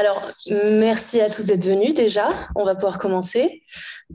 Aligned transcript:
Alors, 0.00 0.22
merci 0.50 1.20
à 1.20 1.28
tous 1.28 1.44
d'être 1.44 1.66
venus 1.66 1.92
déjà. 1.92 2.30
On 2.56 2.64
va 2.64 2.74
pouvoir 2.74 2.96
commencer. 2.96 3.64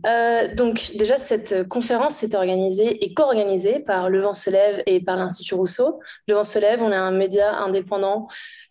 Euh, 0.08 0.52
donc, 0.56 0.94
déjà, 0.96 1.20
cette 1.20 1.70
conférence 1.70 2.24
est 2.24 2.34
organisée 2.34 3.06
et 3.06 3.14
co-organisée 3.14 3.82
par 3.82 4.10
Le 4.10 4.20
Vent 4.20 4.34
se 4.34 4.50
lève 4.50 4.82
et 4.88 5.00
par 5.00 5.16
l'Institut 5.16 5.54
Rousseau. 5.54 6.00
Le 6.28 6.34
Vent 6.34 6.44
se 6.44 6.58
lève, 6.58 6.82
on 6.82 6.92
est 6.92 6.96
un 6.96 7.12
média 7.12 7.54
indépendant 7.58 8.26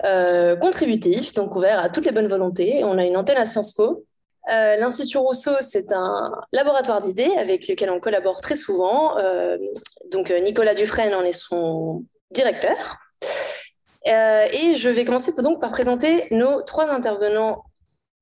euh, 0.05 0.57
contributif, 0.57 1.35
donc 1.35 1.55
ouvert 1.55 1.79
à 1.79 1.89
toutes 1.89 2.05
les 2.05 2.11
bonnes 2.11 2.27
volontés. 2.27 2.83
On 2.83 2.99
a 2.99 3.05
une 3.05 3.17
antenne 3.17 3.39
à 3.39 3.47
Sciences 3.47 3.75
Po. 3.75 4.05
Euh, 4.53 4.75
L'Institut 4.75 5.19
Rousseau, 5.19 5.53
c'est 5.61 5.93
un 5.93 6.33
laboratoire 6.51 7.01
d'idées 7.01 7.31
avec 7.39 7.69
lequel 7.69 7.91
on 7.91 8.01
collabore 8.01 8.41
très 8.41 8.57
souvent. 8.57 9.15
donc, 10.11 10.33
Nicolas 10.43 10.75
Dufresne 10.75 11.15
en 11.15 11.23
est 11.23 11.31
son 11.31 12.03
directeur. 12.33 12.99
Euh, 14.07 14.47
et 14.53 14.75
je 14.77 14.89
vais 14.89 15.05
commencer 15.05 15.33
donc 15.43 15.61
par 15.61 15.71
présenter 15.71 16.27
nos 16.31 16.63
trois 16.63 16.91
intervenants 16.91 17.65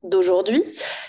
d'aujourd'hui. 0.02 0.62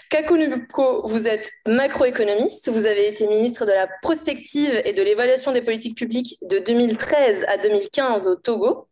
Kako 0.09 0.37
Nubuko, 0.37 1.07
vous 1.07 1.27
êtes 1.27 1.49
macroéconomiste, 1.67 2.69
vous 2.69 2.85
avez 2.85 3.07
été 3.07 3.27
ministre 3.27 3.65
de 3.65 3.71
la 3.71 3.87
prospective 4.01 4.81
et 4.85 4.93
de 4.93 5.01
l'évaluation 5.01 5.51
des 5.51 5.61
politiques 5.61 5.97
publiques 5.97 6.35
de 6.43 6.59
2013 6.59 7.45
à 7.47 7.57
2015 7.57 8.27
au 8.27 8.35
Togo. 8.35 8.87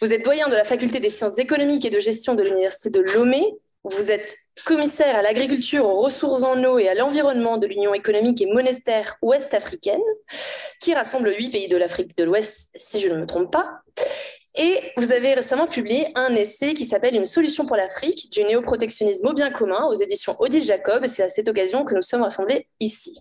Vous 0.00 0.12
êtes 0.12 0.24
doyen 0.24 0.48
de 0.48 0.56
la 0.56 0.64
faculté 0.64 1.00
des 1.00 1.10
sciences 1.10 1.38
économiques 1.38 1.84
et 1.84 1.90
de 1.90 2.00
gestion 2.00 2.34
de 2.34 2.42
l'université 2.42 2.90
de 2.90 3.00
Lomé. 3.00 3.54
Vous 3.84 4.10
êtes 4.10 4.34
commissaire 4.64 5.14
à 5.14 5.22
l'agriculture, 5.22 5.86
aux 5.86 6.00
ressources 6.00 6.42
en 6.42 6.62
eau 6.64 6.78
et 6.78 6.88
à 6.88 6.94
l'environnement 6.94 7.58
de 7.58 7.66
l'Union 7.66 7.94
économique 7.94 8.40
et 8.40 8.46
monétaire 8.46 9.16
ouest-africaine, 9.22 10.00
qui 10.80 10.94
rassemble 10.94 11.28
huit 11.36 11.50
pays 11.50 11.68
de 11.68 11.76
l'Afrique 11.76 12.16
de 12.16 12.24
l'Ouest, 12.24 12.70
si 12.74 13.00
je 13.00 13.08
ne 13.08 13.20
me 13.20 13.26
trompe 13.26 13.52
pas. 13.52 13.82
Et 14.56 14.92
vous 14.96 15.10
avez 15.10 15.34
récemment 15.34 15.66
publié 15.66 16.08
un 16.14 16.34
essai 16.34 16.74
qui 16.74 16.84
s'appelle 16.84 17.16
Une 17.16 17.24
solution 17.24 17.66
pour 17.66 17.76
l'Afrique, 17.76 18.30
du 18.32 18.44
néoprotectionnisme 18.44 19.26
au 19.26 19.32
bien 19.32 19.50
commun 19.50 19.86
aux 19.86 19.94
éditions 19.94 20.36
Odile 20.38 20.62
Jacob. 20.62 21.06
C'est 21.06 21.24
à 21.24 21.28
cette 21.28 21.48
occasion 21.48 21.84
que 21.84 21.94
nous 21.94 22.02
sommes 22.02 22.22
rassemblés 22.22 22.68
ici. 22.78 23.18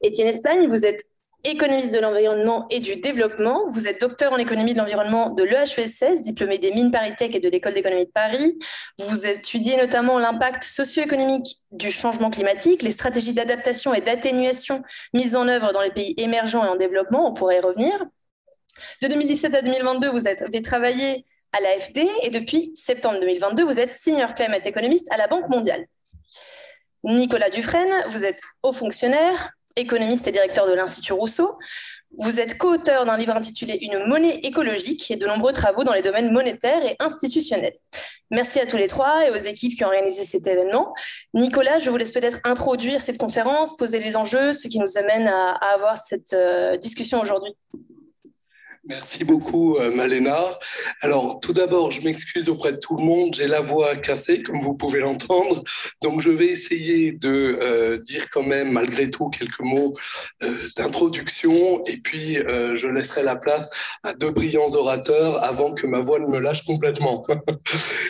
Étienne 0.00 0.28
Espagne, 0.28 0.66
vous 0.66 0.86
êtes 0.86 1.04
économiste 1.44 1.92
de 1.92 2.00
l'environnement 2.00 2.66
et 2.70 2.80
du 2.80 2.96
développement. 2.96 3.68
Vous 3.68 3.86
êtes 3.86 4.00
docteur 4.00 4.32
en 4.32 4.38
économie 4.38 4.72
de 4.72 4.78
l'environnement 4.78 5.30
de 5.30 5.44
l'EHESS, 5.44 6.22
diplômé 6.22 6.58
des 6.58 6.72
mines 6.72 6.90
ParisTech 6.90 7.34
et 7.34 7.40
de 7.40 7.48
l'École 7.48 7.74
d'économie 7.74 8.06
de 8.06 8.10
Paris. 8.10 8.58
Vous 8.98 9.26
étudiez 9.26 9.76
notamment 9.76 10.18
l'impact 10.18 10.64
socio-économique 10.64 11.56
du 11.70 11.92
changement 11.92 12.30
climatique, 12.30 12.82
les 12.82 12.90
stratégies 12.90 13.34
d'adaptation 13.34 13.94
et 13.94 14.00
d'atténuation 14.00 14.82
mises 15.14 15.36
en 15.36 15.46
œuvre 15.46 15.72
dans 15.72 15.82
les 15.82 15.92
pays 15.92 16.14
émergents 16.16 16.64
et 16.64 16.68
en 16.68 16.76
développement. 16.76 17.28
On 17.28 17.34
pourrait 17.34 17.58
y 17.58 17.60
revenir. 17.60 18.04
De 19.02 19.08
2017 19.08 19.54
à 19.54 19.62
2022, 19.62 20.10
vous 20.10 20.26
avez 20.26 20.62
travaillé 20.62 21.24
à 21.52 21.60
l'AFD 21.60 22.06
et 22.22 22.30
depuis 22.30 22.70
septembre 22.74 23.20
2022, 23.20 23.64
vous 23.64 23.80
êtes 23.80 23.92
senior 23.92 24.34
climate 24.34 24.66
économiste 24.66 25.10
à 25.12 25.16
la 25.16 25.26
Banque 25.26 25.48
mondiale. 25.48 25.86
Nicolas 27.04 27.50
Dufresne, 27.50 28.04
vous 28.10 28.24
êtes 28.24 28.40
haut 28.62 28.72
fonctionnaire, 28.72 29.52
économiste 29.76 30.26
et 30.26 30.32
directeur 30.32 30.66
de 30.66 30.72
l'Institut 30.72 31.12
Rousseau. 31.12 31.48
Vous 32.16 32.40
êtes 32.40 32.56
co-auteur 32.56 33.04
d'un 33.04 33.16
livre 33.16 33.36
intitulé 33.36 33.78
Une 33.82 34.06
monnaie 34.06 34.40
écologique 34.42 35.10
et 35.10 35.16
de 35.16 35.26
nombreux 35.26 35.52
travaux 35.52 35.84
dans 35.84 35.92
les 35.92 36.02
domaines 36.02 36.32
monétaires 36.32 36.84
et 36.84 36.96
institutionnels. 37.00 37.74
Merci 38.30 38.60
à 38.60 38.66
tous 38.66 38.76
les 38.76 38.88
trois 38.88 39.26
et 39.26 39.30
aux 39.30 39.36
équipes 39.36 39.76
qui 39.76 39.84
ont 39.84 39.88
organisé 39.88 40.24
cet 40.24 40.46
événement. 40.46 40.94
Nicolas, 41.34 41.78
je 41.78 41.90
vous 41.90 41.96
laisse 41.96 42.10
peut-être 42.10 42.38
introduire 42.44 43.00
cette 43.00 43.18
conférence, 43.18 43.76
poser 43.76 43.98
les 44.00 44.16
enjeux, 44.16 44.52
ce 44.52 44.68
qui 44.68 44.78
nous 44.78 44.98
amène 44.98 45.28
à, 45.28 45.52
avoir 45.52 45.96
cette 45.96 46.32
euh, 46.32 46.76
discussion 46.76 47.20
aujourd'hui. 47.20 47.54
Merci 48.88 49.22
beaucoup, 49.22 49.76
euh, 49.76 49.94
Malena. 49.94 50.58
Alors, 51.02 51.40
tout 51.40 51.52
d'abord, 51.52 51.90
je 51.90 52.00
m'excuse 52.00 52.48
auprès 52.48 52.72
de 52.72 52.78
tout 52.78 52.96
le 52.96 53.04
monde. 53.04 53.34
J'ai 53.34 53.46
la 53.46 53.60
voix 53.60 53.94
cassée, 53.96 54.42
comme 54.42 54.60
vous 54.60 54.74
pouvez 54.74 55.00
l'entendre. 55.00 55.62
Donc, 56.02 56.22
je 56.22 56.30
vais 56.30 56.46
essayer 56.46 57.12
de 57.12 57.58
euh, 57.60 58.02
dire 58.02 58.30
quand 58.30 58.44
même, 58.44 58.72
malgré 58.72 59.10
tout, 59.10 59.28
quelques 59.28 59.60
mots 59.60 59.92
euh, 60.42 60.54
d'introduction. 60.78 61.84
Et 61.84 61.98
puis, 61.98 62.36
je 62.36 62.86
laisserai 62.86 63.22
la 63.22 63.36
place 63.36 63.68
à 64.04 64.14
deux 64.14 64.30
brillants 64.30 64.72
orateurs 64.72 65.44
avant 65.44 65.74
que 65.74 65.86
ma 65.86 66.00
voix 66.00 66.18
ne 66.18 66.26
me 66.26 66.40
lâche 66.40 66.64
complètement. 66.64 67.22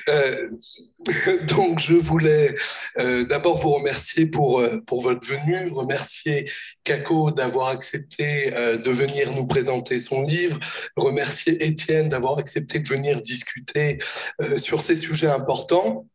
donc, 1.49 1.81
je 1.81 1.95
voulais 1.95 2.55
d'abord 2.97 3.59
vous 3.59 3.73
remercier 3.73 4.27
pour, 4.27 4.63
pour 4.87 5.03
votre 5.03 5.27
venue, 5.27 5.71
remercier 5.73 6.49
Kako 6.85 7.31
d'avoir 7.31 7.69
accepté 7.69 8.51
de 8.51 8.91
venir 8.91 9.33
nous 9.33 9.47
présenter 9.47 10.01
son 10.01 10.23
livre 10.23 10.59
remercier 10.97 11.63
Étienne 11.65 12.09
d'avoir 12.09 12.39
accepté 12.39 12.79
de 12.81 12.89
venir 12.89 13.21
discuter 13.21 13.99
euh, 14.43 14.59
sur 14.59 14.83
ces 14.83 14.97
sujets 14.97 15.29
importants. 15.29 16.07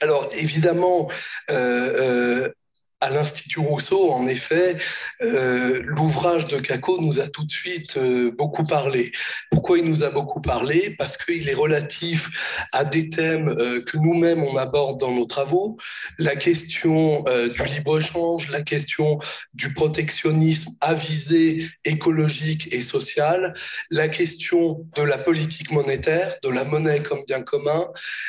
Alors 0.00 0.28
évidemment, 0.32 1.08
euh, 1.50 2.44
euh, 2.46 2.52
à 3.00 3.08
l'Institut 3.08 3.60
Rousseau, 3.60 4.12
en 4.12 4.26
effet, 4.26 4.76
euh, 5.22 5.80
l'ouvrage 5.84 6.46
de 6.48 6.58
Caco 6.58 7.00
nous 7.00 7.18
a 7.18 7.28
tout 7.28 7.44
de 7.44 7.50
suite 7.50 7.96
euh, 7.96 8.30
beaucoup 8.30 8.64
parlé. 8.64 9.10
Pourquoi 9.50 9.78
il 9.78 9.86
nous 9.86 10.04
a 10.04 10.10
beaucoup 10.10 10.42
parlé? 10.42 10.94
Parce 10.98 11.16
qu'il 11.16 11.48
est 11.48 11.54
relatif 11.54 12.28
à 12.74 12.84
des 12.84 13.08
thèmes 13.08 13.48
euh, 13.48 13.82
que 13.82 13.96
nous-mêmes 13.96 14.42
on 14.42 14.56
aborde 14.58 15.00
dans 15.00 15.12
nos 15.12 15.24
travaux, 15.24 15.78
la 16.18 16.36
question 16.36 17.24
du 17.56 17.64
libre-échange, 17.64 18.50
la 18.50 18.62
question 18.62 19.18
du 19.54 19.72
protectionnisme 19.72 20.70
avisé 20.80 21.68
écologique 21.84 22.72
et 22.74 22.82
social, 22.82 23.54
la 23.90 24.08
question 24.08 24.86
de 24.96 25.02
la 25.02 25.16
politique 25.16 25.70
monétaire, 25.70 26.34
de 26.42 26.48
la 26.50 26.64
monnaie 26.64 27.00
comme 27.00 27.20
bien 27.26 27.42
commun, 27.42 27.86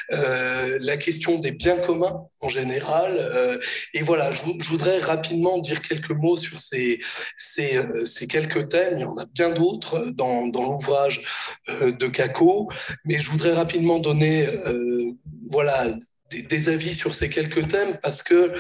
la 0.10 0.98
question 0.98 1.40
des 1.40 1.52
biens 1.52 1.78
communs 1.78 2.28
en 2.42 2.50
général. 2.50 3.60
et 3.94 4.02
voilà, 4.02 4.34
je 4.34 4.42
vous, 4.44 4.61
je 4.62 4.70
voudrais 4.70 5.00
rapidement 5.00 5.58
dire 5.60 5.82
quelques 5.82 6.12
mots 6.12 6.38
sur 6.38 6.60
ces, 6.60 7.00
ces, 7.38 7.78
euh, 7.78 8.06
ces 8.06 8.28
quelques 8.28 8.70
thèmes. 8.70 8.98
Il 8.98 9.02
y 9.02 9.06
en 9.06 9.18
a 9.18 9.26
bien 9.26 9.50
d'autres 9.50 10.12
dans, 10.12 10.48
dans 10.48 10.64
l'ouvrage 10.64 11.22
euh, 11.70 11.92
de 11.92 12.08
Caco, 12.08 12.70
mais 13.06 13.20
je 13.20 13.30
voudrais 13.30 13.54
rapidement 13.54 14.00
donner 14.00 14.48
euh, 14.48 15.14
voilà, 15.52 15.88
des, 16.30 16.44
des, 16.44 16.70
avis 16.70 16.94
sur 16.94 17.14
ces 17.14 17.30
quelques 17.30 17.68
thèmes 17.68 17.98
parce 18.02 18.22
que 18.22 18.54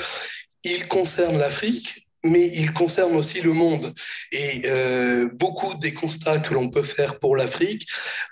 ils 0.63 0.87
concernent 0.87 1.39
l'Afrique, 1.39 2.00
mais 2.23 2.47
il 2.53 2.71
concerne 2.73 3.15
aussi 3.15 3.41
le 3.41 3.53
monde. 3.53 3.93
Et 4.31 4.63
euh, 4.65 5.27
beaucoup 5.33 5.73
des 5.75 5.93
constats 5.93 6.39
que 6.39 6.53
l'on 6.53 6.69
peut 6.69 6.83
faire 6.83 7.19
pour 7.19 7.35
l'Afrique, 7.35 7.87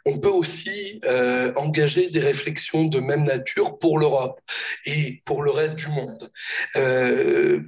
on 0.05 0.19
peut 0.19 0.29
aussi 0.29 0.99
euh, 1.05 1.51
engager 1.55 2.09
des 2.09 2.19
réflexions 2.19 2.85
de 2.85 2.99
même 2.99 3.23
nature 3.23 3.79
pour 3.79 3.99
l'Europe 3.99 4.39
et 4.85 5.21
pour 5.25 5.43
le 5.43 5.51
reste 5.51 5.75
du 5.75 5.87
monde. 5.87 6.31
Euh, 6.75 7.61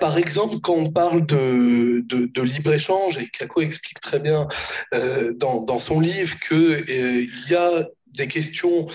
par 0.00 0.18
exemple, 0.18 0.56
quand 0.60 0.74
on 0.74 0.90
parle 0.90 1.24
de, 1.24 2.02
de, 2.04 2.42
libre-échange, 2.42 3.16
et 3.16 3.28
Kako 3.28 3.62
explique 3.62 4.00
très 4.00 4.18
bien 4.18 4.48
dans, 5.36 5.62
dans, 5.62 5.78
son 5.78 6.00
livre 6.00 6.36
qu'il 6.40 7.30
y 7.48 7.54
a 7.54 7.86
des 8.08 8.26
questions 8.26 8.88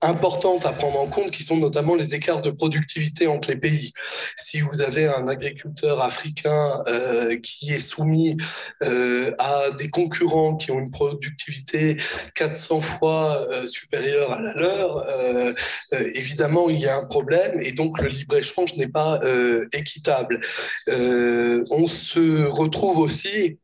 importantes 0.00 0.64
à 0.66 0.72
prendre 0.72 1.00
en 1.00 1.06
compte, 1.06 1.30
qui 1.30 1.42
sont 1.42 1.56
notamment 1.56 1.94
les 1.94 2.14
écarts 2.14 2.42
de 2.42 2.50
productivité 2.50 3.26
entre 3.26 3.50
les 3.50 3.56
pays. 3.56 3.92
Si 4.36 4.60
vous 4.60 4.80
avez 4.82 5.06
un 5.06 5.26
agriculteur 5.28 6.00
africain 6.02 6.82
euh, 6.86 7.38
qui 7.40 7.72
est 7.72 7.80
soumis 7.80 8.36
euh, 8.82 9.32
à 9.38 9.70
des 9.76 9.90
concurrents 9.90 10.56
qui 10.56 10.70
ont 10.70 10.78
une 10.78 10.90
productivité 10.90 11.96
400 12.34 12.80
fois 12.80 13.46
euh, 13.50 13.66
supérieure 13.66 14.32
à 14.32 14.40
la 14.40 14.54
leur, 14.54 15.08
euh, 15.08 15.52
euh, 15.94 16.10
évidemment, 16.14 16.70
il 16.70 16.80
y 16.80 16.86
a 16.86 16.96
un 16.96 17.06
problème 17.06 17.60
et 17.60 17.72
donc 17.72 18.00
le 18.00 18.08
libre-échange 18.08 18.74
n'est 18.76 18.88
pas 18.88 19.20
équitable. 19.72 20.40
on 20.86 21.86
se 21.86 22.44
retrouve 22.46 22.98
aussi 22.98 23.58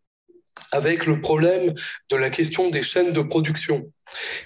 avec 0.72 1.06
le 1.06 1.20
problème 1.20 1.72
de 2.10 2.16
la 2.16 2.30
question 2.30 2.70
des 2.70 2.82
chaînes 2.82 3.12
de 3.12 3.20
production. 3.22 3.90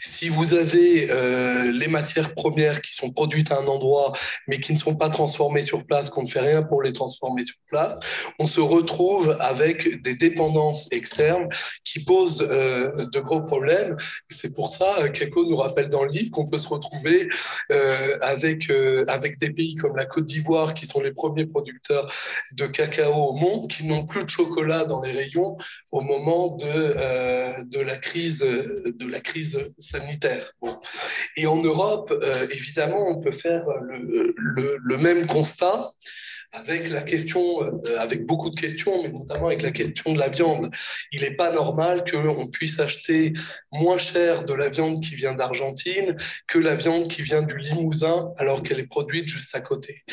Si 0.01 0.29
vous 0.29 0.55
avez 0.55 1.11
euh, 1.11 1.73
les 1.73 1.89
matières 1.89 2.35
premières 2.35 2.81
qui 2.81 2.95
sont 2.95 3.11
produites 3.11 3.51
à 3.51 3.59
un 3.59 3.67
endroit, 3.67 4.13
mais 4.47 4.61
qui 4.61 4.73
ne 4.73 4.79
sont 4.79 4.95
pas 4.95 5.11
transformées 5.11 5.63
sur 5.63 5.85
place, 5.85 6.11
qu'on 6.11 6.23
ne 6.23 6.29
fait 6.29 6.41
rien 6.41 6.63
pour 6.63 6.83
les 6.83 6.93
transformer 6.93 7.43
sur 7.43 7.57
place, 7.67 7.99
on 8.39 8.47
se 8.47 8.61
retrouve 8.61 9.37
avec 9.41 10.03
des 10.03 10.15
dépendances 10.15 10.89
externes 10.93 11.49
qui 11.85 12.05
posent 12.05 12.47
euh, 12.49 12.93
de 12.97 13.21
gros 13.21 13.43
problèmes. 13.43 13.97
C'est 14.31 14.55
pour 14.55 14.75
ça 14.75 15.09
qu'Eco 15.09 15.45
nous 15.49 15.57
rappelle 15.57 15.89
dans 15.89 16.05
le 16.05 16.11
livre 16.11 16.31
qu'on 16.31 16.49
peut 16.49 16.59
se 16.59 16.69
retrouver 16.69 17.29
euh, 17.73 18.19
avec, 18.23 18.71
avec 19.09 19.39
des 19.39 19.51
pays 19.51 19.75
comme 19.75 19.97
la 19.97 20.07
Côte 20.07 20.27
d'Ivoire, 20.27 20.75
qui 20.75 20.87
sont 20.87 21.01
les 21.01 21.13
premiers 21.13 21.47
producteurs 21.47 22.11
de 22.53 22.67
cacao 22.67 23.13
au 23.13 23.33
monde, 23.33 23.69
qui 23.71 23.85
n'ont 23.85 24.05
plus 24.05 24.25
de 24.25 24.31
chocolat 24.31 24.85
dans 24.85 25.01
les 25.01 25.13
rayons 25.13 25.57
au 25.93 26.01
moment 26.01 26.57
de, 26.57 27.65
de, 27.65 27.81
la, 27.81 27.97
crise, 27.97 28.41
de 28.41 29.07
la 29.07 29.21
crise 29.21 29.48
sanitaire. 29.79 30.53
Et 31.37 31.47
en 31.47 31.63
Europe, 31.63 32.13
euh, 32.13 32.47
évidemment, 32.51 33.09
on 33.09 33.21
peut 33.21 33.33
faire 33.33 33.65
le, 33.83 34.35
le, 34.37 34.77
le 34.83 34.97
même 34.99 35.27
constat 35.27 35.93
avec 36.53 36.89
la 36.89 37.03
question, 37.03 37.63
euh, 37.63 37.99
avec 37.99 38.25
beaucoup 38.25 38.51
de 38.51 38.59
questions, 38.59 39.03
mais 39.03 39.11
notamment 39.11 39.49
avec 39.49 39.63
la 39.63 39.71
question 39.71 40.15
de 40.15 40.19
la 40.19 40.29
viande. 40.29 40.71
Il 41.13 41.21
n'est 41.21 41.35
pas 41.35 41.53
normal 41.53 42.05
qu'on 42.11 42.49
puisse 42.49 42.81
acheter 42.81 43.35
moins 43.73 43.99
cher 43.99 44.45
de 44.45 44.55
la 44.55 44.69
viande 44.69 45.03
qui 45.03 45.15
vient 45.15 45.35
d'Argentine 45.35 46.17
que 46.47 46.59
la 46.59 46.75
viande 46.75 47.09
qui 47.09 47.23
vient 47.23 47.43
du 47.43 47.59
Limousin, 47.59 48.33
alors 48.39 48.63
qu'elle 48.63 48.81
est 48.81 48.87
produite 48.87 49.29
juste 49.29 49.55
à 49.55 49.61
côté. 49.61 50.05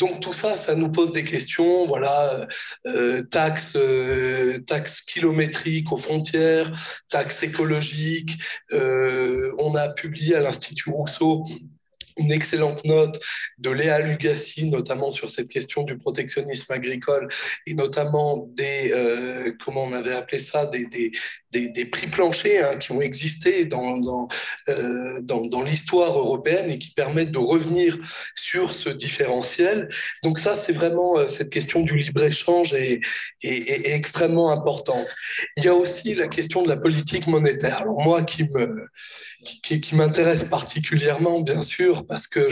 Donc 0.00 0.20
tout 0.20 0.32
ça, 0.32 0.56
ça 0.56 0.74
nous 0.74 0.90
pose 0.90 1.12
des 1.12 1.24
questions. 1.24 1.86
Voilà, 1.86 2.46
euh, 2.86 3.22
taxes, 3.22 3.76
euh, 3.76 4.58
taxes 4.60 5.00
kilométriques 5.00 5.92
aux 5.92 5.96
frontières, 5.96 6.72
taxes 7.08 7.42
écologiques. 7.42 8.38
on 8.72 9.74
a 9.76 9.88
publié 9.90 10.34
à 10.36 10.40
l'Institut 10.40 10.90
Rousseau 10.90 11.44
une 12.16 12.32
excellente 12.32 12.84
note 12.84 13.20
de 13.58 13.70
Léa 13.70 14.00
Lugassi, 14.00 14.68
notamment 14.70 15.10
sur 15.10 15.30
cette 15.30 15.48
question 15.48 15.82
du 15.82 15.98
protectionnisme 15.98 16.72
agricole 16.72 17.28
et 17.66 17.74
notamment 17.74 18.48
des, 18.56 18.92
euh, 18.92 19.52
comment 19.64 19.84
on 19.84 19.92
avait 19.92 20.14
appelé 20.14 20.38
ça, 20.38 20.66
des, 20.66 20.86
des, 20.86 21.10
des, 21.68 21.84
prix 21.84 22.06
planchers 22.06 22.68
hein, 22.68 22.76
qui 22.78 22.92
ont 22.92 23.00
existé 23.00 23.64
dans, 23.64 24.28
euh, 24.68 25.20
dans, 25.22 25.46
dans 25.46 25.62
l'histoire 25.62 26.18
européenne 26.18 26.70
et 26.70 26.78
qui 26.78 26.90
permettent 26.90 27.30
de 27.30 27.38
revenir 27.38 27.96
sur 28.34 28.74
ce 28.74 28.90
différentiel. 28.90 29.88
Donc 30.22 30.38
ça, 30.38 30.56
c'est 30.56 30.72
vraiment 30.72 31.18
euh, 31.18 31.28
cette 31.28 31.50
question 31.50 31.82
du 31.82 31.96
libre-échange 31.96 32.74
est, 32.74 33.00
est, 33.42 33.86
est, 33.86 33.94
extrêmement 33.94 34.50
importante. 34.50 35.06
Il 35.56 35.64
y 35.64 35.68
a 35.68 35.74
aussi 35.74 36.14
la 36.14 36.28
question 36.28 36.62
de 36.62 36.68
la 36.68 36.76
politique 36.76 37.26
monétaire. 37.26 37.78
Alors 37.82 38.02
moi, 38.02 38.22
qui 38.22 38.44
me 38.44 38.88
qui, 39.44 39.94
m'intéresse 39.94 40.42
particulièrement, 40.42 41.40
bien 41.40 41.62
sûr, 41.62 42.06
parce 42.06 42.26
que 42.26 42.48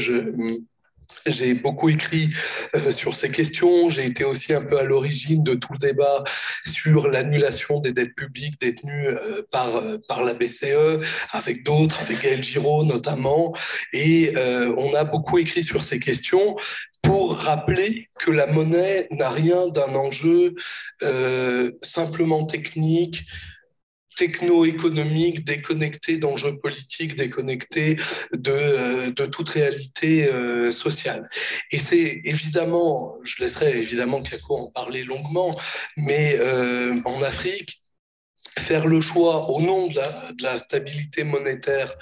j'ai 1.27 1.55
beaucoup 1.55 1.89
écrit 1.89 2.31
euh, 2.75 2.93
sur 2.93 3.15
ces 3.15 3.29
questions. 3.29 3.91
J'ai 3.91 4.07
été 4.07 4.25
aussi 4.25 4.53
un 4.53 4.63
peu 4.63 4.79
à 4.79 4.83
l'origine 4.83 5.43
de 5.45 5.55
tout 5.55 5.73
le 5.73 5.79
débat 5.79 6.25
sur 6.67 7.09
l'annulation 7.09 7.81
des 7.81 7.93
dettes 7.93 8.15
publiques 8.15 8.61
détenues 8.61 9.09
euh, 9.09 9.43
par, 9.51 9.77
euh, 9.77 9.99
par 10.09 10.25
la 10.25 10.35
BCE, 10.35 11.01
avec 11.31 11.65
d'autres, 11.65 12.01
avec 12.01 12.23
Gaël 12.23 12.43
Giraud 12.43 12.85
notamment. 12.85 13.55
Et 13.93 14.35
on 14.77 14.95
a 14.95 15.05
beaucoup 15.05 15.39
écrit 15.39 15.63
sur 15.63 15.85
ces 15.85 15.99
questions 15.99 16.57
pour 17.03 17.37
rappeler 17.37 18.09
que 18.19 18.31
la 18.31 18.47
monnaie 18.47 19.09
n'a 19.11 19.31
rien 19.31 19.69
d'un 19.69 19.95
enjeu 19.95 20.55
simplement 21.83 22.45
technique, 22.45 23.25
techno-économique, 24.17 25.45
déconnecté 25.45 26.19
d'enjeux 26.19 26.57
politiques, 26.59 27.17
déconnecté 27.17 27.97
de, 28.37 28.53
euh, 28.53 29.11
de 29.11 29.27
toute 29.27 29.49
réalité 29.49 30.27
euh, 30.27 30.73
sociale. 30.73 31.29
Et 31.71 31.79
c'est 31.79 32.21
évidemment, 32.25 33.19
je 33.25 33.43
laisserai 33.43 33.79
évidemment 33.79 34.23
Kako 34.23 34.57
en 34.57 34.71
parler 34.71 35.05
longuement, 35.05 35.59
mais 35.97 36.37
euh, 36.41 36.97
en 37.05 37.23
Afrique, 37.23 37.82
faire 38.59 38.87
le 38.87 39.01
choix 39.01 39.51
au 39.51 39.61
nom 39.61 39.87
de 39.87 40.43
la, 40.43 40.59
stabilité 40.59 41.25
monétaire 41.25 41.95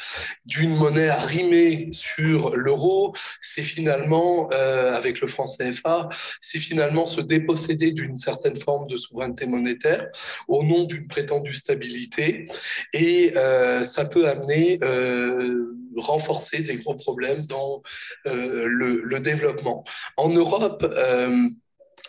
d'une 0.45 0.75
monnaie 0.77 1.09
arrimée 1.09 1.89
sur 1.93 2.57
l'euro, 2.57 3.15
c'est 3.41 3.63
finalement, 3.63 4.49
euh, 4.53 4.97
avec 4.97 5.21
le 5.21 5.29
franc 5.29 5.47
CFA, 5.47 6.09
c'est 6.41 6.59
finalement 6.59 7.07
se 7.07 7.21
déposséder 7.21 7.93
d'une 7.93 8.17
certaine 8.17 8.57
forme 8.57 8.89
de 8.89 8.97
souveraineté 8.97 9.47
monétaire 9.47 10.09
au 10.49 10.65
nom 10.65 10.85
d'une 10.85 11.07
prétendue 11.07 11.55
stabilité. 11.55 12.47
Et 12.93 13.33
euh, 13.37 13.85
ça 13.85 14.05
peut 14.05 14.29
amener, 14.29 14.79
euh, 14.83 15.77
renforcer 15.97 16.61
des 16.61 16.77
gros 16.77 16.95
problèmes 16.95 17.47
dans 17.47 17.83
le, 18.25 19.19
développement. 19.21 19.85
En 20.17 20.31
Europe, 20.31 20.83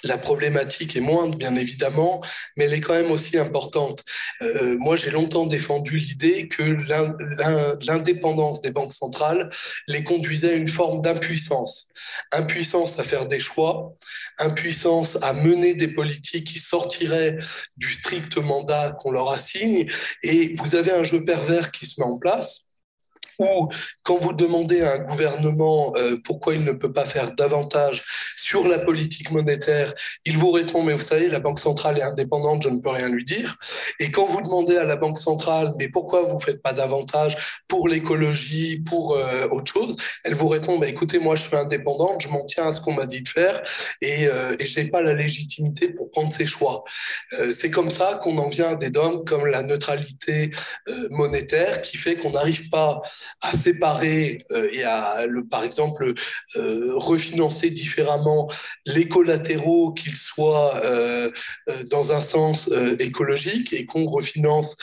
la 0.03 0.17
problématique 0.17 0.95
est 0.95 1.01
moindre, 1.01 1.37
bien 1.37 1.55
évidemment, 1.55 2.21
mais 2.55 2.65
elle 2.65 2.73
est 2.73 2.81
quand 2.81 2.93
même 2.93 3.11
aussi 3.11 3.37
importante. 3.37 4.03
Euh, 4.41 4.77
moi, 4.77 4.95
j'ai 4.95 5.11
longtemps 5.11 5.45
défendu 5.45 5.97
l'idée 5.97 6.47
que 6.47 6.63
l'indépendance 7.85 8.61
des 8.61 8.71
banques 8.71 8.93
centrales 8.93 9.49
les 9.87 10.03
conduisait 10.03 10.51
à 10.51 10.55
une 10.55 10.67
forme 10.67 11.01
d'impuissance. 11.01 11.89
Impuissance 12.31 12.99
à 12.99 13.03
faire 13.03 13.25
des 13.27 13.39
choix, 13.39 13.93
impuissance 14.39 15.17
à 15.21 15.33
mener 15.33 15.75
des 15.75 15.87
politiques 15.87 16.47
qui 16.47 16.59
sortiraient 16.59 17.37
du 17.77 17.91
strict 17.91 18.37
mandat 18.37 18.97
qu'on 18.99 19.11
leur 19.11 19.31
assigne. 19.31 19.89
Et 20.23 20.53
vous 20.55 20.75
avez 20.75 20.91
un 20.91 21.03
jeu 21.03 21.23
pervers 21.25 21.71
qui 21.71 21.85
se 21.85 21.99
met 21.99 22.07
en 22.07 22.17
place 22.17 22.70
ou 23.41 23.69
quand 24.03 24.17
vous 24.17 24.33
demandez 24.33 24.81
à 24.81 24.93
un 24.93 24.99
gouvernement 24.99 25.93
euh, 25.97 26.17
pourquoi 26.23 26.53
il 26.53 26.63
ne 26.63 26.71
peut 26.71 26.93
pas 26.93 27.05
faire 27.05 27.33
davantage 27.33 28.03
sur 28.37 28.67
la 28.67 28.77
politique 28.77 29.31
monétaire, 29.31 29.93
il 30.25 30.37
vous 30.37 30.51
répond, 30.51 30.83
mais 30.83 30.93
vous 30.93 31.03
savez, 31.03 31.27
la 31.27 31.39
Banque 31.39 31.59
centrale 31.59 31.97
est 31.97 32.03
indépendante, 32.03 32.63
je 32.63 32.69
ne 32.69 32.79
peux 32.79 32.89
rien 32.89 33.09
lui 33.09 33.25
dire. 33.25 33.57
Et 33.99 34.11
quand 34.11 34.25
vous 34.25 34.41
demandez 34.41 34.77
à 34.77 34.83
la 34.83 34.95
Banque 34.95 35.17
centrale, 35.17 35.73
mais 35.79 35.87
pourquoi 35.87 36.23
vous 36.23 36.35
ne 36.35 36.41
faites 36.41 36.61
pas 36.61 36.73
davantage 36.73 37.37
pour 37.67 37.87
l'écologie, 37.87 38.79
pour 38.79 39.15
euh, 39.15 39.47
autre 39.49 39.71
chose, 39.71 39.95
elle 40.23 40.35
vous 40.35 40.47
répond, 40.47 40.77
bah, 40.77 40.87
écoutez, 40.87 41.17
moi 41.17 41.35
je 41.35 41.43
suis 41.43 41.55
indépendante, 41.55 42.21
je 42.21 42.29
m'en 42.29 42.45
tiens 42.45 42.67
à 42.67 42.73
ce 42.73 42.79
qu'on 42.79 42.93
m'a 42.93 43.05
dit 43.05 43.21
de 43.21 43.27
faire 43.27 43.63
et, 44.01 44.27
euh, 44.27 44.55
et 44.59 44.65
je 44.65 44.79
n'ai 44.79 44.87
pas 44.87 45.01
la 45.01 45.13
légitimité 45.13 45.89
pour 45.89 46.11
prendre 46.11 46.31
ces 46.31 46.45
choix. 46.45 46.83
C'est 47.53 47.71
comme 47.71 47.89
ça 47.89 48.19
qu'on 48.21 48.37
en 48.37 48.47
vient 48.47 48.71
à 48.71 48.75
des 48.75 48.89
dogmes 48.89 49.23
comme 49.25 49.45
la 49.45 49.63
neutralité 49.63 50.51
monétaire 51.09 51.81
qui 51.81 51.97
fait 51.97 52.15
qu'on 52.15 52.31
n'arrive 52.31 52.69
pas 52.69 53.01
à 53.41 53.55
séparer 53.55 54.45
euh, 54.51 54.69
et 54.71 54.83
à, 54.83 55.25
par 55.49 55.63
exemple, 55.63 56.13
euh, 56.55 56.93
refinancer 56.95 57.69
différemment 57.69 58.49
les 58.85 59.07
collatéraux, 59.07 59.93
qu'ils 59.93 60.15
soient 60.15 60.83
euh, 60.83 61.31
dans 61.89 62.11
un 62.11 62.21
sens 62.21 62.69
écologique 62.99 63.73
et 63.73 63.85
qu'on 63.85 64.05
refinance 64.05 64.75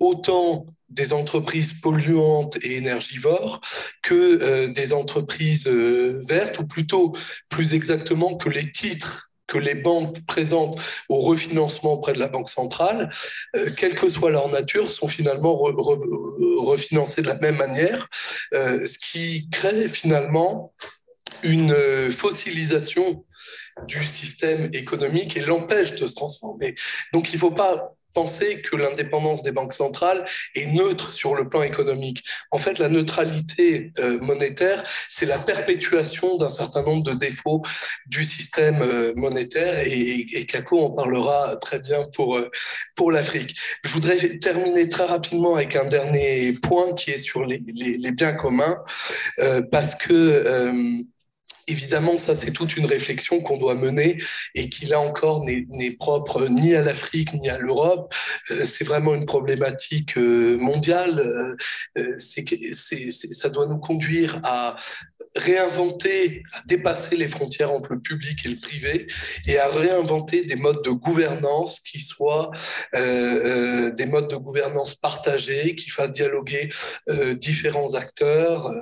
autant 0.00 0.66
des 0.88 1.12
entreprises 1.12 1.72
polluantes 1.80 2.56
et 2.62 2.76
énergivores 2.76 3.60
que 4.02 4.66
des 4.66 4.92
entreprises 4.92 5.66
vertes, 5.66 6.58
ou 6.60 6.66
plutôt, 6.66 7.14
plus 7.48 7.74
exactement, 7.74 8.36
que 8.36 8.48
les 8.48 8.70
titres 8.70 9.27
que 9.48 9.58
les 9.58 9.74
banques 9.74 10.24
présentent 10.26 10.78
au 11.08 11.20
refinancement 11.20 11.94
auprès 11.94 12.12
de 12.12 12.20
la 12.20 12.28
Banque 12.28 12.50
centrale, 12.50 13.10
euh, 13.56 13.70
quelle 13.76 13.96
que 13.96 14.08
soit 14.08 14.30
leur 14.30 14.48
nature, 14.48 14.90
sont 14.90 15.08
finalement 15.08 15.56
refinancés 15.56 17.22
de 17.22 17.26
la 17.26 17.38
même 17.38 17.56
manière, 17.56 18.08
euh, 18.54 18.86
ce 18.86 18.98
qui 18.98 19.48
crée 19.50 19.88
finalement 19.88 20.72
une 21.42 21.72
euh, 21.72 22.10
fossilisation 22.10 23.24
du 23.86 24.04
système 24.04 24.68
économique 24.72 25.36
et 25.36 25.40
l'empêche 25.40 25.94
de 25.94 26.08
se 26.08 26.14
transformer. 26.14 26.74
Donc 27.12 27.30
il 27.30 27.36
ne 27.36 27.40
faut 27.40 27.50
pas 27.50 27.94
penser 28.18 28.60
que 28.62 28.74
l'indépendance 28.74 29.42
des 29.42 29.52
banques 29.52 29.74
centrales 29.84 30.24
est 30.56 30.66
neutre 30.66 31.12
sur 31.12 31.36
le 31.36 31.48
plan 31.48 31.62
économique. 31.62 32.24
En 32.50 32.58
fait, 32.58 32.80
la 32.80 32.88
neutralité 32.88 33.92
euh, 34.00 34.18
monétaire, 34.20 34.82
c'est 35.08 35.24
la 35.24 35.38
perpétuation 35.38 36.36
d'un 36.36 36.50
certain 36.50 36.82
nombre 36.82 37.04
de 37.04 37.12
défauts 37.12 37.62
du 38.06 38.24
système 38.24 38.80
euh, 38.82 39.12
monétaire 39.14 39.78
et, 39.86 40.26
et, 40.38 40.46
Kako 40.46 40.80
en 40.86 40.90
parlera 40.90 41.56
très 41.58 41.78
bien 41.78 42.00
pour, 42.14 42.36
euh, 42.36 42.50
pour 42.96 43.12
l'Afrique. 43.12 43.54
Je 43.84 43.92
voudrais 43.92 44.38
terminer 44.38 44.88
très 44.88 45.04
rapidement 45.04 45.54
avec 45.54 45.76
un 45.76 45.84
dernier 45.84 46.54
point 46.54 46.94
qui 46.94 47.12
est 47.12 47.18
sur 47.30 47.44
les, 47.44 47.60
les, 47.72 47.98
les 47.98 48.10
biens 48.10 48.32
communs, 48.32 48.78
parce 49.70 49.94
que 49.94 51.04
Évidemment, 51.68 52.16
ça, 52.16 52.34
c'est 52.34 52.50
toute 52.50 52.76
une 52.78 52.86
réflexion 52.86 53.40
qu'on 53.40 53.58
doit 53.58 53.74
mener 53.74 54.16
et 54.54 54.70
qui, 54.70 54.86
là 54.86 55.00
encore, 55.00 55.44
n'est 55.44 55.90
propre 55.90 56.48
ni 56.48 56.74
à 56.74 56.80
l'Afrique 56.80 57.34
ni 57.34 57.50
à 57.50 57.58
l'Europe. 57.58 58.14
Euh, 58.50 58.64
c'est 58.66 58.84
vraiment 58.84 59.14
une 59.14 59.26
problématique 59.26 60.16
euh, 60.16 60.56
mondiale. 60.58 61.22
Euh, 61.98 62.16
ça 62.18 63.50
doit 63.50 63.66
nous 63.66 63.78
conduire 63.78 64.40
à 64.44 64.76
réinventer, 65.36 66.42
à 66.52 66.60
dépasser 66.66 67.16
les 67.16 67.28
frontières 67.28 67.72
entre 67.72 67.94
le 67.94 68.00
public 68.00 68.44
et 68.44 68.48
le 68.48 68.56
privé 68.56 69.06
et 69.46 69.58
à 69.58 69.68
réinventer 69.68 70.44
des 70.44 70.56
modes 70.56 70.84
de 70.84 70.90
gouvernance 70.90 71.80
qui 71.80 72.00
soient 72.00 72.50
des 72.94 74.06
modes 74.06 74.30
de 74.30 74.36
gouvernance 74.36 74.94
partagés, 74.94 75.74
qui 75.74 75.90
fassent 75.90 76.12
dialoguer 76.12 76.68
différents 77.34 77.94
acteurs 77.94 78.72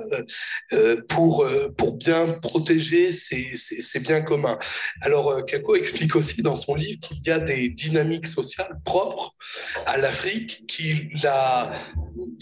pour, 1.09 1.47
pour 1.77 1.97
bien 1.97 2.27
protéger 2.43 3.11
c'est 3.13 4.03
bien 4.03 4.23
commun. 4.23 4.59
Alors, 5.03 5.33
euh, 5.33 5.43
Kako 5.43 5.77
explique 5.77 6.17
aussi 6.17 6.43
dans 6.43 6.57
son 6.57 6.75
livre 6.75 7.01
qu'il 7.01 7.27
y 7.27 7.31
a 7.31 7.39
des 7.39 7.69
dynamiques 7.69 8.27
sociales 8.27 8.79
propres 8.85 9.35
à 9.87 9.97
l'Afrique 9.99 10.65
qui 10.67 11.09
la 11.23 11.73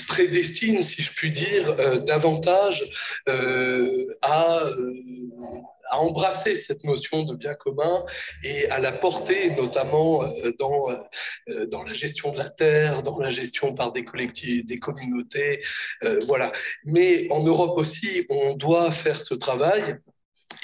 prédestinent, 0.08 0.82
si 0.82 1.02
je 1.02 1.10
puis 1.12 1.32
dire, 1.32 1.68
euh, 1.78 1.98
davantage 1.98 2.84
euh, 3.28 3.83
à 4.22 4.62
à 5.90 5.98
embrasser 5.98 6.56
cette 6.56 6.82
notion 6.84 7.24
de 7.24 7.34
bien 7.34 7.54
commun 7.54 8.06
et 8.42 8.68
à 8.70 8.78
la 8.78 8.90
porter 8.90 9.54
notamment 9.54 10.24
dans, 10.58 10.88
dans 11.70 11.82
la 11.82 11.92
gestion 11.92 12.32
de 12.32 12.38
la 12.38 12.48
terre, 12.48 13.02
dans 13.02 13.18
la 13.18 13.28
gestion 13.30 13.74
par 13.74 13.92
des 13.92 14.02
collectivités, 14.02 14.62
des 14.62 14.78
communautés, 14.78 15.62
voilà. 16.26 16.52
Mais 16.84 17.30
en 17.30 17.42
Europe 17.42 17.76
aussi, 17.76 18.24
on 18.30 18.54
doit 18.54 18.90
faire 18.92 19.20
ce 19.20 19.34
travail 19.34 19.98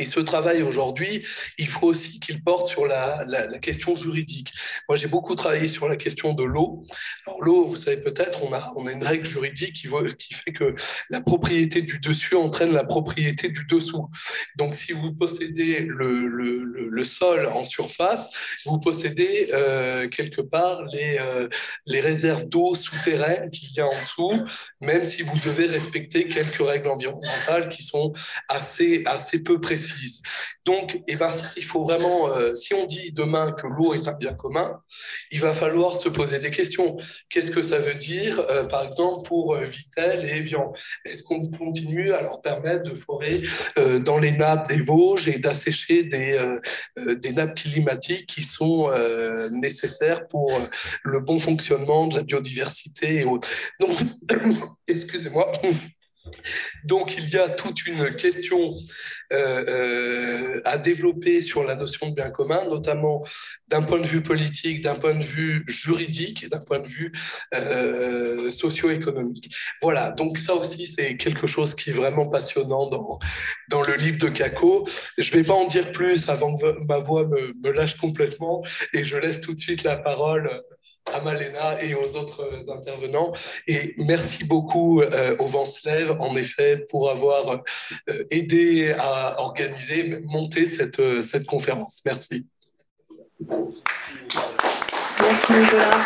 Et 0.00 0.07
ce 0.07 0.19
travail 0.19 0.62
aujourd'hui, 0.62 1.26
il 1.59 1.69
faut 1.69 1.88
aussi 1.88 2.21
qu'il 2.21 2.42
porte 2.42 2.69
sur 2.69 2.87
la, 2.87 3.26
question 3.61 3.95
juridique. 3.95 4.50
Moi, 4.88 4.97
j'ai 4.97 5.09
beaucoup 5.09 5.35
travaillé 5.35 5.69
sur 5.69 5.90
la 5.90 5.97
question 5.97 6.33
de 6.33 6.42
l'eau. 6.42 6.83
Alors 7.26 7.42
l'eau, 7.42 7.66
vous 7.66 7.76
savez 7.76 7.99
peut-être, 7.99 8.42
on 8.42 8.54
a, 8.54 8.73
on 8.76 8.87
a 8.87 8.92
une 8.92 9.04
règle 9.04 9.26
juridique 9.26 9.75
qui, 9.75 10.35
fait 10.35 10.52
que 10.52 10.75
la 11.11 11.21
propriété 11.21 11.83
du 11.83 12.00
dessus 12.00 12.35
entraîne 12.35 12.73
la 12.73 12.85
propriété 12.85 13.50
du 13.50 13.66
dessous. 13.66 14.09
Donc 14.57 14.75
si 14.75 14.92
vous 14.92 15.12
possédez 15.12 15.80
le, 15.80 17.04
sol 17.04 17.47
en 17.49 17.64
surface, 17.64 18.30
vous 18.64 18.78
possédez 18.78 19.50
euh, 19.52 20.09
quelque 20.09 20.40
part 20.40 20.83
les, 20.87 21.19
euh, 21.21 21.49
les 21.87 22.00
réserves 22.00 22.49
d'eau 22.49 22.75
souterraines 22.75 23.50
qu'il 23.50 23.73
y 23.73 23.80
a 23.80 23.87
en 23.87 24.00
dessous, 24.00 24.45
même 24.80 25.04
si 25.04 25.23
vous 25.23 25.38
devez 25.45 25.66
respecter 25.66 26.26
quelques 26.26 26.66
règles 26.66 26.88
environnementales 26.88 27.69
qui 27.69 27.83
sont 27.83 28.14
assez, 28.49 29.02
assez 29.04 29.42
peu 29.42 29.61
précises. 29.61 29.90
Donc, 30.67 31.01
eh 31.09 31.17
ben, 31.17 31.33
il 31.57 31.65
faut 31.65 31.85
vraiment, 31.85 32.29
euh, 32.29 32.55
si 32.55 32.75
on 32.75 32.85
dit 32.85 33.13
demain 33.13 33.53
que 33.53 33.67
l'eau 33.67 33.95
est 33.95 34.07
un 34.09 34.13
bien 34.13 34.35
commun, 34.35 34.81
il 35.31 35.41
va 35.41 35.55
falloir 35.55 35.97
se 35.97 36.09
poser 36.09 36.39
des 36.39 36.51
questions. 36.51 36.99
Qu'est-ce 37.31 37.51
que 37.51 37.63
ça 37.63 37.79
veut 37.79 37.95
dire, 37.95 38.39
euh, 38.51 38.65
par 38.65 38.85
exemple, 38.85 39.27
pour 39.27 39.55
euh, 39.55 39.65
Vitel 39.65 40.25
et 40.27 40.37
Evian 40.37 40.73
Est-ce 41.07 41.23
qu'on 41.23 41.41
continue 41.51 42.13
à 42.13 42.21
leur 42.21 42.43
permettre 42.43 42.85
de 42.85 42.95
forer 42.95 43.43
dans 44.05 44.19
les 44.19 44.33
nappes 44.33 44.69
des 44.69 44.81
Vosges 44.81 45.29
et 45.29 45.39
d'assécher 45.39 46.05
des, 46.05 46.39
des 46.97 47.33
nappes 47.33 47.55
climatiques 47.55 48.27
qui 48.27 48.43
sont 48.43 48.91
nécessaires 49.53 50.27
pour 50.29 50.51
le 51.05 51.21
bon 51.21 51.39
fonctionnement 51.39 52.07
de 52.07 52.17
la 52.17 52.23
biodiversité 52.23 53.17
et 53.17 53.25
autres? 53.25 53.49
Donc, 53.81 53.97
excusez-moi. 54.87 55.51
Donc 56.85 57.17
il 57.17 57.29
y 57.29 57.37
a 57.37 57.49
toute 57.49 57.87
une 57.87 58.15
question 58.15 58.75
euh, 59.33 59.65
euh, 59.69 60.61
à 60.65 60.79
développer 60.79 61.41
sur 61.41 61.65
la 61.65 61.75
notion 61.77 62.09
de 62.11 62.15
bien 62.15 62.31
commun, 62.31 62.65
notamment 62.65 63.23
d'un 63.69 63.83
point 63.83 64.01
de 64.01 64.07
vue 64.07 64.23
politique, 64.23 64.83
d'un 64.83 64.97
point 64.97 65.15
de 65.15 65.25
vue 65.25 65.65
juridique 65.69 66.49
d'un 66.49 66.61
point 66.61 66.81
de 66.81 66.89
vue 66.89 67.13
euh, 67.55 68.51
socio-économique. 68.51 69.55
Voilà, 69.83 70.13
donc 70.13 70.39
ça 70.39 70.55
aussi 70.55 70.87
c'est 70.87 71.17
quelque 71.17 71.47
chose 71.47 71.75
qui 71.75 71.91
est 71.91 71.95
vraiment 71.95 72.29
passionnant 72.29 72.89
dans, 72.89 73.19
dans 73.69 73.83
le 73.83 73.95
livre 73.95 74.19
de 74.19 74.29
Kako. 74.29 74.89
Je 75.19 75.31
ne 75.31 75.37
vais 75.37 75.45
pas 75.45 75.55
en 75.55 75.67
dire 75.67 75.93
plus 75.93 76.29
avant 76.29 76.57
que 76.57 76.79
ma 76.87 76.99
voix 76.99 77.27
me, 77.27 77.53
me 77.63 77.73
lâche 77.73 77.97
complètement 77.97 78.63
et 78.93 79.05
je 79.05 79.17
laisse 79.17 79.41
tout 79.41 79.55
de 79.55 79.61
suite 79.61 79.85
la 79.85 79.97
parole 79.97 80.51
à 81.14 81.21
Malena 81.21 81.83
et 81.83 81.95
aux 81.95 82.17
autres 82.17 82.71
intervenants. 82.71 83.33
Et 83.67 83.95
merci 83.99 84.45
beaucoup 84.45 85.00
euh, 85.02 85.37
au 85.38 85.47
Vent 85.47 85.67
se 85.67 85.81
en 86.21 86.37
effet, 86.37 86.85
pour 86.88 87.11
avoir 87.11 87.62
euh, 88.09 88.25
aidé 88.31 88.95
à 88.99 89.40
organiser, 89.40 90.21
monter 90.25 90.67
cette, 90.67 91.00
euh, 91.00 91.23
cette 91.23 91.47
conférence. 91.47 92.00
Merci. 92.05 92.47
Merci 95.21 95.52
Nicolas. 95.52 95.99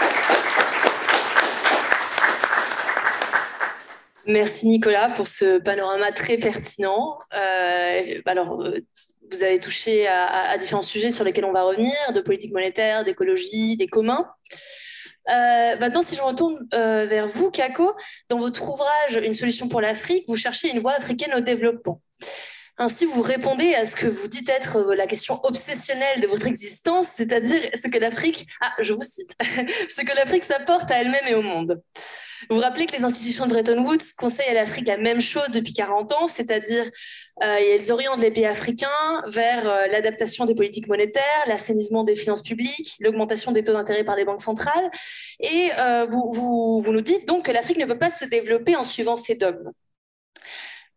Merci 4.26 4.66
Nicolas 4.66 5.10
pour 5.10 5.28
ce 5.28 5.58
panorama 5.58 6.10
très 6.12 6.38
pertinent. 6.38 7.18
alors, 8.24 8.64
vous 9.30 9.42
avez 9.42 9.58
touché 9.58 10.06
à, 10.06 10.56
différents 10.58 10.82
sujets 10.82 11.10
sur 11.10 11.24
lesquels 11.24 11.44
on 11.44 11.52
va 11.52 11.62
revenir, 11.62 11.94
de 12.14 12.20
politique 12.20 12.52
monétaire, 12.52 13.04
d'écologie, 13.04 13.76
des 13.76 13.86
communs. 13.86 14.26
Euh, 15.30 15.76
maintenant, 15.78 16.02
si 16.02 16.16
je 16.16 16.20
retourne 16.20 16.66
euh, 16.74 17.06
vers 17.06 17.26
vous, 17.26 17.50
Kako, 17.50 17.94
dans 18.28 18.38
votre 18.38 18.62
ouvrage 18.68 19.20
Une 19.22 19.34
solution 19.34 19.68
pour 19.68 19.80
l'Afrique, 19.80 20.24
vous 20.28 20.36
cherchez 20.36 20.68
une 20.68 20.80
voie 20.80 20.92
africaine 20.92 21.34
au 21.34 21.40
développement. 21.40 22.00
Ainsi, 22.76 23.04
vous 23.04 23.22
répondez 23.22 23.72
à 23.74 23.86
ce 23.86 23.94
que 23.94 24.08
vous 24.08 24.26
dites 24.26 24.48
être 24.48 24.78
euh, 24.78 24.96
la 24.96 25.06
question 25.06 25.38
obsessionnelle 25.44 26.20
de 26.20 26.26
votre 26.26 26.48
existence, 26.48 27.06
c'est-à-dire 27.14 27.60
ce 27.72 27.86
que 27.88 27.98
l'Afrique, 27.98 28.46
ah, 28.60 28.72
je 28.80 28.92
vous 28.92 29.02
cite, 29.02 29.36
ce 29.88 30.02
que 30.02 30.14
l'Afrique 30.14 30.44
s'apporte 30.44 30.90
à 30.90 31.00
elle-même 31.00 31.26
et 31.28 31.34
au 31.34 31.42
monde. 31.42 31.80
Vous 32.48 32.56
vous 32.56 32.62
rappelez 32.62 32.86
que 32.86 32.96
les 32.96 33.04
institutions 33.04 33.46
de 33.46 33.50
Bretton 33.50 33.84
Woods 33.84 34.12
conseillent 34.16 34.48
à 34.48 34.54
l'Afrique 34.54 34.86
la 34.86 34.98
même 34.98 35.20
chose 35.20 35.48
depuis 35.50 35.72
40 35.72 36.12
ans, 36.12 36.26
c'est-à-dire 36.26 36.84
euh, 37.42 37.56
elles 37.58 37.90
orientent 37.90 38.20
les 38.20 38.30
pays 38.30 38.46
africains 38.46 39.22
vers 39.26 39.68
euh, 39.68 39.86
l'adaptation 39.86 40.44
des 40.44 40.54
politiques 40.54 40.86
monétaires, 40.86 41.44
l'assainissement 41.46 42.04
des 42.04 42.14
finances 42.14 42.42
publiques, 42.42 42.94
l'augmentation 43.00 43.50
des 43.50 43.64
taux 43.64 43.72
d'intérêt 43.72 44.04
par 44.04 44.16
les 44.16 44.24
banques 44.24 44.40
centrales. 44.40 44.90
Et 45.40 45.70
euh, 45.78 46.04
vous, 46.04 46.84
nous 46.86 47.00
dites 47.00 47.26
donc 47.26 47.46
que 47.46 47.52
l'Afrique 47.52 47.78
ne 47.78 47.86
peut 47.86 47.98
pas 47.98 48.10
se 48.10 48.24
développer 48.24 48.76
en 48.76 48.84
suivant 48.84 49.16
ces 49.16 49.34
dogmes. 49.34 49.72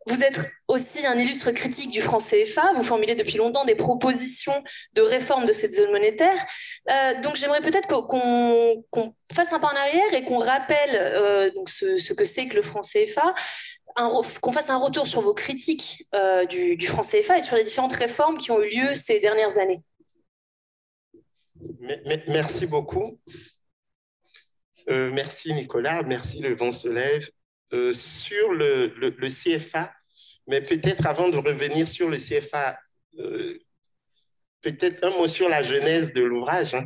Vous 0.08 0.24
êtes 0.24 0.40
aussi 0.70 1.06
un 1.06 1.18
illustre 1.18 1.52
critique 1.52 1.90
du 1.90 2.02
franc 2.02 2.20
CFA. 2.20 2.72
Vous 2.76 2.84
formulez 2.84 3.14
depuis 3.14 3.38
longtemps 3.38 3.66
des 3.66 3.76
propositions 3.76 4.64
de 4.94 5.02
réforme 5.02 5.46
de 5.46 5.52
cette 5.52 5.74
zone 5.74 5.92
monétaire. 5.92 6.46
Euh, 6.90 7.20
donc 7.22 7.36
j'aimerais 7.36 7.60
peut-être 7.60 7.88
qu'on 7.88 9.14
fasse 9.34 9.52
un 9.52 9.60
pas 9.60 9.68
en 9.68 9.76
arrière 9.76 10.14
et 10.14 10.24
qu'on 10.24 10.38
rappelle 10.38 10.96
euh, 10.96 11.50
ce, 11.68 12.14
que 12.14 12.24
c'est 12.24 12.48
que 12.48 12.56
le 12.56 12.62
franc 12.62 12.80
CFA, 12.82 13.36
qu'on 14.42 14.52
fasse 14.54 14.70
un 14.70 14.78
retour 14.78 15.08
sur 15.08 15.20
vos 15.20 15.34
critiques 15.34 16.06
euh, 16.16 16.46
du, 16.46 16.78
du 16.78 16.88
franc 16.88 17.02
CFA 17.02 17.40
et 17.40 17.42
sur 17.42 17.58
les 17.58 17.66
différentes 17.66 17.94
réformes 17.96 18.38
qui 18.38 18.52
ont 18.52 18.62
eu 18.62 18.70
lieu 18.70 18.96
ces 18.96 19.20
dernières 19.20 19.58
années. 19.58 19.82
Merci 22.28 22.66
beaucoup. 22.66 23.20
merci 24.88 25.54
Nicolas, 25.54 26.04
merci 26.04 26.40
Le 26.40 26.56
Vent 26.56 26.72
se 26.72 26.88
lève. 26.88 27.28
Sur 27.72 28.54
le, 28.54 29.30
CFA, 29.30 29.94
mais 30.48 30.62
peut-être 30.62 31.06
avant 31.06 31.30
de 31.30 31.38
revenir 31.38 31.88
sur 31.88 32.10
le 32.10 32.18
CFA, 32.18 32.78
euh, 33.20 33.60
peut-être 34.62 35.04
un 35.04 35.10
mot 35.12 35.28
sur 35.28 35.50
la 35.50 35.62
genèse 35.62 36.14
de 36.14 36.24
l'ouvrage. 36.24 36.74
Hein. 36.74 36.86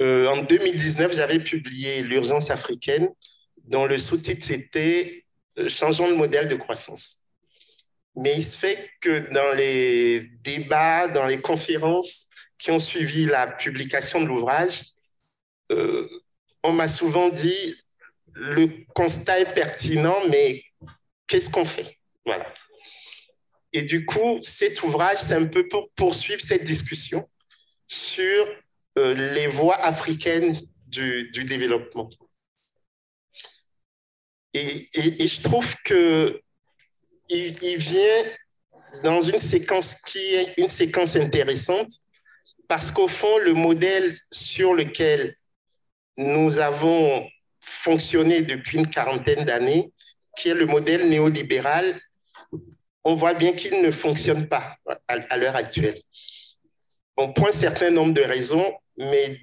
Euh, 0.00 0.28
en 0.28 0.42
2019, 0.42 1.14
j'avais 1.14 1.40
publié 1.40 2.02
L'urgence 2.02 2.50
africaine, 2.50 3.08
dont 3.64 3.86
le 3.86 3.98
sous-titre 3.98 4.44
c'était 4.44 5.24
euh, 5.58 5.68
Changeons 5.68 6.08
le 6.08 6.14
modèle 6.14 6.48
de 6.48 6.54
croissance. 6.54 7.24
Mais 8.16 8.34
il 8.36 8.44
se 8.44 8.56
fait 8.56 8.90
que 9.00 9.32
dans 9.32 9.52
les 9.54 10.30
débats, 10.42 11.08
dans 11.08 11.26
les 11.26 11.40
conférences 11.40 12.26
qui 12.58 12.70
ont 12.70 12.78
suivi 12.78 13.26
la 13.26 13.46
publication 13.46 14.20
de 14.20 14.26
l'ouvrage, 14.26 14.82
on 16.64 16.72
m'a 16.72 16.88
souvent 16.88 17.28
dit 17.28 17.76
le 18.38 18.68
constat 18.94 19.40
est 19.40 19.54
pertinent, 19.54 20.18
mais 20.28 20.62
qu'est-ce 21.26 21.50
qu'on 21.50 21.64
fait? 21.64 21.98
Voilà. 22.24 22.52
Et 23.72 23.82
du 23.82 24.06
coup, 24.06 24.38
cet 24.40 24.82
ouvrage, 24.82 25.18
c'est 25.18 25.34
un 25.34 25.46
peu 25.46 25.66
pour 25.66 25.90
poursuivre 25.90 26.40
cette 26.40 26.64
discussion 26.64 27.28
sur 27.86 28.46
euh, 28.98 29.14
les 29.34 29.46
voies 29.46 29.76
africaines 29.76 30.58
du, 30.86 31.30
développement. 31.32 32.08
Et, 34.54 34.88
je 34.94 35.42
trouve 35.42 35.74
que 35.84 36.40
il, 37.28 37.76
vient 37.76 38.24
dans 39.02 39.20
une 39.20 39.40
séquence 39.40 39.96
qui 40.06 40.34
est 40.34 40.54
une 40.56 40.70
séquence 40.70 41.16
intéressante 41.16 41.90
parce 42.66 42.90
qu'au 42.90 43.08
fond, 43.08 43.38
le 43.38 43.52
modèle 43.52 44.16
sur 44.32 44.74
lequel 44.74 45.36
nous 46.16 46.58
avons 46.58 47.28
fonctionné 47.68 48.42
depuis 48.42 48.78
une 48.78 48.88
quarantaine 48.88 49.44
d'années, 49.44 49.92
qui 50.36 50.48
est 50.48 50.54
le 50.54 50.66
modèle 50.66 51.08
néolibéral, 51.08 52.00
on 53.04 53.14
voit 53.14 53.34
bien 53.34 53.52
qu'il 53.52 53.82
ne 53.82 53.90
fonctionne 53.90 54.48
pas 54.48 54.76
à, 55.06 55.36
l'heure 55.36 55.56
actuelle. 55.56 55.98
On 57.16 57.32
point 57.32 57.48
un 57.48 57.52
certain 57.52 57.90
nombre 57.90 58.12
de 58.12 58.22
raisons, 58.22 58.72
mais 58.98 59.38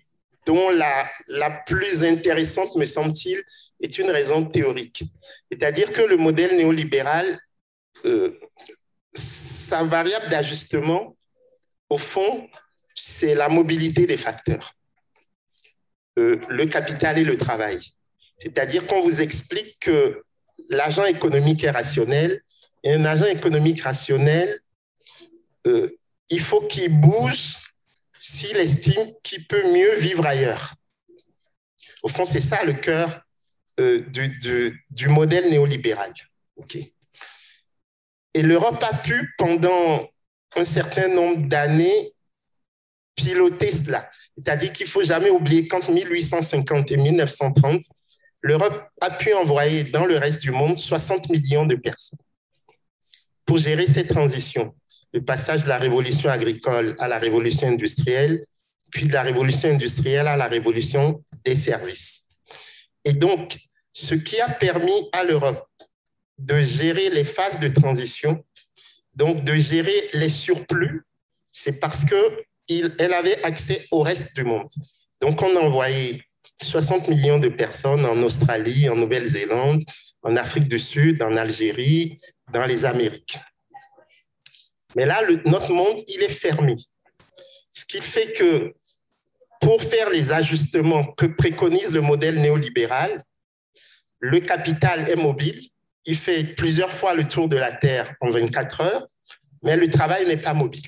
dont 0.45 0.69
la, 0.69 1.09
la 1.27 1.49
plus 1.49 2.03
intéressante, 2.03 2.75
me 2.75 2.85
semble-t-il, 2.85 3.43
est 3.81 3.97
une 3.97 4.11
raison 4.11 4.45
théorique. 4.45 5.03
C'est-à-dire 5.51 5.91
que 5.91 6.01
le 6.01 6.17
modèle 6.17 6.55
néolibéral, 6.55 7.39
euh, 8.05 8.39
sa 9.13 9.83
variable 9.83 10.29
d'ajustement, 10.29 11.15
au 11.89 11.97
fond, 11.97 12.47
c'est 12.93 13.35
la 13.35 13.49
mobilité 13.49 14.05
des 14.05 14.17
facteurs, 14.17 14.73
euh, 16.17 16.39
le 16.49 16.65
capital 16.65 17.17
et 17.17 17.23
le 17.23 17.37
travail. 17.37 17.79
C'est-à-dire 18.39 18.85
qu'on 18.85 19.01
vous 19.01 19.21
explique 19.21 19.77
que 19.79 20.23
l'agent 20.69 21.05
économique 21.05 21.63
est 21.63 21.71
rationnel, 21.71 22.41
et 22.83 22.93
un 22.93 23.05
agent 23.05 23.25
économique 23.25 23.81
rationnel, 23.81 24.59
euh, 25.65 25.89
il 26.29 26.39
faut 26.39 26.61
qu'il 26.61 26.99
bouge 26.99 27.55
s'il 28.19 28.57
estime 28.57 29.13
qu'il 29.23 29.45
peut 29.47 29.71
mieux 29.71 29.95
vivre 29.95 30.25
ailleurs. 30.25 30.73
Au 32.03 32.07
fond, 32.07 32.25
c'est 32.25 32.39
ça 32.39 32.63
le 32.63 32.73
cœur 32.73 33.21
euh, 33.79 34.01
du, 34.01 34.85
du, 34.89 35.07
modèle 35.07 35.49
néolibéral. 35.49 36.13
Et 38.33 38.41
l'Europe 38.41 38.83
a 38.83 38.97
pu, 38.97 39.33
pendant 39.37 40.07
un 40.55 40.65
certain 40.65 41.07
nombre 41.07 41.47
d'années, 41.47 42.13
piloter 43.15 43.71
cela. 43.71 44.09
C'est-à-dire 44.35 44.71
qu'il 44.73 44.85
ne 44.85 44.91
faut 44.91 45.03
jamais 45.03 45.29
oublier 45.29 45.67
qu'entre 45.67 45.91
1850 45.91 46.91
et 46.91 46.97
1930, 46.97 47.81
l'Europe 48.45 48.91
a 49.01 49.09
pu 49.09 49.33
envoyer 49.33 49.85
dans 49.85 50.05
le 50.05 50.19
reste 50.19 50.43
du 50.43 50.51
monde 50.51 50.77
60 50.77 51.29
millions 51.29 51.65
de 51.65 51.75
personnes. 51.75 52.19
pour 53.43 53.57
gérer 53.57 53.87
cette 53.87 54.09
transition, 54.09 54.75
le 55.13 55.23
passage 55.23 55.63
de 55.63 55.69
la 55.69 55.77
révolution 55.77 56.29
agricole 56.29 56.95
à 56.99 57.07
la 57.07 57.17
révolution 57.17 57.67
industrielle, 57.67 58.43
puis 58.91 59.07
de 59.07 59.13
la 59.13 59.23
révolution 59.23 59.69
industrielle 59.69 60.27
à 60.27 60.35
la 60.35 60.47
révolution 60.47 61.23
des 61.43 61.55
services. 61.55 62.27
Et 63.03 63.13
donc, 63.13 63.57
ce 63.93 64.13
qui 64.13 64.39
a 64.39 64.49
permis 64.49 65.09
à 65.11 65.23
l'Europe 65.23 65.67
de 66.37 66.59
gérer 66.61 67.09
les 67.09 67.23
phases 67.23 67.59
de 67.59 67.67
transition, 67.67 68.43
donc 69.15 69.43
de 69.43 69.55
gérer 69.55 70.09
les 70.13 70.29
surplus, 70.29 71.03
c'est 71.51 71.79
parce 71.79 72.03
qu'elle 72.05 73.13
avait 73.13 73.43
accès 73.43 73.87
au 73.89 74.01
reste 74.01 74.35
du 74.35 74.43
monde. 74.43 74.67
Donc, 75.21 75.41
on 75.41 75.55
a 75.55 75.61
envoyé 75.61 76.24
60 76.63 77.07
millions 77.07 77.39
de 77.39 77.49
personnes 77.49 78.05
en 78.05 78.21
Australie, 78.23 78.89
en 78.89 78.95
Nouvelle-Zélande, 78.95 79.81
en 80.23 80.35
Afrique 80.37 80.67
du 80.67 80.79
Sud, 80.79 81.21
en 81.21 81.35
Algérie, 81.37 82.17
dans 82.51 82.65
les 82.65 82.85
Amériques. 82.85 83.37
Mais 84.95 85.05
là, 85.05 85.21
notre 85.45 85.71
monde, 85.73 85.97
il 86.07 86.23
est 86.23 86.29
fermé. 86.29 86.75
Ce 87.71 87.85
qui 87.85 88.01
fait 88.01 88.33
que 88.33 88.73
pour 89.59 89.81
faire 89.81 90.09
les 90.09 90.31
ajustements 90.31 91.05
que 91.13 91.25
préconise 91.25 91.91
le 91.91 92.01
modèle 92.01 92.41
néolibéral, 92.41 93.21
le 94.19 94.39
capital 94.39 95.09
est 95.09 95.15
mobile, 95.15 95.69
il 96.05 96.15
fait 96.15 96.43
plusieurs 96.43 96.91
fois 96.91 97.13
le 97.13 97.27
tour 97.27 97.49
de 97.49 97.57
la 97.57 97.71
Terre 97.71 98.13
en 98.21 98.29
24 98.29 98.81
heures, 98.81 99.05
mais 99.63 99.75
le 99.75 99.89
travail 99.89 100.25
n'est 100.27 100.37
pas 100.37 100.53
mobile. 100.53 100.83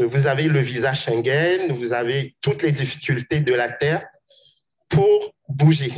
Vous 0.00 0.26
avez 0.26 0.48
le 0.48 0.60
visa 0.60 0.94
Schengen, 0.94 1.72
vous 1.72 1.92
avez 1.92 2.34
toutes 2.40 2.62
les 2.62 2.72
difficultés 2.72 3.40
de 3.40 3.52
la 3.52 3.68
Terre 3.68 4.06
pour 4.88 5.34
bouger. 5.46 5.92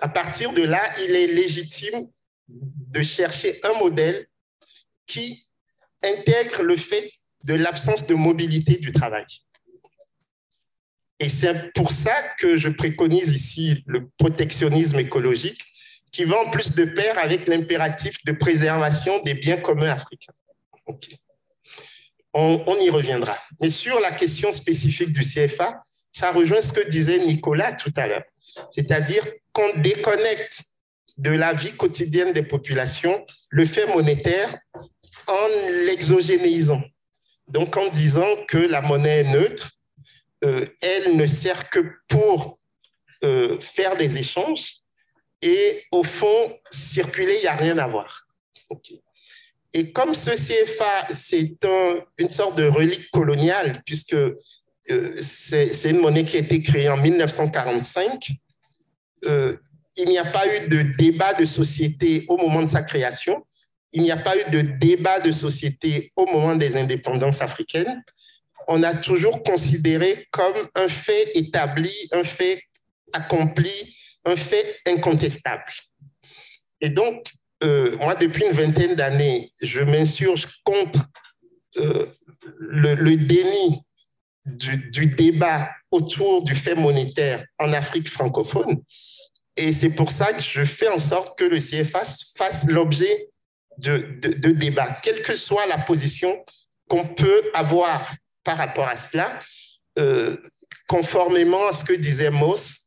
À 0.00 0.08
partir 0.08 0.52
de 0.52 0.62
là, 0.62 0.82
il 1.00 1.14
est 1.14 1.28
légitime 1.28 2.08
de 2.48 3.02
chercher 3.02 3.60
un 3.62 3.78
modèle 3.78 4.26
qui 5.06 5.46
intègre 6.02 6.62
le 6.62 6.76
fait 6.76 7.12
de 7.44 7.54
l'absence 7.54 8.04
de 8.06 8.14
mobilité 8.14 8.78
du 8.78 8.90
travail. 8.90 9.26
Et 11.20 11.28
c'est 11.28 11.72
pour 11.72 11.92
ça 11.92 12.14
que 12.38 12.58
je 12.58 12.68
préconise 12.68 13.28
ici 13.28 13.84
le 13.86 14.08
protectionnisme 14.18 14.98
écologique, 14.98 15.62
qui 16.10 16.24
va 16.24 16.40
en 16.40 16.50
plus 16.50 16.74
de 16.74 16.84
pair 16.84 17.16
avec 17.18 17.46
l'impératif 17.46 18.24
de 18.24 18.32
préservation 18.32 19.22
des 19.22 19.34
biens 19.34 19.60
communs 19.60 19.90
africains. 19.90 20.34
On, 22.36 22.76
y 22.80 22.90
reviendra. 22.90 23.38
Mais 23.60 23.70
sur 23.70 24.00
la 24.00 24.10
question 24.10 24.50
spécifique 24.50 25.12
du 25.12 25.20
CFA, 25.20 25.80
ça 26.10 26.32
rejoint 26.32 26.60
ce 26.60 26.72
que 26.72 26.86
disait 26.88 27.18
Nicolas 27.18 27.72
tout 27.72 27.92
à 27.96 28.08
l'heure. 28.08 28.24
C'est-à-dire 28.70 29.24
qu'on 29.52 29.78
déconnecte 29.78 30.64
de 31.16 31.30
la 31.30 31.52
vie 31.52 31.72
quotidienne 31.72 32.32
des 32.32 32.42
populations 32.42 33.24
le 33.50 33.64
fait 33.66 33.86
monétaire 33.86 34.58
en 35.28 35.46
l'exogénéisant. 35.86 36.82
Donc 37.46 37.76
en 37.76 37.88
disant 37.88 38.44
que 38.48 38.58
la 38.58 38.80
monnaie 38.80 39.20
est 39.20 39.32
neutre, 39.32 39.70
euh, 40.44 40.66
elle 40.82 41.16
ne 41.16 41.26
sert 41.26 41.70
que 41.70 41.92
pour 42.08 42.58
euh, 43.22 43.60
faire 43.60 43.96
des 43.96 44.18
échanges 44.18 44.82
et 45.40 45.82
au 45.92 46.02
fond, 46.02 46.58
circuler, 46.70 47.36
il 47.36 47.42
n'y 47.42 47.46
a 47.46 47.54
rien 47.54 47.78
à 47.78 47.86
voir. 47.86 48.26
Et 49.74 49.90
comme 49.92 50.14
ce 50.14 50.30
CFA, 50.30 51.06
c'est 51.10 51.56
une 52.18 52.28
sorte 52.28 52.56
de 52.56 52.64
relique 52.64 53.10
coloniale, 53.10 53.82
puisque 53.84 54.14
euh, 54.14 55.16
c'est 55.16 55.90
une 55.90 55.98
monnaie 55.98 56.24
qui 56.24 56.36
a 56.36 56.40
été 56.40 56.62
créée 56.62 56.88
en 56.88 56.96
1945, 56.96 58.30
il 59.96 60.08
n'y 60.08 60.18
a 60.18 60.24
pas 60.24 60.46
eu 60.46 60.68
de 60.68 60.82
débat 60.96 61.34
de 61.34 61.44
société 61.44 62.24
au 62.28 62.36
moment 62.36 62.62
de 62.62 62.66
sa 62.66 62.82
création. 62.82 63.44
Il 63.92 64.02
n'y 64.02 64.10
a 64.10 64.16
pas 64.16 64.36
eu 64.36 64.50
de 64.50 64.60
débat 64.60 65.20
de 65.20 65.30
société 65.32 66.12
au 66.16 66.26
moment 66.26 66.56
des 66.56 66.76
indépendances 66.76 67.40
africaines. 67.40 68.02
On 68.66 68.82
a 68.82 68.94
toujours 68.94 69.42
considéré 69.42 70.26
comme 70.30 70.68
un 70.74 70.88
fait 70.88 71.30
établi, 71.36 71.92
un 72.12 72.24
fait 72.24 72.62
accompli, 73.12 73.70
un 74.24 74.36
fait 74.36 74.80
incontestable. 74.86 75.72
Et 76.80 76.88
donc, 76.88 77.24
euh, 77.64 77.96
moi, 77.96 78.14
depuis 78.14 78.44
une 78.44 78.52
vingtaine 78.52 78.94
d'années, 78.94 79.50
je 79.62 79.80
m'insurge 79.80 80.46
contre 80.64 81.00
euh, 81.78 82.06
le, 82.58 83.16
déni 83.16 83.82
du, 84.44 85.06
débat 85.06 85.70
autour 85.90 86.44
du 86.44 86.54
fait 86.54 86.74
monétaire 86.74 87.44
en 87.58 87.72
Afrique 87.72 88.08
francophone. 88.08 88.82
Et 89.56 89.72
c'est 89.72 89.90
pour 89.90 90.10
ça 90.10 90.32
que 90.32 90.42
je 90.42 90.64
fais 90.64 90.88
en 90.88 90.98
sorte 90.98 91.38
que 91.38 91.44
le 91.44 91.58
CFA 91.58 92.02
fasse 92.36 92.64
l'objet 92.66 93.30
de, 93.78 94.18
de, 94.20 94.50
débats, 94.50 94.96
quelle 95.02 95.22
que 95.22 95.34
soit 95.34 95.66
la 95.66 95.78
position 95.78 96.44
qu'on 96.88 97.06
peut 97.06 97.42
avoir 97.54 98.12
par 98.42 98.58
rapport 98.58 98.88
à 98.88 98.96
cela. 98.96 99.38
Euh, 99.96 100.36
conformément 100.88 101.68
à 101.68 101.72
ce 101.72 101.84
que 101.84 101.92
disait 101.92 102.30
Moss, 102.30 102.80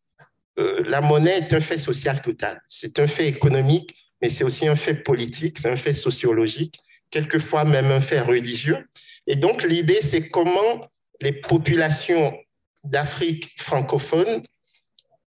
la 0.57 1.01
monnaie 1.01 1.37
est 1.37 1.53
un 1.53 1.59
fait 1.59 1.77
social 1.77 2.19
total. 2.19 2.59
C'est 2.65 2.97
un 2.99 3.05
fait 3.05 3.27
économique, 3.27 4.06
mais 4.21 4.29
c'est 4.29 4.43
aussi 4.43 4.67
un 4.67 4.75
fait 4.75 4.95
politique, 4.95 5.57
c'est 5.57 5.69
un 5.69 5.75
fait 5.75 5.93
sociologique, 5.93 6.79
quelquefois 7.09 7.63
même 7.63 7.91
un 7.91 8.01
fait 8.01 8.21
religieux. 8.21 8.87
Et 9.27 9.35
donc 9.35 9.63
l'idée, 9.63 9.99
c'est 10.01 10.29
comment 10.29 10.89
les 11.21 11.33
populations 11.33 12.37
d'Afrique 12.83 13.49
francophone 13.57 14.41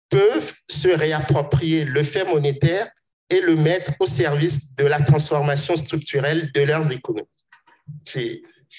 peuvent 0.09 0.53
se 0.69 0.89
réapproprier 0.89 1.85
le 1.85 2.03
fait 2.03 2.25
monétaire 2.25 2.91
et 3.29 3.41
le 3.41 3.55
mettre 3.55 3.93
au 4.01 4.07
service 4.07 4.75
de 4.75 4.85
la 4.85 5.01
transformation 5.01 5.77
structurelle 5.77 6.51
de 6.53 6.63
leurs 6.63 6.91
économies. 6.91 7.29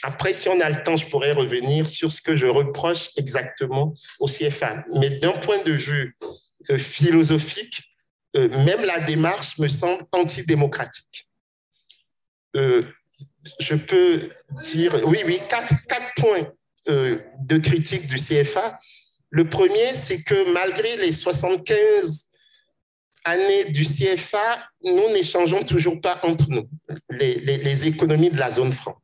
Après, 0.03 0.33
si 0.33 0.49
on 0.49 0.59
a 0.59 0.69
le 0.69 0.83
temps, 0.83 0.97
je 0.97 1.05
pourrais 1.07 1.33
revenir 1.33 1.87
sur 1.87 2.11
ce 2.11 2.21
que 2.21 2.35
je 2.35 2.47
reproche 2.47 3.09
exactement 3.17 3.93
au 4.19 4.25
CFA. 4.25 4.83
Mais 4.99 5.09
d'un 5.09 5.31
point 5.31 5.61
de 5.63 5.73
vue 5.73 6.17
euh, 6.69 6.77
philosophique, 6.77 7.90
euh, 8.35 8.49
même 8.65 8.83
la 8.85 8.99
démarche 8.99 9.57
me 9.57 9.67
semble 9.67 10.03
antidémocratique. 10.11 11.27
Euh, 12.55 12.83
je 13.59 13.75
peux 13.75 14.29
dire, 14.63 15.07
oui, 15.07 15.19
oui, 15.25 15.39
quatre, 15.49 15.73
quatre 15.87 16.13
points 16.15 16.51
de 16.87 17.57
critique 17.57 18.07
du 18.07 18.17
CFA. 18.17 18.79
Le 19.29 19.47
premier, 19.47 19.95
c'est 19.95 20.21
que 20.23 20.51
malgré 20.51 20.97
les 20.97 21.11
75 21.11 22.31
années 23.23 23.65
du 23.65 23.85
CFA, 23.85 24.67
nous 24.83 25.09
n'échangeons 25.13 25.63
toujours 25.63 26.01
pas 26.01 26.19
entre 26.23 26.49
nous 26.49 26.67
les, 27.09 27.87
économies 27.87 28.29
de 28.29 28.37
la 28.37 28.51
zone 28.51 28.71
franc. 28.71 28.97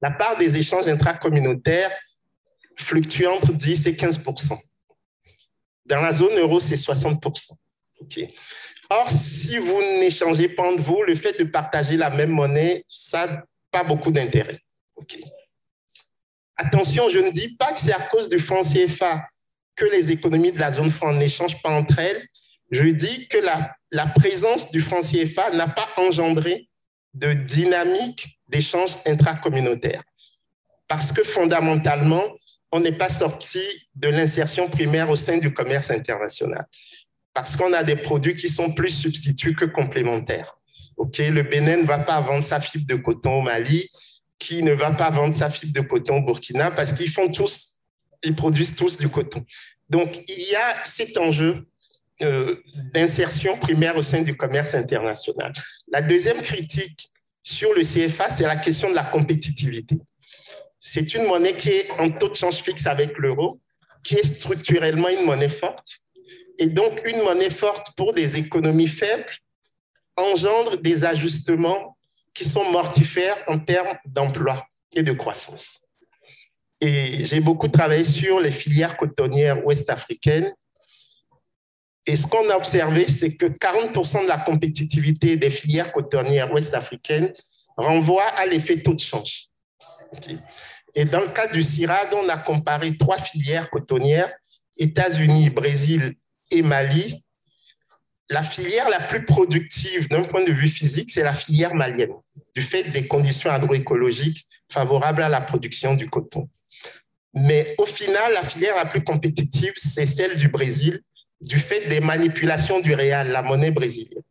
La 0.00 0.10
part 0.10 0.36
des 0.36 0.56
échanges 0.56 0.88
intracommunautaires 0.88 1.92
fluctue 2.76 3.26
entre 3.26 3.52
10 3.52 3.86
et 3.86 3.92
15% 3.92 4.58
Dans 5.86 6.00
la 6.00 6.12
zone 6.12 6.36
euro, 6.38 6.60
c'est 6.60 6.76
60 6.76 7.22
Or, 8.90 9.10
si 9.10 9.58
vous 9.58 9.80
n'échangez 10.00 10.48
pas 10.48 10.70
entre 10.70 10.82
vous, 10.82 11.02
le 11.02 11.14
fait 11.14 11.38
de 11.38 11.44
partager 11.44 11.96
la 11.96 12.10
même 12.10 12.30
monnaie, 12.30 12.84
ça 12.88 13.26
n'a 13.26 13.44
pas 13.70 13.84
beaucoup 13.84 14.10
d'intérêt. 14.10 14.58
Attention, 16.56 17.08
je 17.08 17.18
ne 17.18 17.30
dis 17.30 17.56
pas 17.56 17.72
que 17.72 17.80
c'est 17.80 17.92
à 17.92 18.00
cause 18.00 18.28
du 18.28 18.38
franc 18.38 18.62
CFA 18.62 19.24
que 19.74 19.86
les 19.86 20.10
économies 20.10 20.52
de 20.52 20.60
la 20.60 20.70
zone 20.70 20.90
franc 20.90 21.12
n'échangent 21.12 21.60
pas 21.62 21.70
entre 21.70 21.98
elles. 21.98 22.22
Je 22.70 22.84
dis 22.84 23.28
que 23.28 23.38
la, 23.38 23.74
la 23.90 24.06
présence 24.06 24.70
du 24.70 24.80
franc 24.80 25.00
CFA 25.00 25.50
n'a 25.50 25.68
pas 25.68 25.88
engendré 25.96 26.68
de 27.14 27.32
dynamique 27.32 28.38
d'échange 28.48 28.92
intracommunautaire. 29.06 30.02
Parce 30.88 31.12
que 31.12 31.22
fondamentalement, 31.22 32.22
on 32.70 32.80
n'est 32.80 32.96
pas 32.96 33.08
sorti 33.08 33.62
de 33.94 34.08
l'insertion 34.08 34.68
primaire 34.68 35.10
au 35.10 35.16
sein 35.16 35.38
du 35.38 35.52
commerce 35.52 35.90
international. 35.90 36.66
Parce 37.34 37.56
qu'on 37.56 37.72
a 37.72 37.82
des 37.82 37.96
produits 37.96 38.36
qui 38.36 38.48
sont 38.48 38.72
plus 38.72 38.90
substituts 38.90 39.54
que 39.54 39.64
complémentaires. 39.64 40.58
OK, 40.96 41.18
le 41.18 41.42
Bénin 41.42 41.78
ne 41.78 41.84
va 41.84 41.98
pas 41.98 42.20
vendre 42.20 42.44
sa 42.44 42.60
fibre 42.60 42.86
de 42.86 42.96
coton 42.96 43.38
au 43.38 43.42
Mali, 43.42 43.88
qui 44.38 44.62
ne 44.62 44.72
va 44.72 44.90
pas 44.90 45.10
vendre 45.10 45.32
sa 45.32 45.48
fibre 45.48 45.72
de 45.72 45.80
coton 45.86 46.18
au 46.18 46.22
Burkina 46.22 46.70
parce 46.70 46.92
qu'ils 46.92 47.10
font 47.10 47.30
tous, 47.30 47.80
ils 48.22 48.34
produisent 48.34 48.74
tous 48.74 48.98
du 48.98 49.08
coton. 49.08 49.44
Donc, 49.88 50.22
il 50.28 50.50
y 50.50 50.54
a 50.54 50.84
cet 50.84 51.16
enjeu 51.16 51.66
euh, 52.22 52.56
d'insertion 52.92 53.56
primaire 53.58 53.96
au 53.96 54.02
sein 54.02 54.22
du 54.22 54.36
commerce 54.36 54.74
international. 54.74 55.52
La 55.88 56.02
deuxième 56.02 56.40
critique 56.40 57.10
sur 57.42 57.72
le 57.74 57.82
CFA, 57.82 58.28
c'est 58.28 58.44
la 58.44 58.56
question 58.56 58.90
de 58.90 58.94
la 58.94 59.04
compétitivité. 59.04 59.96
C'est 60.78 61.14
une 61.14 61.26
monnaie 61.26 61.54
qui 61.54 61.70
est 61.70 61.90
en 61.98 62.10
taux 62.10 62.28
de 62.28 62.34
change 62.34 62.56
fixe 62.56 62.86
avec 62.86 63.18
l'euro, 63.18 63.60
qui 64.02 64.16
est 64.16 64.26
structurellement 64.26 65.08
une 65.08 65.24
monnaie 65.24 65.48
forte. 65.48 65.98
Et 66.58 66.68
donc, 66.68 67.02
une 67.06 67.22
monnaie 67.22 67.50
forte 67.50 67.94
pour 67.96 68.12
des 68.12 68.36
économies 68.36 68.88
faibles 68.88 69.32
engendre 70.16 70.76
des 70.76 71.04
ajustements 71.04 71.96
qui 72.34 72.44
sont 72.44 72.70
mortifères 72.70 73.38
en 73.46 73.58
termes 73.58 73.98
d'emploi 74.06 74.66
et 74.94 75.02
de 75.02 75.12
croissance. 75.12 75.88
Et 76.80 77.24
j'ai 77.24 77.40
beaucoup 77.40 77.68
travaillé 77.68 78.04
sur 78.04 78.40
les 78.40 78.50
filières 78.50 78.96
cotonnières 78.96 79.64
ouest-africaines. 79.64 80.52
Et 82.06 82.16
ce 82.16 82.26
qu'on 82.26 82.48
a 82.50 82.56
observé, 82.56 83.08
c'est 83.08 83.36
que 83.36 83.46
40% 83.46 84.24
de 84.24 84.28
la 84.28 84.38
compétitivité 84.38 85.36
des 85.36 85.50
filières 85.50 85.92
cotonnières 85.92 86.52
ouest-africaines 86.52 87.32
renvoie 87.76 88.24
à 88.24 88.46
l'effet 88.46 88.78
taux 88.82 88.94
de 88.94 89.00
change. 89.00 89.48
Et 90.94 91.04
dans 91.04 91.20
le 91.20 91.28
cas 91.28 91.46
du 91.46 91.62
CIRAD, 91.62 92.12
on 92.14 92.28
a 92.28 92.36
comparé 92.36 92.96
trois 92.96 93.18
filières 93.18 93.70
cotonnières, 93.70 94.32
États-Unis, 94.76 95.50
Brésil 95.50 96.16
et 96.52 96.62
Mali. 96.62 97.22
La 98.30 98.42
filière 98.42 98.88
la 98.88 99.00
plus 99.00 99.24
productive 99.24 100.08
d'un 100.08 100.22
point 100.22 100.44
de 100.44 100.52
vue 100.52 100.68
physique, 100.68 101.10
c'est 101.10 101.22
la 101.22 101.34
filière 101.34 101.74
malienne, 101.74 102.12
du 102.54 102.62
fait 102.62 102.84
des 102.84 103.06
conditions 103.06 103.50
agroécologiques 103.50 104.46
favorables 104.70 105.22
à 105.22 105.28
la 105.28 105.40
production 105.40 105.94
du 105.94 106.08
coton. 106.08 106.48
Mais 107.34 107.74
au 107.78 107.86
final, 107.86 108.32
la 108.32 108.44
filière 108.44 108.76
la 108.76 108.86
plus 108.86 109.02
compétitive, 109.02 109.72
c'est 109.76 110.06
celle 110.06 110.36
du 110.36 110.48
Brésil, 110.48 111.00
du 111.40 111.58
fait 111.58 111.88
des 111.88 112.00
manipulations 112.00 112.80
du 112.80 112.94
réal, 112.94 113.30
la 113.30 113.42
monnaie 113.42 113.70
brésilienne, 113.70 114.22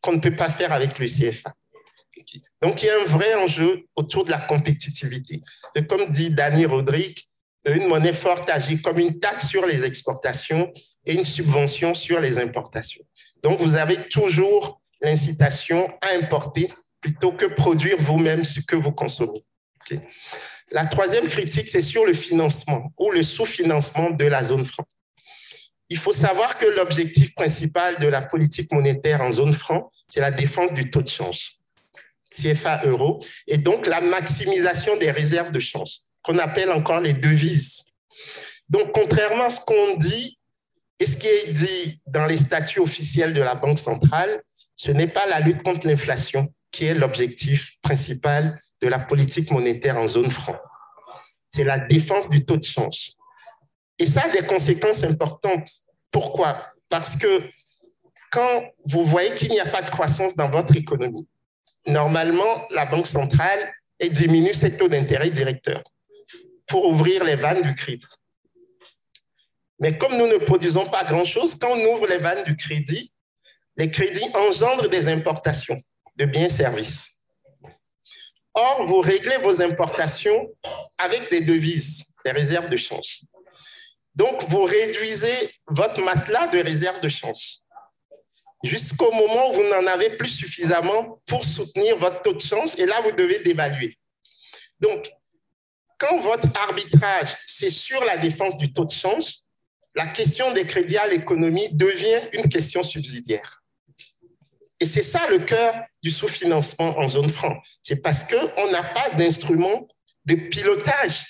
qu'on 0.00 0.12
ne 0.12 0.20
peut 0.20 0.36
pas 0.36 0.50
faire 0.50 0.72
avec 0.72 0.98
le 0.98 1.06
CFA. 1.06 1.52
Donc, 2.62 2.82
il 2.82 2.86
y 2.86 2.90
a 2.90 3.00
un 3.00 3.04
vrai 3.04 3.34
enjeu 3.34 3.86
autour 3.96 4.24
de 4.24 4.30
la 4.30 4.38
compétitivité. 4.38 5.40
Comme 5.88 6.06
dit 6.08 6.30
Danny 6.30 6.66
Rodrigue, 6.66 7.18
une 7.64 7.86
monnaie 7.86 8.12
forte 8.12 8.48
agit 8.50 8.80
comme 8.80 8.98
une 8.98 9.18
taxe 9.18 9.48
sur 9.48 9.66
les 9.66 9.84
exportations 9.84 10.72
et 11.04 11.14
une 11.14 11.24
subvention 11.24 11.94
sur 11.94 12.20
les 12.20 12.38
importations. 12.38 13.04
Donc, 13.42 13.60
vous 13.60 13.74
avez 13.74 13.96
toujours 13.96 14.80
l'incitation 15.00 15.88
à 16.00 16.16
importer 16.16 16.70
plutôt 17.00 17.32
que 17.32 17.46
produire 17.46 17.96
vous-même 17.98 18.44
ce 18.44 18.60
que 18.60 18.76
vous 18.76 18.92
consommez. 18.92 19.44
La 20.70 20.84
troisième 20.86 21.28
critique, 21.28 21.68
c'est 21.68 21.82
sur 21.82 22.04
le 22.04 22.12
financement 22.12 22.92
ou 22.98 23.10
le 23.10 23.22
sous-financement 23.22 24.10
de 24.10 24.26
la 24.26 24.42
zone 24.42 24.64
franc. 24.64 24.84
Il 25.88 25.96
faut 25.96 26.12
savoir 26.12 26.58
que 26.58 26.66
l'objectif 26.66 27.34
principal 27.34 27.98
de 27.98 28.08
la 28.08 28.20
politique 28.20 28.70
monétaire 28.72 29.22
en 29.22 29.30
zone 29.30 29.54
franc, 29.54 29.90
c'est 30.06 30.20
la 30.20 30.30
défense 30.30 30.74
du 30.74 30.90
taux 30.90 31.00
de 31.00 31.08
change, 31.08 31.56
CFA 32.30 32.82
euro, 32.84 33.18
et 33.46 33.56
donc 33.56 33.86
la 33.86 34.02
maximisation 34.02 34.98
des 34.98 35.10
réserves 35.10 35.50
de 35.50 35.60
change, 35.60 36.00
qu'on 36.22 36.38
appelle 36.38 36.70
encore 36.70 37.00
les 37.00 37.12
devises. 37.12 37.92
Donc, 38.68 38.92
contrairement 38.92 39.44
à 39.44 39.50
ce 39.50 39.60
qu'on 39.60 39.96
dit 39.96 40.38
et 41.00 41.06
ce 41.06 41.16
qui 41.16 41.26
est 41.26 41.52
dit 41.52 42.00
dans 42.06 42.26
les 42.26 42.38
statuts 42.38 42.80
officiels 42.80 43.32
de 43.32 43.42
la 43.42 43.54
Banque 43.54 43.78
centrale, 43.78 44.42
ce 44.76 44.90
n'est 44.90 45.08
pas 45.08 45.26
la 45.26 45.40
lutte 45.40 45.62
contre 45.62 45.86
l'inflation 45.86 46.52
qui 46.70 46.86
est 46.86 46.94
l'objectif 46.94 47.76
principal 47.82 48.60
de 48.80 48.88
la 48.88 48.98
politique 48.98 49.50
monétaire 49.50 49.96
en 49.96 50.06
zone 50.06 50.30
franc. 50.30 50.56
C'est 51.48 51.64
la 51.64 51.78
défense 51.78 52.28
du 52.28 52.44
taux 52.44 52.56
de 52.56 52.64
change. 52.64 53.12
Et 53.98 54.06
ça 54.06 54.24
a 54.24 54.28
des 54.28 54.46
conséquences 54.46 55.02
importantes. 55.02 55.68
Pourquoi? 56.10 56.72
Parce 56.88 57.16
que 57.16 57.42
quand 58.30 58.64
vous 58.84 59.04
voyez 59.04 59.34
qu'il 59.34 59.50
n'y 59.50 59.60
a 59.60 59.66
pas 59.66 59.82
de 59.82 59.90
croissance 59.90 60.34
dans 60.34 60.48
votre 60.48 60.76
économie, 60.76 61.26
normalement, 61.86 62.68
la 62.70 62.86
Banque 62.86 63.06
centrale 63.06 63.72
diminue 64.10 64.54
ses 64.54 64.76
taux 64.76 64.88
d'intérêt 64.88 65.30
directeurs 65.30 65.82
pour 66.68 66.86
ouvrir 66.86 67.24
les 67.24 67.34
vannes 67.34 67.62
du 67.62 67.74
crédit. 67.74 68.06
Mais 69.80 69.96
comme 69.96 70.16
nous 70.16 70.26
ne 70.26 70.38
produisons 70.38 70.86
pas 70.86 71.04
grand-chose, 71.04 71.54
quand 71.54 71.70
on 71.70 71.94
ouvre 71.94 72.06
les 72.06 72.18
vannes 72.18 72.44
du 72.44 72.56
crédit, 72.56 73.12
les 73.76 73.90
crédits 73.90 74.28
engendrent 74.34 74.88
des 74.88 75.08
importations 75.08 75.80
de 76.16 76.24
biens 76.24 76.46
et 76.46 76.48
services. 76.48 77.22
Or, 78.54 78.84
vous 78.86 79.00
réglez 79.00 79.36
vos 79.38 79.62
importations 79.62 80.48
avec 80.98 81.30
des 81.30 81.40
devises, 81.40 82.02
des 82.24 82.32
réserves 82.32 82.68
de 82.68 82.76
change. 82.76 83.20
Donc, 84.16 84.42
vous 84.48 84.62
réduisez 84.62 85.54
votre 85.68 86.02
matelas 86.02 86.48
de 86.48 86.58
réserves 86.58 87.00
de 87.00 87.08
change 87.08 87.60
jusqu'au 88.64 89.12
moment 89.12 89.50
où 89.50 89.54
vous 89.54 89.68
n'en 89.68 89.86
avez 89.86 90.16
plus 90.16 90.30
suffisamment 90.30 91.20
pour 91.26 91.44
soutenir 91.44 91.96
votre 91.96 92.22
taux 92.22 92.32
de 92.32 92.40
change 92.40 92.70
et 92.76 92.86
là, 92.86 93.00
vous 93.00 93.12
devez 93.12 93.38
dévaluer. 93.38 93.96
Donc, 94.80 95.08
quand 95.98 96.18
votre 96.20 96.48
arbitrage, 96.56 97.36
c'est 97.44 97.70
sur 97.70 98.02
la 98.04 98.16
défense 98.16 98.56
du 98.56 98.72
taux 98.72 98.84
de 98.84 98.90
change, 98.90 99.40
la 99.94 100.06
question 100.06 100.52
des 100.52 100.64
crédits 100.64 100.96
à 100.96 101.08
l'économie 101.08 101.68
devient 101.72 102.20
une 102.32 102.48
question 102.48 102.82
subsidiaire. 102.82 103.62
Et 104.80 104.86
c'est 104.86 105.02
ça 105.02 105.28
le 105.28 105.38
cœur 105.38 105.74
du 106.02 106.10
sous-financement 106.10 106.96
en 106.98 107.08
zone 107.08 107.28
franc. 107.28 107.56
C'est 107.82 108.00
parce 108.00 108.22
qu'on 108.22 108.70
n'a 108.70 108.84
pas 108.84 109.10
d'instrument 109.10 109.88
de 110.24 110.36
pilotage 110.36 111.20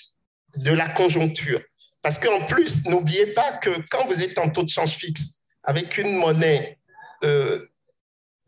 de 0.57 0.71
la 0.71 0.87
conjoncture. 0.87 1.61
Parce 2.01 2.19
qu'en 2.19 2.45
plus, 2.45 2.85
n'oubliez 2.85 3.33
pas 3.33 3.53
que 3.53 3.71
quand 3.89 4.05
vous 4.05 4.21
êtes 4.21 4.37
en 4.37 4.49
taux 4.49 4.63
de 4.63 4.69
change 4.69 4.91
fixe 4.91 5.45
avec 5.63 5.97
une 5.97 6.15
monnaie 6.15 6.77
euh, 7.23 7.59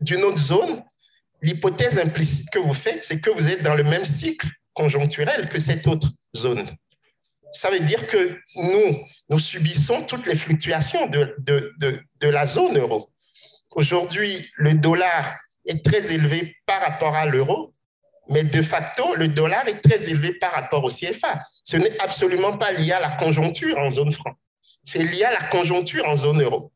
d'une 0.00 0.22
autre 0.22 0.38
zone, 0.40 0.84
l'hypothèse 1.42 1.98
implicite 1.98 2.48
que 2.50 2.60
vous 2.60 2.72
faites, 2.72 3.02
c'est 3.02 3.20
que 3.20 3.30
vous 3.30 3.48
êtes 3.48 3.62
dans 3.62 3.74
le 3.74 3.84
même 3.84 4.04
cycle 4.04 4.46
conjoncturel 4.72 5.48
que 5.48 5.58
cette 5.58 5.86
autre 5.86 6.08
zone. 6.36 6.70
Ça 7.52 7.70
veut 7.70 7.80
dire 7.80 8.06
que 8.06 8.38
nous, 8.56 8.98
nous 9.28 9.38
subissons 9.38 10.02
toutes 10.04 10.26
les 10.26 10.36
fluctuations 10.36 11.06
de, 11.08 11.34
de, 11.38 11.74
de, 11.80 12.00
de 12.20 12.28
la 12.28 12.46
zone 12.46 12.78
euro. 12.78 13.10
Aujourd'hui, 13.72 14.50
le 14.56 14.74
dollar 14.74 15.36
est 15.66 15.84
très 15.84 16.12
élevé 16.12 16.56
par 16.66 16.80
rapport 16.80 17.14
à 17.14 17.26
l'euro, 17.26 17.72
mais 18.28 18.44
de 18.44 18.62
facto, 18.62 19.14
le 19.14 19.28
dollar 19.28 19.66
est 19.68 19.80
très 19.80 20.08
élevé 20.08 20.34
par 20.34 20.52
rapport 20.52 20.84
au 20.84 20.88
CFA. 20.88 21.42
Ce 21.62 21.76
n'est 21.76 21.98
absolument 22.00 22.56
pas 22.56 22.72
lié 22.72 22.92
à 22.92 23.00
la 23.00 23.10
conjoncture 23.10 23.78
en 23.78 23.90
zone 23.90 24.12
franc. 24.12 24.32
C'est 24.82 25.02
lié 25.02 25.24
à 25.24 25.32
la 25.32 25.42
conjoncture 25.48 26.06
en 26.08 26.16
zone 26.16 26.42
euro. 26.42 26.72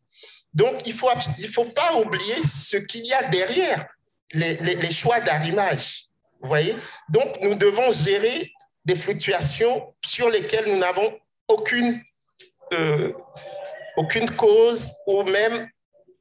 Donc, 0.53 0.87
il 0.87 0.93
ne 0.93 0.99
faut, 0.99 1.11
il 1.39 1.49
faut 1.49 1.65
pas 1.65 1.97
oublier 1.97 2.37
ce 2.43 2.77
qu'il 2.77 3.05
y 3.05 3.13
a 3.13 3.25
derrière 3.25 3.87
les, 4.33 4.55
les, 4.57 4.93
choix 4.93 5.21
d'arrimage. 5.21 6.07
Vous 6.41 6.49
voyez? 6.49 6.75
Donc, 7.09 7.39
nous 7.43 7.55
devons 7.55 7.91
gérer 7.91 8.53
des 8.85 8.97
fluctuations 8.97 9.95
sur 10.05 10.31
lesquelles 10.31 10.67
nous 10.67 10.79
n'avons 10.79 11.13
aucune, 11.49 12.01
euh, 12.73 13.13
aucune 13.97 14.31
cause 14.31 14.89
ou 15.07 15.23
même 15.25 15.69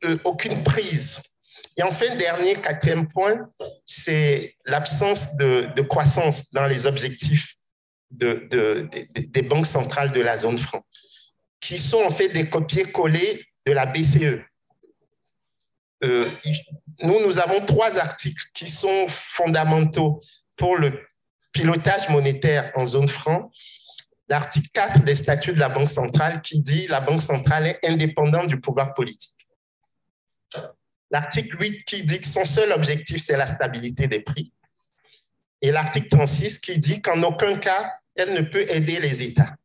euh, 0.06 0.18
aucune 0.24 0.64
prise. 0.64 1.20
Et 1.78 1.84
enfin, 1.84 2.16
dernier, 2.16 2.56
quatrième 2.56 3.08
point, 3.08 3.50
c'est 3.86 4.56
l'absence 4.66 5.36
de, 5.38 5.82
croissance 5.82 6.52
dans 6.54 6.66
les 6.66 6.86
objectifs 6.86 7.56
de, 8.12 8.48
des 9.18 9.42
banques 9.42 9.66
centrales 9.66 10.12
de 10.12 10.22
la 10.22 10.38
zone 10.38 10.58
franc, 10.58 10.86
qui 11.60 11.78
sont 11.78 12.02
en 12.04 12.10
fait 12.10 12.30
des 12.30 12.50
copier-coller 12.50 13.44
de 13.66 13.72
la 13.74 13.86
BCE. 13.86 14.42
Euh, 16.04 16.30
nous, 17.04 17.22
nous 17.22 17.40
avons 17.40 17.66
trois 17.66 17.98
articles 17.98 18.44
qui 18.54 18.70
sont 18.70 19.08
fondamentaux 19.08 20.22
pour 20.56 20.78
le 20.78 21.00
pilotage 21.52 22.10
monétaire 22.10 22.72
en 22.76 22.86
zone 22.86 23.08
franc. 23.08 23.52
L'article 24.28 24.70
4 24.74 25.04
des 25.04 25.16
statuts 25.16 25.54
de 25.54 25.60
la 25.60 25.70
Banque 25.70 25.90
centrale 25.90 26.42
qui 26.42 26.62
dit 26.62 26.88
la 26.88 27.00
Banque 27.00 27.22
centrale 27.22 27.68
est 27.68 27.80
indépendante 27.88 28.48
du 28.48 28.60
pouvoir 28.60 28.94
politique. 28.94 29.36
L'article 31.12 31.58
8 31.62 31.84
qui 31.86 32.04
dit 32.04 32.20
que 32.20 32.28
son 32.28 32.46
seul 32.46 32.72
objectif, 32.72 33.24
c'est 33.24 33.38
la 33.38 33.46
stabilité 33.46 34.08
des 34.08 34.20
prix. 34.20 34.52
Et 35.62 35.72
l'article 35.72 36.10
36 36.10 36.60
qui 36.60 36.78
dit 36.80 37.02
qu'en 37.02 37.22
aucun 37.24 37.58
cas, 37.58 37.94
elle 38.16 38.34
ne 38.34 38.42
peut 38.42 38.66
aider 38.70 39.00
les 39.00 39.24
États. 39.24 39.56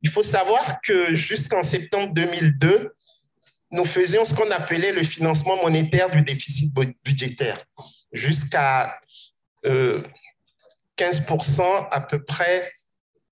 Il 0.00 0.10
faut 0.10 0.22
savoir 0.22 0.80
que 0.80 1.14
jusqu'en 1.14 1.62
septembre 1.62 2.12
2002, 2.14 2.94
nous 3.72 3.84
faisions 3.86 4.24
ce 4.24 4.34
qu'on 4.34 4.50
appelait 4.50 4.92
le 4.92 5.02
financement 5.02 5.56
monétaire 5.56 6.10
du 6.10 6.20
déficit 6.20 6.72
budgétaire, 7.04 7.64
jusqu'à 8.12 9.00
15% 9.64 9.64
euh, 9.64 10.02
à 11.90 12.00
peu 12.02 12.22
près 12.22 12.72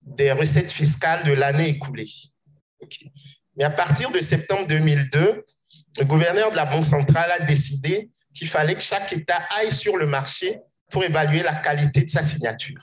des 0.02 0.32
recettes 0.32 0.72
fiscales 0.72 1.24
de 1.24 1.32
l'année 1.32 1.68
écoulée. 1.68 2.08
Mais 3.56 3.64
à 3.64 3.70
partir 3.70 4.10
de 4.10 4.20
septembre 4.20 4.66
2002, 4.66 5.44
le 5.98 6.04
gouverneur 6.04 6.50
de 6.50 6.56
la 6.56 6.64
Banque 6.64 6.84
centrale 6.84 7.30
a 7.32 7.40
décidé 7.40 8.10
qu'il 8.34 8.48
fallait 8.48 8.74
que 8.74 8.80
chaque 8.80 9.12
État 9.12 9.42
aille 9.50 9.72
sur 9.72 9.96
le 9.98 10.06
marché 10.06 10.58
pour 10.90 11.04
évaluer 11.04 11.42
la 11.42 11.54
qualité 11.54 12.02
de 12.02 12.08
sa 12.08 12.22
signature. 12.22 12.80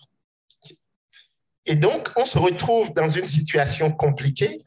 Et 1.65 1.75
donc, 1.75 2.09
on 2.15 2.25
se 2.25 2.37
retrouve 2.37 2.93
dans 2.93 3.07
une 3.07 3.27
situation 3.27 3.91
compliquée, 3.91 4.57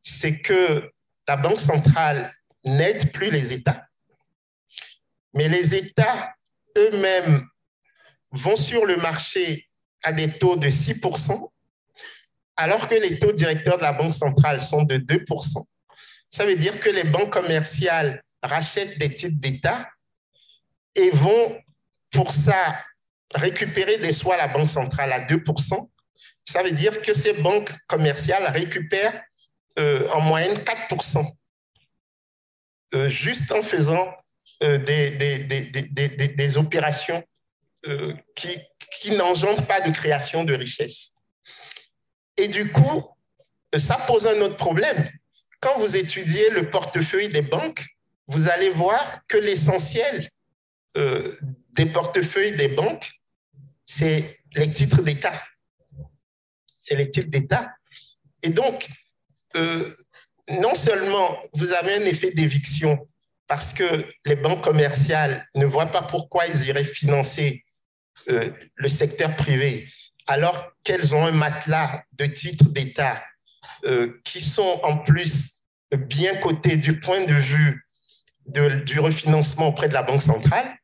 c'est 0.00 0.40
que 0.40 0.91
la 1.28 1.36
Banque 1.36 1.60
centrale 1.60 2.32
n'aide 2.64 3.12
plus 3.12 3.30
les 3.30 3.52
États, 3.52 3.86
mais 5.34 5.48
les 5.48 5.74
États 5.74 6.34
eux-mêmes 6.76 7.46
vont 8.30 8.56
sur 8.56 8.86
le 8.86 8.96
marché 8.96 9.68
à 10.02 10.12
des 10.12 10.28
taux 10.38 10.56
de 10.56 10.68
6%, 10.68 11.50
alors 12.56 12.88
que 12.88 12.94
les 12.94 13.18
taux 13.18 13.32
directeurs 13.32 13.78
de 13.78 13.82
la 13.82 13.92
Banque 13.92 14.14
centrale 14.14 14.60
sont 14.60 14.82
de 14.82 14.96
2%. 14.96 15.64
Ça 16.28 16.46
veut 16.46 16.56
dire 16.56 16.80
que 16.80 16.90
les 16.90 17.04
banques 17.04 17.32
commerciales 17.32 18.22
rachètent 18.42 18.98
des 18.98 19.12
titres 19.12 19.38
d'État 19.38 19.88
et 20.94 21.10
vont 21.10 21.60
pour 22.10 22.32
ça 22.32 22.78
récupérer 23.34 23.98
des 23.98 24.12
soins 24.12 24.34
à 24.34 24.46
la 24.46 24.48
Banque 24.48 24.68
centrale 24.68 25.12
à 25.12 25.20
2%. 25.20 25.90
Ça 26.44 26.62
veut 26.62 26.72
dire 26.72 27.00
que 27.02 27.14
ces 27.14 27.34
banques 27.34 27.72
commerciales 27.86 28.46
récupèrent 28.48 29.22
euh, 29.78 30.06
en 30.10 30.20
moyenne 30.20 30.54
4% 30.54 31.26
euh, 32.94 33.08
juste 33.08 33.50
en 33.52 33.62
faisant 33.62 34.14
euh, 34.62 34.76
des, 34.78 35.10
des, 35.10 36.28
des, 36.28 36.56
opérations 36.58 37.24
qui, 38.36 38.58
qui 39.00 39.10
n'engendrent 39.12 39.66
pas 39.66 39.80
de 39.80 39.90
création 39.90 40.44
de 40.44 40.54
richesse. 40.54 41.16
Et 42.36 42.48
du 42.48 42.70
coup, 42.70 43.02
ça 43.76 43.96
pose 43.96 44.26
un 44.26 44.40
autre 44.40 44.56
problème. 44.56 45.10
Quand 45.58 45.78
vous 45.78 45.96
étudiez 45.96 46.50
le 46.50 46.70
portefeuille 46.70 47.28
des 47.28 47.42
banques, 47.42 47.84
vous 48.28 48.48
allez 48.48 48.68
voir 48.68 49.26
que 49.26 49.38
l'essentiel 49.38 50.28
des 50.94 51.86
portefeuilles 51.86 52.56
des 52.56 52.68
banques, 52.68 53.10
c'est 53.84 54.38
les 54.54 54.70
titres 54.70 55.02
d'État. 55.02 55.42
C'est 56.78 56.94
les 56.94 57.10
titres 57.10 57.30
d'État. 57.30 57.72
Et 58.42 58.50
donc, 58.50 58.88
euh, 59.56 59.90
non 60.60 60.74
seulement 60.74 61.38
vous 61.54 61.72
avez 61.72 61.94
un 61.94 62.04
effet 62.04 62.30
d'éviction 62.30 63.08
parce 63.46 63.72
que 63.72 64.06
les 64.24 64.36
banques 64.36 64.64
commerciales 64.64 65.46
ne 65.54 65.66
voient 65.66 65.92
pas 65.92 66.02
pourquoi 66.02 66.46
ils 66.46 66.66
iraient 66.66 66.84
financer 66.84 67.64
euh, 68.28 68.50
le 68.74 68.88
secteur 68.88 69.36
privé 69.36 69.88
alors 70.26 70.72
qu'elles 70.84 71.14
ont 71.14 71.26
un 71.26 71.32
matelas 71.32 72.02
de 72.12 72.26
titres 72.26 72.68
d'État 72.68 73.22
euh, 73.84 74.20
qui 74.24 74.40
sont 74.40 74.80
en 74.82 74.98
plus 74.98 75.64
bien 75.90 76.36
cotés 76.36 76.76
du 76.76 77.00
point 77.00 77.24
de 77.24 77.34
vue 77.34 77.86
du 78.46 78.98
refinancement 78.98 79.68
auprès 79.68 79.88
de 79.88 79.94
la 79.94 80.02
Banque 80.02 80.22
centrale, 80.22 80.76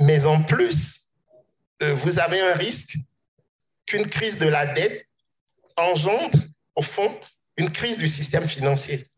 mais 0.00 0.26
en 0.26 0.42
plus, 0.42 1.12
vous 1.80 2.18
avez 2.18 2.40
un 2.42 2.52
risque 2.52 2.98
qu'une 3.86 4.06
crise 4.06 4.38
de 4.38 4.46
la 4.46 4.66
dette 4.66 5.08
engendre, 5.78 6.38
au 6.78 6.82
fond, 6.82 7.20
une 7.56 7.70
crise 7.70 7.98
du 7.98 8.06
système 8.06 8.48
financier, 8.48 9.08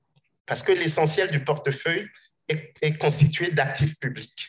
parce 0.47 0.63
que 0.63 0.73
l'essentiel 0.73 1.31
du 1.31 1.45
portefeuille 1.45 2.09
est, 2.49 2.99
constitué 2.99 3.51
d'actifs 3.51 4.01
publics. 4.01 4.47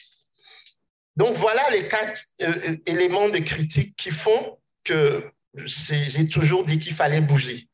Donc 1.18 1.36
voilà 1.36 1.70
les 1.72 1.88
quatre 1.88 2.22
euh, 2.42 2.78
éléments 2.86 3.28
de 3.28 3.40
critique 3.40 3.96
qui 3.98 4.12
font 4.12 4.58
que 4.86 5.30
j'ai 5.66 6.26
toujours 6.28 6.64
dit 6.64 6.80
qu'il 6.80 6.94
fallait 6.94 7.20
bouger 7.20 7.68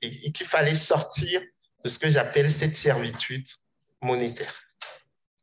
et 0.00 0.32
qu'il 0.32 0.46
fallait 0.46 0.74
sortir 0.74 1.42
de 1.84 1.88
ce 1.88 1.98
que 1.98 2.08
j'appelle 2.08 2.50
cette 2.50 2.74
servitude 2.74 3.46
monétaire. 4.00 4.54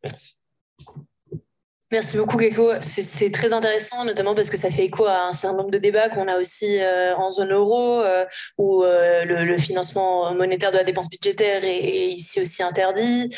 Merci. 0.03 0.41
Merci 1.95 2.17
beaucoup, 2.17 2.37
Gecko. 2.37 2.73
C'est 2.81 3.31
très 3.31 3.53
intéressant, 3.53 4.03
notamment 4.03 4.35
parce 4.35 4.49
que 4.49 4.57
ça 4.57 4.69
fait 4.69 4.83
écho 4.83 5.05
à 5.05 5.27
un 5.27 5.31
certain 5.31 5.55
nombre 5.55 5.71
de 5.71 5.77
débats 5.77 6.09
qu'on 6.09 6.27
a 6.27 6.37
aussi 6.37 6.81
euh, 6.81 7.15
en 7.15 7.31
zone 7.31 7.53
euro, 7.53 8.01
euh, 8.01 8.25
où 8.57 8.83
euh, 8.83 9.23
le, 9.23 9.57
financement 9.57 10.33
monétaire 10.33 10.71
de 10.71 10.75
la 10.75 10.83
dépense 10.83 11.09
budgétaire 11.09 11.63
est, 11.63 12.09
ici 12.09 12.41
aussi 12.41 12.63
interdit, 12.63 13.29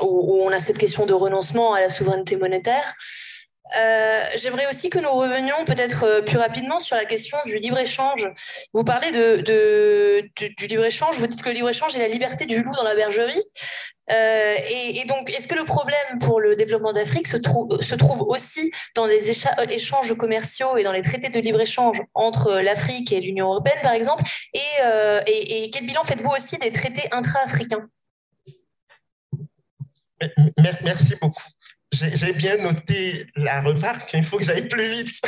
où, 0.00 0.42
on 0.46 0.48
a 0.48 0.58
cette 0.58 0.78
question 0.78 1.04
de 1.04 1.12
renoncement 1.12 1.74
à 1.74 1.82
la 1.82 1.90
souveraineté 1.90 2.36
monétaire. 2.36 2.94
J'aimerais 4.36 4.66
aussi 4.68 4.90
que 4.90 4.98
nous 4.98 5.10
revenions 5.10 5.64
peut-être 5.64 6.20
plus 6.24 6.38
rapidement 6.38 6.78
sur 6.78 6.96
la 6.96 7.04
question 7.04 7.38
du 7.46 7.58
libre-échange. 7.58 8.28
Vous 8.72 8.84
parlez 8.84 9.12
de, 9.12 9.42
du 10.36 10.66
libre-échange, 10.66 11.18
vous 11.18 11.26
dites 11.26 11.42
que 11.42 11.48
le 11.48 11.54
libre-échange 11.54 11.94
est 11.96 12.00
la 12.00 12.08
liberté 12.08 12.46
du 12.46 12.62
loup 12.62 12.72
dans 12.72 12.84
la 12.84 12.94
bergerie. 12.94 13.42
Euh, 14.12 14.56
et, 14.68 15.04
donc, 15.06 15.30
est-ce 15.30 15.48
que 15.48 15.54
le 15.54 15.64
problème 15.64 16.18
pour 16.20 16.40
le 16.40 16.56
développement 16.56 16.92
d'Afrique 16.92 17.26
se, 17.26 17.36
trouve 17.36 18.22
aussi 18.22 18.70
dans 18.94 19.06
les 19.06 19.30
échanges 19.30 20.14
commerciaux 20.16 20.76
et 20.76 20.82
dans 20.82 20.92
les 20.92 21.02
traités 21.02 21.30
de 21.30 21.40
libre-échange 21.40 22.02
entre 22.12 22.60
l'Afrique 22.60 23.12
et 23.12 23.20
l'Union 23.20 23.46
européenne, 23.46 23.78
par 23.82 23.92
exemple? 23.92 24.22
Euh, 24.82 25.20
et, 25.26 25.70
quel 25.70 25.86
bilan 25.86 26.04
faites-vous 26.04 26.30
aussi 26.30 26.58
des 26.58 26.72
traités 26.72 27.08
intra-africains? 27.12 27.88
Merci 30.82 31.14
beaucoup 31.20 31.42
j'ai 31.94 32.32
bien 32.32 32.56
noté 32.58 33.26
la 33.36 33.60
remarque, 33.60 34.12
il 34.14 34.24
faut 34.24 34.38
que 34.38 34.44
j'aille 34.44 34.68
plus 34.68 34.88
vite. 34.90 35.20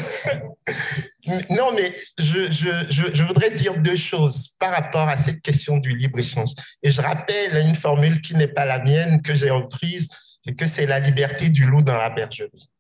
non, 1.50 1.72
mais 1.74 1.92
je, 2.18 3.22
voudrais 3.22 3.50
dire 3.50 3.80
deux 3.80 3.96
choses 3.96 4.56
par 4.58 4.70
rapport 4.70 5.08
à 5.08 5.16
cette 5.16 5.42
question 5.42 5.78
du 5.78 5.96
libre-échange. 5.96 6.50
Et 6.82 6.90
je 6.90 7.00
rappelle 7.00 7.64
une 7.64 7.74
formule 7.74 8.20
qui 8.20 8.34
n'est 8.34 8.48
pas 8.48 8.64
la 8.64 8.82
mienne, 8.82 9.22
que 9.22 9.34
j'ai 9.34 9.50
reprise, 9.50 10.08
c'est 10.44 10.54
que 10.54 10.66
c'est 10.66 10.86
la 10.86 11.00
liberté 11.00 11.48
du 11.48 11.66
loup 11.66 11.82
dans 11.82 11.96
la 11.96 12.10
bergerie. 12.10 12.70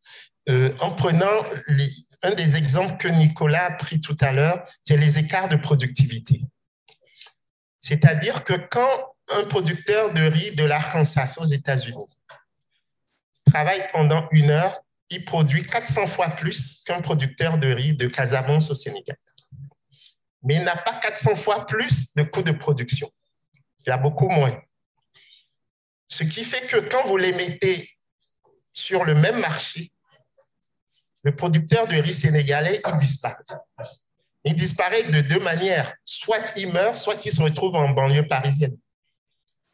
Euh, 0.48 0.72
en 0.80 0.92
prenant 0.92 1.42
un 2.22 2.34
des 2.34 2.56
exemples 2.56 2.96
que 2.96 3.08
Nicolas 3.08 3.66
a 3.66 3.72
pris 3.72 3.98
tout 3.98 4.16
à 4.20 4.32
l'heure, 4.32 4.62
c'est 4.84 4.96
les 4.96 5.18
écarts 5.18 5.48
de 5.48 5.56
productivité. 5.56 6.42
C'est-à-dire 7.80 8.44
que 8.44 8.54
quand 8.54 9.16
un 9.34 9.44
producteur 9.44 10.12
de 10.12 10.22
riz 10.22 10.54
de 10.54 10.64
l'Arkansas 10.64 11.36
aux 11.38 11.44
États-Unis 11.44 12.06
travaille 13.46 13.86
pendant 13.92 14.28
une 14.32 14.50
heure, 14.50 14.80
il 15.10 15.24
produit 15.24 15.62
400 15.62 16.06
fois 16.06 16.30
plus 16.30 16.82
qu'un 16.84 17.00
producteur 17.00 17.58
de 17.58 17.68
riz 17.72 17.94
de 17.94 18.08
Casamance 18.08 18.70
au 18.70 18.74
Sénégal. 18.74 19.16
Mais 20.42 20.56
il 20.56 20.64
n'a 20.64 20.76
pas 20.76 20.94
400 20.94 21.34
fois 21.36 21.66
plus 21.66 22.14
de 22.14 22.22
coûts 22.22 22.42
de 22.42 22.52
production. 22.52 23.10
Il 23.86 23.92
a 23.92 23.96
beaucoup 23.96 24.28
moins. 24.28 24.60
Ce 26.08 26.24
qui 26.24 26.44
fait 26.44 26.66
que 26.66 26.76
quand 26.76 27.04
vous 27.04 27.16
les 27.16 27.32
mettez 27.32 27.88
sur 28.72 29.04
le 29.04 29.14
même 29.14 29.40
marché, 29.40 29.92
le 31.24 31.34
producteur 31.34 31.86
de 31.88 31.96
riz 31.96 32.14
sénégalais, 32.14 32.80
il 32.86 32.96
disparaît. 32.98 33.42
Il 34.44 34.54
disparaît 34.54 35.04
de 35.04 35.20
deux 35.22 35.40
manières. 35.40 35.92
Soit 36.04 36.52
il 36.56 36.72
meurt, 36.72 36.96
soit 36.96 37.24
il 37.24 37.32
se 37.32 37.42
retrouve 37.42 37.74
en 37.74 37.88
banlieue 37.90 38.26
parisienne. 38.26 38.76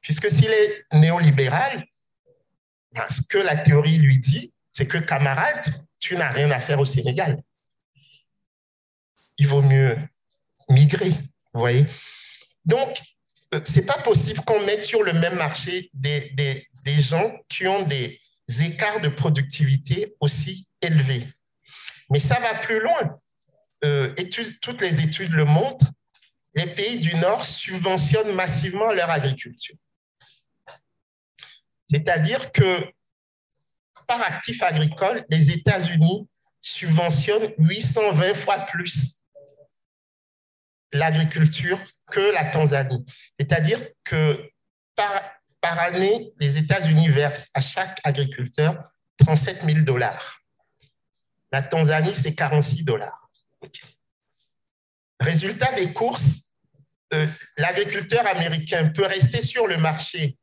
Puisque 0.00 0.30
s'il 0.30 0.50
est 0.50 0.86
néolibéral, 0.94 1.84
ce 3.08 3.22
que 3.22 3.38
la 3.38 3.56
théorie 3.56 3.98
lui 3.98 4.18
dit, 4.18 4.52
c'est 4.70 4.86
que 4.86 4.98
camarade, 4.98 5.64
tu 6.00 6.16
n'as 6.16 6.30
rien 6.30 6.50
à 6.50 6.58
faire 6.58 6.80
au 6.80 6.84
Sénégal. 6.84 7.42
Il 9.38 9.46
vaut 9.48 9.62
mieux 9.62 9.96
migrer, 10.68 11.10
vous 11.52 11.60
voyez. 11.60 11.86
Donc, 12.64 13.00
euh, 13.54 13.62
ce 13.62 13.78
n'est 13.80 13.86
pas 13.86 13.98
possible 13.98 14.40
qu'on 14.40 14.64
mette 14.64 14.82
sur 14.82 15.02
le 15.02 15.12
même 15.12 15.36
marché 15.36 15.90
des, 15.92 16.30
des, 16.30 16.66
des, 16.84 17.02
gens 17.02 17.26
qui 17.48 17.66
ont 17.66 17.82
des 17.82 18.20
écarts 18.60 19.00
de 19.00 19.08
productivité 19.08 20.14
aussi 20.20 20.66
élevés. 20.80 21.26
Mais 22.10 22.18
ça 22.18 22.38
va 22.40 22.54
plus 22.54 22.80
loin. 22.80 23.18
Euh, 23.84 24.14
toutes 24.60 24.80
les 24.80 25.00
études 25.00 25.32
le 25.32 25.44
montrent. 25.44 25.90
Les 26.54 26.66
pays 26.66 26.98
du 26.98 27.14
Nord 27.16 27.44
subventionnent 27.44 28.34
massivement 28.34 28.92
leur 28.92 29.10
agriculture. 29.10 29.76
C'est-à-dire 31.92 32.52
que 32.52 32.90
par 34.06 34.22
actif 34.22 34.62
agricole, 34.62 35.24
les 35.28 35.50
États-Unis 35.50 36.26
subventionnent 36.62 37.52
820 37.58 38.34
fois 38.34 38.60
plus 38.66 39.24
l'agriculture 40.92 41.78
que 42.10 42.32
la 42.32 42.46
Tanzanie. 42.46 43.04
C'est-à-dire 43.38 43.80
que 44.04 44.50
par, 44.94 45.80
année, 45.80 46.32
les 46.40 46.58
États-Unis 46.58 47.08
versent 47.08 47.48
à 47.54 47.60
chaque 47.60 47.98
agriculteur 48.04 48.90
37 49.18 49.64
000 49.64 49.80
dollars. 49.80 50.40
La 51.50 51.62
Tanzanie, 51.62 52.14
c'est 52.14 52.34
46 52.34 52.84
dollars. 52.84 53.30
Résultat 55.20 55.72
des 55.72 55.92
courses, 55.92 56.54
euh, 57.12 57.26
l'agriculteur 57.58 58.26
américain 58.26 58.88
peut 58.88 59.06
rester 59.06 59.40
sur 59.40 59.66
le 59.66 59.76
marché 59.76 60.36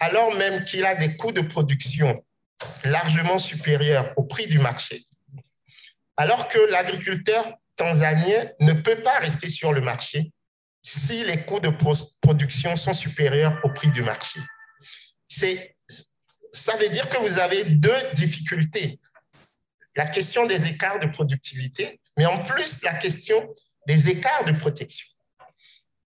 alors 0.00 0.34
même 0.34 0.64
qu'il 0.64 0.84
a 0.84 0.94
des 0.94 1.16
coûts 1.16 1.32
de 1.32 1.42
production 1.42 2.24
largement 2.84 3.38
supérieurs 3.38 4.12
au 4.16 4.24
prix 4.24 4.46
du 4.46 4.58
marché, 4.58 5.04
alors 6.16 6.48
que 6.48 6.58
l'agriculteur 6.58 7.52
tanzanien 7.76 8.50
ne 8.60 8.72
peut 8.72 8.96
pas 8.96 9.18
rester 9.18 9.48
sur 9.48 9.72
le 9.72 9.80
marché 9.80 10.32
si 10.82 11.24
les 11.24 11.44
coûts 11.44 11.60
de 11.60 11.70
production 12.20 12.74
sont 12.76 12.94
supérieurs 12.94 13.58
au 13.64 13.70
prix 13.70 13.90
du 13.90 14.02
marché. 14.02 14.40
Ça 15.28 16.76
veut 16.76 16.88
dire 16.88 17.08
que 17.08 17.18
vous 17.18 17.38
avez 17.38 17.64
deux 17.64 18.02
difficultés. 18.14 18.98
La 19.96 20.06
question 20.06 20.46
des 20.46 20.66
écarts 20.66 20.98
de 21.00 21.06
productivité, 21.06 22.00
mais 22.16 22.26
en 22.26 22.42
plus 22.42 22.82
la 22.82 22.94
question 22.94 23.48
des 23.86 24.08
écarts 24.08 24.44
de 24.44 24.52
protection. 24.52 25.06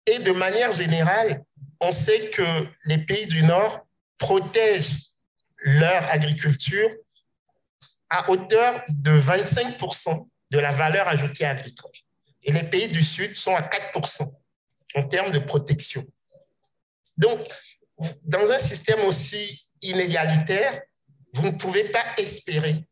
Et 0.05 0.19
de 0.19 0.31
manière 0.31 0.71
générale, 0.73 1.43
on 1.83 1.91
sait 1.91 2.29
que 2.29 2.65
les 2.85 2.97
pays 2.97 3.25
du 3.25 3.43
Nord 3.43 3.85
protègent 4.17 5.11
leur 5.57 6.09
agriculture 6.09 6.89
à 8.09 8.29
hauteur 8.29 8.81
de 9.03 9.11
25% 9.19 10.27
de 10.51 10.59
la 10.59 10.71
valeur 10.71 11.07
ajoutée 11.07 11.45
agricole. 11.45 11.91
Et 12.43 12.51
les 12.51 12.63
pays 12.63 12.87
du 12.87 13.03
Sud 13.03 13.35
sont 13.35 13.55
à 13.55 13.61
4% 13.61 14.31
en 14.95 15.07
termes 15.07 15.31
de 15.31 15.39
protection. 15.39 16.05
Donc, 17.17 17.39
dans 18.23 18.51
un 18.51 18.57
système 18.57 18.99
aussi 19.01 19.67
inégalitaire, 19.81 20.81
vous 21.33 21.47
ne 21.47 21.51
pouvez 21.51 21.85
pas 21.85 22.03
espérer 22.17 22.85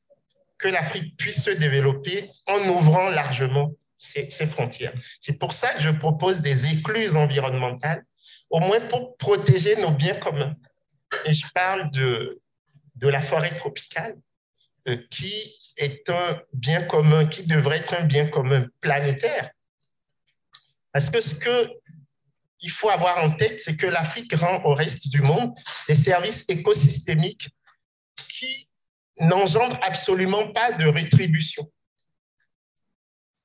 que 0.57 0.67
l'Afrique 0.67 1.15
puisse 1.17 1.43
se 1.43 1.51
développer 1.51 2.29
en 2.47 2.59
ouvrant 2.69 3.09
largement 3.09 3.73
ses, 3.97 4.29
ses 4.29 4.45
frontières. 4.45 4.93
C'est 5.19 5.37
pour 5.37 5.53
ça 5.53 5.73
que 5.73 5.81
je 5.81 5.89
propose 5.89 6.41
des 6.41 6.65
écluses 6.65 7.15
environnementales 7.15 8.03
au 8.51 8.59
moins 8.59 8.81
pour 8.81 9.17
protéger 9.17 9.75
nos 9.77 9.91
biens 9.91 10.15
communs. 10.15 10.55
Et 11.25 11.33
je 11.33 11.45
parle 11.53 11.89
de, 11.91 12.39
de 12.95 13.07
la 13.07 13.21
forêt 13.21 13.55
tropicale, 13.55 14.17
euh, 14.87 14.97
qui 15.09 15.57
est 15.77 16.09
un 16.09 16.41
bien 16.53 16.83
commun, 16.83 17.25
qui 17.25 17.43
devrait 17.43 17.77
être 17.77 17.95
un 17.95 18.05
bien 18.05 18.27
commun 18.27 18.67
planétaire. 18.79 19.49
Parce 20.91 21.09
que 21.09 21.21
ce 21.21 21.35
qu'il 21.35 22.71
faut 22.71 22.89
avoir 22.89 23.23
en 23.23 23.31
tête, 23.31 23.59
c'est 23.59 23.77
que 23.77 23.87
l'Afrique 23.87 24.33
rend 24.33 24.63
au 24.65 24.73
reste 24.73 25.07
du 25.07 25.21
monde 25.21 25.49
des 25.87 25.95
services 25.95 26.45
écosystémiques 26.49 27.49
qui 28.15 28.67
n'engendrent 29.19 29.79
absolument 29.81 30.51
pas 30.51 30.71
de 30.73 30.87
rétribution. 30.87 31.71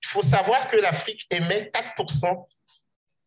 Il 0.02 0.08
faut 0.08 0.22
savoir 0.22 0.68
que 0.68 0.76
l'Afrique 0.76 1.26
émet 1.30 1.70
4% 1.72 2.46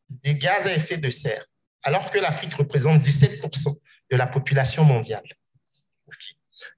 des 0.10 0.36
gaz 0.36 0.66
à 0.66 0.74
effet 0.74 0.98
de 0.98 1.10
serre, 1.10 1.46
alors 1.84 2.10
que 2.10 2.20
l'Afrique 2.20 2.54
représente 2.54 3.02
17% 3.04 3.78
de 4.12 4.18
la 4.18 4.28
population 4.28 4.84
mondiale. 4.84 5.24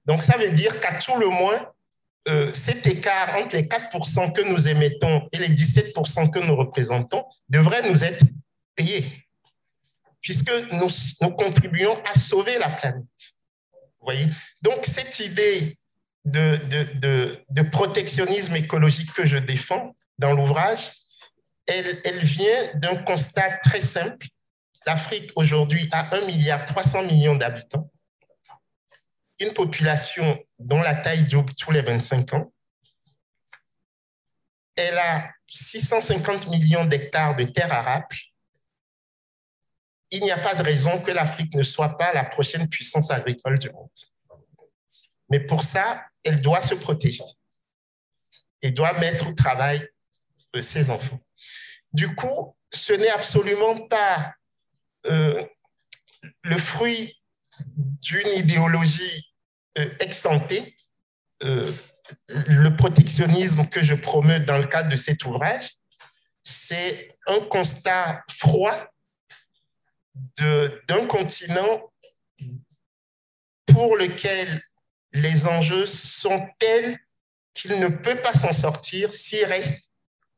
Donc, 0.04 0.22
ça 0.22 0.36
veut 0.36 0.50
dire 0.50 0.80
qu'à 0.80 0.94
tout 0.94 1.16
le 1.16 1.28
moins, 1.28 1.72
euh, 2.28 2.52
cet 2.52 2.86
écart 2.86 3.36
entre 3.36 3.56
les 3.56 3.64
4% 3.64 4.32
que 4.32 4.42
nous 4.42 4.68
émettons 4.68 5.28
et 5.32 5.38
les 5.38 5.48
17% 5.48 6.30
que 6.30 6.38
nous 6.38 6.54
représentons 6.54 7.24
devrait 7.48 7.88
nous 7.88 8.04
être 8.04 8.24
payé, 8.76 9.04
puisque 10.20 10.52
nous, 10.72 11.30
contribuons 11.32 11.96
à 12.04 12.18
sauver 12.18 12.58
la 12.58 12.68
planète. 12.68 13.02
Vous 13.72 14.06
voyez? 14.06 14.26
Donc, 14.60 14.86
cette 14.86 15.18
idée 15.18 15.76
de, 16.24 17.62
protectionnisme 17.70 18.54
écologique 18.54 19.12
que 19.12 19.26
je 19.26 19.38
défends 19.38 19.96
dans 20.18 20.32
l'ouvrage, 20.32 20.92
elle 21.66 22.18
vient 22.18 22.70
d'un 22.74 22.96
constat 23.02 23.58
très 23.64 23.80
simple. 23.80 24.26
L'Afrique 24.86 25.30
aujourd'hui 25.36 25.88
a 25.92 26.14
1 26.16 26.26
milliard 26.26 26.66
300 26.66 27.02
millions 27.02 27.36
d'habitants 27.36 27.90
une 29.42 29.52
population 29.52 30.42
dont 30.58 30.80
la 30.80 30.94
taille 30.94 31.24
double 31.24 31.54
tous 31.54 31.72
les 31.72 31.82
25 31.82 32.34
ans. 32.34 32.52
Elle 34.76 34.96
a 34.98 35.30
650 35.46 36.48
millions 36.48 36.84
d'hectares 36.84 37.36
de 37.36 37.44
terres 37.44 37.72
arables. 37.72 38.16
Il 40.10 40.22
n'y 40.22 40.30
a 40.30 40.38
pas 40.38 40.54
de 40.54 40.62
raison 40.62 41.00
que 41.00 41.10
l'Afrique 41.10 41.54
ne 41.54 41.62
soit 41.62 41.96
pas 41.96 42.12
la 42.12 42.24
prochaine 42.24 42.68
puissance 42.68 43.10
agricole 43.10 43.58
du 43.58 43.70
monde. 43.70 43.88
Mais 45.28 45.40
pour 45.40 45.62
ça, 45.62 46.04
elle 46.24 46.40
doit 46.40 46.60
se 46.60 46.74
protéger 46.74 47.24
et 48.60 48.70
doit 48.70 48.98
mettre 48.98 49.28
au 49.28 49.32
travail 49.32 49.86
ses 50.60 50.90
enfants. 50.90 51.20
Du 51.92 52.14
coup, 52.14 52.56
ce 52.70 52.92
n'est 52.92 53.10
absolument 53.10 53.88
pas 53.88 54.34
euh, 55.06 55.44
le 56.42 56.58
fruit 56.58 57.22
d'une 58.00 58.28
idéologie 58.28 59.32
euh, 59.78 59.88
extanté 60.00 60.76
euh, 61.42 61.72
le 62.46 62.76
protectionnisme 62.76 63.66
que 63.68 63.82
je 63.82 63.94
promeux 63.94 64.40
dans 64.40 64.58
le 64.58 64.66
cadre 64.66 64.88
de 64.88 64.96
cet 64.96 65.24
ouvrage, 65.24 65.70
c'est 66.42 67.16
un 67.26 67.40
constat 67.40 68.22
froid 68.30 68.76
d'un 70.36 71.06
continent 71.06 71.90
pour 73.66 73.96
lequel 73.96 74.62
les 75.12 75.46
enjeux 75.46 75.86
sont 75.86 76.46
tels 76.58 76.98
qu'il 77.54 77.78
ne 77.78 77.88
peut 77.88 78.16
pas 78.16 78.32
s'en 78.32 78.52
sortir 78.52 79.12
s'il 79.12 79.44
reste 79.44 79.92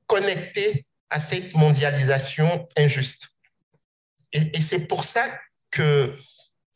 connecté 0.07 0.87
à 1.11 1.21
cette 1.21 1.55
mondialisation 1.55 2.69
injuste. 2.77 3.34
Et, 4.35 4.61
c'est 4.61 4.87
pour 4.89 5.05
ça 5.05 5.41
que 5.71 6.15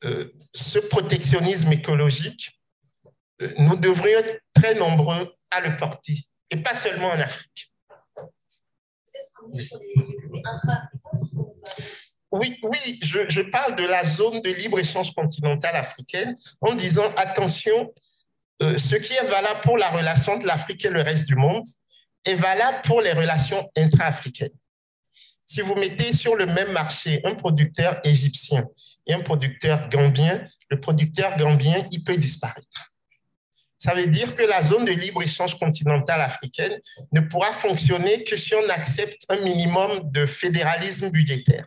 euh, 0.05 0.33
ce 0.55 0.79
protectionnisme 0.79 1.73
écologique, 1.73 2.59
euh, 3.43 3.53
nous 3.59 3.77
devrions 3.77 4.21
être 4.21 4.41
très 4.55 4.75
nombreux 4.75 5.35
à 5.51 5.61
le 5.61 5.77
porter, 5.77 6.17
et 6.51 6.57
pas 6.57 6.75
seulement 6.75 7.09
en 7.09 7.21
Afrique. 7.21 7.73
Oui, 12.31 12.59
oui, 12.63 13.01
je, 13.03 13.41
parle 13.41 13.75
de 13.75 13.85
la 13.85 14.05
zone 14.05 14.41
de 14.41 14.51
libre-échange 14.51 15.15
continentale 15.15 15.77
africaine 15.77 16.37
en 16.61 16.75
disant 16.75 17.11
attention, 17.17 17.93
euh, 18.63 18.77
ce 18.79 18.97
qui 18.97 19.15
est 19.15 19.25
valable 19.25 19.61
pour 19.63 19.79
la 19.79 19.89
relation 19.89 20.37
de 20.37 20.47
l'Afrique 20.47 20.85
et 20.85 20.91
le 20.91 21.01
reste 21.01 21.27
du 21.27 21.37
monde 21.37 21.65
est 22.25 22.35
valable 22.35 22.83
pour 22.85 23.01
les 23.01 23.13
relations 23.13 23.69
intra-africaines. 23.77 24.57
Si 25.51 25.63
vous 25.63 25.77
mettez 25.77 26.13
sur 26.13 26.37
le 26.37 26.45
même 26.45 26.73
marché 26.73 27.23
un 27.25 27.35
producteur 27.35 28.03
égyptien 28.05 28.67
et 29.07 29.15
un 29.15 29.21
producteur 29.21 29.89
gambien, 29.89 30.47
le 30.69 30.79
producteur 30.79 31.39
gambien, 31.39 31.89
il 31.91 32.05
peut 32.05 32.19
disparaître. 32.19 32.93
Ça 33.79 33.95
veut 33.95 34.09
dire 34.09 34.35
que 34.35 34.43
la 34.43 34.63
zone 34.63 34.85
de 34.85 34.93
libre-échange 34.93 35.59
continentale 35.59 36.21
africaine 36.21 36.79
ne 37.13 37.23
pourra 37.23 37.51
fonctionner 37.53 38.25
que 38.25 38.37
si 38.37 38.55
on 38.55 38.69
accepte 38.69 39.25
un 39.31 39.41
minimum 39.41 40.13
de 40.13 40.27
fédéralisme 40.27 41.09
budgétaire. 41.09 41.65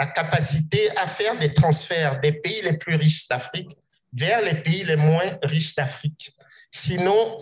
La 0.00 0.06
capacité 0.06 0.90
à 0.96 1.06
faire 1.06 1.38
des 1.38 1.54
transferts 1.54 2.18
des 2.18 2.32
pays 2.32 2.60
les 2.62 2.76
plus 2.76 2.96
riches 2.96 3.28
d'Afrique 3.28 3.70
vers 4.12 4.42
les 4.42 4.54
pays 4.54 4.82
les 4.82 4.96
moins 4.96 5.38
riches 5.44 5.76
d'Afrique. 5.76 6.34
Sinon, 6.72 7.38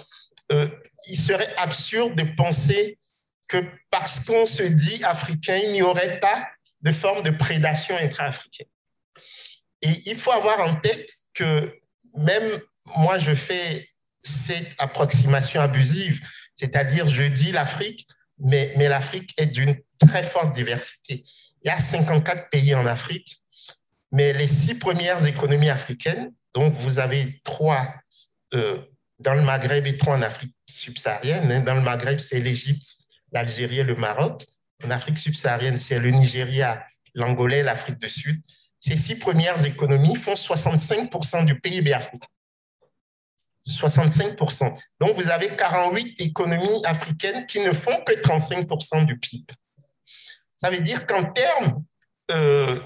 euh, 0.53 0.69
il 1.09 1.19
serait 1.19 1.57
absurde 1.57 2.15
de 2.17 2.25
penser 2.37 2.99
que 3.49 3.65
parce 3.91 4.25
qu'on 4.25 4.47
se 4.47 4.63
dit 4.63 5.03
africain, 5.05 5.57
il 5.57 5.73
n'y 5.73 5.83
aurait 5.83 6.21
pas 6.21 6.49
de 6.83 6.93
forme 6.93 7.23
de 7.23 7.31
prédation 7.31 7.97
intra-africaine. 7.97 8.67
Et 9.83 10.03
il 10.07 10.17
faut 10.17 10.33
avoir 10.33 10.61
en 10.61 10.75
tête 10.77 11.11
que 11.35 11.81
même 12.17 12.61
moi, 12.97 13.19
je 13.19 13.35
fais 13.35 13.87
cette 14.21 14.75
approximation 14.79 15.61
abusive, 15.61 16.27
c'est-à-dire 16.55 17.09
je 17.09 17.23
dis 17.23 17.53
l'Afrique, 17.53 18.07
mais, 18.39 18.75
l'Afrique 18.77 19.33
est 19.39 19.47
d'une 19.47 19.77
très 19.99 20.23
forte 20.23 20.55
diversité. 20.55 21.25
Il 21.63 21.69
y 21.69 21.71
a 21.71 21.79
54 21.79 22.51
pays 22.51 22.75
en 22.75 22.87
Afrique, 22.87 23.37
mais 24.13 24.33
les 24.33 24.49
six 24.49 24.75
premières 24.75 25.25
économies 25.25 25.71
africaines, 25.71 26.33
donc 26.53 26.75
vous 26.75 26.99
avez 26.99 27.41
trois 27.45 27.95
euh, 28.55 28.81
dans 29.19 29.35
le 29.35 29.43
Maghreb 29.43 29.87
et 29.87 29.97
trois 29.97 30.17
en 30.17 30.23
Afrique 30.23 30.55
subsaharienne. 30.69 31.51
Hein. 31.51 31.61
Dans 31.61 31.75
le 31.75 31.81
Maghreb, 31.81 32.19
c'est 32.19 32.41
l'Égypte, 32.41 32.87
l'Algérie 33.35 33.81
et 33.81 33.85
le 33.85 33.97
Maroc. 33.97 34.47
En 34.85 34.91
Afrique 34.91 35.19
subsaharienne, 35.19 35.79
c'est 35.79 35.99
le 35.99 36.11
Nigeria, 36.11 36.87
l'Angola 37.15 37.63
l'Afrique 37.63 37.99
du 37.99 38.09
Sud. 38.09 38.41
Ces 38.81 38.97
six 38.97 39.17
premières 39.17 39.63
économies 39.65 40.17
font 40.17 40.35
65% 40.35 41.45
du 41.45 41.61
PIB 41.61 41.93
africain. 41.93 42.27
65%. 43.67 44.79
Donc, 45.01 45.17
vous 45.17 45.29
avez 45.29 45.49
48 45.49 46.21
économies 46.21 46.85
africaines 46.85 47.47
qui 47.47 47.61
ne 47.61 47.73
font 47.73 47.97
que 48.05 48.13
35% 48.13 49.07
du 49.07 49.19
PIB. 49.19 49.47
Ça 50.55 50.71
veut 50.71 50.81
dire 50.81 51.07
qu'en 51.07 51.25
termes 51.25 51.83
euh, 52.31 52.79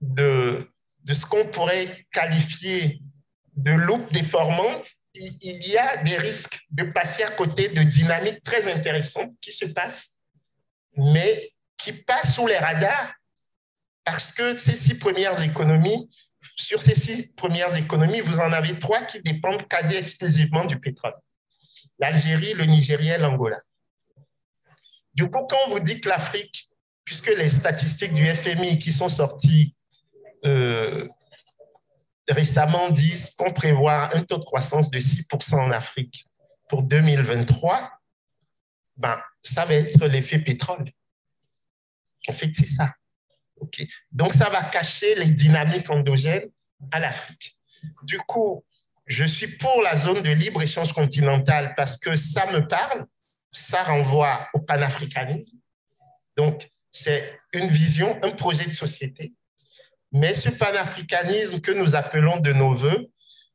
de, 0.00 0.66
de 1.04 1.14
ce 1.14 1.26
qu'on 1.26 1.46
pourrait 1.48 2.06
qualifier 2.12 3.02
de 3.56 3.72
loupe 3.72 4.10
déformante, 4.12 4.90
il 5.14 5.66
y 5.68 5.76
a 5.76 6.02
des 6.02 6.16
risques 6.16 6.66
de 6.70 6.84
passer 6.84 7.22
à 7.22 7.30
côté 7.30 7.68
de 7.68 7.82
dynamiques 7.82 8.42
très 8.42 8.72
intéressantes 8.72 9.32
qui 9.40 9.52
se 9.52 9.66
passent, 9.66 10.20
mais 10.96 11.52
qui 11.76 11.92
passent 11.92 12.34
sous 12.34 12.46
les 12.46 12.58
radars 12.58 13.12
parce 14.04 14.32
que 14.32 14.54
ces 14.54 14.76
six 14.76 14.94
premières 14.98 15.40
économies, 15.42 16.08
sur 16.56 16.80
ces 16.80 16.94
six 16.94 17.32
premières 17.34 17.76
économies, 17.76 18.20
vous 18.20 18.40
en 18.40 18.52
avez 18.52 18.78
trois 18.78 19.02
qui 19.02 19.20
dépendent 19.22 19.66
quasi 19.68 19.94
exclusivement 19.94 20.64
du 20.64 20.78
pétrole. 20.78 21.14
L'Algérie, 21.98 22.54
le 22.54 22.64
Nigeria 22.64 23.16
et 23.16 23.18
l'Angola. 23.18 23.60
Du 25.14 25.24
coup, 25.24 25.46
quand 25.48 25.58
on 25.66 25.70
vous 25.70 25.80
dit 25.80 26.00
que 26.00 26.08
l'Afrique, 26.08 26.68
puisque 27.04 27.28
les 27.28 27.50
statistiques 27.50 28.14
du 28.14 28.24
FMI 28.26 28.78
qui 28.78 28.92
sont 28.92 29.08
sorties 29.08 29.74
euh, 30.44 31.06
récemment 32.28 32.90
disent 32.90 33.30
qu'on 33.36 33.52
prévoit 33.52 34.14
un 34.16 34.22
taux 34.22 34.38
de 34.38 34.44
croissance 34.44 34.90
de 34.90 34.98
6% 34.98 35.54
en 35.54 35.70
Afrique 35.70 36.26
pour 36.68 36.82
2023, 36.82 37.90
ben, 38.96 39.20
ça 39.40 39.64
va 39.64 39.74
être 39.74 40.06
l'effet 40.06 40.38
pétrole. 40.38 40.90
En 42.28 42.32
fait, 42.32 42.50
c'est 42.54 42.66
ça. 42.66 42.94
Donc, 44.10 44.32
ça 44.32 44.48
va 44.48 44.62
cacher 44.64 45.14
les 45.14 45.30
dynamiques 45.30 45.90
endogènes 45.90 46.50
à 46.90 46.98
l'Afrique. 46.98 47.56
Du 48.02 48.18
coup, 48.18 48.64
je 49.06 49.24
suis 49.24 49.48
pour 49.56 49.82
la 49.82 49.96
zone 49.96 50.22
de 50.22 50.30
libre-échange 50.30 50.92
continental 50.92 51.74
parce 51.76 51.96
que 51.96 52.16
ça 52.16 52.50
me 52.52 52.66
parle, 52.66 53.06
ça 53.52 53.82
renvoie 53.82 54.48
au 54.54 54.60
panafricanisme. 54.60 55.58
Donc, 56.36 56.66
c'est 56.90 57.38
une 57.52 57.68
vision, 57.68 58.18
un 58.22 58.30
projet 58.30 58.64
de 58.64 58.72
société 58.72 59.32
mais 60.12 60.34
ce 60.34 60.50
panafricanisme 60.50 61.60
que 61.60 61.72
nous 61.72 61.96
appelons 61.96 62.38
de 62.38 62.52
nos 62.52 62.74
voeux 62.74 63.10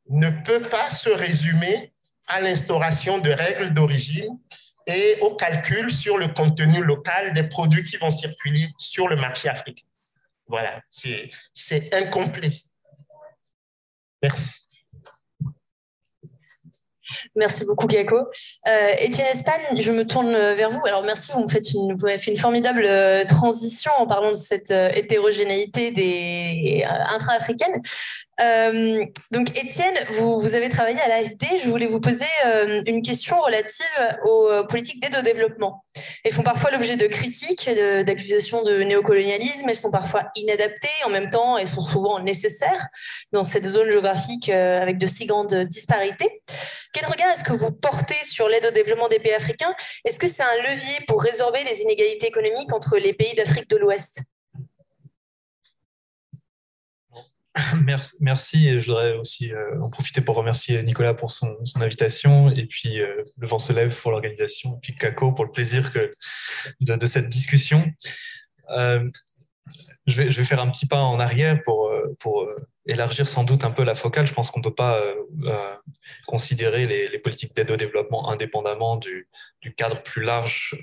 ne 0.08 0.30
peut 0.30 0.60
pas 0.60 0.90
se 0.90 1.08
résumer 1.08 1.92
à 2.26 2.40
l'instauration 2.40 3.18
de 3.18 3.30
règles 3.30 3.72
d'origine 3.72 4.38
et 4.86 5.18
au 5.20 5.34
calcul 5.36 5.90
sur 5.90 6.18
le 6.18 6.28
contenu 6.28 6.82
local 6.82 7.32
des 7.34 7.44
produits 7.44 7.84
qui 7.84 7.96
vont 7.96 8.10
circuler 8.10 8.66
sur 8.78 9.08
le 9.08 9.16
marché 9.16 9.48
africain. 9.48 9.86
voilà, 10.46 10.82
c'est 10.88 11.94
incomplet. 11.94 12.52
Merci. 14.22 14.67
Merci 17.38 17.64
beaucoup, 17.64 17.86
Gako. 17.86 18.16
Euh, 18.66 18.92
Étienne 18.98 19.28
Espagne, 19.28 19.80
je 19.80 19.92
me 19.92 20.04
tourne 20.04 20.32
vers 20.32 20.72
vous. 20.72 20.84
Alors, 20.86 21.04
merci, 21.04 21.30
vous, 21.32 21.48
faites 21.48 21.70
une, 21.72 21.92
avez 22.02 22.18
fait 22.18 22.32
une 22.32 22.36
formidable 22.36 22.82
euh, 22.84 23.24
transition 23.24 23.92
en 23.96 24.08
parlant 24.08 24.32
de 24.32 24.36
cette 24.36 24.72
euh, 24.72 24.90
hétérogénéité 24.92 25.92
des 25.92 26.84
intra-africaines. 26.84 27.80
Euh, 28.40 29.04
donc, 29.32 29.56
Étienne, 29.56 29.94
vous, 30.18 30.54
avez 30.54 30.68
travaillé 30.68 31.00
à 31.00 31.08
l'AFD. 31.08 31.44
Je 31.62 31.68
voulais 31.68 31.86
vous 31.86 32.00
poser 32.00 32.26
euh, 32.46 32.82
une 32.86 33.02
question 33.02 33.40
relative 33.40 33.84
aux 34.24 34.48
euh, 34.48 34.62
politiques 34.64 35.02
d'aide 35.02 35.16
au 35.16 35.22
développement. 35.22 35.84
Elles 36.24 36.32
font 36.32 36.42
parfois 36.42 36.70
l'objet 36.70 36.96
de 36.96 37.06
critiques, 37.06 37.68
d'accusations 37.68 38.62
de, 38.62 38.82
néocolonialisme. 38.82 39.68
Elles 39.68 39.76
sont 39.76 39.90
parfois 39.90 40.24
inadaptées. 40.36 40.88
En 41.04 41.10
même 41.10 41.30
temps, 41.30 41.58
elles 41.58 41.66
sont 41.66 41.80
souvent 41.80 42.20
nécessaires 42.20 42.86
dans 43.32 43.42
cette 43.42 43.64
zone 43.64 43.90
géographique 43.90 44.48
avec 44.48 44.98
de 44.98 45.06
si 45.06 45.26
grandes 45.26 45.54
disparités. 45.54 46.42
Quel 46.92 47.06
regard 47.06 47.30
est-ce 47.30 47.44
que 47.44 47.52
vous 47.52 47.72
portez 47.72 48.22
sur 48.24 48.48
l'aide 48.48 48.66
au 48.66 48.70
développement 48.70 49.08
des 49.08 49.18
pays 49.18 49.34
africains? 49.34 49.74
Est-ce 50.04 50.18
que 50.18 50.28
c'est 50.28 50.42
un 50.42 50.62
levier 50.62 50.98
pour 51.06 51.22
résorber 51.22 51.64
les 51.64 51.80
inégalités 51.80 52.26
économiques 52.26 52.72
entre 52.72 52.98
les 52.98 53.12
pays 53.12 53.34
d'Afrique 53.34 53.68
de 53.68 53.76
l'Ouest? 53.76 54.20
Merci, 57.84 58.16
merci. 58.20 58.80
Je 58.80 58.86
voudrais 58.86 59.16
aussi 59.16 59.52
euh, 59.52 59.80
en 59.82 59.90
profiter 59.90 60.20
pour 60.20 60.36
remercier 60.36 60.82
Nicolas 60.82 61.14
pour 61.14 61.30
son, 61.30 61.56
invitation 61.76 62.50
et 62.50 62.66
puis 62.66 63.00
euh, 63.00 63.22
Le 63.38 63.46
Vent 63.46 63.58
se 63.58 63.72
lève 63.72 63.96
pour 63.96 64.10
l'organisation 64.10 64.76
et 64.76 64.80
puis 64.80 64.94
Caco 64.94 65.32
pour 65.32 65.44
le 65.44 65.50
plaisir 65.50 65.90
de, 66.80 67.06
cette 67.06 67.28
discussion. 67.28 67.90
Euh, 68.70 69.08
je, 70.06 70.22
vais, 70.22 70.44
faire 70.44 70.60
un 70.60 70.70
petit 70.70 70.86
pas 70.86 71.00
en 71.00 71.20
arrière 71.20 71.60
pour, 71.64 71.90
élargir 72.86 73.28
sans 73.28 73.44
doute 73.44 73.64
un 73.64 73.70
peu 73.70 73.84
la 73.84 73.94
focale. 73.94 74.26
Je 74.26 74.32
pense 74.32 74.50
qu'on 74.50 74.60
ne 74.60 74.64
peut 74.64 74.74
pas 74.74 75.02
considérer 76.26 76.86
les, 76.86 77.18
politiques 77.18 77.54
d'aide 77.54 77.70
au 77.70 77.76
développement 77.76 78.30
indépendamment 78.30 78.96
du, 78.96 79.28
cadre 79.76 80.02
plus 80.02 80.22
large 80.22 80.74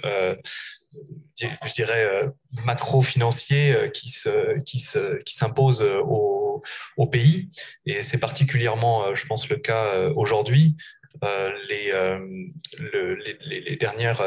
je 1.37 1.73
dirais, 1.73 2.21
macro-financier 2.51 3.89
qui 3.93 4.09
s'impose 4.09 5.79
qui 5.79 5.83
aux 6.03 6.34
au, 6.97 7.07
pays. 7.07 7.49
Et 7.85 8.03
c'est 8.03 8.17
particulièrement, 8.17 9.05
euh, 9.05 9.15
je 9.15 9.25
pense, 9.25 9.49
le 9.49 9.57
cas 9.57 9.85
euh, 9.93 10.11
aujourd'hui. 10.15 10.75
Euh, 11.23 11.49
les, 11.69 11.93
les, 13.45 13.75
dernières 13.77 14.21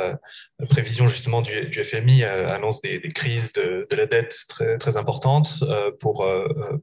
prévisions 0.71 1.07
justement 1.07 1.43
du, 1.43 1.85
FMI 1.85 2.25
annoncent 2.25 2.81
des, 2.83 3.01
crises 3.11 3.53
de, 3.53 3.87
la 3.95 4.07
dette 4.07 4.35
très, 4.49 4.79
très 4.79 4.97
importantes 4.97 5.63
pour, 6.01 6.27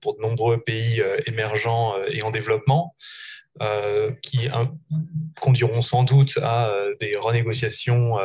pour 0.02 0.16
de 0.16 0.22
nombreux 0.22 0.62
pays 0.62 1.02
émergents 1.26 1.96
et 2.12 2.22
en 2.22 2.30
développement. 2.30 2.96
qui 4.22 4.48
conduiront 5.41 5.82
sans 5.82 6.04
doute 6.04 6.38
à 6.41 6.72
des 7.00 7.18
renégociations 7.18 8.18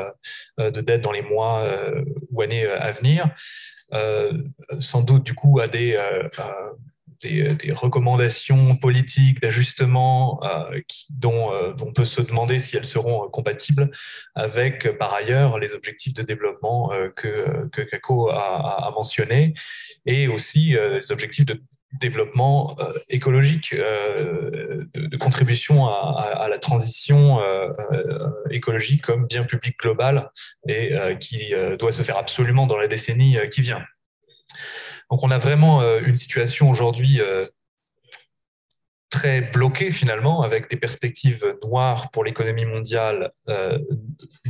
de 0.59 0.81
dette 0.83 1.01
dans 1.01 1.13
les 1.13 1.23
mois 1.23 1.65
ou 2.31 2.43
années 2.43 2.67
à 2.67 2.93
venir. 2.93 3.31
sans 4.81 5.01
doute 5.03 5.25
du 5.25 5.35
coup 5.35 5.61
à 5.61 5.67
des, 5.67 5.97
des, 7.23 7.73
recommandations 7.73 8.77
politiques 8.77 9.41
d'ajustement 9.41 10.41
euh, 10.45 10.81
dont, 11.11 11.53
euh, 11.53 11.73
dont, 11.75 11.89
on 11.89 11.93
peut 11.93 12.05
se 12.05 12.21
demander 12.21 12.59
si 12.59 12.77
elles 12.77 12.85
seront 12.85 13.29
compatibles 13.29 13.91
avec, 14.35 14.97
par 14.99 15.13
ailleurs, 15.15 15.59
les 15.59 15.73
objectifs 15.73 16.15
de 16.15 16.23
développement 16.23 16.93
que, 17.17 17.69
CACO 17.85 18.31
a, 18.31 18.87
a 18.87 18.91
mentionné 18.93 19.55
et 20.07 20.29
aussi 20.29 20.75
les 20.75 21.11
objectifs 21.11 21.47
de 21.47 21.61
développement 22.01 22.77
écologique, 23.09 23.75
de, 23.75 25.17
contribution 25.17 25.89
à, 25.89 26.47
la 26.49 26.59
transition 26.59 27.41
écologique 28.51 29.03
comme 29.03 29.27
bien 29.27 29.45
public 29.45 29.77
global 29.79 30.31
et 30.69 30.93
qui 31.19 31.53
doit 31.79 31.93
se 31.93 32.03
faire 32.03 32.17
absolument 32.17 32.67
dans 32.67 32.77
la 32.77 32.87
décennie 32.87 33.37
qui 33.51 33.61
vient. 33.61 33.83
Donc 35.11 35.23
on 35.23 35.31
a 35.31 35.39
vraiment 35.39 35.83
euh, 35.83 36.01
une 36.05 36.15
situation 36.15 36.71
aujourd'hui 36.71 37.21
euh, 37.21 37.45
très 39.11 39.41
bloquée 39.41 39.91
finalement, 39.91 40.43
avec 40.43 40.71
des 40.71 40.77
perspectives 40.77 41.57
noires 41.65 42.11
pour 42.11 42.25
l'économie 42.25 42.65
mondiale, 42.65 43.33
euh, 43.49 43.79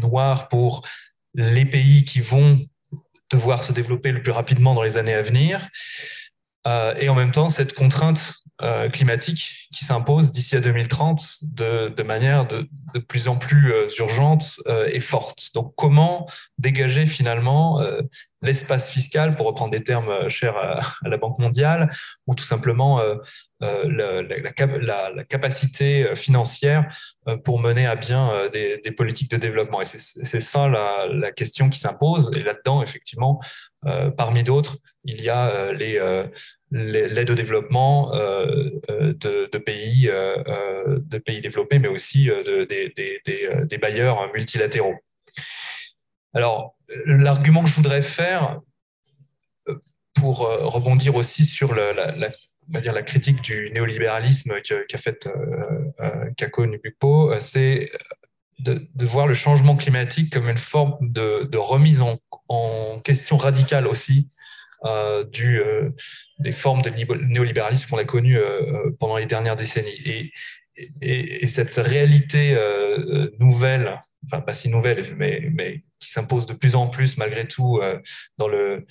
noires 0.02 0.48
pour 0.48 0.86
les 1.34 1.64
pays 1.64 2.04
qui 2.04 2.20
vont 2.20 2.56
devoir 3.32 3.64
se 3.64 3.72
développer 3.72 4.12
le 4.12 4.22
plus 4.22 4.32
rapidement 4.32 4.74
dans 4.74 4.82
les 4.82 4.98
années 4.98 5.14
à 5.14 5.22
venir. 5.22 5.68
et 6.66 7.08
en 7.08 7.14
même 7.14 7.30
temps, 7.30 7.48
cette 7.48 7.72
contrainte 7.74 8.34
climatique 8.92 9.68
qui 9.72 9.84
s'impose 9.84 10.30
d'ici 10.32 10.56
à 10.56 10.60
2030 10.60 11.22
de, 11.54 12.02
manière 12.02 12.46
de, 12.46 12.68
plus 13.08 13.28
en 13.28 13.36
plus 13.36 13.72
urgente 13.98 14.60
et 14.86 15.00
forte. 15.00 15.50
Donc 15.54 15.74
comment 15.76 16.26
dégager 16.58 17.06
finalement 17.06 17.80
l'espace 18.42 18.90
fiscal, 18.90 19.36
pour 19.36 19.46
reprendre 19.46 19.70
des 19.70 19.82
termes 19.82 20.08
euh, 20.08 20.28
chers 20.28 20.56
à, 20.56 20.80
la 21.04 21.16
Banque 21.16 21.38
mondiale, 21.38 21.90
ou 22.26 22.34
tout 22.34 22.44
simplement 22.44 23.00
euh, 23.00 23.16
euh, 23.62 24.22
la, 24.22 25.24
capacité 25.24 26.14
financière 26.16 26.86
pour 27.44 27.60
mener 27.60 27.86
à 27.86 27.96
bien 27.96 28.48
des, 28.52 28.92
politiques 28.92 29.30
de 29.30 29.36
développement? 29.36 29.80
Et 29.80 29.84
c'est 29.84 30.40
ça 30.40 30.68
la, 30.68 31.32
question 31.32 31.68
qui 31.68 31.78
s'impose. 31.78 32.30
Et 32.36 32.42
là-dedans, 32.42 32.82
effectivement, 32.82 33.40
parmi 34.16 34.42
d'autres, 34.42 34.76
il 35.04 35.22
y 35.22 35.28
a 35.28 35.72
l'aide 36.70 37.30
au 37.30 37.34
développement 37.34 38.12
de, 38.12 39.58
pays, 39.58 40.06
de 40.06 41.18
pays 41.18 41.40
développés, 41.40 41.78
mais 41.78 41.88
aussi 41.88 42.28
des 42.68 43.78
bailleurs 43.78 44.32
multilatéraux. 44.32 44.96
Alors, 46.32 46.76
l'argument 47.06 47.62
que 47.62 47.68
je 47.68 47.74
voudrais 47.74 48.02
faire, 48.02 48.60
euh, 49.68 49.74
pour 50.14 50.46
euh, 50.46 50.66
rebondir 50.66 51.16
aussi 51.16 51.46
sur 51.46 51.74
la, 51.74 52.12
dire 52.68 52.92
la 52.92 53.02
critique 53.02 53.40
du 53.40 53.70
néolibéralisme 53.72 54.60
qu'a 54.60 54.98
fait 54.98 55.26
euh, 55.26 56.30
Kako 56.36 56.66
Nubukpo, 56.66 57.32
c'est 57.40 57.90
de, 58.58 58.86
voir 59.06 59.26
le 59.26 59.34
changement 59.34 59.76
climatique 59.76 60.32
comme 60.32 60.48
une 60.48 60.58
forme 60.58 60.96
de, 61.00 61.56
remise 61.56 62.02
en, 62.02 63.00
question 63.02 63.36
radicale 63.38 63.86
aussi 63.86 64.28
du, 65.32 65.60
des 66.38 66.52
formes 66.52 66.82
de 66.82 66.90
néolibéralisme 66.90 67.88
qu'on 67.88 67.98
a 67.98 68.04
connues 68.04 68.40
pendant 68.98 69.16
les 69.16 69.26
dernières 69.26 69.56
décennies. 69.56 70.00
Et, 70.04 70.32
et, 71.00 71.46
cette 71.46 71.76
réalité 71.76 72.54
euh, 72.56 73.30
nouvelle, 73.38 74.00
enfin 74.24 74.40
pas 74.40 74.54
si 74.54 74.68
nouvelle, 74.68 75.04
mais, 75.16 75.48
mais 75.52 75.82
qui 75.98 76.08
s'impose 76.08 76.46
de 76.46 76.54
plus 76.54 76.74
en 76.74 76.88
plus 76.88 77.16
malgré 77.16 77.46
tout 77.46 77.78
euh, 77.78 77.98
dans 78.38 78.48
le, 78.48 78.86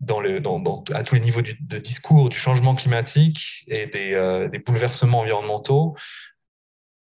dans 0.00 0.20
le, 0.20 0.40
dans, 0.40 0.62
à 0.92 1.02
tous 1.02 1.14
les 1.14 1.20
niveaux 1.20 1.42
de 1.42 1.78
discours 1.78 2.28
du 2.28 2.36
changement 2.36 2.74
climatique 2.74 3.64
et 3.68 3.86
des, 3.86 4.12
euh, 4.12 4.48
des 4.48 4.58
bouleversements 4.58 5.20
environnementaux, 5.20 5.96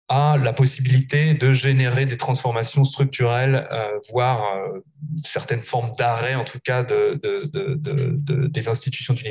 a 0.08 0.38
la 0.38 0.54
possibilité 0.54 1.34
de 1.34 1.52
générer 1.52 2.06
des 2.06 2.18
transformations 2.18 2.84
structurelles, 2.84 3.68
euh, 3.72 3.98
voire 4.12 4.56
euh, 4.56 4.80
certaines 5.24 5.64
formes 5.64 5.94
d'arrêt, 5.98 6.36
en 6.36 6.44
tout 6.44 6.60
cas, 6.64 6.84
de, 6.84 7.20
de, 7.24 7.50
de, 7.76 8.48
des 8.48 8.68
institutions 8.68 9.16
du 9.16 9.24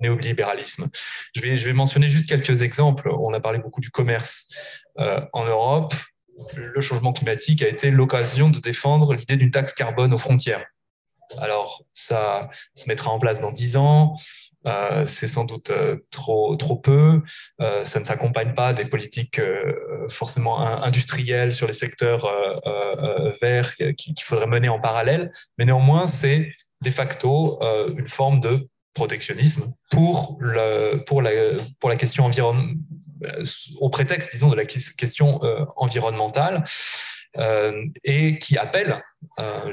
néolibéralisme. 0.00 0.88
Je 1.34 1.40
vais, 1.40 1.58
je 1.58 1.64
vais 1.64 1.72
mentionner 1.72 2.08
juste 2.08 2.28
quelques 2.28 2.62
exemples. 2.62 3.10
On 3.10 3.34
a 3.34 3.40
parlé 3.40 3.58
beaucoup 3.58 3.80
du 3.80 3.90
commerce 3.90 4.54
euh, 5.00 5.20
en 5.32 5.46
Europe. 5.46 5.94
Le 6.56 6.80
changement 6.80 7.12
climatique 7.12 7.62
a 7.62 7.68
été 7.68 7.90
l'occasion 7.90 8.50
de 8.50 8.60
défendre 8.60 9.14
l'idée 9.14 9.36
d'une 9.36 9.50
taxe 9.50 9.72
carbone 9.72 10.12
aux 10.14 10.18
frontières. 10.18 10.64
Alors, 11.38 11.84
ça 11.92 12.50
se 12.74 12.88
mettra 12.88 13.10
en 13.10 13.18
place 13.18 13.40
dans 13.40 13.50
dix 13.52 13.76
ans. 13.76 14.14
Euh, 14.66 15.04
c'est 15.06 15.26
sans 15.26 15.44
doute 15.44 15.70
euh, 15.70 15.96
trop, 16.10 16.56
trop 16.56 16.76
peu. 16.76 17.22
Euh, 17.60 17.84
ça 17.84 17.98
ne 17.98 18.04
s'accompagne 18.04 18.54
pas 18.54 18.72
des 18.72 18.86
politiques 18.86 19.40
forcément 20.08 20.60
industrielles 20.60 21.54
sur 21.54 21.66
les 21.66 21.72
secteurs 21.72 22.28
verts 23.40 23.74
qu'il 23.74 24.14
faudrait 24.22 24.46
mener 24.46 24.68
en 24.68 24.80
parallèle. 24.80 25.30
Mais 25.58 25.64
néanmoins, 25.64 26.06
c'est 26.06 26.52
de 26.82 26.90
facto 26.90 27.60
une 27.96 28.06
forme 28.06 28.40
de 28.40 28.58
protectionnisme 28.94 29.72
pour 29.90 30.38
la 31.22 31.96
question 31.96 32.24
environnementale, 32.24 32.76
au 33.80 33.88
prétexte, 33.88 34.30
disons, 34.32 34.50
de 34.50 34.56
la 34.56 34.64
question 34.64 35.40
environnementale. 35.76 36.64
et 38.04 38.38
qui 38.38 38.56
appelle 38.58 38.98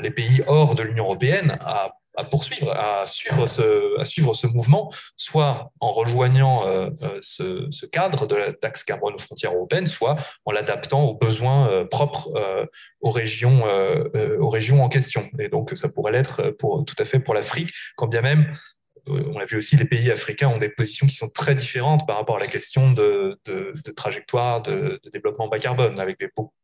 les 0.02 0.12
pays 0.12 0.42
hors 0.48 0.76
de 0.76 0.84
l'Union 0.84 1.06
européenne 1.06 1.58
à 1.62 1.94
à 2.16 2.24
poursuivre, 2.24 2.72
à 2.72 3.06
suivre 3.08 3.48
ce, 3.48 4.00
à 4.00 4.06
suivre 4.06 4.34
ce 4.34 4.48
mouvement, 4.48 4.92
soit 5.16 5.72
en 5.80 5.92
rejoignant 5.92 6.58
euh, 6.66 6.90
euh, 7.04 7.68
ce, 7.72 7.86
cadre 7.86 8.28
de 8.28 8.36
la 8.36 8.54
taxe 8.54 8.84
carbone 8.84 9.14
aux 9.16 9.20
frontières 9.20 9.54
européennes, 9.54 9.88
soit 9.88 10.16
en 10.46 10.52
l'adaptant 10.52 11.04
aux 11.04 11.14
besoins 11.14 11.70
euh, 11.70 11.86
propres 11.86 12.32
aux, 13.02 13.12
régions, 13.12 13.64
aux 14.40 14.50
régions 14.50 14.84
en 14.84 14.90
question. 14.90 15.30
Et 15.40 15.50
donc, 15.50 15.72
ça 15.74 15.90
pourrait 15.90 16.12
l'être 16.12 16.52
pour, 16.60 16.84
tout 16.86 16.96
à 17.00 17.06
fait 17.06 17.20
pour 17.20 17.34
l'Afrique, 17.34 17.72
quand 17.96 18.08
bien 18.08 18.22
même 18.22 18.54
on 19.08 19.40
l'a 19.40 19.46
vu 19.46 19.58
aussi, 19.58 19.76
les 19.76 19.86
pays 19.86 20.12
africains 20.12 20.50
ont 20.50 20.58
des 20.58 20.70
positions 20.70 21.08
qui 21.08 21.16
sont 21.16 21.30
très 21.30 21.56
différentes 21.56 22.06
par 22.06 22.18
rapport 22.18 22.38
à 22.38 22.40
la 22.40 22.48
question 22.48 22.92
de, 22.92 23.40
trajectoire 23.96 24.62
de, 24.62 25.00
développement 25.12 25.48
bas 25.48 25.60
carbone, 25.60 26.00
avec 26.00 26.20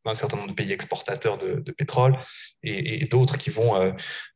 un 0.06 0.14
certain 0.14 0.38
nombre 0.38 0.50
de 0.50 0.54
pays 0.54 0.72
exportateurs 0.72 1.38
de, 1.38 1.72
pétrole 1.72 2.18
et, 2.64 3.06
d'autres 3.08 3.38
qui 3.38 3.50
vont, 3.50 3.80
euh, 3.82 3.92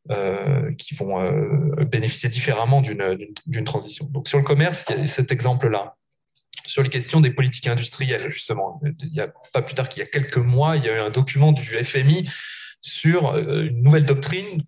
euh, 0.09 0.73
qui 0.73 0.95
vont 0.95 1.23
euh, 1.23 1.85
bénéficier 1.85 2.29
différemment 2.29 2.81
d'une 2.81 3.63
transition. 3.63 4.07
Donc 4.09 4.27
sur 4.27 4.37
le 4.37 4.43
commerce, 4.43 4.85
il 4.89 5.01
y 5.01 5.03
a 5.03 5.07
cet 5.07 5.31
exemple-là. 5.31 5.95
Sur 6.65 6.83
les 6.83 6.89
questions 6.89 7.21
des 7.21 7.31
politiques 7.31 7.67
industrielles, 7.67 8.29
justement, 8.29 8.81
il 8.83 9.11
n'y 9.11 9.19
a 9.19 9.31
pas 9.53 9.61
plus 9.61 9.75
tard 9.75 9.89
qu'il 9.89 10.03
y 10.03 10.05
a 10.05 10.09
quelques 10.09 10.37
mois, 10.37 10.77
il 10.77 10.85
y 10.85 10.89
a 10.89 10.95
eu 10.95 10.99
un 10.99 11.09
document 11.09 11.51
du 11.51 11.63
FMI 11.63 12.29
sur 12.81 13.35
une 13.35 13.81
nouvelle 13.81 14.05
doctrine 14.05 14.63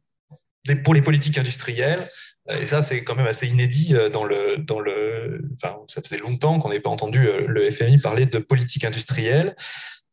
pour 0.84 0.94
les 0.94 1.02
politiques 1.02 1.38
industrielles 1.38 2.04
et 2.50 2.66
ça, 2.66 2.82
c'est 2.82 3.04
quand 3.04 3.16
même 3.16 3.28
assez 3.28 3.48
inédit 3.48 3.96
euh, 3.96 4.10
dans 4.10 4.26
le, 4.26 4.58
dans 4.58 4.80
le. 4.80 5.42
Enfin, 5.56 5.78
ça 5.88 6.02
faisait 6.02 6.18
longtemps 6.18 6.60
qu'on 6.60 6.70
n'avait 6.70 6.82
pas 6.82 6.90
entendu 6.90 7.28
euh, 7.28 7.46
le 7.48 7.64
FMI 7.66 8.00
parler 8.00 8.26
de 8.26 8.38
politique 8.38 8.84
industrielle. 8.84 9.56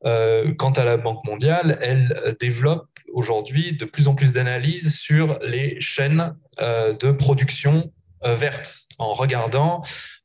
quant 0.02 0.72
à 0.76 0.84
la 0.84 0.96
Banque 0.96 1.24
mondiale, 1.26 1.78
elle 1.82 2.36
développe 2.40 2.88
aujourd'hui 3.12 3.76
de 3.76 3.84
plus 3.84 4.08
en 4.08 4.14
plus 4.14 4.32
d'analyses 4.32 4.94
sur 4.94 5.38
les 5.40 5.78
chaînes 5.80 6.34
de 6.58 7.12
production 7.12 7.92
verte 8.24 8.78
en 8.96 9.12
regardant 9.12 9.82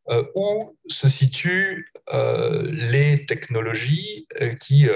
euh, 0.09 0.23
où 0.35 0.77
se 0.85 1.07
situent 1.07 1.91
euh, 2.13 2.61
les 2.71 3.25
technologies 3.25 4.27
euh, 4.39 4.53
qui 4.53 4.87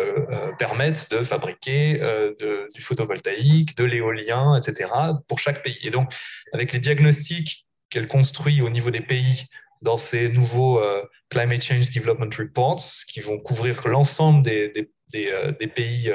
permettent 0.60 1.10
de 1.10 1.24
fabriquer 1.24 2.00
du 2.40 2.82
photovoltaïque, 2.82 3.76
de 3.76 3.86
l'éolien, 3.86 4.60
etc., 4.60 4.90
pour 5.28 5.40
chaque 5.40 5.64
pays. 5.64 5.80
Et 5.82 5.90
donc, 5.90 6.14
avec 6.54 6.74
les 6.74 6.80
diagnostics 6.80 7.66
qu'elle 7.90 8.08
construit 8.08 8.62
au 8.62 8.70
niveau 8.70 8.92
des 8.92 9.02
pays 9.02 9.46
dans 9.82 9.98
ces 9.98 10.30
nouveaux 10.30 10.80
Climate 11.30 11.64
Change 11.64 11.90
Development 11.90 12.30
Reports, 12.38 12.84
qui 13.08 13.22
vont 13.22 13.40
couvrir 13.40 13.88
l'ensemble 13.88 14.44
des, 14.44 14.72
des, 15.08 15.68
pays 15.68 16.14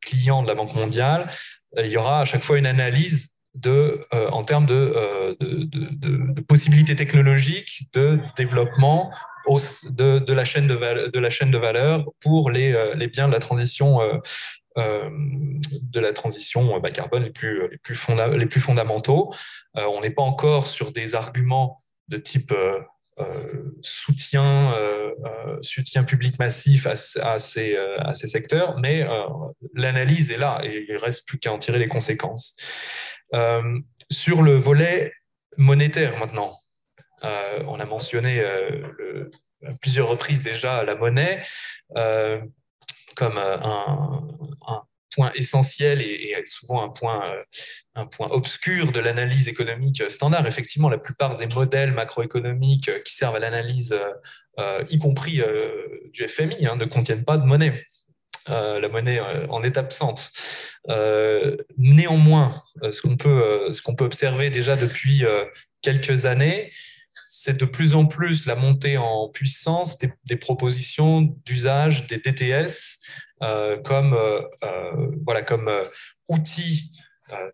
clients 0.00 0.42
de 0.42 0.46
la 0.46 0.54
Banque 0.54 0.74
mondiale, 0.74 1.28
il 1.76 1.88
y 1.88 1.96
aura 1.96 2.20
à 2.20 2.24
chaque 2.24 2.44
fois 2.44 2.58
une 2.58 2.66
analyse 2.66 3.39
euh, 3.66 3.98
en 4.30 4.44
termes 4.44 4.66
euh, 4.70 5.34
de, 5.40 6.40
possibilités 6.42 6.96
technologiques 6.96 7.88
de 7.92 8.18
développement 8.36 9.12
de, 9.90 10.32
la 10.32 10.44
chaîne 10.44 10.66
de, 10.66 11.58
valeur 11.58 12.04
pour 12.20 12.50
les, 12.50 12.72
euh, 12.72 12.94
biens 13.08 13.28
de 13.28 13.32
la 13.32 13.40
transition 13.40 13.98
bas 16.80 16.90
carbone 16.90 17.24
les 17.24 17.30
plus, 17.30 18.60
fondamentaux. 18.60 19.32
on 19.74 20.00
n'est 20.00 20.10
pas 20.10 20.22
encore 20.22 20.66
sur 20.66 20.92
des 20.92 21.14
arguments 21.14 21.82
de 22.08 22.16
type 22.16 22.54
soutien, 23.82 24.72
public 26.06 26.38
massif 26.38 26.86
à, 26.86 27.38
ces, 27.38 27.76
à 27.76 28.14
ces 28.14 28.26
secteurs, 28.26 28.78
mais 28.78 29.06
l'analyse 29.74 30.30
est 30.30 30.38
là 30.38 30.60
et 30.64 30.86
il 30.88 30.96
reste 30.96 31.26
plus 31.26 31.38
qu'à 31.38 31.52
en 31.52 31.58
tirer 31.58 31.78
les 31.78 31.88
conséquences. 31.88 32.56
Euh, 33.34 33.78
sur 34.10 34.42
le 34.42 34.54
volet 34.54 35.12
monétaire 35.56 36.18
maintenant, 36.18 36.52
euh, 37.24 37.62
on 37.68 37.78
a 37.80 37.84
mentionné 37.84 38.40
euh, 38.40 39.28
à 39.64 39.72
plusieurs 39.80 40.08
reprises 40.08 40.42
déjà 40.42 40.82
la 40.84 40.94
monnaie 40.94 41.42
comme 43.16 43.36
un, 43.36 44.22
point 45.12 45.32
essentiel 45.34 46.00
et, 46.00 46.40
souvent 46.44 46.84
un 46.84 46.88
point, 46.88 48.30
obscur 48.30 48.92
de 48.92 49.00
l'analyse 49.00 49.48
économique 49.48 50.08
standard. 50.08 50.46
Effectivement, 50.46 50.88
la 50.88 50.98
plupart 50.98 51.36
des 51.36 51.48
modèles 51.48 51.92
macroéconomiques 51.92 53.02
qui 53.02 53.14
servent 53.14 53.34
à 53.34 53.40
l'analyse, 53.40 53.98
y 54.88 54.98
compris 54.98 55.42
du 56.12 56.28
FMI, 56.28 56.66
hein, 56.66 56.76
ne 56.76 56.84
contiennent 56.84 57.24
pas 57.24 57.36
de 57.36 57.44
monnaie. 57.44 57.84
La 58.48 58.88
monnaie 58.88 59.20
en 59.20 59.62
est 59.62 59.76
absente. 59.78 60.32
Euh, 60.88 61.56
néanmoins, 61.76 62.54
euh, 62.82 62.90
ce 62.90 63.02
qu'on 63.02 63.16
peut, 63.16 63.28
euh, 63.28 63.72
observer 64.00 64.50
déjà 64.50 64.76
depuis 64.76 65.24
quelques 65.82 66.26
années, 66.26 66.72
c'est 67.10 67.56
de 67.56 67.64
plus 67.64 67.94
en 67.94 68.06
plus 68.06 68.46
la 68.46 68.54
montée 68.54 68.96
en 68.96 69.28
puissance 69.28 69.98
des, 69.98 70.36
propositions 70.36 71.22
d'usage 71.44 72.06
des 72.06 72.18
DTS 72.18 72.72
comme, 73.84 74.16
voilà, 75.24 75.42
comme 75.42 75.70
outil 76.28 76.92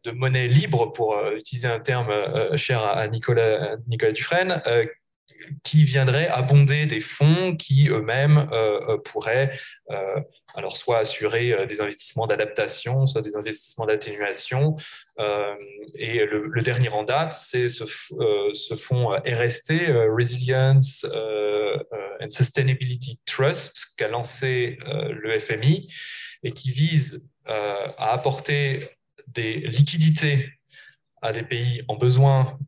de 0.05 0.11
monnaie 0.11 0.49
libre, 0.49 0.93
pour 0.93 1.17
utiliser 1.37 1.69
un 1.69 1.81
terme 1.81 2.13
cher 2.57 2.85
à 2.85 3.07
Nicolas, 3.09 3.77
Nicolas 3.87 4.13
Dufresne, 4.13 4.63
qui 5.63 5.85
viendraient 5.85 6.29
abonder 6.29 6.87
des 6.87 7.01
fonds 7.01 7.57
qui 7.57 7.89
eux-mêmes 7.89 8.49
euh, 8.53 8.81
euh, 8.89 8.99
pourraient 8.99 9.51
euh, 9.91 10.21
alors 10.55 10.77
soit 10.77 10.99
assurer 10.99 11.67
des 11.67 11.81
investissements 11.81 12.27
d'adaptation, 12.27 13.07
soit 13.07 13.21
des 13.21 13.37
investissements 13.37 13.85
d'atténuation. 13.85 14.75
et 15.99 16.25
le, 16.25 16.61
dernier 16.63 16.89
en 16.89 17.03
date, 17.03 17.35
c'est 17.35 17.69
ce, 17.69 17.85
ce, 17.85 18.75
fonds 18.75 19.11
RST, 19.11 19.73
Resilience 20.17 21.05
and 22.21 22.31
Sustainability 22.31 23.21
Trust, 23.27 23.97
qu'a 23.99 24.09
lancé 24.09 24.79
le 24.87 25.39
FMI 25.39 25.87
et 26.43 26.53
qui 26.53 26.71
vise 26.71 27.29
à 27.45 28.13
apporter 28.13 28.89
des 29.27 29.59
liquidités 29.59 30.49
à 31.21 31.33
des 31.33 31.43
pays 31.43 31.83
en 31.89 31.97
besoin 31.97 32.59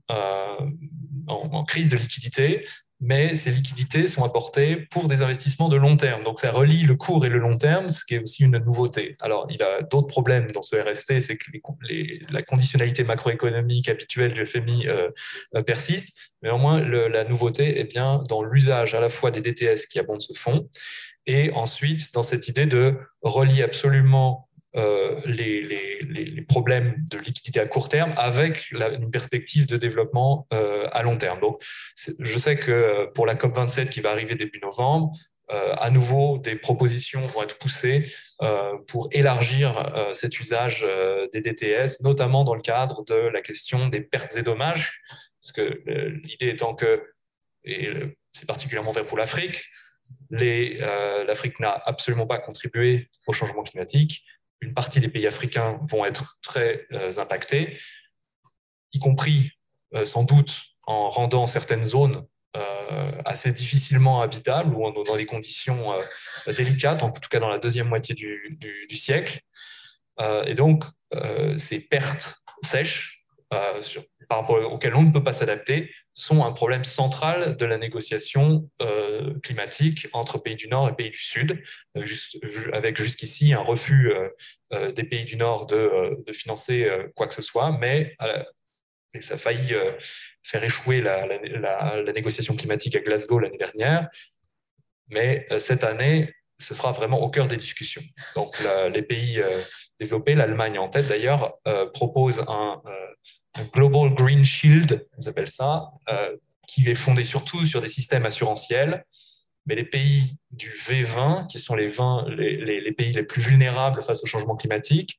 en, 1.28 1.64
crise 1.64 1.88
de 1.88 1.96
liquidité, 1.96 2.66
mais 3.00 3.34
ces 3.36 3.50
liquidités 3.50 4.08
sont 4.08 4.24
apportées 4.24 4.76
pour 4.90 5.06
des 5.06 5.22
investissements 5.22 5.68
de 5.68 5.76
long 5.76 5.96
terme. 5.96 6.24
Donc 6.24 6.40
ça 6.40 6.50
relie 6.50 6.82
le 6.82 6.96
court 6.96 7.24
et 7.24 7.28
le 7.28 7.38
long 7.38 7.56
terme, 7.56 7.90
ce 7.90 8.04
qui 8.04 8.16
est 8.16 8.22
aussi 8.22 8.42
une 8.42 8.58
nouveauté. 8.58 9.14
Alors 9.20 9.46
il 9.50 9.62
a 9.62 9.82
d'autres 9.82 10.08
problèmes 10.08 10.50
dans 10.50 10.62
ce 10.62 10.76
RST, 10.76 11.20
c'est 11.20 11.36
que 11.36 11.50
la 12.30 12.42
conditionnalité 12.42 13.04
macroéconomique 13.04 13.88
habituelle 13.88 14.32
du 14.32 14.44
FMI 14.44 14.88
euh, 14.88 15.10
euh, 15.54 15.62
persiste, 15.62 16.32
mais 16.42 16.50
au 16.50 16.58
moins 16.58 16.80
la 16.80 17.24
nouveauté 17.24 17.78
est 17.78 17.84
bien 17.84 18.22
dans 18.28 18.42
l'usage 18.42 18.94
à 18.94 19.00
la 19.00 19.08
fois 19.08 19.30
des 19.30 19.40
DTS 19.40 19.86
qui 19.88 19.98
abondent 20.00 20.22
ce 20.22 20.32
fonds, 20.32 20.68
et 21.26 21.52
ensuite 21.52 22.12
dans 22.14 22.24
cette 22.24 22.48
idée 22.48 22.66
de 22.66 22.96
relier 23.22 23.62
absolument 23.62 24.47
euh, 24.76 25.20
les, 25.24 26.44
problèmes 26.48 26.94
de 27.10 27.18
liquidité 27.18 27.60
à 27.60 27.66
court 27.66 27.88
terme 27.88 28.14
avec 28.16 28.70
une 28.70 29.10
perspective 29.10 29.66
de 29.66 29.76
développement 29.76 30.46
euh, 30.52 30.88
à 30.92 31.02
long 31.02 31.16
terme. 31.16 31.40
Donc, 31.40 31.62
je 32.18 32.38
sais 32.38 32.56
que 32.56 32.70
euh, 32.70 33.06
pour 33.14 33.26
la 33.26 33.34
COP27 33.34 33.88
qui 33.88 34.00
va 34.00 34.10
arriver 34.10 34.34
début 34.34 34.60
novembre, 34.60 35.12
à 35.50 35.88
nouveau, 35.88 36.36
des 36.36 36.56
propositions 36.56 37.22
vont 37.22 37.42
être 37.42 37.56
poussées 37.56 38.12
pour 38.86 39.08
élargir 39.12 40.10
cet 40.12 40.38
usage 40.40 40.86
des 41.32 41.40
DTS, 41.40 42.02
notamment 42.02 42.44
dans 42.44 42.54
le 42.54 42.60
cadre 42.60 43.02
de 43.06 43.14
la 43.14 43.40
question 43.40 43.88
des 43.88 44.02
pertes 44.02 44.36
et 44.36 44.42
dommages, 44.42 45.00
parce 45.40 45.52
que 45.52 45.82
l'idée 46.22 46.50
étant 46.50 46.74
que, 46.74 47.02
et 47.64 47.88
c'est 48.32 48.46
particulièrement 48.46 48.92
vrai 48.92 49.06
pour 49.06 49.16
l'Afrique, 49.16 49.64
l'Afrique 50.28 51.58
n'a 51.60 51.80
absolument 51.86 52.26
pas 52.26 52.40
contribué 52.40 53.08
au 53.26 53.32
changement 53.32 53.62
climatique, 53.62 54.26
une 54.60 54.74
partie 54.74 55.00
des 55.00 55.08
pays 55.08 55.26
africains 55.26 55.78
vont 55.88 56.04
être 56.04 56.38
très 56.42 56.86
euh, 56.92 57.12
impactés, 57.18 57.78
y 58.92 58.98
compris 58.98 59.52
euh, 59.94 60.04
sans 60.04 60.24
doute 60.24 60.60
en 60.84 61.10
rendant 61.10 61.46
certaines 61.46 61.82
zones 61.82 62.26
euh, 62.56 63.08
assez 63.24 63.52
difficilement 63.52 64.22
habitables 64.22 64.74
ou 64.74 64.90
dans 65.04 65.16
des 65.16 65.26
conditions 65.26 65.96
délicates, 66.46 67.02
en 67.02 67.10
tout 67.10 67.28
cas 67.28 67.40
dans 67.40 67.50
la 67.50 67.58
deuxième 67.58 67.88
moitié 67.88 68.14
du, 68.14 68.96
siècle. 68.96 69.40
et 70.46 70.54
donc, 70.54 70.84
ces 71.58 71.86
pertes 71.86 72.36
sèches 72.62 73.26
par 73.50 74.40
rapport 74.40 74.72
auxquelles 74.72 74.94
on 74.94 75.02
ne 75.02 75.12
peut 75.12 75.22
pas 75.22 75.34
s'adapter 75.34 75.92
sont 76.18 76.44
un 76.44 76.52
problème 76.52 76.84
central 76.84 77.56
de 77.56 77.64
la 77.64 77.78
négociation 77.78 78.68
euh, 78.82 79.38
climatique 79.40 80.08
entre 80.12 80.38
pays 80.38 80.56
du 80.56 80.68
Nord 80.68 80.88
et 80.88 80.94
pays 80.94 81.10
du 81.10 81.20
Sud, 81.20 81.62
euh, 81.96 82.04
avec 82.72 83.00
jusqu'ici 83.00 83.52
un 83.52 83.60
refus 83.60 84.12
euh, 84.72 84.92
des 84.92 85.04
pays 85.04 85.24
du 85.24 85.36
Nord 85.36 85.66
de, 85.66 86.16
financer 86.32 86.90
quoi 87.14 87.26
que 87.26 87.34
ce 87.34 87.42
soit, 87.42 87.72
mais 87.72 88.16
ça 89.20 89.34
a 89.34 89.38
failli 89.38 89.74
faire 90.42 90.62
échouer 90.62 91.00
la, 91.00 91.24
négociation 92.12 92.54
climatique 92.56 92.96
à 92.96 93.00
Glasgow 93.00 93.38
l'année 93.38 93.56
dernière. 93.56 94.08
Mais 95.08 95.46
cette 95.58 95.84
année, 95.84 96.34
ce 96.58 96.74
sera 96.74 96.92
vraiment 96.92 97.20
au 97.20 97.30
cœur 97.30 97.48
des 97.48 97.56
discussions. 97.56 98.02
Donc 98.34 98.56
les 98.92 99.02
pays 99.02 99.42
développés, 99.98 100.34
l'Allemagne 100.34 100.78
en 100.78 100.88
tête 100.88 101.08
d'ailleurs, 101.08 101.58
propose 101.94 102.44
un 102.46 102.82
Global 103.72 104.14
Green 104.14 104.44
Shield, 104.44 105.06
on 105.18 105.26
appelle 105.26 105.48
ça, 105.48 105.88
euh, 106.08 106.36
qui 106.66 106.88
est 106.88 106.94
fondé 106.94 107.24
surtout 107.24 107.64
sur 107.64 107.80
des 107.80 107.88
systèmes 107.88 108.26
assurantiels. 108.26 109.04
Mais 109.66 109.74
les 109.74 109.84
pays 109.84 110.38
du 110.50 110.70
V20, 110.70 111.46
qui 111.46 111.58
sont 111.58 111.74
les, 111.74 111.88
20, 111.88 112.28
les, 112.30 112.92
pays 112.92 113.12
les 113.12 113.22
plus 113.22 113.42
vulnérables 113.42 114.02
face 114.02 114.22
au 114.22 114.26
changement 114.26 114.56
climatique, 114.56 115.18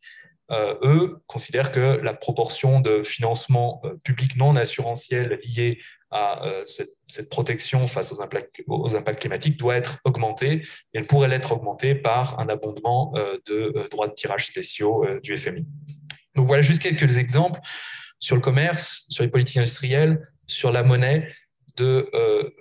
eux, 0.52 1.20
considèrent 1.28 1.72
que 1.72 2.00
la 2.02 2.16
proportion 2.16 2.80
de 2.80 3.04
financement 3.04 3.84
public 4.04 4.36
non 4.36 4.56
assurantiel 4.56 5.40
lié 5.44 5.80
à 6.10 6.42
cette, 6.66 7.30
protection 7.30 7.86
face 7.86 8.12
aux 8.12 8.24
impacts, 8.24 8.64
aux 8.66 8.96
impacts, 8.96 9.20
climatiques 9.20 9.60
doit 9.60 9.76
être 9.76 10.00
augmentée. 10.04 10.64
Et 10.94 10.98
elle 10.98 11.06
pourrait 11.06 11.28
l'être 11.28 11.52
augmentée 11.52 11.94
par 11.94 12.40
un 12.40 12.50
abondement 12.50 13.14
de 13.46 13.88
droits 13.92 14.08
de 14.08 14.16
tirage 14.16 14.48
spéciaux 14.48 15.06
du 15.22 15.38
FMI. 15.38 15.68
Donc 16.36 16.48
voilà 16.48 16.62
juste 16.62 16.82
quelques 16.82 17.18
exemples 17.18 17.60
sur 18.20 18.36
le 18.36 18.42
commerce, 18.42 19.06
sur 19.10 19.24
les 19.24 19.30
politiques 19.30 19.58
industrielles, 19.58 20.22
sur 20.48 20.72
la 20.72 20.84
monnaie, 20.84 21.34
de 21.78 22.10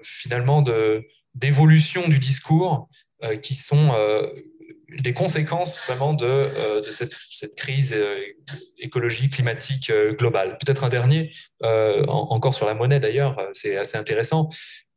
finalement 0.02 0.62
de 0.62 1.04
d'évolution 1.38 2.08
du 2.08 2.18
discours 2.18 2.88
euh, 3.24 3.36
qui 3.36 3.54
sont 3.54 3.92
euh, 3.94 4.28
des 5.00 5.12
conséquences 5.12 5.78
vraiment 5.86 6.14
de, 6.14 6.26
euh, 6.26 6.80
de 6.80 6.90
cette, 6.90 7.14
cette, 7.30 7.54
crise 7.54 7.96
écologique, 8.78 9.34
climatique 9.34 9.92
globale. 10.18 10.56
Peut-être 10.58 10.84
un 10.84 10.88
dernier, 10.88 11.30
encore 11.60 12.54
sur 12.54 12.66
la 12.66 12.74
monnaie 12.74 13.00
d'ailleurs, 13.00 13.36
c'est 13.52 13.76
assez 13.76 13.98
intéressant. 13.98 14.48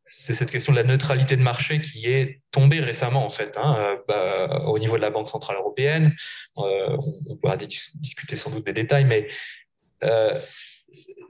C'est 0.05 0.33
cette 0.33 0.51
question 0.51 0.73
de 0.73 0.77
la 0.77 0.83
neutralité 0.83 1.37
de 1.37 1.41
marché 1.41 1.79
qui 1.79 2.05
est 2.07 2.39
tombée 2.51 2.79
récemment 2.79 3.25
en 3.25 3.29
fait, 3.29 3.57
hein, 3.57 3.97
bah, 4.07 4.63
au 4.65 4.77
niveau 4.79 4.97
de 4.97 5.01
la 5.01 5.09
Banque 5.09 5.29
centrale 5.29 5.57
européenne. 5.57 6.13
on 6.55 7.37
pourra 7.41 7.57
discuter 7.57 8.35
sans 8.35 8.49
doute 8.49 8.65
des 8.65 8.73
détails, 8.73 9.05
mais 9.05 9.27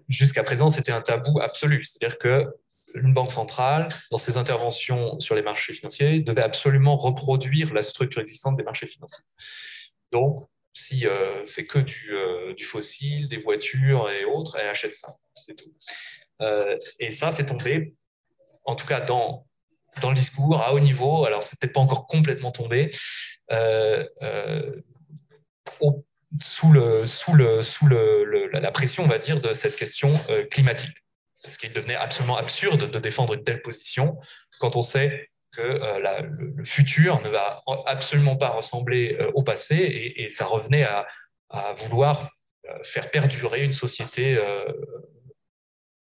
jusqu'à 0.08 0.44
présent, 0.44 0.70
c'était 0.70 0.92
un 0.92 1.02
tabou 1.02 1.40
absolu. 1.40 1.84
C'est-à-dire 1.84 2.18
que 2.18 2.48
une 2.96 3.14
banque 3.14 3.32
centrale, 3.32 3.88
dans 4.12 4.18
ses 4.18 4.38
interventions 4.38 5.20
sur 5.20 5.36
les 5.36 5.42
marchés 5.42 5.74
financiers, 5.74 6.20
devait 6.20 6.44
absolument 6.44 6.98
reproduire 6.98 7.74
la 7.74 7.82
structure 7.82 8.22
existante 8.22 8.58
des 8.58 8.64
marchés 8.64 8.88
financiers. 8.88 9.24
Donc, 10.12 10.40
si 10.74 11.06
euh, 11.06 11.44
c'est 11.46 11.66
que 11.66 11.80
du, 11.80 12.14
euh, 12.14 12.54
du, 12.54 12.64
fossile, 12.64 13.28
des 13.30 13.38
voitures 13.38 14.10
et 14.10 14.26
autres, 14.26 14.58
elle 14.60 14.70
achète 14.70 14.96
ça. 14.96 15.10
C'est 15.36 15.56
tout. 15.56 15.74
Euh, 16.42 16.78
et 17.00 17.12
ça, 17.12 17.32
c'est 17.32 17.46
tombé, 17.46 17.96
en 18.66 18.76
tout 18.76 18.88
cas 18.88 19.02
dans, 19.02 19.46
dans 20.02 20.10
le 20.10 20.16
discours, 20.16 20.62
à 20.62 20.74
haut 20.74 20.80
niveau. 20.80 21.26
Alors, 21.26 21.44
c'est 21.44 21.60
peut-être 21.60 21.74
pas 21.74 21.82
encore 21.82 22.08
complètement 22.08 22.52
tombé. 22.52 22.90
Sous, 26.40 26.72
le, 26.72 27.06
sous, 27.06 27.34
le, 27.34 27.64
sous 27.64 27.88
le, 27.88 28.50
la 28.54 28.72
pression, 28.72 29.04
on 29.04 29.08
va 29.08 29.18
dire, 29.18 29.42
de 29.42 29.54
cette 29.54 29.76
question 29.76 30.14
climatique. 30.50 30.96
Parce 31.44 31.58
qu'il 31.58 31.74
devenait 31.74 31.96
absolument 31.96 32.38
absurde 32.38 32.92
de 32.92 33.00
défendre 33.00 33.34
une 33.34 33.44
telle 33.44 33.62
position 33.62 34.20
quand 34.60 34.76
on 34.76 34.84
sait 34.84 35.32
que 35.52 35.62
euh, 35.62 36.22
le, 36.58 36.64
futur 36.64 37.22
ne 37.22 37.30
va 37.30 37.62
absolument 37.86 38.38
pas 38.38 38.50
ressembler 38.50 39.18
euh, 39.20 39.32
au 39.34 39.44
passé 39.44 40.14
et, 40.16 40.30
ça 40.30 40.46
revenait 40.46 40.84
à, 40.84 41.08
vouloir 41.76 42.32
euh, 42.70 42.78
faire 42.84 43.12
perdurer 43.12 43.64
une 43.64 43.74
société 43.74 44.40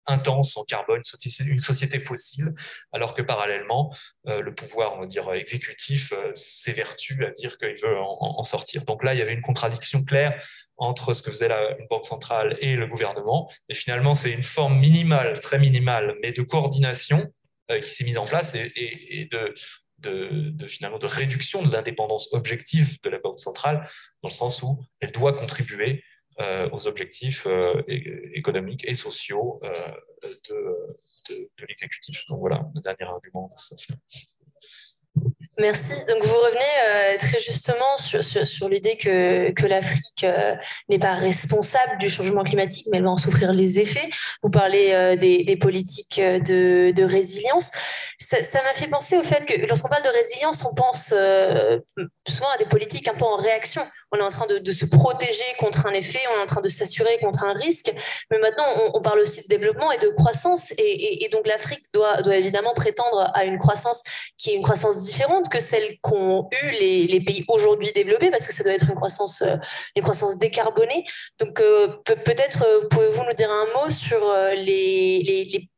intense 0.06 0.56
en 0.56 0.64
carbone, 0.64 1.02
une 1.40 1.60
société, 1.60 1.98
fossile, 1.98 2.54
alors 2.92 3.14
que 3.14 3.22
parallèlement, 3.22 3.94
le 4.26 4.54
pouvoir, 4.54 4.96
on 4.96 5.00
va 5.00 5.06
dire, 5.06 5.32
exécutif 5.32 6.12
s'évertue 6.34 7.24
à 7.24 7.30
dire 7.30 7.58
qu'il 7.58 7.76
veut 7.82 7.96
en, 7.98 8.42
sortir. 8.42 8.84
Donc 8.84 9.04
là, 9.04 9.14
il 9.14 9.18
y 9.18 9.22
avait 9.22 9.32
une 9.32 9.40
contradiction 9.40 10.04
claire 10.04 10.42
entre 10.76 11.14
ce 11.14 11.22
que 11.22 11.30
faisait 11.30 11.48
la, 11.48 11.76
une 11.78 11.86
banque 11.88 12.04
centrale 12.04 12.56
et 12.60 12.76
le 12.76 12.86
gouvernement. 12.86 13.50
Et 13.68 13.74
finalement, 13.74 14.14
c'est 14.14 14.30
une 14.30 14.42
forme 14.42 14.78
minimale, 14.78 15.38
très 15.38 15.58
minimale, 15.58 16.16
mais 16.22 16.32
de 16.32 16.42
coordination 16.42 17.32
euh, 17.70 17.78
qui 17.80 17.88
s'est 17.88 18.04
mise 18.04 18.18
en 18.18 18.26
place 18.26 18.54
et, 18.54 19.28
de, 19.30 19.54
finalement 20.68 20.98
de 20.98 21.06
réduction 21.06 21.62
de 21.62 21.72
l'indépendance 21.72 22.28
objective 22.34 23.00
de 23.02 23.08
la 23.08 23.18
banque 23.18 23.38
centrale, 23.38 23.88
dans 24.22 24.28
le 24.28 24.34
sens 24.34 24.62
où 24.62 24.84
elle 25.00 25.12
doit 25.12 25.32
contribuer 25.32 25.92
euh, 25.92 26.13
aux 26.72 26.86
objectifs 26.88 27.46
euh, 27.46 27.82
économiques 28.34 28.84
et 28.86 28.94
sociaux 28.94 29.58
de, 30.22 30.56
de, 31.30 31.66
l'exécutif. 31.68 32.24
Donc 32.28 32.40
voilà, 32.40 32.66
le 32.74 32.80
dernier 32.80 33.04
argument 33.04 33.50
Merci. 35.60 35.92
Donc 36.08 36.24
vous 36.24 36.34
revenez 36.34 37.14
euh, 37.14 37.18
très 37.18 37.38
justement 37.38 37.96
sur, 37.96 38.68
l'idée 38.68 38.96
que, 38.96 39.52
que 39.52 39.66
l'Afrique 39.66 40.24
euh, 40.24 40.56
n'est 40.88 40.98
pas 40.98 41.14
responsable 41.14 41.98
du 42.00 42.10
changement 42.10 42.42
climatique, 42.42 42.86
mais 42.90 42.98
elle 42.98 43.04
va 43.04 43.10
en 43.10 43.16
souffrir 43.16 43.52
les 43.52 43.78
effets. 43.78 44.10
Vous 44.42 44.50
parlez 44.50 44.90
euh, 44.92 45.14
des, 45.14 45.56
politiques 45.56 46.20
de 46.20 47.04
résilience. 47.04 47.70
Ça 48.18 48.62
m'a 48.64 48.72
fait 48.72 48.88
penser 48.88 49.16
au 49.16 49.22
fait 49.22 49.46
que 49.46 49.66
lorsqu'on 49.66 49.88
parle 49.88 50.02
de 50.02 50.08
résilience, 50.08 50.64
on 50.64 50.74
pense 50.74 51.14
souvent 52.26 52.50
à 52.52 52.58
des 52.58 52.64
politiques 52.64 53.06
un 53.06 53.14
peu 53.14 53.24
en 53.24 53.36
réaction 53.36 53.82
on 54.14 54.18
est 54.18 54.22
en 54.22 54.28
train 54.28 54.46
de, 54.46 54.72
se 54.72 54.84
protéger 54.84 55.44
contre 55.58 55.86
un 55.86 55.92
effet, 55.92 56.20
on 56.34 56.38
est 56.38 56.42
en 56.42 56.46
train 56.46 56.60
de 56.60 56.68
s'assurer 56.68 57.18
contre 57.20 57.44
un 57.44 57.52
risque. 57.52 57.92
Mais 58.30 58.38
maintenant, 58.38 58.64
on, 58.94 59.00
parle 59.00 59.20
aussi 59.20 59.42
de 59.42 59.48
développement 59.48 59.90
et 59.92 59.98
de 59.98 60.08
croissance. 60.08 60.72
Et, 60.78 61.28
donc, 61.32 61.46
l'Afrique 61.46 61.84
doit, 61.92 62.20
évidemment 62.32 62.74
prétendre 62.74 63.30
à 63.34 63.44
une 63.44 63.58
croissance 63.58 64.02
qui 64.38 64.50
est 64.50 64.54
une 64.54 64.62
croissance 64.62 65.02
différente 65.02 65.48
que 65.48 65.60
celle 65.60 65.98
qu'ont 66.00 66.48
eu 66.62 66.70
les, 66.70 67.20
pays 67.24 67.44
aujourd'hui 67.48 67.90
développés, 67.92 68.30
parce 68.30 68.46
que 68.46 68.52
ça 68.52 68.62
doit 68.62 68.72
être 68.72 68.88
une 68.88 68.96
croissance, 68.96 69.42
euh, 69.42 69.56
une 69.96 70.02
croissance 70.02 70.38
décarbonée. 70.38 71.04
Donc, 71.38 71.60
euh, 71.60 71.88
peut-être 72.04 72.64
euh, 72.64 72.86
pouvez-vous 72.88 73.24
nous 73.24 73.34
dire 73.34 73.50
un 73.50 73.66
mot 73.66 73.90
sur 73.90 74.20
les 74.54 75.14
les, 75.22 75.68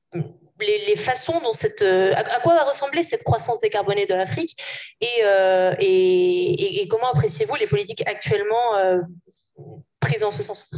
façons 0.96 1.40
dont 1.40 1.52
cette, 1.52 1.82
euh, 1.82 2.12
à, 2.14 2.40
quoi 2.40 2.54
va 2.54 2.64
ressembler 2.64 3.02
cette 3.02 3.22
croissance 3.22 3.60
décarbonée 3.60 4.06
de 4.06 4.14
l'Afrique 4.14 4.56
euh, 5.22 5.74
et, 5.78 6.82
et, 6.82 6.88
comment 6.88 7.10
appréciez-vous 7.10 7.54
les 7.56 7.66
politiques 7.66 8.06
actuellement 8.06 8.76
euh, 8.76 9.00
prises 10.00 10.24
en 10.24 10.30
ce 10.30 10.42
sens? 10.42 10.74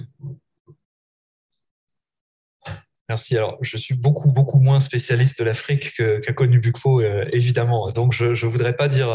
Merci. 3.08 3.36
Alors, 3.36 3.56
je 3.62 3.76
suis 3.78 3.94
beaucoup, 3.94 4.30
beaucoup 4.30 4.58
moins 4.58 4.80
spécialiste 4.80 5.38
de 5.38 5.44
l'Afrique 5.44 5.94
qu'a 5.94 6.32
connu 6.34 6.58
Bukpo, 6.58 7.00
évidemment. 7.32 7.90
Donc, 7.90 8.12
je 8.12 8.26
ne 8.26 8.50
voudrais 8.50 8.76
pas 8.76 8.86
dire, 8.86 9.10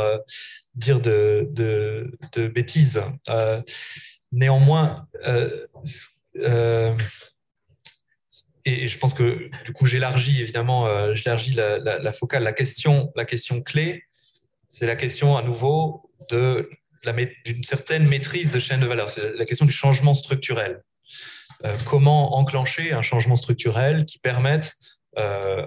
dire 0.73 0.99
de, 0.99 1.47
de, 1.51 2.17
de 2.33 2.47
bêtises. 2.47 2.99
néanmoins, 4.31 5.07
et, 8.65 8.87
je 8.87 8.97
pense 8.97 9.13
que 9.13 9.49
du 9.65 9.73
coup 9.73 9.85
j'élargis 9.85 10.41
évidemment, 10.41 10.87
euh, 10.87 11.15
j'élargis 11.15 11.53
la, 11.53 12.11
focale. 12.11 12.43
La 12.43 12.53
question, 12.53 13.11
la 13.15 13.25
question 13.25 13.61
clé, 13.61 14.03
c'est 14.67 14.87
la 14.87 14.95
question 14.95 15.37
à 15.37 15.43
nouveau 15.43 16.09
de 16.29 16.69
d'une 17.45 17.65
certaine 17.65 18.07
maîtrise 18.07 18.51
de 18.51 18.59
chaîne 18.59 18.79
de 18.79 18.85
valeur. 18.85 19.09
C'est 19.09 19.33
la 19.35 19.45
question 19.45 19.65
du 19.65 19.73
changement 19.73 20.13
structurel. 20.13 20.81
Euh, 21.65 21.75
comment 21.85 22.37
enclencher 22.37 22.93
un 22.93 23.01
changement 23.01 23.35
structurel 23.35 24.05
qui 24.05 24.19
permette, 24.19 24.73
euh, 25.17 25.65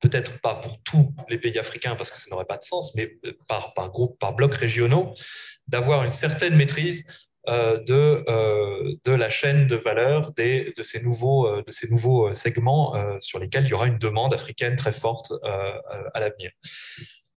peut-être 0.00 0.40
pas 0.40 0.54
pour 0.54 0.82
tous 0.82 1.14
les 1.28 1.36
pays 1.36 1.58
africains 1.58 1.96
parce 1.96 2.10
que 2.10 2.16
ça 2.16 2.24
n'aurait 2.30 2.46
pas 2.46 2.56
de 2.56 2.62
sens, 2.62 2.94
mais 2.94 3.18
par, 3.46 3.74
par 3.74 3.90
groupe, 3.90 4.18
par 4.18 4.34
blocs 4.34 4.54
régionaux, 4.54 5.12
d'avoir 5.68 6.02
une 6.02 6.08
certaine 6.08 6.56
maîtrise 6.56 7.06
de, 7.50 8.22
euh, 8.28 8.94
de 9.04 9.12
la 9.12 9.28
chaîne 9.28 9.66
de 9.66 9.74
valeur 9.74 10.32
des, 10.32 10.72
de 10.76 10.82
ces 10.82 11.02
nouveaux, 11.02 11.48
euh, 11.48 11.62
de 11.66 11.72
ces 11.72 11.88
nouveaux 11.90 12.32
segments 12.32 12.94
sur 13.18 13.38
lesquels 13.38 13.64
il 13.64 13.70
y 13.70 13.74
aura 13.74 13.86
une 13.86 13.98
demande 13.98 14.32
africaine 14.32 14.76
très 14.76 14.92
forte 14.92 15.32
à 15.42 16.20
l'avenir. 16.20 16.50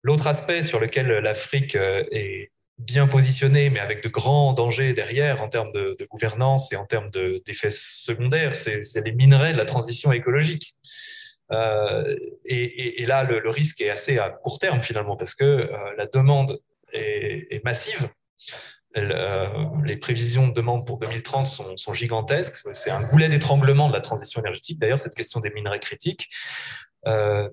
L'autre 0.04 0.28
aspect 0.28 0.64
sur 0.64 0.80
lequel 0.80 1.08
l'Afrique 1.08 1.76
est 1.76 2.52
bien 2.78 3.08
positionnée, 3.08 3.70
mais 3.70 3.80
avec 3.80 4.04
de 4.04 4.10
grands 4.10 4.54
dangers 4.54 4.94
derrière 4.94 5.42
en 5.42 5.50
termes 5.50 5.72
de, 5.74 5.96
gouvernance 6.12 6.72
et 6.72 6.76
en 6.76 6.86
termes 6.86 7.10
d'effets 7.10 7.72
secondaires, 7.72 8.54
c'est 8.54 8.82
les 9.04 9.12
minerais 9.14 9.54
de 9.54 9.58
la 9.58 9.66
transition 9.66 10.12
écologique. 10.12 10.76
et, 11.52 13.06
là, 13.06 13.24
le, 13.24 13.50
risque 13.50 13.82
est 13.82 13.90
assez 13.90 14.20
à 14.20 14.30
court 14.30 14.60
terme 14.60 14.84
finalement, 14.84 15.16
parce 15.16 15.34
que 15.34 15.70
la 15.98 16.06
demande 16.08 16.60
est 16.92 17.64
massive. 17.64 18.10
Euh, 18.98 19.48
les 19.84 19.98
prévisions 19.98 20.48
de 20.48 20.54
demande 20.54 20.86
pour 20.86 21.00
2030 21.00 21.48
sont, 21.48 21.94
gigantesques. 21.94 22.68
C'est 22.74 22.92
un 22.92 23.04
goulet 23.04 23.28
d'étranglement 23.28 23.88
de 23.88 23.94
la 23.94 24.02
transition 24.02 24.42
énergétique, 24.42 24.80
d'ailleurs, 24.80 25.00
cette 25.00 25.16
question 25.16 25.40
des 25.40 25.50
minerais 25.52 25.80
critiques. 25.80 26.30
Euh, 27.08 27.50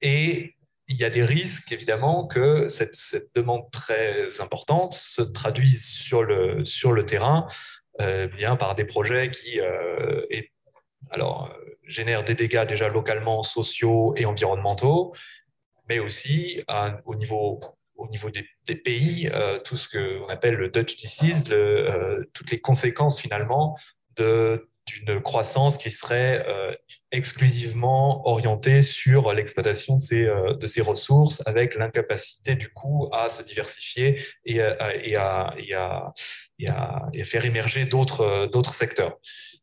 et 0.00 0.50
il 0.88 0.96
y 0.96 1.04
a 1.04 1.10
des 1.10 1.24
risques, 1.24 1.70
évidemment, 1.72 2.26
que 2.26 2.68
cette, 2.68 2.96
demande 3.34 3.70
très 3.70 4.40
importante 4.40 4.94
se 4.94 5.22
traduise 5.22 5.84
sur 5.86 6.22
le, 6.22 7.04
terrain 7.04 7.46
euh, 8.00 8.26
bien 8.26 8.56
par 8.56 8.74
des 8.74 8.84
projets 8.84 9.30
qui 9.30 9.60
alors, 11.10 11.52
génèrent 11.84 12.24
des 12.24 12.34
dégâts 12.34 12.66
déjà 12.66 12.88
localement 12.88 13.42
sociaux 13.42 14.14
et 14.16 14.24
environnementaux, 14.24 15.14
mais 15.88 15.98
aussi 15.98 16.62
au 17.04 17.14
niveau 17.14 17.60
au 18.00 18.08
niveau 18.08 18.30
des, 18.30 18.74
pays, 18.74 19.28
euh, 19.32 19.58
tout 19.60 19.76
ce 19.76 19.88
qu'on 19.88 20.26
appelle 20.28 20.54
le 20.54 20.68
Dutch 20.68 20.96
disease, 20.96 21.44
euh, 21.50 22.24
toutes 22.32 22.50
les 22.50 22.60
conséquences 22.60 23.20
finalement 23.20 23.76
d'une 24.16 25.22
croissance 25.22 25.76
qui 25.76 25.90
serait 25.90 26.44
euh, 26.46 26.72
exclusivement 27.12 28.26
orientée 28.26 28.82
sur 28.82 29.32
l'exploitation 29.32 29.96
de 29.96 30.00
ces, 30.00 30.24
de 30.24 30.66
ces 30.66 30.80
ressources, 30.80 31.42
avec 31.46 31.74
l'incapacité 31.74 32.54
du 32.54 32.70
coup 32.70 33.08
à 33.12 33.28
se 33.28 33.42
diversifier 33.42 34.20
et 34.44 34.60
à, 34.60 34.96
et 34.96 35.16
à, 35.16 35.54
et 35.58 35.74
à, 35.74 36.12
et 36.58 36.68
à, 36.68 37.08
faire 37.24 37.44
émerger 37.44 37.84
d'autres 37.86 38.74
secteurs. 38.74 39.18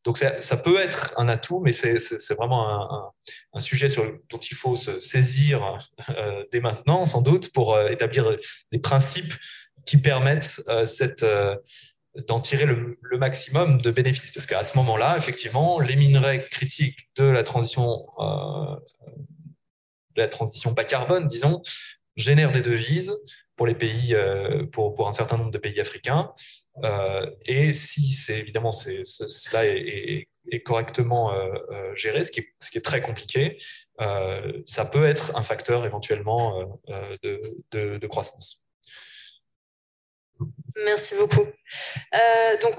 Donc 0.08 0.18
ça, 0.18 0.58
peut 0.58 0.80
être 0.80 1.14
un 1.18 1.28
atout, 1.30 1.60
mais 1.60 1.72
c'est 1.72 2.34
vraiment 2.34 3.14
un, 3.54 3.60
sujet 3.60 3.90
sur, 3.90 4.04
dont 4.30 4.40
il 4.40 4.56
faut 4.56 4.76
se 4.76 5.00
saisir 5.00 5.80
euh, 6.10 6.44
dès 6.52 6.60
maintenant, 6.60 7.06
sans 7.06 7.22
doute, 7.22 7.52
pour 7.52 7.80
établir 7.90 8.36
des 8.72 8.80
principes 8.80 9.34
qui 9.86 9.98
permettent 9.98 10.62
cette 10.86 11.26
d'en 12.28 12.40
tirer 12.40 12.66
le, 12.66 12.98
maximum 13.18 13.82
de 13.82 13.92
bénéfices. 13.92 14.32
Parce 14.32 14.46
qu'à 14.46 14.64
ce 14.64 14.76
moment-là, 14.78 15.18
effectivement, 15.18 15.80
les 15.80 15.96
minerais 15.96 16.48
critiques 16.50 17.10
de 17.18 17.26
la 17.26 17.44
transition, 17.44 18.08
euh, 18.20 18.76
de 20.16 20.22
la 20.22 20.28
transition 20.28 20.72
bas 20.72 20.84
carbone, 20.84 21.28
disons, 21.28 21.62
génèrent 22.16 22.52
des 22.52 22.62
devises 22.62 23.14
pour 23.56 23.68
les 23.68 23.76
pays, 23.76 24.14
euh, 24.14 24.66
pour, 24.66 25.08
un 25.08 25.14
certain 25.14 25.38
nombre 25.38 25.52
de 25.52 25.58
pays 25.58 25.80
africains. 25.80 26.32
Euh, 26.84 27.30
et 27.46 27.74
si 27.74 28.12
c'est 28.14 28.38
évidemment 28.40 28.72
cela 28.72 29.66
est, 29.66 30.28
correctement 30.64 31.34
géré, 31.94 32.24
ce 32.24 32.32
qui, 32.32 32.40
est, 32.40 32.48
ce 32.62 32.72
qui, 32.72 32.78
est, 32.78 32.82
très 32.82 33.02
compliqué, 33.02 33.58
ça 34.00 34.86
peut 34.86 35.06
être 35.06 35.36
un 35.36 35.44
facteur 35.44 35.86
éventuellement 35.86 36.80
de, 37.22 37.42
de, 37.72 38.08
croissance. 38.08 38.68
Merci 40.86 41.16
beaucoup. 41.16 41.42
Euh, 41.42 42.58
donc, 42.62 42.76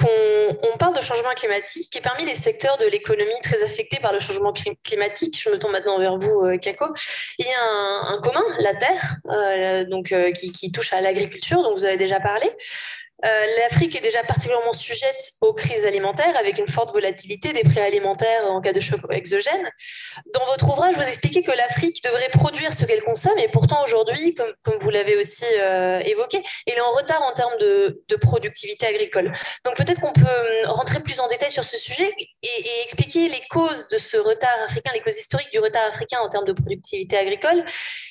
on, 0.73 0.79
parle 0.79 0.97
de 0.97 1.03
changement 1.03 1.35
climatique 1.35 1.95
et 1.97 2.01
parmi 2.01 2.25
les 2.25 2.37
secteurs 2.37 2.79
de 2.79 2.87
l'économie 2.87 3.41
très 3.43 3.63
affectés 3.65 3.99
par 4.01 4.13
le 4.13 4.21
changement 4.21 4.53
climatique, 4.85 5.41
je 5.43 5.51
me 5.51 5.59
tourne 5.59 5.73
maintenant 5.73 5.99
vers 5.99 6.17
vous, 6.17 6.45
euh, 6.45 6.59
Kako, 6.59 6.87
il 7.39 7.47
y 7.47 7.49
a 7.49 8.13
un, 8.13 8.21
commun, 8.21 8.45
la 8.61 8.75
terre, 8.75 9.17
euh, 9.31 9.85
donc, 9.85 10.15
qui, 10.35 10.53
qui, 10.53 10.71
touche 10.71 10.93
à 10.93 11.01
l'agriculture, 11.01 11.63
dont 11.63 11.75
vous 11.75 11.85
avez 11.85 11.97
déjà 11.97 12.21
parlé. 12.21 12.49
Euh, 13.25 13.29
L'Afrique 13.59 13.97
est 13.97 14.01
déjà 14.01 14.23
particulièrement 14.23 14.73
sujette 14.73 15.33
aux 15.41 15.53
crises 15.53 15.87
alimentaires 15.87 16.37
avec 16.37 16.57
une 16.59 16.69
forte 16.69 16.93
volatilité 16.93 17.53
des 17.53 17.65
prix 17.65 17.81
alimentaires 17.81 18.45
en 18.47 18.61
cas 18.61 18.73
de 18.73 18.81
choc 18.81 19.01
exogène. 19.11 19.69
Dans 20.33 20.45
votre 20.47 20.69
ouvrage, 20.69 20.95
vous 20.95 21.03
expliquez 21.03 21.43
que 21.43 21.51
l'Afrique 21.51 22.03
devrait 22.05 22.29
produire 22.29 22.73
ce 22.73 22.85
qu'elle 22.85 23.03
consomme 23.03 23.39
et 23.39 23.49
pourtant 23.49 23.83
aujourd'hui, 23.83 24.35
comme, 24.35 24.79
vous 24.81 24.91
l'avez 24.91 25.17
aussi 25.17 25.45
euh, 25.45 25.99
évoqué, 26.01 26.43
elle 26.67 26.75
est 26.75 26.81
en 26.81 26.93
retard 26.93 27.23
en 27.23 27.33
termes 27.33 27.59
de, 27.59 27.95
productivité 28.21 28.87
agricole. 28.87 29.33
Donc 29.65 29.77
peut-être 29.77 30.01
qu'on 30.01 30.13
peut 30.13 30.23
hum, 30.23 30.71
rentrer 30.71 31.01
plus 31.01 31.21
en 31.21 31.29
détail 31.29 31.51
sur 31.51 31.65
ce 31.65 31.77
sujet 31.77 32.13
et, 32.43 32.83
expliquer 32.85 33.29
les 33.29 33.41
causes 33.51 33.89
de 33.89 33.99
ce 33.99 34.17
retard 34.17 34.57
africain, 34.65 34.91
les 34.93 35.01
causes 35.01 35.19
historiques 35.19 35.53
du 35.53 35.61
retard 35.61 35.87
africain 35.87 36.19
en 36.21 36.29
termes 36.29 36.45
de 36.45 36.53
productivité 36.53 37.17
agricole. 37.17 37.65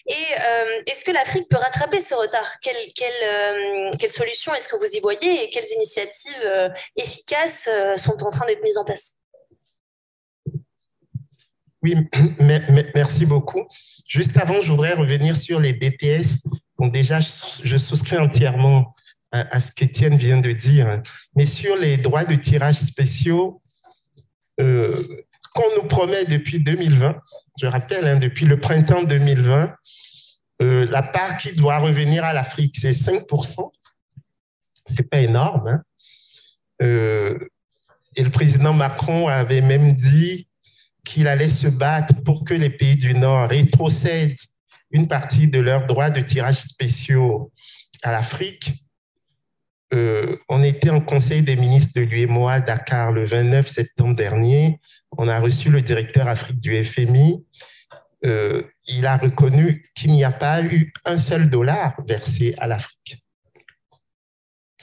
Et 0.07 0.13
euh, 0.13 0.81
est-ce 0.85 1.03
que 1.03 1.11
l'Afrique 1.11 1.49
peut 1.49 1.57
rattraper 1.57 1.99
ce 1.99 2.13
retard? 2.13 2.59
Quelle, 2.61 2.77
quelle, 2.95 3.23
euh, 3.23 4.07
solution 4.07 4.55
est-ce 4.55 4.69
que 4.69 4.77
vous 4.77 4.96
voyez 5.01 5.43
et 5.43 5.49
quelles 5.49 5.71
initiatives 5.75 6.45
euh, 6.45 6.69
efficaces 6.95 7.67
euh, 7.67 7.97
sont 7.97 8.23
en 8.23 8.29
train 8.29 8.45
d'être 8.45 8.63
mises 8.63 8.77
en 8.77 8.85
place 8.85 9.19
Oui, 11.81 11.95
merci 12.95 13.25
beaucoup. 13.25 13.67
Juste 14.07 14.37
avant, 14.37 14.61
je 14.61 14.71
voudrais 14.71 14.93
revenir 14.93 15.35
sur 15.35 15.59
les 15.59 15.73
BPS. 15.73 16.47
Bon, 16.77 16.87
déjà, 16.87 17.19
je 17.19 17.77
souscris 17.77 18.17
entièrement 18.17 18.95
à, 19.31 19.59
ce 19.59 19.71
qu'Étienne 19.71 20.15
vient 20.15 20.39
de 20.39 20.51
dire, 20.51 21.01
mais 21.35 21.45
sur 21.45 21.75
les 21.75 21.97
droits 21.97 22.23
de 22.23 22.35
tirage 22.35 22.77
spéciaux, 22.77 23.61
euh, 24.59 25.03
qu'on 25.53 25.75
nous 25.75 25.87
promet 25.87 26.23
depuis 26.25 26.59
2020, 26.59 27.15
je 27.59 27.67
rappelle, 27.67 28.07
hein, 28.07 28.17
depuis 28.17 28.45
le 28.45 28.59
printemps 28.59 29.03
2020, 29.03 29.75
la 30.59 31.03
part 31.03 31.37
qui 31.37 31.51
doit 31.53 31.77
revenir 31.77 32.23
à 32.23 32.33
l'Afrique, 32.33 32.77
c'est 32.79 32.91
5% 32.91 33.69
c'est 34.87 35.09
pas 35.09 35.19
énorme. 35.19 35.67
Hein. 35.67 35.83
Euh, 36.81 37.37
et 38.15 38.23
le 38.23 38.29
président 38.29 38.73
Macron 38.73 39.27
avait 39.27 39.61
même 39.61 39.91
dit 39.93 40.47
qu'il 41.05 41.27
allait 41.27 41.49
se 41.49 41.67
battre 41.67 42.13
pour 42.23 42.43
que 42.43 42.53
les 42.53 42.69
pays 42.69 42.95
du 42.95 43.13
Nord 43.13 43.49
rétrocèdent 43.49 44.35
une 44.91 45.07
partie 45.07 45.47
de 45.47 45.59
leurs 45.59 45.85
droits 45.85 46.09
de 46.09 46.21
tirage 46.21 46.61
spéciaux 46.63 47.51
à 48.03 48.11
l'Afrique. 48.11 48.73
Euh, 49.93 50.35
on 50.49 50.63
était 50.63 50.89
en 50.89 50.99
conseil 50.99 51.43
des 51.43 51.55
ministres 51.55 51.99
de 51.99 52.05
l'UEMOA 52.05 52.53
à 52.53 52.59
Dakar 52.59 53.11
le 53.11 53.25
29 53.25 53.67
septembre 53.67 54.15
dernier. 54.15 54.79
On 55.17 55.27
a 55.27 55.39
reçu 55.39 55.69
le 55.69 55.81
directeur 55.81 56.27
Afrique 56.27 56.59
du 56.59 56.83
FMI. 56.83 57.45
Euh, 58.25 58.63
il 58.87 59.05
a 59.05 59.15
reconnu 59.17 59.83
qu'il 59.95 60.11
n'y 60.11 60.23
a 60.23 60.31
pas 60.31 60.61
eu 60.61 60.91
un 61.05 61.17
seul 61.17 61.49
dollar 61.49 61.95
versé 62.05 62.55
à 62.57 62.67
l'Afrique 62.67 63.23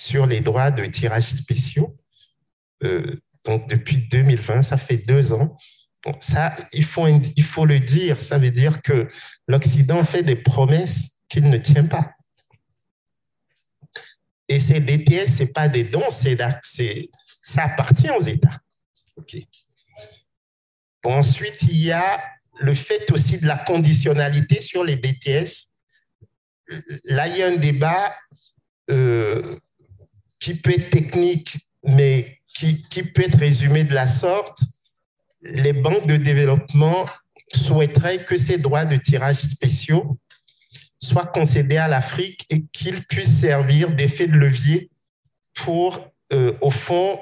sur 0.04 0.26
les 0.26 0.40
droits 0.40 0.70
de 0.70 0.84
tirage 0.84 1.28
spéciaux. 1.32 1.96
Euh, 2.82 3.16
donc, 3.46 3.68
depuis 3.68 3.96
2020, 4.08 4.60
ça 4.60 4.76
fait 4.76 4.98
deux 4.98 5.32
ans. 5.32 5.56
ça, 6.20 6.54
il 6.74 6.84
faut, 6.84 7.06
il 7.08 7.42
faut 7.42 7.64
le 7.64 7.80
dire. 7.80 8.20
Ça 8.20 8.36
veut 8.36 8.50
dire 8.50 8.82
que 8.82 9.08
l'Occident 9.48 10.04
fait 10.04 10.22
des 10.22 10.36
promesses 10.36 11.22
qu'il 11.28 11.48
ne 11.48 11.56
tient 11.56 11.86
pas. 11.86 12.12
Et 14.46 14.60
ces 14.60 14.80
DTS, 14.80 15.26
ce 15.26 15.42
n'est 15.42 15.52
pas 15.52 15.68
des 15.68 15.84
dons, 15.84 16.10
c'est, 16.10 16.36
ça 17.42 17.62
appartient 17.64 18.10
aux 18.10 18.20
États. 18.20 18.58
ensuite, 21.04 21.62
il 21.62 21.78
y 21.78 21.92
a 21.92 22.22
le 22.60 22.74
fait 22.74 23.10
aussi 23.10 23.38
de 23.38 23.46
la 23.46 23.56
conditionnalité 23.56 24.60
sur 24.60 24.84
les 24.84 24.96
DTS. 24.96 25.72
Là, 27.04 27.26
il 27.26 27.36
y 27.38 27.42
a 27.42 27.46
un 27.46 27.56
débat 27.56 28.14
euh, 28.90 29.58
qui 30.44 30.54
peut 30.56 30.72
être 30.72 30.90
technique, 30.90 31.56
mais 31.84 32.38
qui, 32.54 32.74
peut 33.02 33.22
être 33.22 33.38
résumé 33.38 33.82
de 33.82 33.94
la 33.94 34.06
sorte, 34.06 34.58
les 35.40 35.72
banques 35.72 36.06
de 36.06 36.18
développement 36.18 37.06
souhaiteraient 37.54 38.18
que 38.18 38.36
ces 38.36 38.58
droits 38.58 38.84
de 38.84 38.96
tirage 38.96 39.38
spéciaux 39.38 40.18
soient 41.02 41.28
concédés 41.28 41.78
à 41.78 41.88
l'Afrique 41.88 42.44
et 42.50 42.62
qu'ils 42.74 43.06
puissent 43.06 43.40
servir 43.40 43.90
d'effet 43.94 44.26
de 44.26 44.36
levier 44.36 44.90
pour, 45.54 46.12
euh, 46.34 46.52
au 46.60 46.70
fond, 46.70 47.18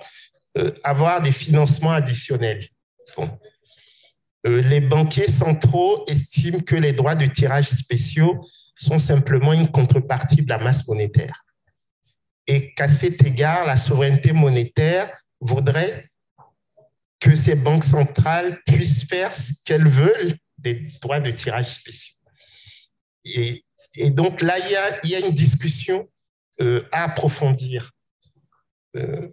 euh, 0.58 0.72
avoir 0.82 1.22
des 1.22 1.32
financements 1.32 1.92
additionnels. 1.92 2.66
Euh, 4.48 4.62
les 4.62 4.80
banquiers 4.80 5.30
centraux 5.30 6.04
estiment 6.08 6.58
que 6.58 6.74
les 6.74 6.92
droits 6.92 7.14
de 7.14 7.26
tirage 7.26 7.68
spéciaux 7.68 8.44
sont 8.76 8.98
simplement 8.98 9.52
une 9.52 9.70
contrepartie 9.70 10.42
de 10.42 10.48
la 10.48 10.58
masse 10.58 10.88
monétaire 10.88 11.44
et 12.46 12.74
qu'à 12.74 12.88
cet 12.88 13.24
égard, 13.24 13.66
la 13.66 13.76
souveraineté 13.76 14.32
monétaire 14.32 15.10
voudrait 15.40 16.10
que 17.20 17.34
ces 17.34 17.54
banques 17.54 17.84
centrales 17.84 18.60
puissent 18.66 19.04
faire 19.04 19.32
ce 19.32 19.52
qu'elles 19.64 19.88
veulent 19.88 20.36
des 20.58 20.74
droits 21.00 21.20
de 21.20 21.30
tirage 21.30 21.78
spéciaux. 21.78 22.16
Et, 23.24 23.64
donc 24.10 24.42
là, 24.42 24.58
il 24.58 25.10
y 25.10 25.14
a, 25.14 25.20
une 25.20 25.32
discussion 25.32 26.08
euh, 26.60 26.82
à 26.90 27.04
approfondir. 27.04 27.92
Euh, 28.96 29.28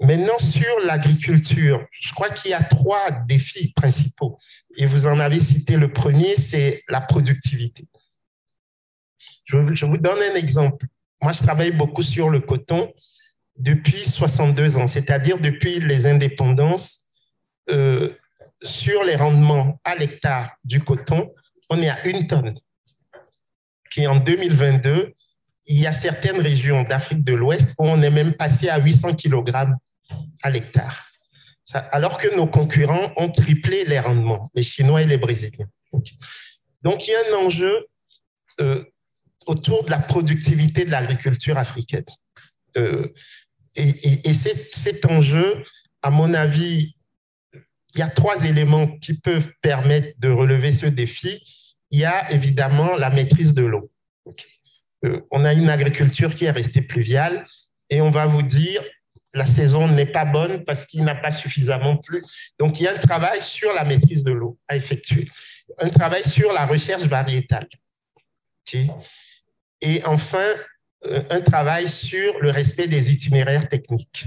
maintenant, 0.00 0.38
sur 0.38 0.80
l'agriculture, 0.80 1.86
je 2.00 2.12
crois 2.12 2.30
qu'il 2.30 2.50
y 2.50 2.54
a 2.54 2.62
trois 2.62 3.10
défis 3.10 3.72
principaux. 3.72 4.38
Et 4.76 4.86
vous 4.86 5.06
en 5.06 5.20
avez 5.20 5.38
cité 5.38 5.76
le 5.76 5.92
premier, 5.92 6.36
c'est 6.36 6.82
la 6.88 7.00
productivité. 7.00 7.86
Je 9.44 9.86
vous 9.86 9.96
donne 9.98 10.22
un 10.22 10.34
exemple. 10.34 10.86
Moi, 11.22 11.32
je 11.32 11.42
travaille 11.42 11.70
beaucoup 11.70 12.02
sur 12.02 12.28
le 12.30 12.40
coton 12.40 12.92
depuis 13.56 14.04
62 14.04 14.76
ans, 14.76 14.88
c'est-à-dire 14.88 15.38
depuis 15.38 15.78
les 15.78 16.06
indépendances. 16.06 16.98
Euh, 17.70 18.12
sur 18.60 19.04
les 19.04 19.14
rendements 19.14 19.80
à 19.84 19.94
l'hectare 19.94 20.56
du 20.64 20.80
coton, 20.80 21.32
on 21.70 21.80
est 21.80 21.88
à 21.88 22.06
une 22.08 22.26
tonne. 22.26 22.58
Qui 23.90 24.06
en 24.06 24.16
2022, 24.16 25.12
il 25.66 25.78
y 25.78 25.86
a 25.86 25.92
certaines 25.92 26.40
régions 26.40 26.82
d'Afrique 26.82 27.22
de 27.22 27.34
l'Ouest 27.34 27.74
où 27.78 27.84
on 27.84 28.02
est 28.02 28.10
même 28.10 28.34
passé 28.34 28.68
à 28.68 28.78
800 28.78 29.14
kg 29.14 29.52
à 30.42 30.50
l'hectare. 30.50 31.06
Alors 31.92 32.18
que 32.18 32.34
nos 32.36 32.48
concurrents 32.48 33.12
ont 33.16 33.30
triplé 33.30 33.84
les 33.84 34.00
rendements, 34.00 34.42
les 34.54 34.62
Chinois 34.62 35.02
et 35.02 35.06
les 35.06 35.18
Brésiliens. 35.18 35.68
Donc, 36.82 37.06
il 37.06 37.12
y 37.12 37.14
a 37.14 37.20
un 37.30 37.46
enjeu 37.46 37.86
euh, 38.60 38.84
autour 39.46 39.84
de 39.84 39.90
la 39.90 39.98
productivité 39.98 40.84
de 40.84 40.90
l'agriculture 40.90 41.58
africaine. 41.58 42.04
Euh, 42.76 43.08
et, 43.76 44.28
et, 44.28 44.34
cet 44.34 45.06
enjeu, 45.06 45.64
à 46.02 46.10
mon 46.10 46.34
avis, 46.34 46.94
il 47.94 47.98
y 47.98 48.02
a 48.02 48.08
trois 48.08 48.44
éléments 48.44 48.86
qui 48.98 49.14
peuvent 49.14 49.50
permettre 49.60 50.08
de 50.18 50.28
relever 50.28 50.72
ce 50.72 50.86
défi. 50.86 51.42
Il 51.90 52.00
y 52.00 52.04
a 52.04 52.30
évidemment 52.32 52.96
la 52.96 53.10
maîtrise 53.10 53.52
de 53.52 53.64
l'eau. 53.64 53.90
Euh, 55.04 55.20
on 55.30 55.44
a 55.44 55.52
une 55.52 55.68
agriculture 55.68 56.34
qui 56.34 56.44
est 56.44 56.50
restée 56.50 56.82
pluviale 56.82 57.46
et 57.90 58.00
on 58.00 58.10
va 58.10 58.26
vous 58.26 58.42
dire, 58.42 58.82
la 59.34 59.46
saison 59.46 59.88
n'est 59.88 60.06
pas 60.06 60.24
bonne 60.24 60.64
parce 60.64 60.86
qu'il 60.86 61.04
n'a 61.04 61.14
pas 61.14 61.30
suffisamment 61.30 61.96
plu. 61.96 62.22
Donc, 62.58 62.78
il 62.78 62.84
y 62.84 62.86
a 62.86 62.94
un 62.94 62.98
travail 62.98 63.40
sur 63.40 63.72
la 63.72 63.84
maîtrise 63.84 64.24
de 64.24 64.32
l'eau 64.32 64.58
à 64.68 64.76
effectuer, 64.76 65.24
un 65.78 65.88
travail 65.88 66.22
sur 66.28 66.52
la 66.52 66.66
recherche 66.66 67.04
variétale. 67.04 67.68
Et 69.82 70.04
enfin, 70.04 70.48
euh, 71.06 71.22
un 71.30 71.40
travail 71.40 71.88
sur 71.88 72.38
le 72.40 72.50
respect 72.50 72.86
des 72.86 73.12
itinéraires 73.12 73.68
techniques. 73.68 74.24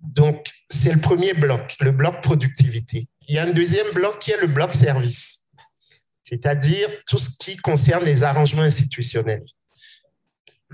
Donc, 0.00 0.50
c'est 0.68 0.92
le 0.92 1.00
premier 1.00 1.32
bloc, 1.32 1.76
le 1.80 1.92
bloc 1.92 2.22
productivité. 2.22 3.08
Il 3.28 3.36
y 3.36 3.38
a 3.38 3.44
un 3.44 3.50
deuxième 3.50 3.90
bloc 3.92 4.18
qui 4.18 4.32
est 4.32 4.40
le 4.40 4.48
bloc 4.48 4.72
service, 4.72 5.46
c'est-à-dire 6.24 6.88
tout 7.06 7.18
ce 7.18 7.30
qui 7.38 7.56
concerne 7.56 8.04
les 8.04 8.24
arrangements 8.24 8.62
institutionnels 8.62 9.44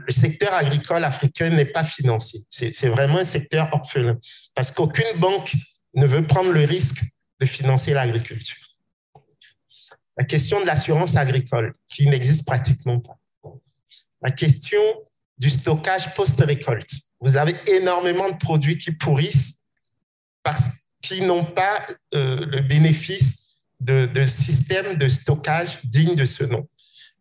le 0.07 0.12
secteur 0.12 0.55
agricole 0.55 1.05
africain 1.05 1.51
n'est 1.51 1.64
pas 1.64 1.85
financier. 1.85 2.41
C'est 2.51 2.89
vraiment 2.89 3.18
un 3.18 3.24
secteur 3.24 3.68
orphelin 3.72 4.18
parce 4.55 4.70
qu'aucune 4.70 5.18
banque 5.18 5.53
ne 5.95 6.07
veut 6.07 6.26
prendre 6.26 6.53
le 6.53 6.64
risque 6.64 7.03
de 7.41 7.47
financer 7.47 7.93
l'agriculture. 7.93 8.68
La 10.19 10.25
question 10.25 10.61
de 10.61 10.66
l'assurance 10.66 11.16
agricole, 11.16 11.75
qui 11.87 12.07
n'existe 12.09 12.45
pratiquement 12.45 13.01
pas. 13.01 13.19
La 14.21 14.31
question 14.31 14.83
du 15.39 15.49
stockage 15.49 16.12
post-récolte. 16.14 16.91
Vous 17.21 17.37
avez 17.37 17.55
énormément 17.69 18.29
de 18.29 18.37
produits 18.37 18.77
qui 18.77 18.91
pourrissent 18.93 19.64
parce 20.43 20.64
qu'ils 21.01 21.27
n'ont 21.27 21.45
pas 21.45 21.87
euh, 22.14 22.45
le 22.47 22.61
bénéfice 22.61 23.61
de, 23.81 24.07
de 24.07 24.25
systèmes 24.25 24.97
de 24.97 25.09
stockage 25.09 25.79
dignes 25.85 26.16
de 26.16 26.25
ce 26.25 26.45
nom. 26.45 26.69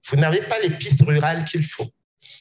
Vous 0.09 0.17
n'avez 0.17 0.41
pas 0.41 0.59
les 0.59 0.71
pistes 0.71 1.03
rurales 1.03 1.45
qu'il 1.45 1.63
faut 1.63 1.91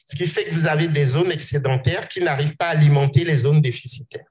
ce 0.07 0.15
qui 0.15 0.25
fait 0.25 0.45
que 0.45 0.55
vous 0.55 0.67
avez 0.67 0.87
des 0.87 1.05
zones 1.05 1.31
excédentaires 1.31 2.07
qui 2.07 2.21
n'arrivent 2.21 2.55
pas 2.55 2.67
à 2.67 2.69
alimenter 2.69 3.25
les 3.25 3.37
zones 3.37 3.61
déficitaires. 3.61 4.25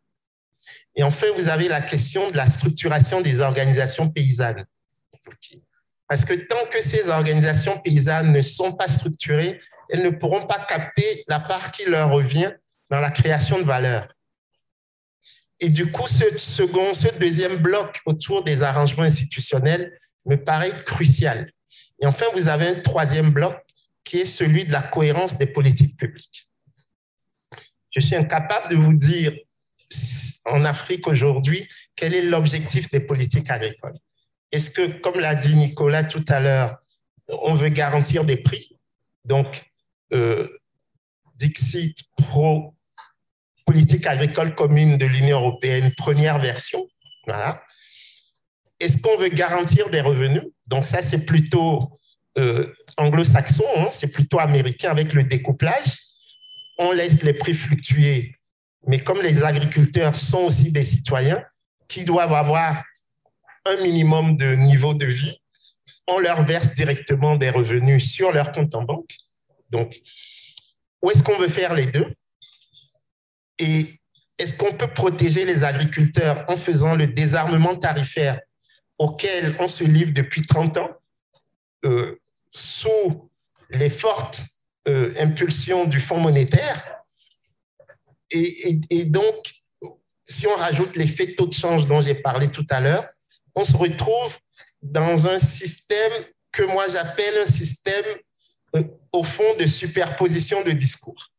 Et 0.95 1.03
enfin, 1.03 1.27
vous 1.37 1.49
avez 1.49 1.69
la 1.69 1.83
question 1.83 2.31
de 2.31 2.37
la 2.37 2.47
structuration 2.47 3.21
des 3.21 3.41
organisations 3.41 4.09
paysannes. 4.09 4.65
Parce 6.09 6.25
que 6.25 6.35
tant 6.35 6.67
que 6.71 6.83
ces 6.83 7.09
organisations 7.09 7.79
paysannes 7.81 8.33
ne 8.33 8.43
sont 8.43 8.73
pas 8.73 8.89
structurées, 8.89 9.59
elles 9.89 10.03
ne 10.03 10.11
pourront 10.11 10.47
pas 10.47 10.65
capter 10.65 11.25
la 11.29 11.41
part 11.41 11.73
qui 11.73 11.85
leur 11.85 12.11
revient 12.11 12.53
dans 12.91 13.01
la 13.01 13.11
création 13.11 13.59
de 13.59 13.65
valeur. 13.65 14.07
Et 15.59 15.69
du 15.69 15.91
coup, 15.91 16.07
ce 16.07 16.37
second, 16.37 16.95
ce 16.95 17.09
deuxième 17.19 17.57
bloc 17.57 18.01
autour 18.05 18.45
des 18.45 18.63
arrangements 18.63 19.05
institutionnels 19.05 19.97
me 20.27 20.37
paraît 20.37 20.73
crucial. 20.85 21.51
Et 22.01 22.07
enfin, 22.07 22.27
vous 22.35 22.49
avez 22.49 22.69
un 22.69 22.81
troisième 22.81 23.31
bloc 23.31 23.57
qui 24.05 24.21
est 24.21 24.27
celui 24.27 24.65
de 24.65 24.73
la 24.73 24.83
cohérence 24.83 25.37
des 25.39 25.47
politiques 25.47 25.97
publiques. 25.97 26.49
Je 27.91 28.01
suis 28.01 28.15
incapable 28.15 28.71
de 28.71 28.77
vous 28.77 28.95
dire 28.95 29.33
en 30.45 30.65
Afrique 30.65 31.09
aujourd'hui 31.09 31.67
quel 31.97 32.15
est 32.15 32.23
l'objectif 32.23 32.91
des 32.91 33.01
politiques 33.01 33.51
agricoles. 33.51 33.97
Est-ce 34.57 34.71
que, 34.71 35.01
comme 35.01 35.21
l'a 35.21 35.35
dit 35.35 35.55
Nicolas 35.55 36.03
tout 36.03 36.25
à 36.29 36.41
l'heure, 36.41 36.79
on 37.29 37.55
veut 37.55 37.69
garantir 37.69 38.25
des 38.25 38.39
prix? 38.39 38.79
Donc, 39.27 39.65
euh, 40.15 40.49
Dixit 41.35 41.95
Pro 42.17 42.75
politique 43.67 44.07
agricole 44.07 44.55
commune 44.55 44.97
de 44.97 45.05
l'Union 45.05 45.41
européenne, 45.41 45.93
première 45.95 46.39
version. 46.39 46.89
Voilà. 47.27 47.63
Est-ce 48.81 48.97
qu'on 48.97 49.19
veut 49.19 49.29
garantir 49.29 49.91
des 49.91 50.01
revenus? 50.01 50.45
Donc 50.67 50.87
ça, 50.87 51.03
c'est 51.03 51.27
plutôt 51.27 51.93
euh, 52.39 52.73
anglo-saxon, 52.97 53.67
hein, 53.77 53.89
c'est 53.91 54.11
plutôt 54.11 54.39
américain 54.39 54.91
avec 54.91 55.13
le 55.13 55.25
découplage. 55.25 55.99
On 56.79 56.93
laisse 56.93 57.23
les 57.23 57.35
prix 57.35 57.53
fluctuer, 57.53 58.37
mais 58.87 59.01
comme 59.01 59.21
les 59.21 59.43
agriculteurs 59.43 60.17
sont 60.17 60.45
aussi 60.45 60.73
des 60.73 60.85
citoyens 60.85 61.45
qui 61.89 62.05
doivent 62.05 62.33
avoir 62.33 62.83
un 63.67 63.83
minimum 63.83 64.37
de 64.37 64.55
niveau 64.55 64.95
de 64.95 65.07
vie, 65.07 65.41
on 66.07 66.19
leur 66.19 66.45
verse 66.45 66.75
directement 66.75 67.37
des 67.37 67.51
revenus 67.51 68.13
sur 68.13 68.33
leur 68.33 68.53
compte 68.53 68.75
en 68.75 68.83
banque. 68.83 69.11
Donc, 69.71 70.01
où 71.03 71.11
est-ce 71.11 71.23
qu'on 71.23 71.39
veut 71.39 71.49
faire 71.49 71.75
les 71.75 71.87
deux? 71.87 72.15
Et 73.59 74.01
est-ce 74.39 74.55
qu'on 74.55 74.73
peut 74.75 74.89
protéger 74.89 75.45
les 75.45 75.65
agriculteurs 75.65 76.45
en 76.49 76.57
faisant 76.57 76.95
le 76.95 77.07
désarmement 77.07 77.77
tarifaire 77.77 78.41
auquel 78.99 79.55
on 79.59 79.69
se 79.69 79.85
livre 79.85 80.13
depuis 80.13 80.43
30 80.43 80.79
ans 80.79 80.91
euh, 81.85 82.21
sous 82.51 83.31
les 83.71 83.91
fortes 83.91 84.43
euh, 84.89 85.13
impulsions 85.19 85.87
du 85.87 86.01
Fonds 86.01 86.21
monétaire? 86.21 86.85
Et, 88.33 89.05
donc, 89.05 89.53
si 90.25 90.47
on 90.47 90.57
rajoute 90.57 90.97
l'effet 90.97 91.35
taux 91.35 91.47
de 91.47 91.53
change 91.53 91.87
dont 91.87 92.03
j'ai 92.03 92.17
parlé 92.17 92.51
tout 92.51 92.67
à 92.71 92.81
l'heure, 92.81 93.05
on 93.57 93.65
se 93.65 93.77
retrouve 93.77 94.39
dans 94.83 95.27
un 95.27 95.39
système 95.39 96.13
que 96.53 96.63
moi 96.63 96.87
j'appelle 96.89 97.39
un 97.43 97.51
système 97.51 98.05
euh, 98.77 98.85
au 99.13 99.23
fond 99.23 99.57
de 99.59 99.67
superposition 99.67 100.63
de 100.63 100.71
discours. 100.73 101.33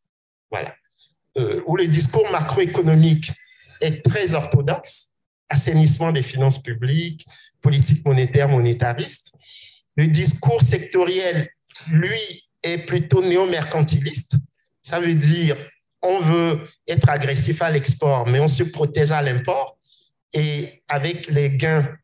Voilà. 0.52 0.76
Euh, 1.38 1.62
où 1.68 1.78
le 1.78 1.88
discours 1.88 2.30
macroéconomique 2.32 3.32
est 3.80 4.04
très 4.04 4.34
orthodoxe, 4.34 5.14
assainissement 5.48 6.12
des 6.12 6.24
finances 6.24 6.62
publiques, 6.62 7.26
politique 7.62 8.06
monétaire 8.06 8.50
monétariste, 8.50 9.36
le 9.96 10.08
discours 10.08 10.62
sectoriel, 10.62 11.50
lui, 11.90 12.50
est 12.64 12.80
plutôt 12.80 13.22
néo-mercantiliste. 13.22 14.36
Ça 14.82 15.00
veut 15.00 15.14
dire, 15.14 15.58
on 16.02 16.20
veut 16.20 16.64
être 16.88 17.10
agressif 17.10 17.62
à 17.62 17.70
l'export, 17.70 18.28
mais 18.28 18.40
on 18.40 18.48
se 18.48 18.64
protège 18.64 19.12
à 19.12 19.22
l'import. 19.22 19.78
Et 20.34 20.84
avec 20.88 21.28
les 21.28 21.50
gains, 21.50 21.98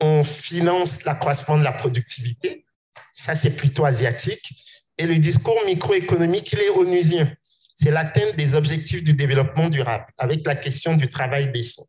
on 0.00 0.24
finance 0.24 1.04
l'accroissement 1.04 1.58
de 1.58 1.64
la 1.64 1.72
productivité. 1.72 2.64
Ça, 3.12 3.34
c'est 3.34 3.50
plutôt 3.50 3.84
asiatique. 3.84 4.62
Et 4.98 5.06
le 5.06 5.18
discours 5.18 5.58
microéconomique, 5.66 6.52
il 6.52 6.60
est 6.60 6.70
onusien. 6.70 7.32
C'est 7.74 7.90
l'atteinte 7.90 8.36
des 8.36 8.54
objectifs 8.54 9.02
du 9.02 9.12
développement 9.12 9.68
durable 9.68 10.06
avec 10.16 10.46
la 10.46 10.54
question 10.54 10.96
du 10.96 11.08
travail 11.08 11.52
des 11.52 11.64
fonds. 11.64 11.86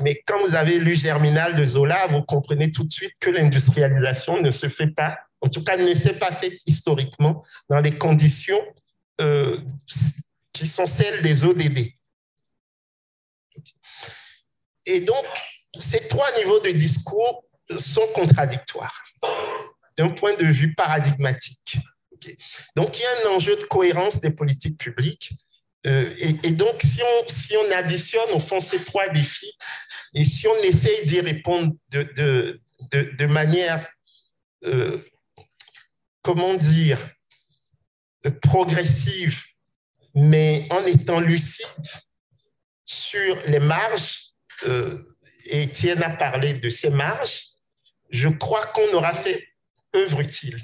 Mais 0.00 0.22
quand 0.26 0.40
vous 0.46 0.54
avez 0.54 0.78
lu 0.78 0.96
Germinal 0.96 1.56
de 1.56 1.64
Zola, 1.64 2.06
vous 2.06 2.22
comprenez 2.22 2.70
tout 2.70 2.84
de 2.84 2.90
suite 2.90 3.12
que 3.20 3.30
l'industrialisation 3.30 4.40
ne 4.40 4.50
se 4.50 4.68
fait 4.68 4.86
pas, 4.86 5.18
en 5.40 5.48
tout 5.48 5.62
cas 5.62 5.76
ne 5.76 5.92
s'est 5.94 6.18
pas 6.18 6.32
faite 6.32 6.60
historiquement 6.66 7.42
dans 7.68 7.80
les 7.80 7.92
conditions 7.92 8.60
euh, 9.20 9.58
qui 10.52 10.66
sont 10.66 10.86
celles 10.86 11.22
des 11.22 11.44
ODD. 11.44 11.92
Et 14.86 15.00
donc, 15.00 15.24
ces 15.76 16.06
trois 16.08 16.30
niveaux 16.38 16.60
de 16.60 16.70
discours 16.70 17.44
sont 17.78 18.06
contradictoires 18.14 19.02
d'un 19.96 20.10
point 20.10 20.34
de 20.36 20.46
vue 20.46 20.74
paradigmatique. 20.74 21.78
Donc, 22.76 22.98
il 22.98 23.02
y 23.02 23.04
a 23.04 23.30
un 23.30 23.36
enjeu 23.36 23.56
de 23.56 23.64
cohérence 23.64 24.20
des 24.20 24.30
politiques 24.30 24.78
publiques 24.78 25.32
euh, 25.86 26.12
et, 26.42 26.50
donc, 26.50 26.82
si 26.82 27.00
on, 27.02 27.28
si 27.28 27.56
on 27.56 27.70
additionne 27.72 28.30
au 28.32 28.40
fond 28.40 28.60
ces 28.60 28.82
trois 28.84 29.08
défis, 29.08 29.52
et 30.14 30.24
si 30.24 30.46
on 30.46 30.62
essaye 30.62 31.06
d'y 31.06 31.20
répondre 31.20 31.72
de, 31.90 32.02
de, 32.02 32.60
de, 33.16 33.26
manière, 33.26 33.86
euh, 34.64 34.98
comment 36.22 36.54
dire, 36.54 36.98
progressive, 38.42 39.42
mais 40.14 40.66
en 40.70 40.84
étant 40.84 41.20
lucide 41.20 41.66
sur 42.84 43.40
les 43.46 43.60
marges, 43.60 44.34
euh, 44.66 45.09
Étienne 45.46 46.02
a 46.02 46.10
parlé 46.10 46.54
de 46.54 46.70
ces 46.70 46.90
marges, 46.90 47.42
je 48.10 48.28
crois 48.28 48.64
qu'on 48.66 48.92
aura 48.94 49.12
fait 49.12 49.48
œuvre 49.94 50.20
utile. 50.20 50.58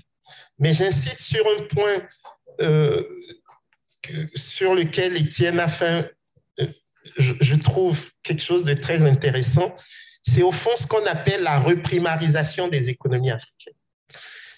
Mais 0.59 0.73
j'insiste 0.73 1.21
sur 1.21 1.45
un 1.59 1.63
point 1.65 2.09
euh, 2.61 3.03
sur 4.35 4.75
lequel 4.75 5.17
Étienne 5.17 5.61
a 5.61 5.69
fait, 5.69 6.15
euh, 6.61 6.67
je, 7.19 7.55
trouve, 7.55 8.11
quelque 8.23 8.43
chose 8.43 8.65
de 8.65 8.75
très 8.75 9.05
intéressant. 9.05 9.75
C'est 10.23 10.43
au 10.43 10.53
fond 10.53 10.71
ce 10.77 10.87
qu'on 10.87 11.05
appelle 11.07 11.43
la 11.43 11.59
reprimarisation 11.59 12.69
des 12.69 12.89
économies 12.89 13.31
africaines. 13.31 13.75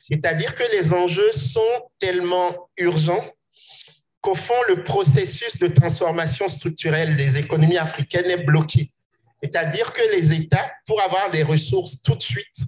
C'est-à-dire 0.08 0.54
que 0.54 0.64
les 0.72 0.92
enjeux 0.94 1.32
sont 1.32 1.90
tellement 1.98 2.70
urgents 2.78 3.24
qu'au 4.20 4.34
fond, 4.34 4.54
le 4.68 4.82
processus 4.82 5.58
de 5.58 5.68
transformation 5.68 6.48
structurelle 6.48 7.16
des 7.16 7.36
économies 7.36 7.78
africaines 7.78 8.26
est 8.26 8.42
bloqué. 8.42 8.90
C'est-à-dire 9.42 9.92
que 9.92 10.02
les 10.12 10.32
États, 10.32 10.70
pour 10.86 11.00
avoir 11.00 11.30
des 11.30 11.42
ressources 11.42 12.02
tout 12.02 12.14
de 12.14 12.22
suite, 12.22 12.64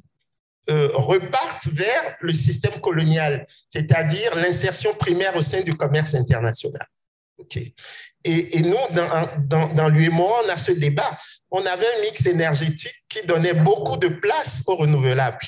euh, 0.71 0.91
repartent 0.95 1.66
vers 1.68 2.16
le 2.21 2.33
système 2.33 2.81
colonial, 2.81 3.47
c'est-à-dire 3.68 4.37
l'insertion 4.37 4.95
primaire 4.95 5.35
au 5.35 5.43
sein 5.43 5.62
du 5.62 5.75
commerce 5.77 6.14
international. 6.14 6.87
Et, 8.25 8.61
nous, 8.61 8.77
dans, 8.93 9.29
dans, 9.47 9.75
dans 9.75 9.89
l'UMO, 9.89 10.31
on 10.45 10.49
a 10.49 10.57
ce 10.57 10.73
débat. 10.73 11.18
On 11.51 11.64
avait 11.64 11.87
un 11.87 12.01
mix 12.03 12.27
énergétique 12.27 13.05
qui 13.09 13.27
donnait 13.27 13.55
beaucoup 13.55 13.97
de 13.97 14.09
place 14.09 14.62
aux 14.66 14.77
renouvelables. 14.77 15.39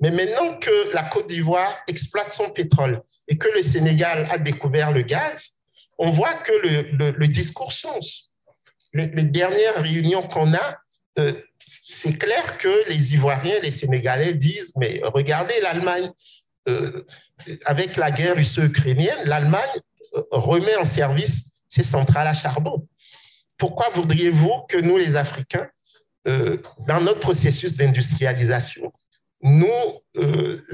Mais 0.00 0.10
maintenant 0.10 0.58
que 0.58 0.92
la 0.92 1.04
Côte 1.04 1.26
d'Ivoire 1.28 1.72
exploite 1.86 2.32
son 2.32 2.50
pétrole 2.50 3.02
et 3.28 3.38
que 3.38 3.48
le 3.54 3.62
Sénégal 3.62 4.28
a 4.30 4.38
découvert 4.38 4.90
le 4.92 5.02
gaz, 5.02 5.60
on 5.98 6.10
voit 6.10 6.34
que 6.34 6.52
le, 6.52 7.28
discours 7.28 7.72
change. 7.72 8.27
Les, 8.98 9.24
dernières 9.24 9.80
réunions 9.80 10.22
qu'on 10.22 10.52
a, 10.54 10.78
euh, 11.20 11.32
c'est 11.58 12.18
clair 12.18 12.58
que 12.58 12.88
les 12.88 13.14
Ivoiriens, 13.14 13.60
les 13.62 13.70
Sénégalais 13.70 14.34
disent, 14.34 14.72
mais 14.76 15.00
regardez 15.04 15.54
l'Allemagne, 15.62 16.10
euh, 16.68 17.04
avec 17.64 17.96
la 17.96 18.10
guerre 18.10 18.34
russo-ukrainienne, 18.34 19.24
l'Allemagne 19.24 19.80
euh, 20.16 20.22
remet 20.32 20.76
en 20.76 20.84
service 20.84 21.62
ses 21.68 21.84
centrales 21.84 22.26
à 22.26 22.34
charbon. 22.34 22.88
Pourquoi 23.56 23.88
voudriez-vous 23.90 24.62
que 24.68 24.78
nous, 24.78 24.96
les 24.96 25.16
Africains, 25.16 25.68
dans 26.86 27.00
notre 27.00 27.20
processus 27.20 27.74
d'industrialisation, 27.74 28.92
nous 29.40 30.02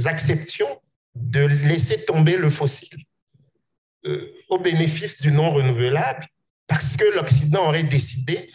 acceptions 0.05 0.81
de 1.15 1.41
laisser 1.41 2.05
tomber 2.05 2.37
le 2.37 2.51
fossile 2.51 2.99
au 4.49 4.59
bénéfice 4.59 5.23
du 5.23 5.31
non 5.31 5.53
renouvelable 5.53 6.27
parce 6.67 6.97
que 6.97 7.05
l'Occident 7.15 7.69
aurait 7.69 7.85
décidé 7.85 8.51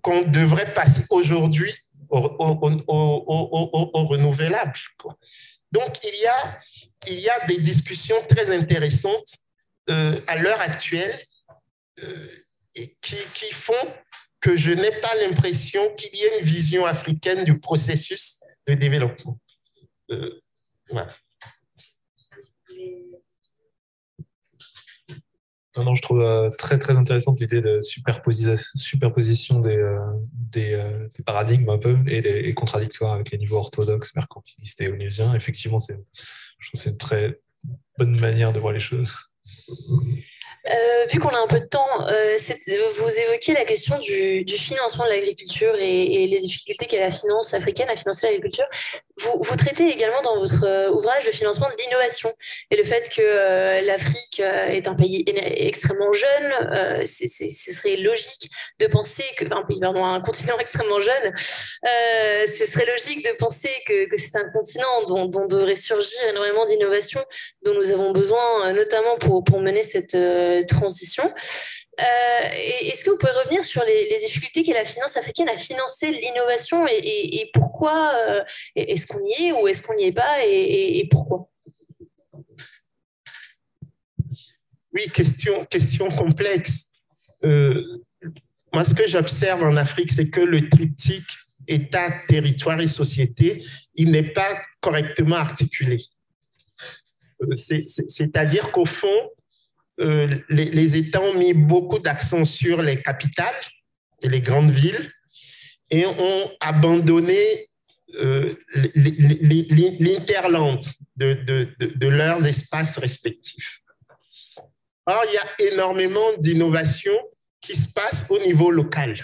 qu'on 0.00 0.22
devrait 0.22 0.72
passer 0.72 1.04
aujourd'hui 1.10 1.72
au, 2.10 2.20
renouvelable. 4.08 4.72
Donc, 5.70 6.04
il 6.04 6.20
y, 6.20 6.26
a, 6.26 6.60
il 7.08 7.20
y 7.20 7.28
a 7.28 7.46
des 7.46 7.58
discussions 7.58 8.16
très 8.28 8.54
intéressantes 8.54 9.36
euh, 9.90 10.20
à 10.26 10.36
l'heure 10.36 10.60
actuelle 10.60 11.18
euh, 12.02 12.28
qui, 12.74 13.16
qui, 13.34 13.52
font 13.52 13.72
que 14.40 14.56
je 14.56 14.70
n'ai 14.70 14.90
pas 15.00 15.14
l'impression 15.16 15.94
qu'il 15.94 16.14
y 16.14 16.22
ait 16.22 16.38
une 16.40 16.44
vision 16.44 16.84
africaine 16.84 17.44
du 17.44 17.58
processus 17.58 18.40
de 18.66 18.74
développement. 18.74 19.38
Euh, 20.10 20.40
voilà. 20.90 21.14
Non, 25.76 25.94
je 25.94 26.02
trouve 26.02 26.20
euh, 26.20 26.50
très 26.50 26.78
très 26.78 26.94
intéressante 26.96 27.40
l'idée 27.40 27.62
de 27.62 27.80
superposition 27.80 29.58
des, 29.58 29.76
euh, 29.76 29.98
euh, 30.56 31.08
des, 31.16 31.24
paradigmes 31.24 31.70
un 31.70 31.78
peu 31.78 31.96
et, 32.06 32.20
les, 32.20 32.52
contradictoires 32.52 33.14
avec 33.14 33.30
les 33.30 33.38
niveaux 33.38 33.56
orthodoxes, 33.56 34.14
mercantilistes 34.14 34.80
et 34.82 34.88
onusiens. 34.88 35.34
Effectivement, 35.34 35.78
je 35.78 35.94
trouve 35.94 36.80
c'est 36.80 36.90
une 36.90 36.98
très 36.98 37.40
bonne 37.96 38.20
manière 38.20 38.52
de 38.52 38.60
voir 38.60 38.74
les 38.74 38.80
choses. 38.80 39.14
Vu 41.10 41.18
qu'on 41.18 41.30
a 41.30 41.42
un 41.42 41.48
peu 41.48 41.58
de 41.58 41.64
temps, 41.64 42.06
vous 42.06 43.10
évoquez 43.10 43.54
la 43.54 43.64
question 43.64 43.98
du, 43.98 44.44
financement 44.46 45.06
de 45.06 45.10
l'agriculture 45.10 45.74
et, 45.76 46.26
les 46.26 46.40
difficultés 46.40 46.86
qu'a 46.86 47.00
la 47.00 47.10
finance 47.10 47.54
africaine 47.54 47.88
à 47.88 47.96
financer 47.96 48.26
l'agriculture. 48.26 48.66
Vous, 49.18 49.56
traitez 49.56 49.88
également 49.88 50.22
dans 50.22 50.38
votre 50.38 50.64
euh, 50.64 50.90
ouvrage 50.90 51.26
le 51.26 51.32
financement 51.32 51.68
de 51.68 51.74
l'innovation 51.82 52.32
et 52.70 52.76
le 52.76 52.84
fait 52.84 53.08
que 53.14 53.84
l'Afrique 53.86 54.40
est 54.40 54.88
un 54.88 54.94
pays 54.94 55.24
extrêmement 55.26 56.12
jeune. 56.12 57.04
ce 57.04 57.72
serait 57.72 57.96
logique 57.96 58.50
de 58.80 58.86
penser 58.86 59.24
que, 59.36 59.44
continent 60.24 60.58
extrêmement 60.60 61.00
jeune, 61.00 61.32
ce 61.84 62.64
serait 62.64 62.86
logique 62.86 63.24
de 63.24 63.36
penser 63.36 63.70
que, 63.86 64.16
c'est 64.16 64.36
un 64.36 64.48
continent 64.50 65.04
dont, 65.06 65.26
dont, 65.26 65.46
devrait 65.46 65.74
surgir 65.74 66.18
énormément 66.30 66.64
d'innovations 66.64 67.22
dont 67.64 67.74
nous 67.74 67.90
avons 67.90 68.12
besoin, 68.12 68.72
notamment 68.72 69.16
pour 69.18 69.60
mener 69.60 69.82
cette 69.82 70.16
transition. 70.66 71.32
Euh, 72.00 72.48
est-ce 72.80 73.04
que 73.04 73.10
vous 73.10 73.18
pouvez 73.18 73.32
revenir 73.32 73.62
sur 73.64 73.84
les, 73.84 74.18
difficultés 74.20 74.62
qu'est 74.62 74.72
la 74.72 74.84
finance 74.84 75.16
africaine 75.16 75.48
à 75.50 75.58
financer 75.58 76.10
l'innovation 76.10 76.86
et, 76.88 77.50
pourquoi 77.52 78.14
euh, 78.14 78.42
est-ce 78.74 79.06
qu'on 79.06 79.22
y 79.22 79.44
est 79.44 79.52
ou 79.52 79.68
est-ce 79.68 79.82
qu'on 79.82 79.94
n'y 79.94 80.04
est 80.04 80.12
pas 80.12 80.44
et, 80.46 81.06
pourquoi? 81.10 81.50
Oui, 84.94 85.06
question, 85.10 86.08
complexe. 86.10 87.02
Euh, 87.44 87.82
moi, 88.72 88.84
ce 88.84 88.94
que 88.94 89.06
j'observe 89.06 89.62
en 89.62 89.76
Afrique, 89.76 90.12
c'est 90.12 90.30
que 90.30 90.40
le 90.40 90.68
triptyque 90.68 91.28
État, 91.68 92.10
territoire 92.26 92.80
et 92.80 92.88
société, 92.88 93.62
il 93.94 94.10
n'est 94.10 94.32
pas 94.32 94.60
correctement 94.80 95.36
articulé. 95.36 96.02
C'est-à-dire 97.54 98.72
qu'au 98.72 98.86
fond, 98.86 99.30
euh, 100.02 100.28
les, 100.48 100.96
États 100.96 101.20
ont 101.20 101.34
mis 101.34 101.54
beaucoup 101.54 102.00
d'accent 102.00 102.44
sur 102.44 102.82
les 102.82 103.00
capitales 103.00 103.60
et 104.22 104.28
les 104.28 104.40
grandes 104.40 104.70
villes 104.70 105.12
et 105.90 106.04
ont 106.06 106.50
abandonné 106.60 107.68
euh, 108.16 108.54
l'interland 110.00 110.80
de, 111.16 111.34
de, 111.78 112.08
leurs 112.08 112.44
espaces 112.44 112.98
respectifs. 112.98 113.80
Or, 115.06 115.22
il 115.28 115.34
y 115.34 115.38
a 115.38 115.72
énormément 115.72 116.36
d'innovations 116.38 117.18
qui 117.60 117.76
se 117.76 117.92
passent 117.92 118.26
au 118.28 118.38
niveau 118.40 118.70
local. 118.70 119.14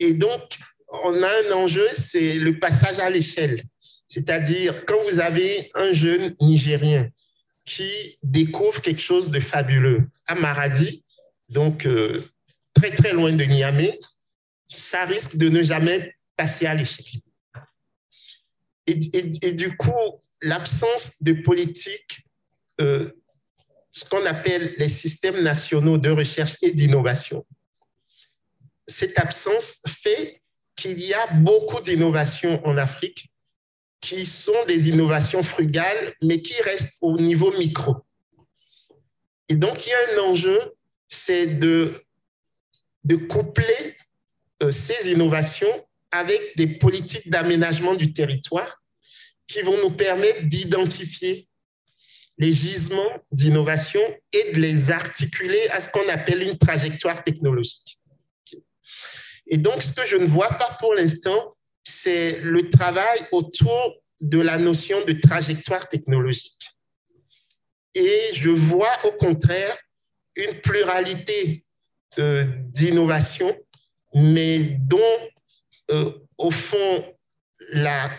Et 0.00 0.14
donc, 0.14 0.56
on 1.04 1.22
a 1.22 1.28
un 1.28 1.52
enjeu, 1.52 1.88
c'est 1.92 2.34
le 2.34 2.58
passage 2.58 2.98
à 2.98 3.10
l'échelle. 3.10 3.62
C'est-à-dire, 4.06 4.86
quand 4.86 5.00
vous 5.10 5.20
avez 5.20 5.70
un 5.74 5.92
jeune 5.92 6.34
Nigérien 6.40 7.10
qui 7.68 8.18
découvre 8.22 8.80
quelque 8.80 9.02
chose 9.02 9.30
de 9.30 9.40
fabuleux. 9.40 10.08
À 10.26 10.34
Maradi, 10.34 11.04
donc 11.50 11.84
euh, 11.84 12.18
très 12.74 12.90
très 12.94 13.12
loin 13.12 13.30
de 13.32 13.44
Niamey, 13.44 14.00
ça 14.68 15.04
risque 15.04 15.36
de 15.36 15.50
ne 15.50 15.62
jamais 15.62 16.16
passer 16.36 16.64
à 16.66 16.74
l'échec. 16.74 17.06
Et, 18.86 19.52
du 19.52 19.76
coup, 19.76 19.92
l'absence 20.40 21.22
de 21.22 21.34
politique, 21.34 22.24
euh, 22.80 23.10
ce 23.90 24.02
qu'on 24.06 24.24
appelle 24.24 24.74
les 24.78 24.88
systèmes 24.88 25.42
nationaux 25.42 25.98
de 25.98 26.08
recherche 26.08 26.56
et 26.62 26.72
d'innovation, 26.72 27.44
cette 28.86 29.18
absence 29.18 29.82
fait 29.86 30.40
qu'il 30.74 30.98
y 31.00 31.12
a 31.12 31.26
beaucoup 31.34 31.82
d'innovations 31.82 32.66
en 32.66 32.78
Afrique 32.78 33.30
qui 34.00 34.24
sont 34.26 34.64
des 34.66 34.88
innovations 34.88 35.42
frugales, 35.42 36.14
mais 36.22 36.38
qui 36.38 36.60
restent 36.62 36.98
au 37.00 37.16
niveau 37.16 37.50
micro. 37.58 37.96
Et 39.48 39.54
donc, 39.54 39.86
il 39.86 39.90
y 39.90 39.92
a 39.92 40.14
un 40.14 40.30
enjeu, 40.30 40.60
c'est 41.08 41.46
de, 41.46 41.94
de 43.04 43.16
coupler 43.16 43.96
euh, 44.62 44.70
ces 44.70 45.10
innovations 45.10 45.86
avec 46.10 46.56
des 46.56 46.66
politiques 46.66 47.28
d'aménagement 47.30 47.94
du 47.94 48.12
territoire 48.12 48.82
qui 49.46 49.62
vont 49.62 49.76
nous 49.82 49.90
permettre 49.90 50.42
d'identifier 50.44 51.48
les 52.38 52.52
gisements 52.52 53.24
d'innovation 53.32 54.00
et 54.32 54.52
de 54.52 54.60
les 54.60 54.90
articuler 54.90 55.68
à 55.70 55.80
ce 55.80 55.88
qu'on 55.88 56.08
appelle 56.08 56.42
une 56.42 56.56
trajectoire 56.56 57.24
technologique. 57.24 57.98
Et 59.48 59.56
donc, 59.56 59.82
ce 59.82 59.92
que 59.92 60.06
je 60.06 60.16
ne 60.16 60.26
vois 60.26 60.50
pas 60.50 60.76
pour 60.78 60.94
l'instant, 60.94 61.52
c'est 61.88 62.40
le 62.40 62.68
travail 62.68 63.26
autour 63.32 63.96
de 64.20 64.40
la 64.40 64.58
notion 64.58 65.04
de 65.04 65.12
trajectoire 65.12 65.88
technologique. 65.88 66.68
Et 67.94 68.30
je 68.34 68.50
vois 68.50 69.04
au 69.04 69.12
contraire 69.12 69.76
une 70.36 70.60
pluralité 70.60 71.64
d'innovations, 72.16 73.56
mais 74.14 74.58
dont, 74.80 75.16
euh, 75.90 76.12
au 76.36 76.50
fond, 76.50 77.16
la, 77.72 78.10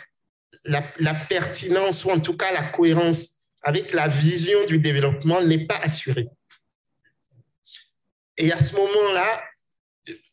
la, 0.63 1.13
pertinence, 1.13 2.05
ou 2.05 2.11
en 2.11 2.19
tout 2.19 2.37
cas 2.37 2.51
la 2.51 2.63
cohérence 2.63 3.49
avec 3.61 3.93
la 3.93 4.07
vision 4.07 4.65
du 4.65 4.79
développement 4.79 5.41
n'est 5.41 5.65
pas 5.65 5.77
assurée. 5.77 6.27
Et 8.37 8.51
à 8.51 8.57
ce 8.57 8.73
moment-là, 8.75 9.43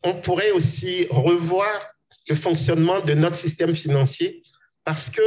on 0.05 0.15
pourrait 0.21 0.53
aussi 0.53 1.07
revoir 1.11 1.96
le 2.29 2.35
fonctionnement 2.35 3.01
de 3.01 3.15
notre 3.15 3.37
système 3.37 3.75
financier 3.75 4.43
parce 4.85 5.11
que, 5.11 5.23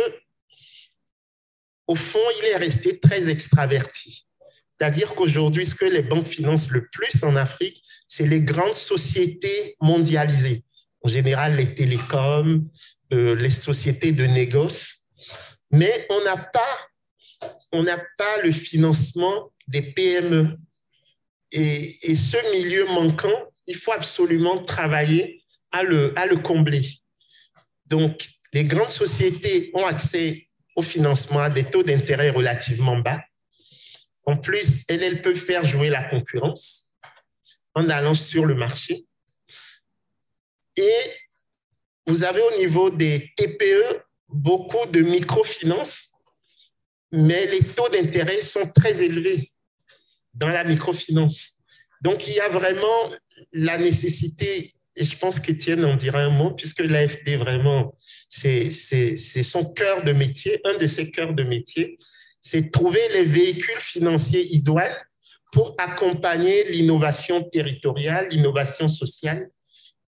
au 1.87 1.95
fond, 1.95 2.19
il 2.39 2.45
est 2.45 2.57
resté 2.57 2.99
très 2.99 3.29
extraverti. 3.29 4.25
C'est-à-dire 4.79 5.13
qu'aujourd'hui, 5.15 5.65
ce 5.65 5.75
que 5.75 5.85
les 5.85 6.01
banques 6.01 6.27
financent 6.27 6.69
le 6.69 6.87
plus 6.87 7.23
en 7.23 7.35
Afrique, 7.35 7.83
c'est 8.07 8.27
les 8.27 8.41
grandes 8.41 8.75
sociétés 8.75 9.75
mondialisées. 9.81 10.63
En 11.01 11.09
général, 11.09 11.57
les 11.57 11.73
télécoms, 11.75 12.65
euh, 13.11 13.35
les 13.35 13.49
sociétés 13.49 14.11
de 14.11 14.25
négoce. 14.25 15.05
Mais 15.71 16.07
on 16.09 16.23
n'a 16.23 16.37
pas, 16.37 16.89
pas 18.17 18.41
le 18.43 18.51
financement 18.51 19.51
des 19.67 19.81
PME. 19.81 20.55
Et 21.51 22.15
ce 22.15 22.51
milieu 22.53 22.85
manquant, 22.85 23.49
il 23.67 23.75
faut 23.75 23.91
absolument 23.91 24.63
travailler 24.63 25.38
à 25.71 25.83
le, 25.83 26.17
à 26.17 26.25
le 26.25 26.37
combler. 26.37 26.87
Donc, 27.85 28.27
les 28.53 28.63
grandes 28.63 28.89
sociétés 28.89 29.71
ont 29.73 29.85
accès 29.85 30.47
au 30.75 30.81
financement 30.81 31.39
à 31.39 31.49
des 31.49 31.65
taux 31.65 31.83
d'intérêt 31.83 32.29
relativement 32.29 32.97
bas. 32.97 33.21
En 34.25 34.37
plus, 34.37 34.85
elles, 34.87 35.21
peuvent 35.21 35.35
faire 35.35 35.65
jouer 35.65 35.89
la 35.89 36.03
concurrence 36.03 36.95
en 37.73 37.89
allant 37.89 38.15
sur 38.15 38.45
le 38.45 38.55
marché. 38.55 39.05
Et 40.77 41.01
vous 42.07 42.23
avez 42.23 42.41
au 42.41 42.57
niveau 42.57 42.89
des 42.89 43.31
TPE 43.35 44.03
beaucoup 44.27 44.85
de 44.87 45.01
microfinances, 45.01 46.17
mais 47.11 47.47
les 47.47 47.63
taux 47.63 47.89
d'intérêt 47.89 48.41
sont 48.41 48.71
très 48.71 49.01
élevés. 49.01 49.51
dans 50.35 50.47
la 50.47 50.63
microfinance. 50.63 51.63
Donc, 52.01 52.27
il 52.27 52.35
y 52.35 52.39
a 52.39 52.47
vraiment 52.49 53.11
la 53.51 53.77
nécessité, 53.77 54.73
et 54.95 55.05
je 55.05 55.17
pense 55.17 55.39
qu'Étienne 55.39 55.85
en 55.85 55.95
dira 55.95 56.19
un 56.19 56.29
mot, 56.29 56.51
puisque 56.51 56.79
l'AFD, 56.79 57.37
vraiment, 57.37 57.95
c'est 58.27 58.69
son 59.43 59.73
cœur 59.73 60.03
de 60.03 60.11
métier, 60.11 60.59
un 60.65 60.77
de 60.77 60.87
ses 60.87 61.11
cœurs 61.11 61.33
de 61.33 61.43
métier, 61.43 61.97
c'est 62.41 62.71
trouver 62.71 63.01
les 63.13 63.23
véhicules 63.23 63.79
financiers 63.79 64.45
idoines 64.53 64.97
pour 65.51 65.75
accompagner 65.77 66.63
l'innovation 66.71 67.43
territoriale, 67.43 68.27
l'innovation 68.29 68.87
sociale, 68.87 69.49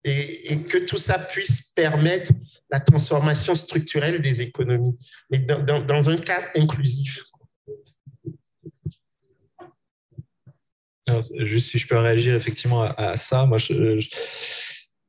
et, 0.05 0.59
que 0.69 0.79
tout 0.79 0.99
ça 0.99 1.19
puisse 1.19 1.73
permettre 1.75 2.33
la 2.71 2.81
transformation 2.81 3.55
structurelle 3.55 4.21
des 4.21 4.41
économies, 4.41 4.97
mais 5.31 5.39
dans, 5.39 6.11
un 6.11 6.17
cadre 6.17 6.47
inclusif. 6.57 7.25
juste 11.41 11.71
si 11.71 11.79
je 11.79 11.87
peux 11.87 11.99
réagir 11.99 12.35
effectivement 12.35 12.83
à, 12.83 13.17
ça, 13.17 13.45
moi, 13.45 13.59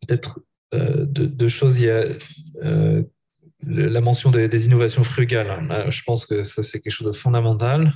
peut-être 0.10 0.40
euh, 0.74 1.06
deux, 1.06 1.48
choses. 1.48 1.80
Il 1.80 1.86
y 1.86 1.90
a 1.90 2.06
euh, 2.64 3.04
la 3.66 4.02
mention 4.02 4.32
des, 4.32 4.66
innovations 4.66 5.04
frugales. 5.04 5.88
Je 5.90 6.02
pense 6.04 6.26
que 6.26 6.44
ça, 6.44 6.64
c'est 6.64 6.80
quelque 6.80 6.94
chose 6.94 7.08
de 7.08 7.18
fondamental 7.18 7.94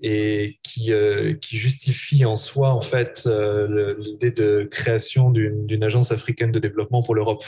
et 0.00 0.58
qui, 0.62 0.92
euh, 0.92 1.34
justifie 1.48 2.24
en 2.24 2.36
soi 2.36 2.72
en 2.74 2.82
fait 2.82 3.22
euh, 3.26 3.94
l'idée 3.98 4.30
de 4.30 4.68
création 4.70 5.30
d'une 5.30 5.82
agence 5.82 6.12
africaine 6.12 6.52
de 6.52 6.58
développement 6.58 7.02
pour 7.02 7.14
l'Europe. 7.14 7.44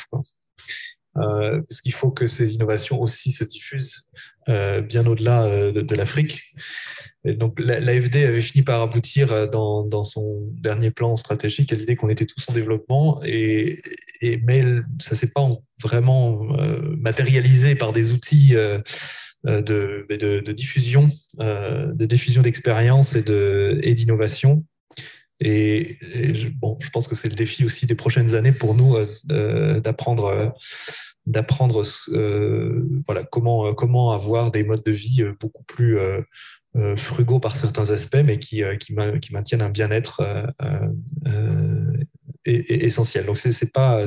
Euh, 1.16 1.60
parce 1.68 1.80
qu'il 1.80 1.92
faut 1.92 2.10
que 2.10 2.26
ces 2.26 2.54
innovations 2.54 3.00
aussi 3.00 3.32
se 3.32 3.42
diffusent 3.42 4.08
euh, 4.48 4.80
bien 4.82 5.06
au-delà 5.06 5.42
euh, 5.42 5.72
de, 5.72 5.80
de 5.80 5.94
l'Afrique. 5.94 6.42
Donc 7.36 7.60
l'AFD 7.60 8.16
avait 8.24 8.40
fini 8.40 8.62
par 8.62 8.82
aboutir 8.82 9.48
dans, 9.50 9.84
dans, 9.84 10.04
son 10.04 10.48
dernier 10.52 10.90
plan 10.90 11.16
stratégique 11.16 11.72
à 11.72 11.76
l'idée 11.76 11.96
qu'on 11.96 12.08
était 12.08 12.26
tous 12.26 12.44
en 12.48 12.52
développement, 12.52 13.20
et, 13.24 13.82
mais 14.22 14.64
ça 15.00 15.14
s'est 15.16 15.30
pas 15.30 15.48
vraiment 15.82 16.40
matérialisé 16.96 17.74
par 17.74 17.92
des 17.92 18.12
outils 18.12 18.56
euh, 19.46 19.62
de, 19.62 20.52
diffusion, 20.52 21.08
euh, 21.38 21.92
de 21.92 22.06
diffusion 22.06 22.42
d'expérience 22.42 23.14
et 23.14 23.94
d'innovation. 23.94 24.64
Et, 25.38 25.96
je, 26.02 26.48
bon, 26.48 26.76
je 26.80 26.90
pense 26.90 27.06
que 27.06 27.14
c'est 27.14 27.28
le 27.28 27.36
défi 27.36 27.64
aussi 27.64 27.86
des 27.86 27.94
prochaines 27.94 28.34
années 28.34 28.50
pour 28.50 28.74
nous 28.74 28.96
euh, 29.30 29.78
d'apprendre 29.78 30.56
d'apprendre 31.26 31.82
euh, 32.08 32.84
voilà 33.06 33.22
comment 33.22 33.74
comment 33.74 34.12
avoir 34.12 34.50
des 34.50 34.64
modes 34.64 34.82
de 34.82 34.90
vie 34.90 35.22
beaucoup 35.38 35.62
plus 35.64 35.98
euh, 35.98 36.20
frugaux 36.96 37.40
par 37.40 37.56
certains 37.56 37.90
aspects, 37.90 38.22
mais 38.24 38.38
qui 38.38 38.62
qui, 38.78 38.94
qui 39.20 39.32
maintiennent 39.32 39.62
un 39.62 39.70
bien-être 39.70 40.22
essentiel. 42.44 43.26
Donc 43.26 43.38
c'est 43.38 43.72
pas 43.72 44.06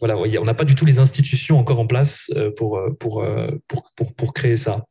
voilà, 0.00 0.16
on 0.40 0.44
n'a 0.44 0.54
pas 0.54 0.64
du 0.64 0.74
tout 0.74 0.84
les 0.84 0.98
institutions 0.98 1.58
encore 1.58 1.78
en 1.78 1.86
place 1.86 2.30
euh, 2.36 2.50
pour, 2.50 2.78
euh, 2.78 2.88
euh, 2.88 3.58
pour, 3.68 3.92
pour, 3.94 4.14
pour, 4.14 4.34
créer 4.34 4.56
ça. 4.56 4.84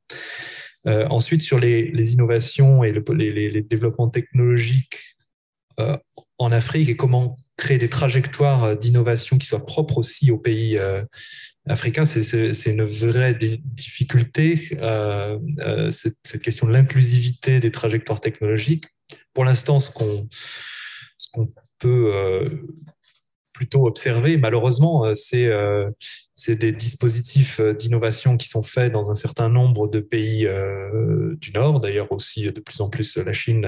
ensuite, 0.86 1.42
sur 1.42 1.60
les, 1.60 1.92
les 1.92 2.14
innovations 2.14 2.84
et 2.84 2.92
les, 2.94 3.50
les, 3.50 3.62
développements 3.62 4.10
technologiques 4.10 5.00
en 6.38 6.52
Afrique 6.52 6.90
et 6.90 6.96
comment 6.96 7.36
créer 7.58 7.78
des 7.78 7.90
trajectoires 7.90 8.78
d'innovation 8.78 9.38
qui 9.38 9.48
soient 9.48 9.66
propres 9.66 9.98
aussi 9.98 10.32
aux 10.32 10.38
pays 10.38 10.78
africains, 11.68 12.06
c'est 12.06 12.66
une 12.66 12.84
vraie 12.84 13.36
difficulté, 13.36 14.56
cette, 14.56 16.18
cette, 16.24 16.42
question 16.42 16.68
de 16.68 16.74
l'inclusivité 16.74 17.60
des 17.60 17.72
trajectoires 17.72 18.20
technologiques. 18.20 18.86
Pour 19.34 19.46
l'instant, 19.46 19.80
ce 19.80 19.90
qu'on 19.92 20.28
peut 21.80 22.44
plutôt 23.62 23.86
observé. 23.86 24.38
Malheureusement, 24.38 25.06
euh, 25.06 25.14
euh, 25.36 25.92
c'est 26.34 26.56
des 26.56 26.72
dispositifs 26.72 27.60
euh, 27.60 27.74
d'innovation 27.74 28.36
qui 28.36 28.48
sont 28.48 28.64
faits 28.64 28.92
dans 28.92 29.12
un 29.12 29.14
certain 29.14 29.50
nombre 29.50 29.88
de 29.88 30.00
pays 30.00 30.48
du 31.40 31.52
Nord, 31.52 31.80
d'ailleurs 31.80 32.12
aussi 32.12 32.52
de 32.52 32.60
plus 32.60 32.82
en 32.82 32.90
plus 32.90 33.18
la 33.18 33.34
Chine 33.34 33.68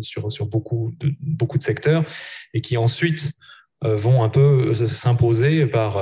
sur, 0.00 0.28
beaucoup 0.46 0.94
de 0.98 1.62
secteurs, 1.62 2.04
et 2.54 2.62
qui 2.62 2.78
ensuite 2.78 3.28
vont 3.82 4.22
un 4.22 4.28
peu 4.28 4.74
s'imposer 4.74 5.66
par 5.66 5.96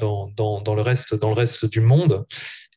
dans, 0.00 0.30
dans, 0.36 0.60
dans, 0.60 0.74
le 0.74 0.82
reste 0.82 1.14
dans 1.14 1.28
le 1.28 1.34
reste 1.34 1.66
du 1.66 1.80
monde. 1.80 2.24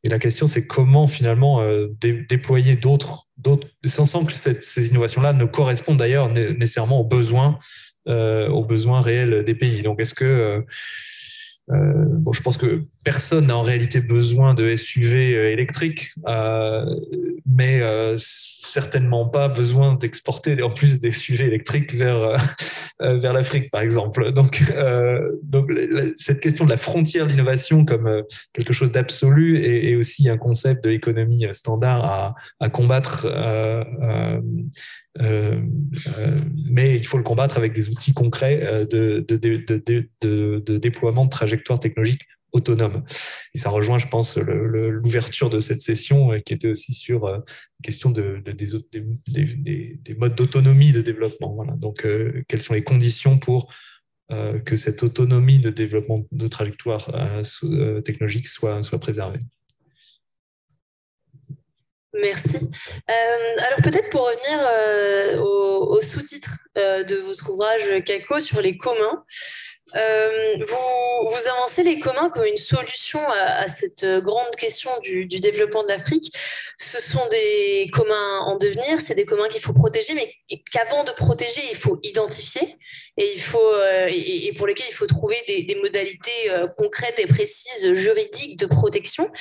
Et 0.03 0.10
la 0.10 0.20
question, 0.20 0.45
c'est 0.45 0.68
comment 0.68 1.08
finalement 1.08 1.62
déployer 2.01 2.76
d'autres, 2.76 3.26
d'autres, 3.38 3.68
sans 3.86 4.26
que 4.26 4.34
ces 4.34 4.88
innovations-là 4.88 5.34
ne 5.34 5.45
correspondent 5.45 5.97
d'ailleurs 5.97 6.30
nécessairement 6.30 6.99
aux 6.99 7.06
besoins 7.06 7.58
euh, 8.08 8.47
aux 8.49 8.64
besoins 8.64 9.01
réels 9.01 9.43
des 9.43 9.56
pays. 9.56 9.82
Donc, 9.82 9.99
est-ce 9.99 10.14
que 10.14 10.64
euh, 11.72 11.76
euh, 11.76 12.05
bon, 12.07 12.34
je 12.34 12.41
pense 12.41 12.57
que 12.57 12.84
personne 13.03 13.47
n'a 13.47 13.57
en 13.57 13.63
réalité 13.63 13.99
besoin 13.99 14.53
de 14.53 14.76
SUV 14.76 15.51
électriques, 15.51 16.13
mais 17.45 17.82
certainement 18.76 19.26
pas 19.26 19.47
besoin 19.47 19.93
d'exporter 19.93 20.61
en 20.61 20.70
plus 20.70 20.99
des 20.99 21.13
sujets 21.13 21.45
électriques 21.45 21.93
vers, 21.93 22.22
euh, 22.22 22.38
euh, 23.01 23.18
vers 23.18 23.32
l'Afrique, 23.32 23.72
par 23.72 23.80
exemple. 23.80 24.34
Donc, 24.34 24.61
euh, 24.76 25.32
donc 25.43 25.72
cette 26.18 26.41
question 26.41 26.66
de 26.66 26.70
la 26.70 26.78
frontière 26.78 27.26
de 27.26 27.32
l'innovation 27.32 27.86
comme 27.86 28.24
quelque 28.51 28.74
chose 28.74 28.91
d'absolu 28.91 29.63
est, 29.63 29.95
aussi 29.95 30.28
un 30.28 30.38
concept 30.38 30.84
de 30.84 30.89
l'économie 30.89 31.45
standard 31.53 32.03
à, 32.03 32.36
à 32.59 32.70
combattre. 32.70 33.28
Mais 35.18 36.97
il 36.97 37.05
faut 37.05 37.18
le 37.18 37.24
combattre 37.24 37.57
avec 37.57 37.74
des 37.74 37.89
outils 37.89 38.13
concrets 38.13 38.86
de, 38.91 39.26
de, 39.28 40.78
déploiement 40.78 41.26
de 41.26 41.30
trajectoires 41.30 41.80
technologiques 41.80 42.24
autonome. 42.55 43.03
Et 43.53 43.57
ça 43.57 43.70
rejoint, 43.70 43.99
je 43.99 44.07
pense, 44.07 44.38
l'ouverture 44.38 45.49
de 45.49 45.59
cette 45.59 45.82
session 45.82 46.32
euh, 46.32 46.39
qui 46.39 46.53
était 46.53 46.70
aussi 46.70 46.93
sur 46.93 47.28
la 47.28 47.34
euh, 47.34 47.41
question 47.84 48.09
de, 48.09 48.41
des, 48.45 49.97
des, 49.97 50.16
modes 50.16 50.36
d'autonomie 50.36 50.91
de 50.91 51.01
développement. 51.01 51.53
Voilà. 51.53 51.74
Donc, 51.74 52.05
euh, 52.05 52.43
quelles 52.47 52.61
sont 52.61 52.74
les 52.74 52.84
conditions 52.84 53.38
pour 53.38 53.72
que 54.66 54.76
cette 54.76 55.03
autonomie 55.03 55.59
de 55.59 55.70
développement 55.70 56.26
de 56.32 56.47
trajectoire 56.47 57.11
technologique 58.03 58.47
soit, 58.47 58.82
soit 58.82 58.97
préservée 58.97 59.41
Merci. 62.22 62.57
alors 63.07 63.82
peut-être 63.84 64.09
pour 64.09 64.28
revenir 64.28 65.41
au, 65.41 65.97
au 65.97 66.01
sous-titre 66.01 66.59
de 66.76 67.16
votre 67.18 67.49
ouvrage 67.49 68.03
CACO 68.05 68.39
sur 68.39 68.61
les 68.61 68.78
communs, 68.78 69.24
euh, 69.95 70.57
vous, 70.68 71.30
vous, 71.30 71.47
avancez 71.47 71.84
les 71.84 71.99
communs 71.99 72.30
comme 72.30 72.45
une 72.45 72.57
solution 72.57 73.20
à, 73.30 73.68
cette 73.68 74.05
grande 74.24 74.55
question 74.57 74.91
du, 75.01 75.26
développement 75.28 75.84
de 75.84 75.89
l'Afrique. 75.89 76.34
Ce 76.78 76.99
sont 76.99 77.26
des 77.30 77.89
communs 77.93 78.39
en 78.41 78.57
devenir, 78.57 78.99
c'est 78.99 79.16
des 79.16 79.26
communs 79.26 79.47
qu'il 79.47 79.61
faut 79.61 79.74
protéger, 79.74 80.13
mais 80.13 80.34
qu'avant 80.72 81.03
de 81.03 81.11
protéger, 81.11 81.61
il 81.70 81.78
faut 81.78 81.99
identifier 82.03 82.78
et, 83.18 83.34
il 83.34 83.41
faut, 83.41 83.74
euh, 83.74 84.09
et, 84.11 84.51
pour 84.57 84.68
lesquels 84.68 84.88
il 84.89 84.93
faut 84.93 85.07
trouver 85.07 85.38
des, 85.47 85.76
modalités 85.82 86.49
euh, 86.49 86.68
concrètes 86.78 87.18
et 87.18 87.28
précises 87.28 87.93
juridiques 87.93 88.59
de 88.59 88.66
protection. 88.66 89.32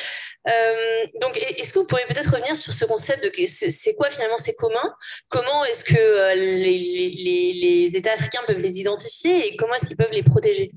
Euh, 0.49 1.05
donc, 1.20 1.37
est-ce 1.59 1.72
que 1.72 1.81
vous 1.81 1.87
pourriez 1.87 2.05
peut-être 2.07 2.31
revenir 2.31 2.55
sur 2.55 2.72
ce 2.72 2.85
concept 2.85 3.25
de 3.25 3.47
c'est 3.47 3.95
quoi 3.97 4.11
finalement 4.11 4.39
ces 4.39 4.55
communs 4.55 4.94
Comment 5.28 5.65
est-ce 5.65 5.85
que 5.85 6.35
les, 6.35 7.97
États 7.97 8.12
africains 8.12 8.43
peuvent 8.47 8.61
les 8.61 8.78
identifier 8.78 9.48
et 9.48 9.57
comment 9.57 9.74
est-ce 9.74 9.86
qu'ils 9.86 9.97
peuvent 9.97 10.12
les 10.12 10.23
protéger? 10.23 10.70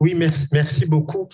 Oui, 0.00 0.14
merci, 0.14 0.86
beaucoup. 0.86 1.28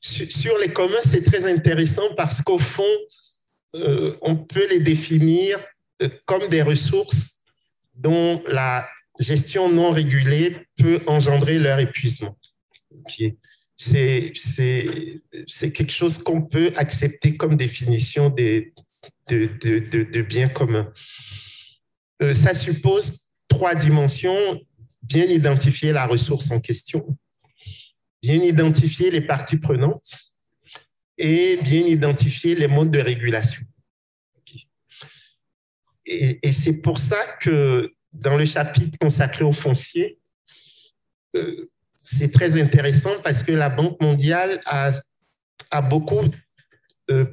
sur, 0.00 0.58
les 0.58 0.68
communs, 0.68 1.02
c'est 1.10 1.22
très 1.22 1.46
intéressant 1.46 2.14
parce 2.14 2.42
qu'au 2.42 2.58
fond, 2.58 2.84
on 3.74 4.36
peut 4.36 4.66
les 4.68 4.80
définir 4.80 5.58
comme 6.24 6.48
des 6.48 6.62
ressources 6.62 7.44
dont 7.94 8.42
la 8.48 8.86
gestion 9.20 9.70
non 9.70 9.90
régulée 9.90 10.56
peut 10.76 11.00
engendrer 11.06 11.58
leur 11.58 11.78
épuisement. 11.78 12.36
C'est 13.76 14.32
quelque 15.72 15.92
chose 15.92 16.18
qu'on 16.18 16.42
peut 16.42 16.72
accepter 16.76 17.36
comme 17.36 17.56
définition 17.56 18.30
de, 18.30 18.72
de, 19.28 19.46
de, 19.60 20.02
de 20.02 20.22
biens 20.22 20.48
communs. 20.48 20.92
Euh, 22.22 22.34
ça 22.34 22.54
suppose 22.54 23.30
trois 23.48 23.74
dimensions. 23.74 24.60
Bien 25.02 25.26
identifier 25.26 25.92
la 25.92 26.04
ressource 26.04 26.50
en 26.50 26.60
question, 26.60 27.16
bien 28.20 28.42
identifier 28.42 29.08
les 29.12 29.20
parties 29.20 29.60
prenantes 29.60 30.16
et 31.16 31.58
bien 31.62 31.86
identifier 31.86 32.56
les 32.56 32.66
modes 32.66 32.90
de 32.90 32.98
régulation. 32.98 33.64
Et, 36.06 36.52
c'est 36.52 36.80
pour 36.82 36.98
ça 36.98 37.18
que 37.40 37.92
dans 38.12 38.36
le 38.36 38.46
chapitre 38.46 38.96
consacré 38.98 39.44
au 39.44 39.52
foncier, 39.52 40.18
euh, 41.34 41.56
c'est 41.92 42.32
très 42.32 42.60
intéressant 42.60 43.10
parce 43.22 43.42
que 43.42 43.52
la 43.52 43.68
Banque 43.68 44.00
mondiale 44.00 44.60
a, 44.66 44.90
beaucoup 45.90 46.22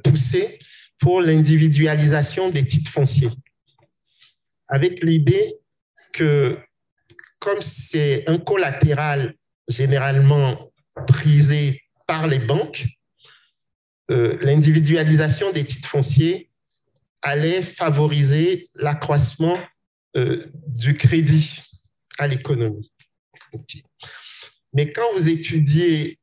poussé 0.02 0.58
pour 0.98 1.20
l'individualisation 1.20 2.50
des 2.50 2.64
titres 2.66 2.90
fonciers, 2.90 3.30
avec 4.68 5.02
l'idée 5.02 5.56
que 6.12 6.58
comme 7.38 7.60
c'est 7.60 8.24
un 8.26 8.38
collatéral 8.38 9.34
généralement 9.68 10.72
prisé 11.06 11.82
par 12.06 12.26
les 12.26 12.38
banques, 12.38 12.86
euh, 14.10 14.38
l'individualisation 14.40 15.52
des 15.52 15.64
titres 15.64 15.88
fonciers 15.88 16.50
allait 17.24 17.62
favoriser 17.62 18.68
l'accroissement 18.74 19.58
euh, 20.16 20.46
du 20.68 20.94
crédit 20.94 21.60
à 22.18 22.28
l'économie. 22.28 22.92
Mais 24.72 24.92
quand 24.92 25.12
vous 25.14 25.28
étudiez 25.28 26.18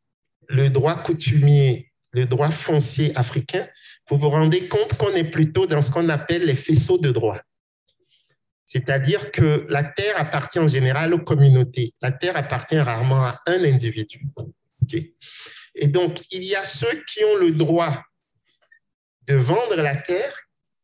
le 0.48 0.70
droit 0.70 0.96
coutumier, 0.96 1.92
le 2.14 2.26
droit 2.26 2.52
foncier 2.52 3.12
africain, 3.18 3.68
vous 4.10 4.18
vous 4.18 4.30
rendez 4.30 4.68
compte 4.68 4.96
qu'on 4.98 5.14
est 5.14 5.30
plutôt 5.30 5.66
dans 5.66 5.82
ce 5.82 5.92
qu'on 5.92 6.08
appelle 6.10 6.46
les 6.46 6.56
faisceaux 6.56 6.98
de 6.98 7.12
droit. 7.12 7.40
C'est-à-dire 8.66 9.32
que 9.32 9.66
la 9.70 9.84
terre 9.84 10.18
appartient 10.18 10.60
en 10.60 10.68
général 10.68 11.14
aux 11.14 11.20
communautés. 11.20 11.92
La 12.02 12.12
terre 12.12 12.38
appartient 12.38 12.80
rarement 12.80 13.26
à 13.26 13.42
un 13.48 13.64
individu. 13.64 14.22
Et 15.76 15.88
donc, 15.88 16.22
il 16.32 16.44
y 16.44 16.56
a 16.56 16.64
ceux 16.64 17.04
qui 17.08 17.24
ont 17.24 17.36
le 17.36 17.52
droit 17.52 18.02
de 19.28 19.36
vendre 19.36 19.76
la 19.76 19.96
terre, 19.96 20.34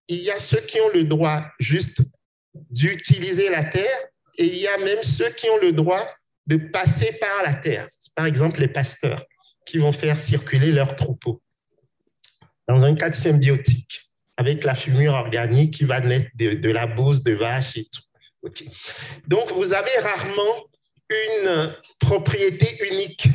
il 0.08 0.22
y 0.22 0.32
a 0.32 0.40
ceux 0.40 0.62
qui 0.62 0.80
ont 0.80 0.90
le 0.90 1.04
droit 1.04 1.46
juste 1.60 2.02
d'utiliser 2.70 3.50
la 3.50 3.64
terre, 3.64 3.98
et 4.38 4.46
il 4.46 4.58
y 4.58 4.68
a 4.68 4.78
même 4.78 5.04
ceux 5.04 5.30
qui 5.30 5.50
ont 5.50 5.58
le 5.58 5.74
droit 5.74 6.06
de 6.46 6.58
passer 6.58 7.12
par 7.20 7.44
la 7.44 7.54
terre. 7.54 7.88
Par 8.16 8.26
exemple, 8.26 8.60
les 8.60 8.68
pasteurs 8.68 9.24
qui 9.66 9.78
vont 9.78 9.92
faire 9.92 10.18
circuler 10.18 10.72
leurs 10.72 10.96
troupeaux 10.96 11.42
dans 12.68 12.86
un 12.86 12.96
cadre 12.96 13.16
symbiotique 13.16 14.10
avec 14.38 14.64
la 14.64 14.76
fumure 14.76 15.14
organique 15.14 15.74
qui 15.74 15.84
va 15.84 16.00
naître 16.00 16.30
de, 16.36 16.70
la 16.70 16.86
bouse 16.86 17.24
de 17.24 17.34
vache 17.34 17.78
et 17.78 17.86
tout. 17.86 18.54
Donc, 19.28 19.52
vous 19.52 19.74
avez 19.74 19.98
rarement 20.00 20.66
une 21.10 21.74
propriété 22.00 22.78
unique 22.92 23.28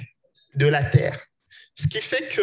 de 0.55 0.66
la 0.66 0.85
terre. 0.85 1.19
Ce 1.74 1.89
qui 1.89 2.01
fait 2.01 2.28
qu'il 2.28 2.43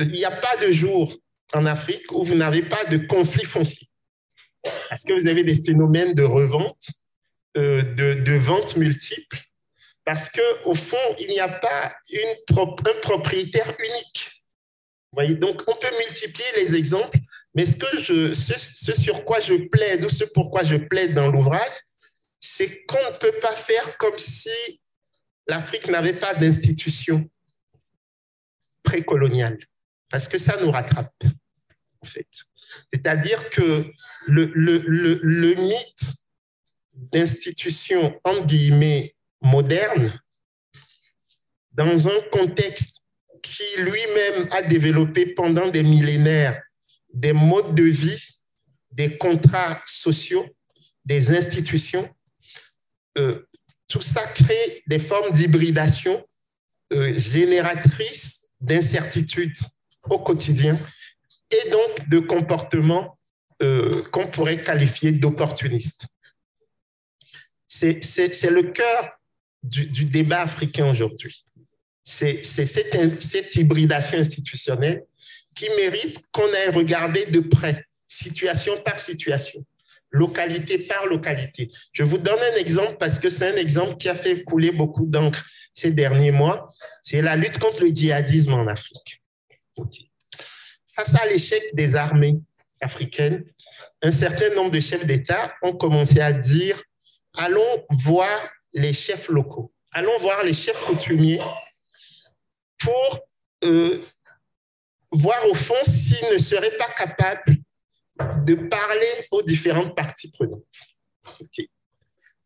euh, 0.00 0.04
n'y 0.04 0.24
a 0.24 0.30
pas 0.30 0.56
de 0.56 0.72
jour 0.72 1.14
en 1.54 1.66
Afrique 1.66 2.10
où 2.12 2.24
vous 2.24 2.34
n'avez 2.34 2.62
pas 2.62 2.84
de 2.84 2.98
conflit 2.98 3.44
foncier. 3.44 3.88
Parce 4.88 5.02
que 5.02 5.12
vous 5.12 5.26
avez 5.26 5.44
des 5.44 5.62
phénomènes 5.62 6.14
de 6.14 6.22
revente, 6.22 6.88
euh, 7.56 7.82
de, 7.82 8.32
vente 8.34 8.76
multiples, 8.76 9.40
parce 10.04 10.28
qu'au 10.30 10.74
fond, 10.74 11.14
il 11.18 11.28
n'y 11.28 11.40
a 11.40 11.48
pas 11.48 11.94
un 12.12 13.00
propriétaire 13.02 13.74
unique. 13.78 14.42
Voyez, 15.12 15.34
donc 15.34 15.62
on 15.68 15.76
peut 15.76 15.96
multiplier 15.98 16.48
les 16.56 16.74
exemples, 16.74 17.18
mais 17.54 17.64
ce, 17.64 17.76
que 17.76 18.02
je, 18.02 18.34
ce, 18.34 19.00
sur 19.00 19.24
quoi 19.24 19.40
je 19.40 19.54
plaide 19.54 20.04
ou 20.04 20.08
ce 20.08 20.24
pourquoi 20.34 20.64
je 20.64 20.76
plaide 20.76 21.14
dans 21.14 21.28
l'ouvrage, 21.28 21.72
c'est 22.40 22.84
qu'on 22.86 23.12
ne 23.12 23.16
peut 23.16 23.38
pas 23.40 23.54
faire 23.54 23.96
comme 23.96 24.18
si 24.18 24.80
l'Afrique 25.46 25.86
n'avait 25.86 26.18
pas 26.18 26.34
d'institution 26.34 27.28
précoloniale, 28.82 29.58
parce 30.10 30.26
que 30.26 30.36
ça 30.36 30.56
nous 30.60 30.70
rattrape, 30.70 31.14
en. 32.06 32.44
C'est-à-dire 32.92 33.50
que 33.50 33.90
le, 34.26 35.54
mythe 35.54 36.12
d'institution, 36.92 38.18
entre 38.24 38.46
guillemets, 38.46 39.14
moderne, 39.40 40.12
dans 41.72 42.08
un 42.08 42.20
contexte 42.32 43.04
qui 43.42 43.64
lui-même 43.78 44.48
a 44.52 44.62
développé 44.62 45.26
pendant 45.26 45.68
des 45.68 45.82
millénaires 45.82 46.60
des 47.12 47.32
modes 47.32 47.74
de 47.74 47.84
vie, 47.84 48.22
des 48.90 49.16
contrats 49.16 49.80
sociaux, 49.86 50.46
des 51.04 51.30
institutions. 51.30 52.08
Euh, 53.18 53.46
tout 53.88 54.00
ça 54.00 54.26
crée 54.26 54.82
des 54.86 54.98
formes 54.98 55.32
d'hybridation 55.32 56.26
euh, 56.92 57.16
génératrices 57.16 58.50
d'incertitudes 58.60 59.56
au 60.10 60.18
quotidien 60.18 60.78
et 61.54 61.70
donc 61.70 62.08
de 62.08 62.18
comportements 62.18 63.18
euh, 63.62 64.02
qu'on 64.10 64.26
pourrait 64.26 64.60
qualifier 64.62 65.12
d'opportunistes. 65.12 66.06
C'est 67.66 68.50
le 68.50 68.62
cœur 68.62 69.18
du, 69.62 69.86
du 69.86 70.04
débat 70.04 70.42
africain 70.42 70.88
aujourd'hui 70.88 71.44
c'est 72.04 72.42
cette, 72.42 73.20
cette, 73.20 73.56
hybridation 73.56 74.18
institutionnelle 74.18 75.04
qui 75.54 75.68
mérite 75.76 76.18
qu'on 76.32 76.52
aille 76.52 76.70
regarder 76.70 77.24
de 77.26 77.40
près, 77.40 77.86
situation 78.06 78.80
par 78.82 79.00
situation, 79.00 79.64
localité 80.10 80.78
par 80.78 81.06
localité. 81.06 81.68
Je 81.92 82.02
vous 82.02 82.18
donne 82.18 82.38
un 82.52 82.56
exemple 82.56 82.96
parce 82.98 83.18
que 83.18 83.30
c'est 83.30 83.52
un 83.52 83.56
exemple 83.56 83.96
qui 83.96 84.08
a 84.08 84.14
fait 84.14 84.44
couler 84.44 84.70
beaucoup 84.70 85.06
d'encre 85.06 85.44
ces 85.72 85.92
derniers 85.92 86.30
mois. 86.30 86.68
C'est 87.02 87.22
la 87.22 87.36
lutte 87.36 87.58
contre 87.58 87.82
le 87.82 87.88
djihadisme 87.88 88.52
en 88.52 88.66
Afrique. 88.66 89.22
Face 90.94 91.14
à 91.16 91.26
l'échec 91.26 91.74
des 91.74 91.96
armées 91.96 92.38
africaines, 92.80 93.44
un 94.02 94.12
certain 94.12 94.54
nombre 94.54 94.70
de 94.70 94.80
chefs 94.80 95.06
d'État 95.06 95.52
ont 95.62 95.72
commencé 95.72 96.20
à 96.20 96.32
dire 96.32 96.80
allons 97.34 97.84
voir 97.90 98.30
les 98.72 98.92
chefs 98.92 99.28
locaux, 99.28 99.72
allons 99.90 100.16
voir 100.18 100.44
les 100.44 100.54
chefs 100.54 100.80
coutumiers 100.80 101.40
pour 102.78 103.20
euh, 103.64 104.00
voir 105.10 105.48
au 105.48 105.54
fond 105.54 105.82
s'ils 105.82 106.32
ne 106.32 106.38
seraient 106.38 106.76
pas 106.76 106.90
capables 106.96 107.56
de 108.44 108.54
parler 108.54 109.26
aux 109.32 109.42
différentes 109.42 109.96
parties 109.96 110.30
prenantes. 110.30 110.62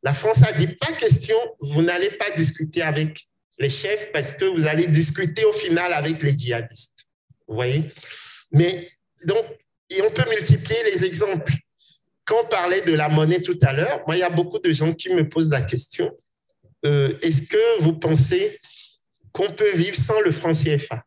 La 0.02 0.14
France 0.14 0.42
a 0.42 0.52
dit, 0.52 0.68
pas 0.68 0.92
question, 0.92 1.36
vous 1.60 1.82
n'allez 1.82 2.10
pas 2.10 2.30
discuter 2.30 2.80
avec 2.80 3.28
les 3.58 3.68
chefs 3.68 4.10
parce 4.12 4.32
que 4.32 4.46
vous 4.46 4.66
allez 4.66 4.86
discuter 4.86 5.44
au 5.44 5.52
final 5.52 5.92
avec 5.92 6.22
les 6.22 6.38
djihadistes. 6.38 7.08
Vous 7.46 7.56
voyez? 7.56 7.84
Mais 8.52 8.88
donc, 9.24 9.44
on 10.02 10.10
peut 10.10 10.28
multiplier 10.30 10.82
les 10.92 11.04
exemples. 11.04 11.54
Quand 12.24 12.44
on 12.44 12.48
parlait 12.48 12.82
de 12.82 12.92
la 12.92 13.08
monnaie 13.08 13.40
tout 13.40 13.58
à 13.62 13.72
l'heure, 13.72 14.02
moi, 14.06 14.16
il 14.16 14.20
y 14.20 14.22
a 14.22 14.30
beaucoup 14.30 14.58
de 14.58 14.72
gens 14.72 14.92
qui 14.92 15.08
me 15.10 15.28
posent 15.28 15.50
la 15.50 15.62
question, 15.62 16.10
euh, 16.84 17.10
est-ce 17.22 17.48
que 17.48 17.82
vous 17.82 17.94
pensez 17.94 18.58
qu'on 19.32 19.52
peut 19.52 19.76
vivre 19.76 19.96
sans 19.96 20.20
le 20.20 20.32
franc 20.32 20.52
CFA. 20.52 21.04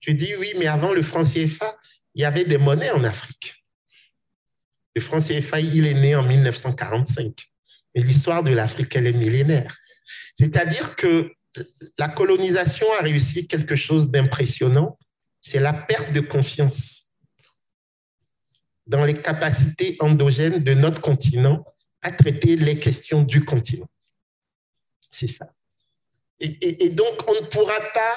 Je 0.00 0.12
dis 0.12 0.34
oui, 0.36 0.52
mais 0.58 0.66
avant 0.66 0.92
le 0.92 1.02
franc 1.02 1.22
CFA, 1.22 1.76
il 2.14 2.22
y 2.22 2.24
avait 2.24 2.44
des 2.44 2.58
monnaies 2.58 2.90
en 2.90 3.04
Afrique. 3.04 3.64
Le 4.94 5.00
franc 5.00 5.18
CFA, 5.18 5.60
il 5.60 5.86
est 5.86 5.94
né 5.94 6.14
en 6.14 6.22
1945. 6.22 7.32
Mais 7.94 8.02
l'histoire 8.02 8.42
de 8.42 8.52
l'Afrique, 8.52 8.94
elle 8.96 9.06
est 9.06 9.12
millénaire. 9.12 9.76
C'est-à-dire 10.34 10.96
que 10.96 11.30
la 11.98 12.08
colonisation 12.08 12.86
a 12.98 13.02
réussi 13.02 13.46
quelque 13.46 13.76
chose 13.76 14.10
d'impressionnant, 14.10 14.98
c'est 15.42 15.58
la 15.60 15.74
perte 15.74 16.12
de 16.12 16.20
confiance 16.20 17.16
dans 18.86 19.04
les 19.04 19.14
capacités 19.14 19.96
endogènes 20.00 20.60
de 20.60 20.72
notre 20.72 21.00
continent 21.00 21.64
à 22.00 22.10
traiter 22.10 22.56
les 22.56 22.78
questions 22.78 23.22
du 23.22 23.44
continent. 23.44 23.88
C'est 25.10 25.26
ça. 25.26 25.52
Et, 26.40 26.88
donc, 26.88 27.28
on 27.28 27.34
ne 27.34 27.46
pourra 27.46 27.78
pas 27.94 28.16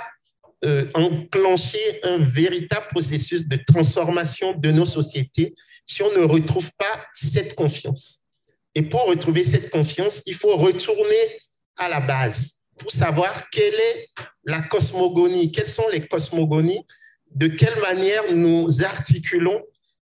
euh, 0.66 0.90
enclencher 0.96 2.00
un 2.04 2.18
véritable 2.18 2.88
processus 2.88 3.48
de 3.48 3.58
transformation 3.58 4.54
de 4.54 4.72
nos 4.72 4.86
sociétés 4.86 5.54
si 5.86 6.02
on 6.02 6.12
ne 6.18 6.24
retrouve 6.24 6.72
pas 6.78 7.06
cette 7.14 7.54
confiance. 7.54 8.24
Et 8.74 8.82
pour 8.82 9.06
retrouver 9.06 9.44
cette 9.44 9.70
confiance, 9.70 10.22
il 10.26 10.34
faut 10.34 10.56
retourner 10.56 11.40
à 11.78 11.88
la 11.88 12.00
base 12.00 12.64
pour 12.80 12.90
savoir 12.90 13.50
quelle 13.52 13.74
est 13.74 14.08
la 14.44 14.62
cosmogonie, 14.62 15.52
quelles 15.52 15.68
sont 15.68 15.88
les 15.90 16.06
cosmogonies, 16.08 16.84
de 17.36 17.48
quelle 17.48 17.80
manière 17.82 18.34
nous 18.34 18.84
articulons 18.84 19.64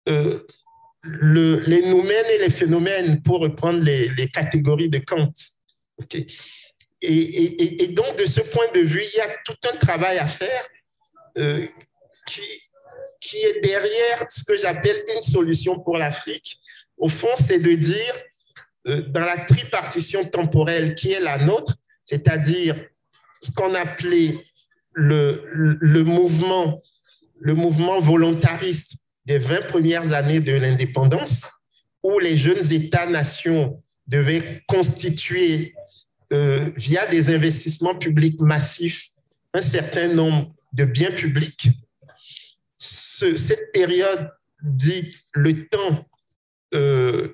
euh, 0.08 0.40
le, 1.02 1.60
les 1.60 1.82
noumènes 1.86 2.26
et 2.34 2.38
les 2.38 2.50
phénomènes, 2.50 3.22
pour 3.22 3.40
reprendre 3.40 3.80
les, 3.80 4.28
catégories 4.28 4.88
de 4.88 4.98
Kant. 4.98 5.32
Et, 7.02 7.88
donc, 7.88 8.16
de 8.18 8.26
ce 8.26 8.40
point 8.40 8.70
de 8.74 8.80
vue, 8.80 9.02
il 9.12 9.16
y 9.16 9.20
a 9.20 9.28
tout 9.44 9.56
un 9.72 9.76
travail 9.76 10.18
à 10.18 10.26
faire 10.26 10.64
euh, 11.38 11.66
qui, 12.26 12.42
est 13.34 13.60
derrière 13.62 14.26
ce 14.28 14.44
que 14.44 14.56
j'appelle 14.56 15.02
une 15.16 15.22
solution 15.22 15.80
pour 15.80 15.96
l'Afrique. 15.96 16.58
Au 16.98 17.08
fond, 17.08 17.34
c'est 17.36 17.58
de 17.58 17.72
dire, 17.72 18.14
euh, 18.86 19.02
dans 19.08 19.24
la 19.24 19.38
tripartition 19.38 20.24
temporelle 20.24 20.94
qui 20.94 21.12
est 21.12 21.20
la 21.20 21.38
nôtre, 21.38 21.74
c'est-à-dire 22.04 22.76
ce 23.40 23.50
qu'on 23.52 23.74
appelait 23.74 24.34
le, 24.92 26.02
mouvement, 26.04 26.82
le 27.42 27.54
mouvement 27.54 27.98
volontariste 27.98 28.94
des 29.26 29.38
20 29.38 29.66
premières 29.68 30.12
années 30.12 30.40
de 30.40 30.52
l'indépendance, 30.52 31.42
où 32.02 32.18
les 32.18 32.36
jeunes 32.36 32.72
États-nations 32.72 33.82
devaient 34.06 34.62
constituer 34.66 35.74
euh, 36.32 36.70
via 36.76 37.06
des 37.06 37.34
investissements 37.34 37.96
publics 37.96 38.40
massifs, 38.40 39.10
un 39.54 39.62
certain 39.62 40.08
nombre 40.08 40.54
de 40.72 40.84
biens 40.84 41.10
publics. 41.10 41.68
cette 42.76 43.72
période 43.72 44.30
dite 44.62 45.14
le 45.34 45.66
temps 45.66 46.06
euh, 46.74 47.28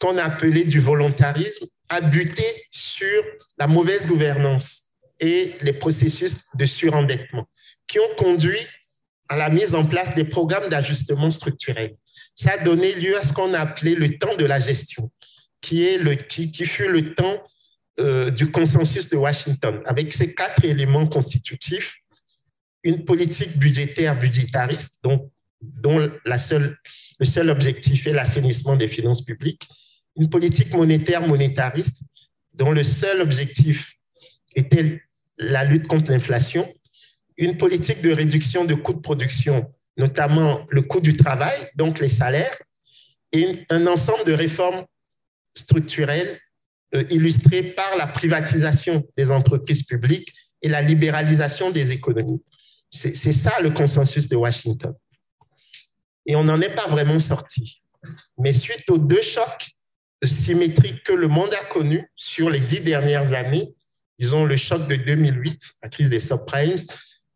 qu'on 0.00 0.18
appelait 0.18 0.64
du 0.64 0.80
volontarisme 0.80 1.66
a 1.88 2.00
buté 2.00 2.44
sur 2.70 3.22
la 3.58 3.66
mauvaise 3.66 4.06
gouvernance 4.06 4.90
et 5.20 5.54
les 5.60 5.72
processus 5.72 6.48
de 6.54 6.66
surendettement 6.66 7.46
qui 7.86 7.98
ont 8.00 8.14
conduit 8.16 8.66
à 9.28 9.36
la 9.36 9.48
mise 9.48 9.74
en 9.74 9.84
place 9.84 10.14
des 10.14 10.24
programmes 10.24 10.68
d'ajustement 10.68 11.30
structurel. 11.30 11.96
Ça 12.34 12.52
a 12.52 12.58
donné 12.58 12.94
lieu 12.94 13.16
à 13.16 13.22
ce 13.22 13.32
qu'on 13.32 13.54
a 13.54 13.60
appelé 13.60 13.94
le 13.94 14.18
temps 14.18 14.36
de 14.36 14.44
la 14.44 14.60
gestion, 14.60 15.10
qui, 15.60 15.84
est 15.84 15.98
le, 15.98 16.14
qui, 16.14 16.50
fut 16.64 16.88
le 16.88 17.14
temps 17.14 17.42
euh, 18.00 18.30
du 18.30 18.50
consensus 18.50 19.08
de 19.08 19.16
Washington, 19.16 19.80
avec 19.86 20.12
ces 20.12 20.34
quatre 20.34 20.64
éléments 20.64 21.06
constitutifs, 21.06 21.96
une 22.82 23.04
politique 23.04 23.56
budgétaire 23.56 24.18
budgétariste, 24.18 24.98
dont, 25.02 25.30
dont 25.60 26.10
la 26.24 26.38
seule, 26.38 26.76
le 27.18 27.24
seul 27.24 27.50
objectif 27.50 28.06
est 28.06 28.12
l'assainissement 28.12 28.76
des 28.76 28.88
finances 28.88 29.22
publiques, 29.22 29.66
une 30.16 30.28
politique 30.28 30.72
monétaire 30.72 31.26
monétariste, 31.26 32.02
dont 32.52 32.72
le 32.72 32.84
seul 32.84 33.20
objectif 33.20 33.94
était 34.54 35.02
la 35.38 35.64
lutte 35.64 35.86
contre 35.86 36.12
l'inflation, 36.12 36.68
une 37.36 37.56
politique 37.56 38.00
de 38.02 38.12
réduction 38.12 38.64
de 38.64 38.74
coûts 38.74 38.94
de 38.94 39.00
production, 39.00 39.72
notamment 39.96 40.66
le 40.70 40.82
coût 40.82 41.00
du 41.00 41.16
travail, 41.16 41.70
donc 41.74 42.00
les 42.00 42.08
salaires, 42.08 42.56
et 43.32 43.64
un 43.70 43.86
ensemble 43.86 44.24
de 44.24 44.32
réformes 44.32 44.84
structurelles 45.56 46.38
euh, 46.94 47.04
illustrées 47.10 47.62
par 47.62 47.96
la 47.96 48.06
privatisation 48.06 49.04
des 49.16 49.30
entreprises 49.30 49.82
publiques 49.82 50.32
et 50.62 50.68
la 50.68 50.80
libéralisation 50.80 51.70
des 51.70 51.90
économies. 51.90 52.42
C'est 52.90 53.32
ça 53.32 53.60
le 53.60 53.70
consensus 53.70 54.28
de 54.28 54.36
Washington. 54.36 54.94
Et 56.26 56.36
on 56.36 56.44
n'en 56.44 56.60
est 56.60 56.74
pas 56.74 56.86
vraiment 56.86 57.18
sorti. 57.18 57.82
Mais 58.38 58.52
suite 58.52 58.88
aux 58.88 58.98
deux 58.98 59.22
chocs 59.22 59.68
symétriques 60.22 61.02
que 61.02 61.12
le 61.12 61.26
monde 61.26 61.52
a 61.54 61.64
connus 61.72 62.08
sur 62.14 62.50
les 62.50 62.60
dix 62.60 62.80
dernières 62.80 63.32
années, 63.32 63.74
disons 64.18 64.44
le 64.44 64.56
choc 64.56 64.86
de 64.86 64.94
2008, 64.94 65.60
la 65.82 65.88
crise 65.88 66.08
des 66.08 66.20
subprimes, 66.20 66.76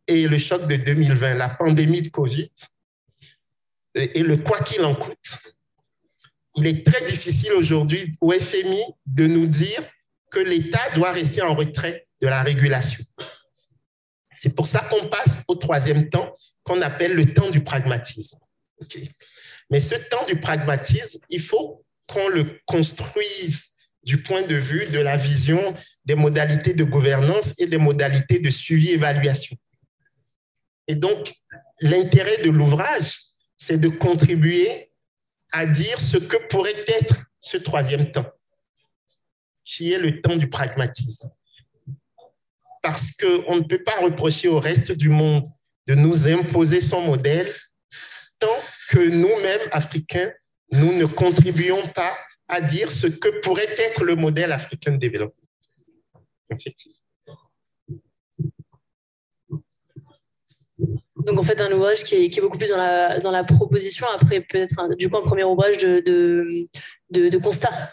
et 0.08 0.26
le 0.26 0.38
choc 0.38 0.66
de 0.66 0.76
2020, 0.76 1.34
la 1.34 1.50
pandémie 1.50 2.02
de 2.02 2.08
Covid, 2.08 2.50
et 3.94 4.22
le 4.22 4.36
quoi 4.38 4.60
qu'il 4.60 4.82
en 4.84 4.94
coûte, 4.94 5.36
il 6.56 6.66
est 6.66 6.84
très 6.84 7.04
difficile 7.04 7.52
aujourd'hui 7.52 8.10
au 8.20 8.32
FMI 8.32 8.82
de 9.06 9.26
nous 9.26 9.46
dire 9.46 9.82
que 10.30 10.40
l'État 10.40 10.82
doit 10.94 11.12
rester 11.12 11.42
en 11.42 11.54
retrait 11.54 12.06
de 12.20 12.26
la 12.26 12.42
régulation. 12.42 13.04
C'est 14.34 14.54
pour 14.54 14.66
ça 14.66 14.80
qu'on 14.80 15.08
passe 15.08 15.44
au 15.48 15.54
troisième 15.54 16.08
temps 16.10 16.32
qu'on 16.64 16.80
appelle 16.82 17.14
le 17.14 17.32
temps 17.32 17.50
du 17.50 17.62
pragmatisme. 17.62 18.38
Mais 19.70 19.80
ce 19.80 19.94
temps 19.94 20.24
du 20.26 20.36
pragmatisme, 20.36 21.18
il 21.28 21.40
faut 21.40 21.84
qu'on 22.06 22.28
le 22.28 22.60
construise 22.66 23.92
du 24.02 24.22
point 24.22 24.42
de 24.42 24.54
vue 24.54 24.86
de 24.86 24.98
la 24.98 25.16
vision 25.16 25.74
des 26.04 26.14
modalités 26.14 26.72
de 26.72 26.84
gouvernance 26.84 27.52
et 27.58 27.66
des 27.66 27.78
modalités 27.78 28.38
de 28.38 28.50
suivi-évaluation. 28.50 29.56
Et 30.88 30.94
donc, 30.94 31.32
l'intérêt 31.80 32.42
de 32.42 32.50
l'ouvrage, 32.50 33.20
c'est 33.56 33.78
de 33.78 33.88
contribuer 33.88 34.90
à 35.52 35.66
dire 35.66 36.00
ce 36.00 36.16
que 36.16 36.36
pourrait 36.48 36.84
être 36.88 37.14
ce 37.40 37.56
troisième 37.56 38.10
temps, 38.10 38.30
qui 39.64 39.92
est 39.92 39.98
le 39.98 40.20
temps 40.20 40.36
du 40.36 40.48
pragmatisme. 40.48 41.28
Parce 42.82 43.12
qu'on 43.12 43.56
ne 43.56 43.64
peut 43.64 43.82
pas 43.82 44.00
reprocher 44.00 44.48
au 44.48 44.58
reste 44.58 44.92
du 44.92 45.08
monde 45.08 45.44
de 45.86 45.94
nous 45.94 46.26
imposer 46.28 46.80
son 46.80 47.00
modèle 47.02 47.52
tant 48.38 48.56
que 48.90 48.98
nous-mêmes, 48.98 49.68
Africains, 49.72 50.30
nous 50.72 50.92
ne 50.92 51.06
contribuons 51.06 51.86
pas 51.88 52.16
à 52.46 52.60
dire 52.60 52.90
ce 52.90 53.06
que 53.06 53.40
pourrait 53.40 53.74
être 53.78 54.04
le 54.04 54.16
modèle 54.16 54.52
africain 54.52 54.92
de 54.92 54.96
développement. 54.96 55.34
Donc 61.26 61.38
en 61.38 61.42
fait 61.42 61.60
un 61.60 61.72
ouvrage 61.72 62.04
qui 62.04 62.14
est, 62.14 62.40
beaucoup 62.40 62.58
plus 62.58 62.68
dans 62.68 62.76
la, 62.76 63.18
dans 63.18 63.30
la 63.30 63.44
proposition, 63.44 64.06
après 64.14 64.40
peut-être 64.40 64.94
du 64.96 65.08
coup 65.08 65.16
un 65.16 65.22
premier 65.22 65.44
ouvrage 65.44 65.78
de, 65.78 66.00
de, 67.10 67.38
constat. 67.38 67.92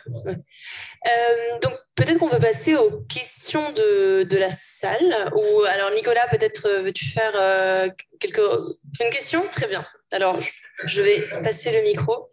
Euh, 1.07 1.59
donc 1.61 1.73
peut-être 1.95 2.17
qu'on 2.17 2.29
peut 2.29 2.39
passer 2.39 2.75
aux 2.75 3.01
questions 3.03 3.71
de, 3.73 4.23
de 4.23 4.37
la 4.37 4.49
salle. 4.49 5.31
Ou 5.35 5.61
alors 5.63 5.91
Nicolas, 5.91 6.27
peut-être 6.31 6.67
euh, 6.67 6.81
veux-tu 6.81 7.05
faire 7.05 7.33
euh, 7.35 7.87
une 8.23 9.11
question? 9.11 9.43
Très 9.51 9.67
bien. 9.67 9.85
Alors 10.11 10.39
je 10.87 11.01
vais 11.01 11.21
passer 11.43 11.71
le 11.71 11.83
micro. 11.83 12.29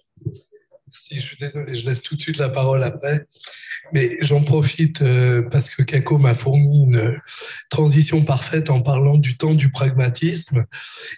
Si, 0.95 1.17
je 1.17 1.21
suis 1.21 1.37
désolé, 1.37 1.75
je 1.75 1.89
laisse 1.89 2.03
tout 2.03 2.17
de 2.17 2.21
suite 2.21 2.39
la 2.39 2.49
parole 2.49 2.83
après. 2.83 3.27
Mais 3.93 4.17
j'en 4.21 4.43
profite 4.43 5.03
euh, 5.03 5.43
parce 5.43 5.69
que 5.69 5.83
Kako 5.83 6.19
m'a 6.19 6.35
fourni 6.35 6.85
une 6.85 7.21
transition 7.69 8.23
parfaite 8.23 8.71
en 8.71 8.81
parlant 8.81 9.17
du 9.17 9.37
temps 9.37 9.55
du 9.55 9.71
pragmatisme. 9.71 10.65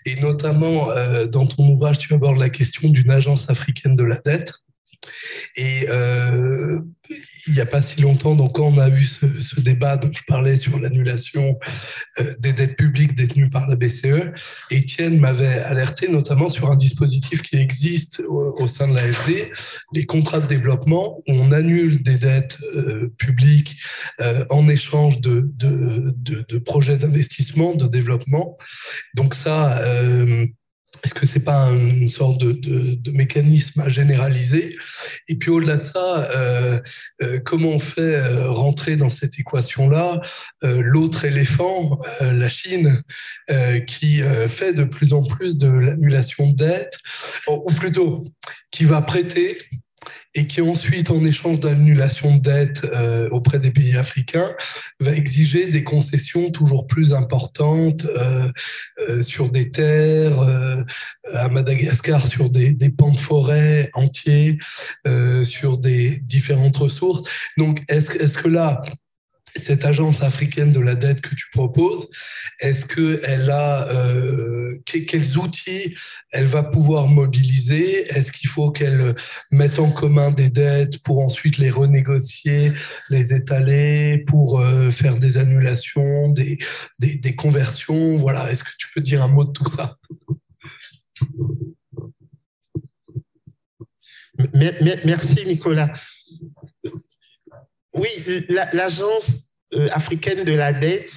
Et 0.04 0.16
notamment, 0.16 0.90
euh, 0.90 1.26
dans 1.26 1.46
ton 1.46 1.68
ouvrage, 1.68 1.98
tu 1.98 2.12
abordes 2.14 2.38
la 2.38 2.50
question 2.50 2.88
d'une 2.88 3.10
agence 3.10 3.48
africaine 3.48 3.96
de 3.96 4.04
la 4.04 4.20
dette. 4.20 4.54
Et 5.56 5.86
euh, 5.88 6.80
il 7.46 7.54
n'y 7.54 7.60
a 7.60 7.66
pas 7.66 7.82
si 7.82 8.00
longtemps, 8.00 8.34
donc 8.34 8.56
quand 8.56 8.66
on 8.66 8.78
a 8.78 8.88
eu 8.88 9.04
ce, 9.04 9.60
débat 9.60 9.96
dont 9.96 10.10
je 10.12 10.22
parlais 10.26 10.56
sur 10.56 10.78
l'annulation 10.78 11.58
euh, 12.20 12.34
des 12.38 12.52
dettes 12.52 12.76
publiques 12.76 13.14
détenues 13.14 13.50
par 13.50 13.68
la 13.68 13.76
BCE, 13.76 14.32
Étienne 14.70 15.18
m'avait 15.18 15.60
alerté 15.60 16.08
notamment 16.08 16.48
sur 16.48 16.70
un 16.70 16.76
dispositif 16.76 17.42
qui 17.42 17.56
existe 17.56 18.22
au, 18.28 18.66
sein 18.68 18.88
de 18.88 18.94
l'AFD, 18.94 19.50
les 19.92 20.06
contrats 20.06 20.40
de 20.40 20.46
développement, 20.46 21.22
où 21.28 21.32
on 21.32 21.52
annule 21.52 22.02
des 22.02 22.16
dettes 22.16 22.58
euh, 22.74 23.12
publiques 23.18 23.76
en 24.50 24.68
échange 24.68 25.20
de, 25.20 25.50
de, 25.54 26.14
de, 26.16 26.44
de 26.48 26.58
projets 26.58 26.96
d'investissement, 26.96 27.74
de 27.74 27.86
développement. 27.86 28.56
Donc 29.14 29.34
ça 29.34 29.82
est-ce 31.04 31.14
que 31.14 31.26
c'est 31.26 31.44
pas 31.44 31.68
une 31.70 32.10
sorte 32.10 32.40
de, 32.40 33.10
mécanisme 33.12 33.80
à 33.80 33.88
généraliser 33.88 34.76
Et 35.28 35.36
puis 35.36 35.50
au-delà 35.50 35.76
de 35.76 35.84
ça, 35.84 36.30
euh, 36.34 36.80
euh, 37.22 37.38
comment 37.44 37.70
on 37.70 37.78
fait 37.78 38.16
euh, 38.16 38.50
rentrer 38.50 38.96
dans 38.96 39.10
cette 39.10 39.38
équation-là 39.38 40.20
l'autre 40.62 41.24
éléphant, 41.24 41.98
la 42.20 42.48
Chine, 42.48 43.02
qui 43.86 44.22
fait 44.48 44.72
de 44.72 44.84
plus 44.84 45.12
en 45.12 45.22
plus 45.22 45.58
de 45.58 45.68
l'annulation 45.68 46.50
de 46.50 46.56
dette, 46.56 46.98
ou 47.48 47.70
plutôt 47.72 48.24
qui 48.72 48.84
va 48.84 49.02
prêter 49.02 49.58
et 50.34 50.46
qui 50.46 50.60
ensuite, 50.60 51.10
en 51.10 51.24
échange 51.24 51.60
d'annulation 51.60 52.36
de 52.36 52.42
dette 52.42 52.84
euh, 52.84 53.28
auprès 53.30 53.58
des 53.58 53.70
pays 53.70 53.96
africains, 53.96 54.52
va 55.00 55.12
exiger 55.12 55.66
des 55.66 55.84
concessions 55.84 56.50
toujours 56.50 56.86
plus 56.86 57.14
importantes 57.14 58.04
euh, 58.04 58.50
euh, 59.08 59.22
sur 59.22 59.50
des 59.50 59.70
terres, 59.70 60.40
à 61.32 61.48
Madagascar 61.48 62.26
sur 62.26 62.50
des, 62.50 62.74
des 62.74 62.90
pans 62.90 63.10
de 63.10 63.16
forêt 63.18 63.90
entiers, 63.94 64.58
sur 65.44 65.78
des 65.78 66.20
différentes 66.20 66.76
ressources. 66.76 67.28
Donc, 67.56 67.82
est-ce 67.88 68.10
est 68.10 68.36
que 68.36 68.48
là, 68.48 68.82
cette 69.56 69.84
agence 69.84 70.22
africaine 70.22 70.72
de 70.72 70.80
la 70.80 70.94
dette 70.94 71.20
que 71.20 71.34
tu 71.34 71.46
proposes, 71.52 72.08
est-ce 72.60 72.84
qu'elle 72.84 73.50
a 73.50 73.88
euh, 73.88 74.78
quels 74.84 75.36
outils 75.38 75.94
elle 76.32 76.46
va 76.46 76.62
pouvoir 76.62 77.08
mobiliser? 77.08 78.06
Est-ce 78.08 78.32
qu'il 78.32 78.48
faut 78.48 78.70
qu'elle 78.70 79.14
mette 79.50 79.78
en 79.78 79.90
commun 79.90 80.30
des 80.30 80.50
dettes 80.50 81.02
pour 81.02 81.20
ensuite 81.20 81.58
les 81.58 81.70
renégocier, 81.70 82.72
les 83.10 83.32
étaler, 83.32 84.24
pour 84.26 84.60
euh, 84.60 84.90
faire 84.90 85.18
des 85.18 85.36
annulations, 85.36 86.32
des, 86.32 86.58
des, 87.00 87.34
conversions? 87.34 88.16
Voilà. 88.16 88.50
Est-ce 88.50 88.62
que 88.62 88.70
tu 88.78 88.88
peux 88.94 89.00
dire 89.00 89.22
un 89.22 89.28
mot 89.28 89.44
de 89.44 89.52
tout 89.52 89.68
ça? 89.68 89.96
Merci 95.04 95.46
Nicolas. 95.46 95.92
Oui, 97.94 98.08
l'agence 98.72 99.54
euh, 99.74 99.88
africaine 99.92 100.44
de 100.44 100.52
la 100.52 100.72
dette, 100.72 101.16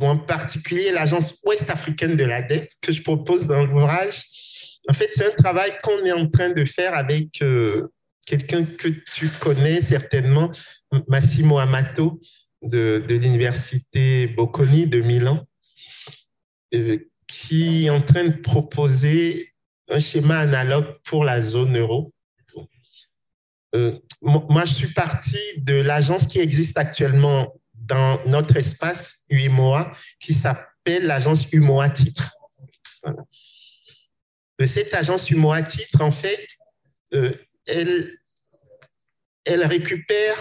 en 0.00 0.18
particulier 0.18 0.90
l'agence 0.90 1.40
ouest 1.44 1.70
africaine 1.70 2.16
de 2.16 2.24
la 2.24 2.42
dette 2.42 2.72
que 2.80 2.92
je 2.92 3.02
propose 3.02 3.46
dans 3.46 3.64
l'ouvrage, 3.64 4.22
en 4.88 4.92
fait, 4.92 5.08
c'est 5.12 5.26
un 5.26 5.34
travail 5.34 5.72
qu'on 5.82 6.04
est 6.04 6.12
en 6.12 6.28
train 6.28 6.50
de 6.50 6.64
faire 6.66 6.94
avec 6.94 7.40
euh, 7.40 7.88
quelqu'un 8.26 8.64
que 8.64 8.88
tu 8.88 9.28
connais 9.40 9.80
certainement, 9.80 10.50
Massimo 11.08 11.58
Amato 11.58 12.20
de, 12.62 13.02
de 13.08 13.14
l'université 13.14 14.26
Bocconi 14.28 14.86
de 14.86 15.00
Milan, 15.00 15.46
euh, 16.74 16.98
qui 17.26 17.86
est 17.86 17.90
en 17.90 18.02
train 18.02 18.24
de 18.24 18.36
proposer 18.36 19.48
un 19.88 20.00
schéma 20.00 20.38
analogue 20.38 20.98
pour 21.04 21.24
la 21.24 21.40
zone 21.40 21.78
euro 21.78 22.12
moi, 24.24 24.64
je 24.64 24.72
suis 24.72 24.92
parti 24.92 25.38
de 25.58 25.74
l'agence 25.74 26.26
qui 26.26 26.38
existe 26.40 26.78
actuellement 26.78 27.54
dans 27.74 28.18
notre 28.26 28.56
espace 28.56 29.24
UMOA, 29.28 29.90
qui 30.18 30.32
s'appelle 30.32 31.06
l'agence 31.06 31.52
UMOA 31.52 31.90
Titre. 31.90 32.30
cette 34.66 34.94
agence 34.94 35.30
humo 35.30 35.52
à 35.52 35.62
titre, 35.62 36.00
en 36.00 36.10
fait, 36.10 36.46
elle, 37.66 38.18
elle 39.44 39.64
récupère 39.64 40.36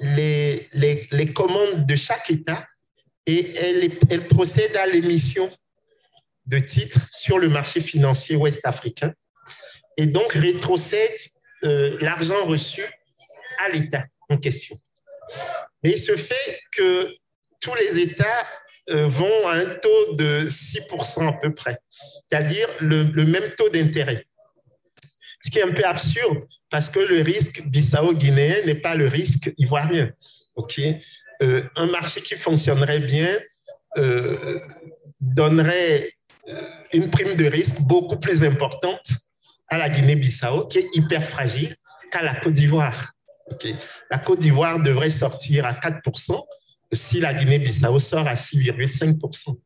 les, 0.00 1.32
commandes 1.34 1.86
de 1.86 1.96
chaque 1.96 2.30
État 2.30 2.66
et 3.26 3.54
elle, 3.56 3.90
elle 4.10 4.26
procède 4.28 4.76
à 4.76 4.86
l'émission 4.86 5.50
de 6.46 6.58
titres 6.58 7.00
sur 7.10 7.38
le 7.38 7.48
marché 7.48 7.80
financier 7.80 8.36
ouest-africain 8.36 9.12
et 9.96 10.06
donc 10.06 10.32
rétrocède 10.32 11.16
euh, 11.64 11.96
l'argent 12.00 12.44
reçu 12.44 12.82
à 13.64 13.68
l'État 13.68 14.04
en 14.28 14.36
question. 14.38 14.76
Mais 15.82 15.92
il 15.92 15.98
se 15.98 16.16
fait 16.16 16.60
que 16.72 17.12
tous 17.60 17.74
les 17.74 18.00
États 18.00 18.46
euh, 18.90 19.06
vont 19.06 19.48
à 19.48 19.54
un 19.54 19.66
taux 19.66 20.14
de 20.14 20.46
6% 20.46 21.28
à 21.28 21.32
peu 21.32 21.52
près, 21.54 21.78
c'est-à-dire 22.30 22.68
le, 22.80 23.04
même 23.24 23.50
taux 23.56 23.68
d'intérêt. 23.68 24.24
Ce 25.42 25.50
qui 25.50 25.58
est 25.58 25.62
un 25.62 25.72
peu 25.72 25.84
absurde 25.84 26.38
parce 26.70 26.88
que 26.88 26.98
le 26.98 27.22
risque 27.22 27.62
bissau-guinéen 27.66 28.64
n'est 28.64 28.76
pas 28.76 28.94
le 28.94 29.06
risque 29.06 29.52
ivoirien. 29.58 30.10
ok? 30.54 30.80
Euh, 31.42 31.62
un 31.76 31.86
marché 31.86 32.22
qui 32.22 32.34
fonctionnerait 32.34 33.00
bien 33.00 33.28
euh, 33.98 34.60
donnerait 35.20 36.12
une 36.92 37.10
prime 37.10 37.34
de 37.34 37.46
risque 37.46 37.80
beaucoup 37.80 38.16
plus 38.16 38.44
importante 38.44 39.12
à 39.68 39.78
la 39.78 39.88
Guinée-Bissau, 39.88 40.66
qui 40.66 40.78
est 40.78 40.88
hyper 40.94 41.24
fragile, 41.24 41.76
qu'à 42.10 42.22
la 42.22 42.34
Côte 42.34 42.52
d'Ivoire. 42.52 43.15
La 44.10 44.18
Côte 44.18 44.40
d'Ivoire 44.40 44.80
devrait 44.80 45.10
sortir 45.10 45.66
à 45.66 45.72
4% 45.72 46.42
si 46.92 47.20
la 47.20 47.34
Guinée-Bissau 47.34 47.98
sort 47.98 48.26
à 48.26 48.34
6,5%. 48.34 49.60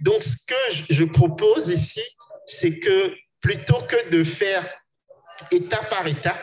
Donc, 0.00 0.22
ce 0.22 0.36
que 0.46 0.84
je 0.88 1.04
propose 1.04 1.68
ici, 1.68 2.02
c'est 2.46 2.78
que 2.78 3.14
plutôt 3.40 3.80
que 3.82 4.10
de 4.10 4.24
faire 4.24 4.66
État 5.50 5.82
par 5.88 6.06
État, 6.06 6.36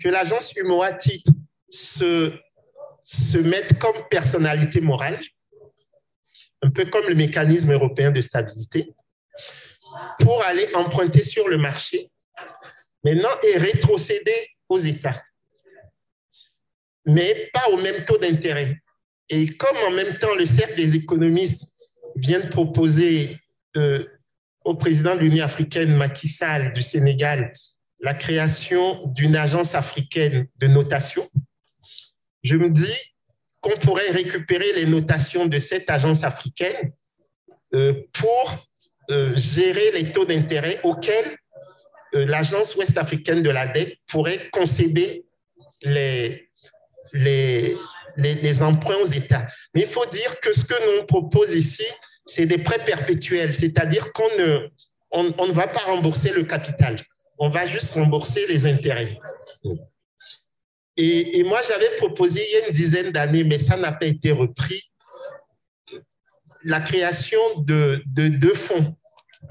que 0.00 0.08
l'agence 0.08 0.54
UMOA 0.56 0.92
titre 0.94 1.30
se, 1.68 2.32
se 3.02 3.38
mette 3.38 3.78
comme 3.78 3.96
personnalité 4.10 4.80
morale, 4.80 5.20
un 6.62 6.70
peu 6.70 6.84
comme 6.86 7.08
le 7.08 7.14
mécanisme 7.14 7.72
européen 7.72 8.10
de 8.10 8.20
stabilité, 8.20 8.94
pour 10.20 10.42
aller 10.44 10.68
emprunter 10.74 11.22
sur 11.22 11.48
le 11.48 11.58
marché 11.58 12.10
maintenant 13.04 13.30
et 13.42 13.58
rétrocéder 13.58 14.50
aux 14.68 14.78
États, 14.78 15.22
mais 17.06 17.50
pas 17.52 17.68
au 17.70 17.76
même 17.78 18.04
taux 18.04 18.18
d'intérêt. 18.18 18.76
Et 19.30 19.48
comme 19.48 19.76
en 19.86 19.90
même 19.90 20.16
temps 20.18 20.34
le 20.34 20.46
cercle 20.46 20.76
des 20.76 20.96
économistes 20.96 21.74
vient 22.16 22.40
de 22.40 22.48
proposer 22.48 23.38
euh, 23.76 24.04
au 24.64 24.74
président 24.74 25.14
de 25.14 25.20
l'Union 25.20 25.44
africaine, 25.44 25.96
Macky 25.96 26.28
Sall 26.28 26.72
du 26.72 26.82
Sénégal, 26.82 27.52
la 28.00 28.14
création 28.14 29.06
d'une 29.08 29.36
agence 29.36 29.74
africaine 29.74 30.46
de 30.58 30.66
notation, 30.66 31.28
je 32.42 32.56
me 32.56 32.68
dis 32.70 32.94
qu'on 33.60 33.76
pourrait 33.78 34.10
récupérer 34.10 34.72
les 34.74 34.86
notations 34.86 35.46
de 35.46 35.58
cette 35.58 35.90
agence 35.90 36.22
africaine 36.22 36.92
euh, 37.74 37.94
pour 38.12 38.68
euh, 39.10 39.34
gérer 39.36 39.90
les 39.92 40.12
taux 40.12 40.24
d'intérêt 40.24 40.80
auxquels 40.84 41.36
l'agence 42.12 42.74
ouest-africaine 42.76 43.42
de 43.42 43.50
la 43.50 43.66
dette 43.66 43.96
pourrait 44.06 44.48
concéder 44.50 45.26
les, 45.82 46.50
les, 47.12 47.76
les, 48.16 48.62
emprunts 48.62 48.96
aux 48.96 49.06
États. 49.06 49.46
Mais 49.74 49.82
il 49.82 49.86
faut 49.86 50.06
dire 50.06 50.40
que 50.40 50.52
ce 50.52 50.64
que 50.64 50.98
nous 50.98 51.06
propose 51.06 51.54
ici, 51.54 51.84
c'est 52.24 52.46
des 52.46 52.58
prêts 52.58 52.84
perpétuels, 52.84 53.54
c'est-à-dire 53.54 54.12
qu'on 54.12 54.28
ne, 54.38 54.68
on, 55.10 55.46
ne 55.46 55.52
va 55.52 55.68
pas 55.68 55.80
rembourser 55.80 56.30
le 56.30 56.42
capital, 56.42 56.96
on 57.38 57.48
va 57.48 57.66
juste 57.66 57.92
rembourser 57.92 58.46
les 58.46 58.66
intérêts. 58.66 59.18
Et, 60.96 61.38
et 61.38 61.44
moi, 61.44 61.60
j'avais 61.66 61.96
proposé 61.96 62.44
il 62.44 62.52
y 62.52 62.62
a 62.62 62.66
une 62.66 62.72
dizaine 62.72 63.12
d'années, 63.12 63.44
mais 63.44 63.58
ça 63.58 63.76
n'a 63.76 63.92
pas 63.92 64.06
été 64.06 64.32
repris, 64.32 64.82
la 66.64 66.80
création 66.80 67.38
de, 67.58 68.02
de 68.06 68.28
deux 68.28 68.54
fonds 68.54 68.96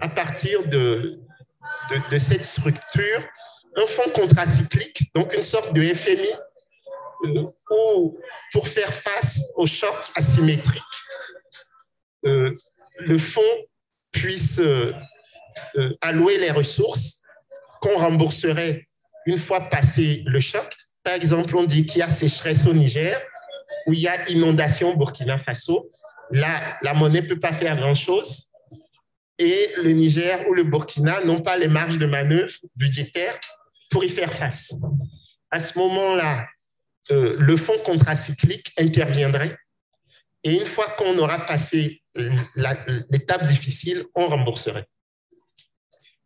à 0.01 0.09
partir 0.09 0.67
de, 0.67 1.21
de, 2.11 2.17
cette 2.17 2.45
structure, 2.45 3.23
un 3.75 3.87
fonds 3.87 4.09
contracyclique, 4.13 5.11
donc 5.13 5.33
une 5.33 5.43
sorte 5.43 5.73
de 5.73 5.81
FMI, 5.93 6.29
euh, 7.25 7.43
où 7.71 8.19
pour 8.51 8.67
faire 8.67 8.93
face 8.93 9.39
aux 9.55 9.65
chocs 9.65 10.11
asymétriques, 10.15 10.83
euh, 12.25 12.55
le 12.99 13.17
fonds 13.17 13.41
puisse 14.11 14.59
euh, 14.59 14.93
allouer 16.01 16.37
les 16.37 16.51
ressources 16.51 17.23
qu'on 17.81 17.97
rembourserait 17.97 18.85
une 19.25 19.37
fois 19.37 19.69
passé 19.69 20.23
le 20.25 20.39
choc. 20.39 20.67
Par 21.03 21.13
exemple, 21.13 21.55
on 21.57 21.63
dit 21.63 21.85
qu'il 21.85 21.99
y 21.99 22.01
a 22.01 22.09
sécheresse 22.09 22.65
au 22.65 22.73
Niger, 22.73 23.19
ou 23.85 23.93
il 23.93 23.99
y 23.99 24.07
a 24.07 24.29
inondation 24.29 24.91
au 24.93 24.97
Burkina 24.97 25.37
Faso. 25.37 25.91
Là, 26.31 26.77
la 26.81 26.93
monnaie 26.93 27.21
ne 27.21 27.27
peut 27.27 27.39
pas 27.39 27.53
faire 27.53 27.75
grand-chose 27.77 28.46
et 29.39 29.69
le 29.77 29.91
Niger 29.91 30.47
ou 30.49 30.53
le 30.53 30.63
Burkina 30.63 31.23
n'ont 31.23 31.41
pas 31.41 31.57
les 31.57 31.67
marges 31.67 31.97
de 31.97 32.05
manœuvre 32.05 32.53
budgétaires 32.75 33.39
pour 33.89 34.03
y 34.03 34.09
faire 34.09 34.33
face. 34.33 34.73
À 35.51 35.59
ce 35.59 35.77
moment-là, 35.77 36.47
euh, 37.11 37.35
le 37.39 37.55
fonds 37.55 37.77
contracyclique 37.85 38.73
interviendrait 38.77 39.57
et 40.43 40.51
une 40.51 40.65
fois 40.65 40.87
qu'on 40.97 41.17
aura 41.17 41.45
passé 41.45 42.01
l'étape 42.55 43.45
difficile, 43.45 44.05
on 44.15 44.27
rembourserait. 44.27 44.87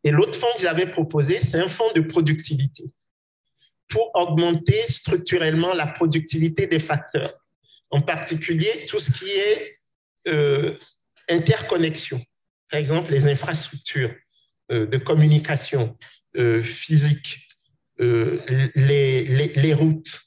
Et 0.04 0.12
l'autre 0.12 0.38
fonds 0.38 0.48
que 0.56 0.62
j'avais 0.62 0.88
proposé, 0.88 1.40
c'est 1.42 1.60
un 1.60 1.68
fonds 1.68 1.92
de 1.94 2.02
productivité 2.02 2.86
pour 3.90 4.10
augmenter 4.16 4.88
structurellement 4.88 5.74
la 5.74 5.86
productivité 5.86 6.66
des 6.66 6.80
facteurs, 6.80 7.34
en 7.92 8.02
particulier 8.02 8.86
tout 8.88 9.00
ce 9.00 9.12
qui 9.12 9.30
est 9.30 9.74
euh, 10.28 10.76
interconnexion 11.30 12.22
par 12.72 12.80
exemple, 12.80 13.12
les 13.12 13.28
infrastructures 13.28 14.16
euh, 14.72 14.88
de 14.88 14.98
communication 14.98 15.98
euh, 16.38 16.64
physique, 16.64 17.46
euh, 18.00 18.40
les, 18.76 19.26
les, 19.26 19.74
routes, 19.74 20.20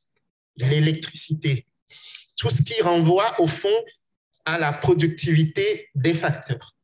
l'électricité, 0.56 1.66
tout 2.36 2.50
ce 2.50 2.62
qui 2.62 2.80
renvoie 2.82 3.40
au 3.40 3.46
fond 3.46 3.74
à 4.44 4.58
la 4.58 4.74
productivité 4.74 5.88
des 5.94 6.12
facteurs. 6.12 6.76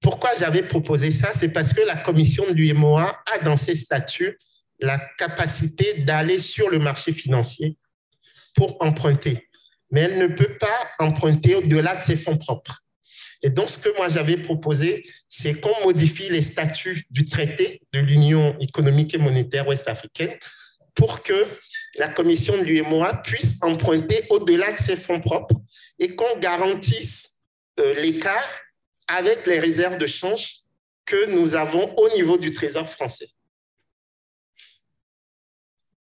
Pourquoi 0.00 0.30
j'avais 0.38 0.62
proposé 0.62 1.12
ça? 1.12 1.32
C'est 1.32 1.52
parce 1.52 1.72
que 1.72 1.82
la 1.82 1.96
commission 1.96 2.44
de 2.48 2.54
l'UMOA 2.54 3.22
a 3.24 3.38
dans 3.44 3.56
ses 3.56 3.76
statuts 3.76 4.36
la 4.80 4.98
capacité 5.16 6.02
d'aller 6.02 6.40
sur 6.40 6.70
le 6.70 6.80
marché 6.80 7.12
financier 7.12 7.76
pour 8.54 8.76
emprunter. 8.80 9.48
Mais 9.92 10.00
elle 10.00 10.18
ne 10.18 10.26
peut 10.26 10.56
pas 10.58 10.88
emprunter 10.98 11.54
au-delà 11.54 11.94
de 11.94 12.00
ses 12.00 12.16
fonds 12.16 12.36
propres. 12.36 12.87
Et 13.42 13.50
donc, 13.50 13.70
ce 13.70 13.78
que 13.78 13.94
moi 13.96 14.08
j'avais 14.08 14.36
proposé, 14.36 15.02
c'est 15.28 15.60
qu'on 15.60 15.84
modifie 15.84 16.28
les 16.28 16.42
statuts 16.42 17.06
du 17.10 17.26
traité 17.26 17.80
de 17.92 18.00
l'Union 18.00 18.58
économique 18.60 19.14
et 19.14 19.18
monétaire 19.18 19.68
ouest-africaine 19.68 20.36
pour 20.94 21.22
que 21.22 21.46
la 21.96 22.08
commission 22.08 22.56
de 22.58 22.62
l'UMOA 22.62 23.14
puisse 23.22 23.62
emprunter 23.62 24.24
au-delà 24.30 24.72
de 24.72 24.78
ses 24.78 24.96
fonds 24.96 25.20
propres 25.20 25.54
et 25.98 26.14
qu'on 26.14 26.38
garantisse 26.38 27.40
euh, 27.78 27.94
l'écart 28.00 28.50
avec 29.06 29.46
les 29.46 29.58
réserves 29.58 29.98
de 29.98 30.06
change 30.06 30.62
que 31.04 31.30
nous 31.30 31.54
avons 31.54 31.94
au 31.96 32.08
niveau 32.10 32.36
du 32.36 32.50
Trésor 32.50 32.88
français. 32.88 33.28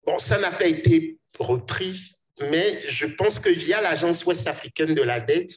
Bon, 0.05 0.17
ça 0.17 0.39
n'a 0.39 0.51
pas 0.51 0.65
été 0.65 1.19
repris, 1.37 2.17
mais 2.49 2.81
je 2.89 3.05
pense 3.05 3.39
que 3.39 3.49
via 3.49 3.79
l'Agence 3.79 4.25
ouest-africaine 4.25 4.95
de 4.95 5.03
la 5.03 5.21
dette, 5.21 5.51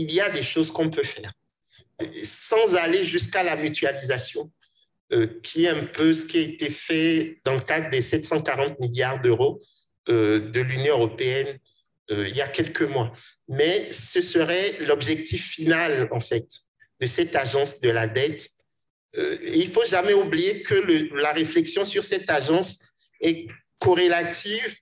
il 0.00 0.12
y 0.12 0.20
a 0.20 0.30
des 0.30 0.42
choses 0.42 0.70
qu'on 0.70 0.90
peut 0.90 1.04
faire 1.04 1.32
sans 2.22 2.74
aller 2.74 3.04
jusqu'à 3.04 3.42
la 3.42 3.56
mutualisation, 3.56 4.50
euh, 5.12 5.26
qui 5.42 5.64
est 5.64 5.68
un 5.68 5.84
peu 5.84 6.12
ce 6.12 6.24
qui 6.24 6.38
a 6.38 6.42
été 6.42 6.70
fait 6.70 7.40
dans 7.44 7.54
le 7.54 7.60
cadre 7.60 7.90
des 7.90 8.02
740 8.02 8.78
milliards 8.80 9.20
d'euros 9.20 9.60
euh, 10.08 10.50
de 10.50 10.60
l'Union 10.60 10.94
européenne 10.96 11.58
euh, 12.10 12.28
il 12.28 12.34
y 12.34 12.40
a 12.40 12.48
quelques 12.48 12.82
mois. 12.82 13.12
Mais 13.48 13.88
ce 13.90 14.20
serait 14.20 14.78
l'objectif 14.80 15.50
final, 15.52 16.08
en 16.10 16.20
fait, 16.20 16.48
de 17.00 17.06
cette 17.06 17.36
agence 17.36 17.80
de 17.80 17.90
la 17.90 18.08
dette. 18.08 18.48
Et 19.14 19.58
il 19.58 19.68
faut 19.68 19.84
jamais 19.84 20.12
oublier 20.12 20.62
que 20.62 20.74
la 21.16 21.32
réflexion 21.32 21.84
sur 21.84 22.04
cette 22.04 22.30
agence 22.30 22.78
est 23.20 23.48
corrélative 23.78 24.78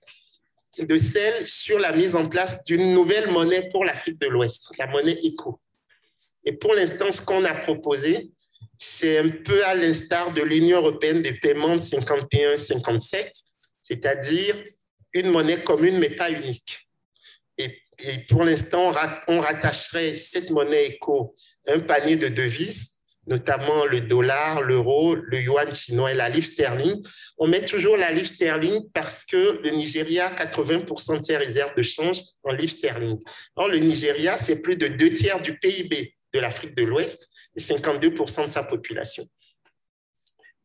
de 0.77 0.97
celle 0.97 1.47
sur 1.47 1.79
la 1.79 1.91
mise 1.91 2.15
en 2.15 2.27
place 2.27 2.63
d'une 2.65 2.93
nouvelle 2.93 3.29
monnaie 3.29 3.67
pour 3.69 3.83
l'Afrique 3.85 4.19
de 4.19 4.27
l'Ouest, 4.27 4.71
la 4.77 4.87
monnaie 4.87 5.19
ECO. 5.23 5.59
Et 6.45 6.53
pour 6.53 6.73
l'instant, 6.73 7.11
ce 7.11 7.21
qu'on 7.21 7.43
a 7.43 7.53
proposé, 7.53 8.31
c'est 8.77 9.17
un 9.17 9.29
peu 9.29 9.65
à 9.65 9.75
l'instar 9.75 10.31
de 10.31 10.41
l'Union 10.41 10.77
européenne 10.77 11.21
des 11.21 11.33
paiements 11.33 11.75
de 11.75 11.81
51-57, 11.81 13.29
c'est-à-dire 13.81 14.55
une 15.13 15.31
monnaie 15.31 15.61
commune 15.63 15.97
mais 15.97 16.09
pas 16.09 16.31
unique. 16.31 16.87
Et, 17.57 17.81
pour 18.29 18.43
l'instant, 18.43 18.93
on 19.27 19.41
rattacherait 19.41 20.15
cette 20.15 20.49
monnaie 20.49 20.95
ECO 20.95 21.35
à 21.67 21.73
un 21.73 21.79
panier 21.79 22.15
de 22.15 22.29
devises 22.29 22.98
notamment 23.29 23.85
le 23.85 24.01
dollar, 24.01 24.61
l'euro, 24.61 25.15
le 25.15 25.39
yuan 25.39 25.71
chinois 25.71 26.11
et 26.11 26.15
la 26.15 26.29
livre 26.29 26.47
sterling. 26.47 27.01
On 27.37 27.47
met 27.47 27.63
toujours 27.63 27.95
la 27.95 28.11
livre 28.11 28.27
sterling 28.27 28.89
parce 28.91 29.23
que 29.23 29.59
le 29.61 29.69
Nigeria 29.69 30.27
a 30.27 30.45
80% 30.45 31.19
de 31.19 31.23
ses 31.23 31.37
réserves 31.37 31.75
de 31.75 31.83
change 31.83 32.21
en 32.43 32.51
livre 32.51 32.71
sterling. 32.71 33.19
Or, 33.55 33.67
le 33.67 33.77
Nigeria, 33.77 34.35
c'est 34.35 34.61
plus 34.61 34.75
de 34.75 34.87
deux 34.87 35.13
tiers 35.13 35.39
du 35.41 35.57
PIB 35.59 36.15
de 36.33 36.39
l'Afrique 36.39 36.75
de 36.75 36.83
l'Ouest 36.83 37.29
et 37.55 37.59
52% 37.59 38.47
de 38.47 38.51
sa 38.51 38.63
population. 38.63 39.25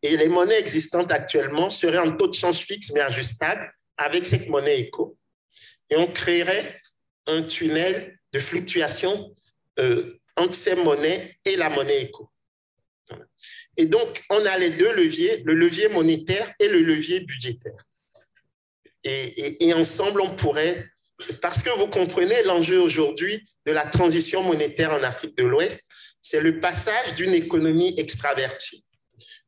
Et 0.03 0.17
les 0.17 0.29
monnaies 0.29 0.59
existantes 0.59 1.13
actuellement 1.13 1.69
seraient 1.69 1.99
en 1.99 2.17
taux 2.17 2.29
de 2.29 2.35
change 2.35 2.59
fixe 2.59 2.91
mais 2.93 3.01
ajustable 3.01 3.71
avec 3.97 4.25
cette 4.25 4.49
monnaie 4.49 4.81
éco. 4.81 5.19
Et 5.91 5.97
on 5.97 6.07
créerait 6.07 6.79
un 7.27 7.43
tunnel 7.43 8.19
de 8.33 8.39
fluctuation 8.39 9.33
euh, 9.79 10.07
entre 10.37 10.55
ces 10.55 10.75
monnaies 10.75 11.37
et 11.45 11.57
la 11.57 11.69
monnaie 11.69 12.03
éco. 12.03 12.31
Et 13.77 13.87
donc, 13.87 14.23
on 14.31 14.45
a 14.47 14.57
les 14.59 14.71
deux 14.71 14.93
leviers, 14.93 15.43
le 15.45 15.55
levier 15.55 15.89
monétaire 15.89 16.53
et 16.61 16.69
le 16.69 16.81
levier 16.81 17.21
budgétaire. 17.21 17.87
Et, 19.05 19.75
ensemble, 19.75 20.23
on 20.23 20.35
pourrait, 20.35 20.87
parce 21.43 21.63
que 21.63 21.71
vous 21.79 21.89
comprenez 21.89 22.43
l'enjeu 22.43 22.81
aujourd'hui 22.81 23.43
de 23.67 23.73
la 23.73 23.85
transition 23.87 24.43
monétaire 24.43 24.93
en 24.93 25.03
Afrique 25.03 25.37
de 25.37 25.45
l'Ouest, 25.45 25.91
c'est 26.21 26.41
le 26.41 26.59
passage 26.59 27.15
d'une 27.15 27.35
économie 27.35 27.95
extravertie, 27.99 28.85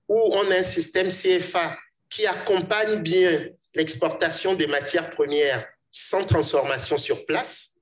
où 0.08 0.18
on 0.34 0.50
a 0.50 0.56
un 0.56 0.62
système 0.62 1.08
CFA 1.08 1.78
qui 2.10 2.26
accompagne 2.26 3.00
bien 3.00 3.48
l'exportation 3.74 4.54
des 4.54 4.66
matières 4.66 5.10
premières 5.10 5.66
sans 5.90 6.24
transformation 6.24 6.98
sur 6.98 7.24
place, 7.24 7.78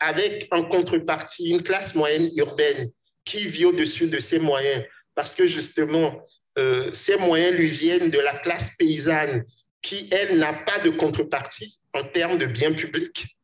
avec 0.00 0.48
en 0.50 0.64
contrepartie 0.64 1.48
une 1.48 1.62
classe 1.62 1.94
moyenne 1.94 2.30
urbaine 2.36 2.90
qui 3.24 3.46
vit 3.46 3.64
au-dessus 3.64 4.08
de 4.08 4.18
ses 4.18 4.38
moyens, 4.38 4.84
parce 5.16 5.34
que 5.34 5.46
justement, 5.46 6.22
euh, 6.58 6.92
ces 6.92 7.16
moyens 7.16 7.56
lui 7.56 7.68
viennent 7.68 8.10
de 8.10 8.20
la 8.20 8.34
classe 8.34 8.76
paysanne 8.76 9.44
qui, 9.82 10.08
elle, 10.12 10.38
n'a 10.38 10.52
pas 10.52 10.78
de 10.78 10.90
contrepartie 10.90 11.80
en 11.94 12.04
termes 12.04 12.38
de 12.38 12.46
biens 12.46 12.72
publics, 12.72 13.36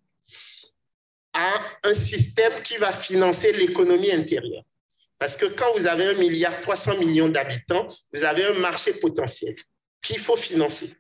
à 1.33 1.55
un 1.85 1.95
système 1.95 2.53
qui 2.63 2.77
va 2.77 2.93
financer 2.93 3.53
l'économie 3.53 4.13
intérieure. 4.13 4.65
Parce 5.19 5.35
que 5.35 5.47
quand 5.47 5.73
vous 5.77 5.87
avez 5.87 6.05
un 6.05 6.15
milliard 6.15 6.61
300 6.61 6.99
millions 6.99 7.29
d'habitants, 7.29 7.89
vous 8.13 8.25
avez 8.25 8.45
un 8.45 8.59
marché 8.59 8.93
potentiel 8.93 9.57
qu'il 10.03 10.19
faut 10.19 10.37
financer. 10.37 10.93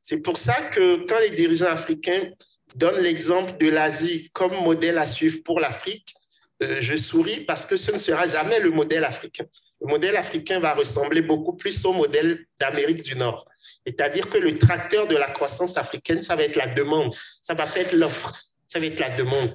C'est 0.00 0.22
pour 0.22 0.36
ça 0.36 0.62
que 0.68 1.04
quand 1.06 1.18
les 1.18 1.30
dirigeants 1.30 1.66
africains 1.66 2.30
donnent 2.76 3.02
l'exemple 3.02 3.56
de 3.58 3.70
l'Asie 3.70 4.30
comme 4.32 4.54
modèle 4.62 4.98
à 4.98 5.06
suivre 5.06 5.42
pour 5.42 5.58
l'Afrique, 5.58 6.14
euh, 6.62 6.80
je 6.80 6.96
souris 6.96 7.40
parce 7.40 7.66
que 7.66 7.76
ce 7.76 7.90
ne 7.90 7.98
sera 7.98 8.28
jamais 8.28 8.60
le 8.60 8.70
modèle 8.70 9.04
africain. 9.04 9.46
Le 9.80 9.86
modèle 9.86 10.16
africain 10.16 10.60
va 10.60 10.74
ressembler 10.74 11.22
beaucoup 11.22 11.54
plus 11.54 11.84
au 11.84 11.92
modèle 11.92 12.44
d'Amérique 12.58 13.02
du 13.02 13.14
Nord. 13.16 13.46
C'est-à-dire 13.86 14.28
que 14.28 14.38
le 14.38 14.58
tracteur 14.58 15.08
de 15.08 15.16
la 15.16 15.30
croissance 15.30 15.76
africaine, 15.76 16.20
ça 16.20 16.36
va 16.36 16.44
être 16.44 16.56
la 16.56 16.66
demande, 16.66 17.14
ça 17.40 17.54
va 17.54 17.66
pas 17.66 17.80
être 17.80 17.94
l'offre, 17.94 18.38
ça 18.66 18.78
va 18.78 18.86
être 18.86 18.98
la 18.98 19.10
demande. 19.16 19.52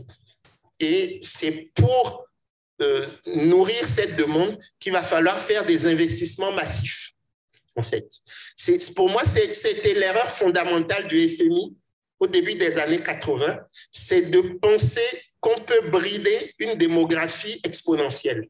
Et 0.80 1.20
c'est 1.22 1.70
pour 1.76 2.26
euh, 2.82 3.08
nourrir 3.28 3.88
cette 3.88 4.16
demande 4.16 4.58
qu'il 4.80 4.94
va 4.94 5.04
falloir 5.04 5.40
faire 5.40 5.66
des 5.66 5.86
investissements 5.86 6.52
massifs 6.52 7.16
en 7.76 7.84
fait. 7.84 8.08
Pour 8.96 9.10
moi, 9.10 9.24
c'était 9.26 9.94
l'erreur 9.94 10.30
fondamentale 10.30 11.08
du 11.08 11.30
FMI 11.30 11.76
au 12.20 12.28
début 12.28 12.56
des 12.56 12.78
années 12.78 13.02
80, 13.02 13.60
c'est 13.92 14.32
de 14.32 14.40
penser 14.62 15.06
qu'on 15.42 15.60
peut 15.62 15.90
brider 15.90 16.54
une 16.60 16.76
démographie 16.76 17.60
exponentielle. 17.64 18.48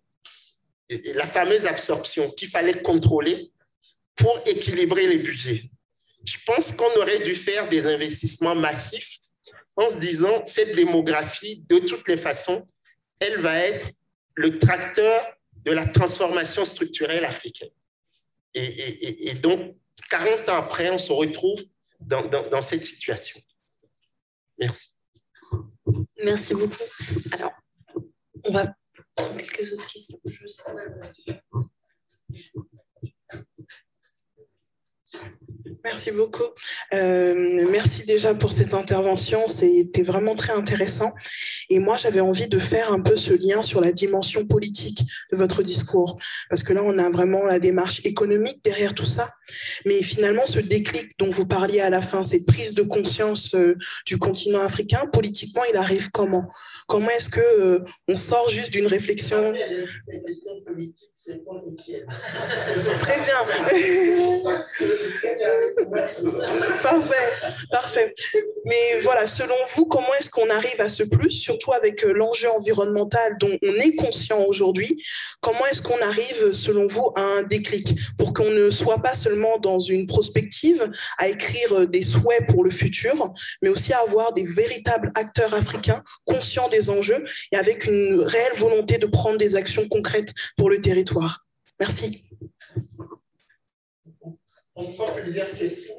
La 0.89 1.25
fameuse 1.25 1.65
absorption 1.65 2.29
qu'il 2.31 2.49
fallait 2.49 2.81
contrôler 2.81 3.51
pour 4.15 4.39
équilibrer 4.45 5.07
les 5.07 5.17
budgets. 5.17 5.63
Je 6.23 6.37
pense 6.45 6.71
qu'on 6.71 6.93
aurait 6.99 7.23
dû 7.23 7.35
faire 7.35 7.69
des 7.69 7.85
investissements 7.85 8.55
massifs 8.55 9.19
en 9.75 9.89
se 9.89 9.97
disant, 9.97 10.43
cette 10.45 10.75
démographie, 10.75 11.65
de 11.67 11.79
toutes 11.79 12.07
les 12.07 12.17
façons, 12.17 12.67
elle 13.19 13.39
va 13.39 13.57
être 13.57 13.89
le 14.35 14.57
tracteur 14.57 15.21
de 15.63 15.71
la 15.71 15.85
transformation 15.85 16.63
structurelle 16.65 17.25
africaine. 17.25 17.69
Et, 18.53 19.33
donc, 19.33 19.75
40 20.09 20.49
ans 20.49 20.55
après, 20.55 20.89
on 20.89 20.97
se 20.97 21.11
retrouve 21.11 21.61
dans, 21.99 22.61
cette 22.61 22.83
situation. 22.83 23.41
Merci. 24.57 24.95
Merci 26.23 26.53
beaucoup. 26.53 26.83
Alors, 27.31 27.51
on 28.43 28.51
va 28.51 28.73
quelques 29.15 29.73
autres 29.73 29.87
questions. 29.87 30.19
Merci 35.83 36.11
beaucoup. 36.11 36.43
Euh, 36.93 37.67
merci 37.69 38.05
déjà 38.05 38.33
pour 38.33 38.51
cette 38.51 38.73
intervention. 38.73 39.47
C'était 39.47 40.03
vraiment 40.03 40.35
très 40.35 40.53
intéressant. 40.53 41.13
Et 41.69 41.79
moi, 41.79 41.97
j'avais 41.97 42.21
envie 42.21 42.47
de 42.47 42.59
faire 42.59 42.91
un 42.91 43.01
peu 43.01 43.17
ce 43.17 43.33
lien 43.33 43.63
sur 43.63 43.81
la 43.81 43.91
dimension 43.91 44.45
politique 44.45 45.01
de 45.31 45.37
votre 45.37 45.63
discours. 45.63 46.17
Parce 46.49 46.63
que 46.63 46.73
là, 46.73 46.81
on 46.83 46.97
a 46.97 47.09
vraiment 47.09 47.45
la 47.45 47.59
démarche 47.59 48.01
économique 48.05 48.63
derrière 48.63 48.93
tout 48.93 49.05
ça. 49.05 49.29
Mais 49.85 50.01
finalement, 50.01 50.45
ce 50.47 50.59
déclic 50.59 51.11
dont 51.19 51.29
vous 51.29 51.45
parliez 51.45 51.81
à 51.81 51.89
la 51.89 52.01
fin, 52.01 52.23
cette 52.23 52.45
prise 52.45 52.73
de 52.73 52.83
conscience 52.83 53.53
euh, 53.55 53.75
du 54.05 54.17
continent 54.17 54.61
africain, 54.61 55.07
politiquement, 55.11 55.63
il 55.71 55.77
arrive 55.77 56.11
comment? 56.11 56.49
Comment 56.87 57.09
est-ce 57.09 57.29
que 57.29 57.39
euh, 57.39 57.79
on 58.07 58.15
sort 58.15 58.47
juste 58.49 58.71
d'une 58.71 58.85
réflexion? 58.85 59.37
Très 62.99 63.19
bien. 63.21 63.65
parfait, 66.81 67.31
parfait. 67.71 68.13
Mais 68.65 68.99
voilà, 69.01 69.25
selon 69.25 69.55
vous, 69.75 69.85
comment 69.85 70.13
est-ce 70.19 70.29
qu'on 70.29 70.49
arrive 70.49 70.79
à 70.79 70.89
ce 70.89 71.03
plus, 71.03 71.31
surtout 71.31 71.73
avec 71.73 72.05
euh, 72.05 72.13
l'enjeu 72.13 72.49
environnemental 72.49 73.37
dont 73.39 73.57
on 73.63 73.73
est 73.73 73.95
conscient 73.95 74.43
aujourd'hui 74.43 75.01
Comment 75.41 75.65
est-ce 75.65 75.81
qu'on 75.81 75.99
arrive, 76.01 76.51
selon 76.51 76.85
vous, 76.87 77.11
à 77.15 77.21
un 77.21 77.43
déclic? 77.43 77.95
Pour 78.17 78.33
qu'on 78.33 78.51
ne 78.51 78.69
soit 78.69 79.01
pas 79.01 79.13
seulement 79.13 79.57
dans 79.57 79.79
une 79.79 80.07
prospective, 80.07 80.89
à 81.17 81.29
écrire 81.29 81.73
euh, 81.73 81.85
des 81.85 82.03
souhaits 82.03 82.47
pour 82.47 82.63
le 82.63 82.69
futur, 82.69 83.33
mais 83.61 83.69
aussi 83.69 83.93
à 83.93 83.99
avoir 83.99 84.33
des 84.33 84.45
véritables 84.45 85.11
acteurs 85.15 85.53
africains 85.53 86.03
conscients 86.25 86.67
des 86.69 86.74
enjeux 86.89 87.25
et 87.51 87.57
avec 87.57 87.85
une 87.85 88.21
réelle 88.21 88.57
volonté 88.57 88.97
de 88.97 89.05
prendre 89.05 89.37
des 89.37 89.55
actions 89.55 89.87
concrètes 89.87 90.33
pour 90.57 90.69
le 90.69 90.79
territoire 90.79 91.45
Merci 91.79 92.23
on 94.75 94.91
prend 94.93 95.11
plusieurs 95.13 95.51
questions. 95.51 95.95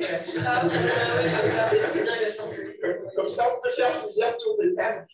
Comme 3.17 3.29
ça, 3.29 3.45
on 3.47 3.63
peut 3.63 3.75
faire 3.75 4.05
plusieurs 4.05 4.37
tours 4.37 4.59
de 4.63 4.69
salle. 4.69 5.07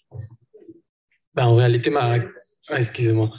Ben, 1.34 1.46
en 1.46 1.54
réalité, 1.54 1.90
ma... 1.90 2.16
Excusez-moi. 2.70 3.30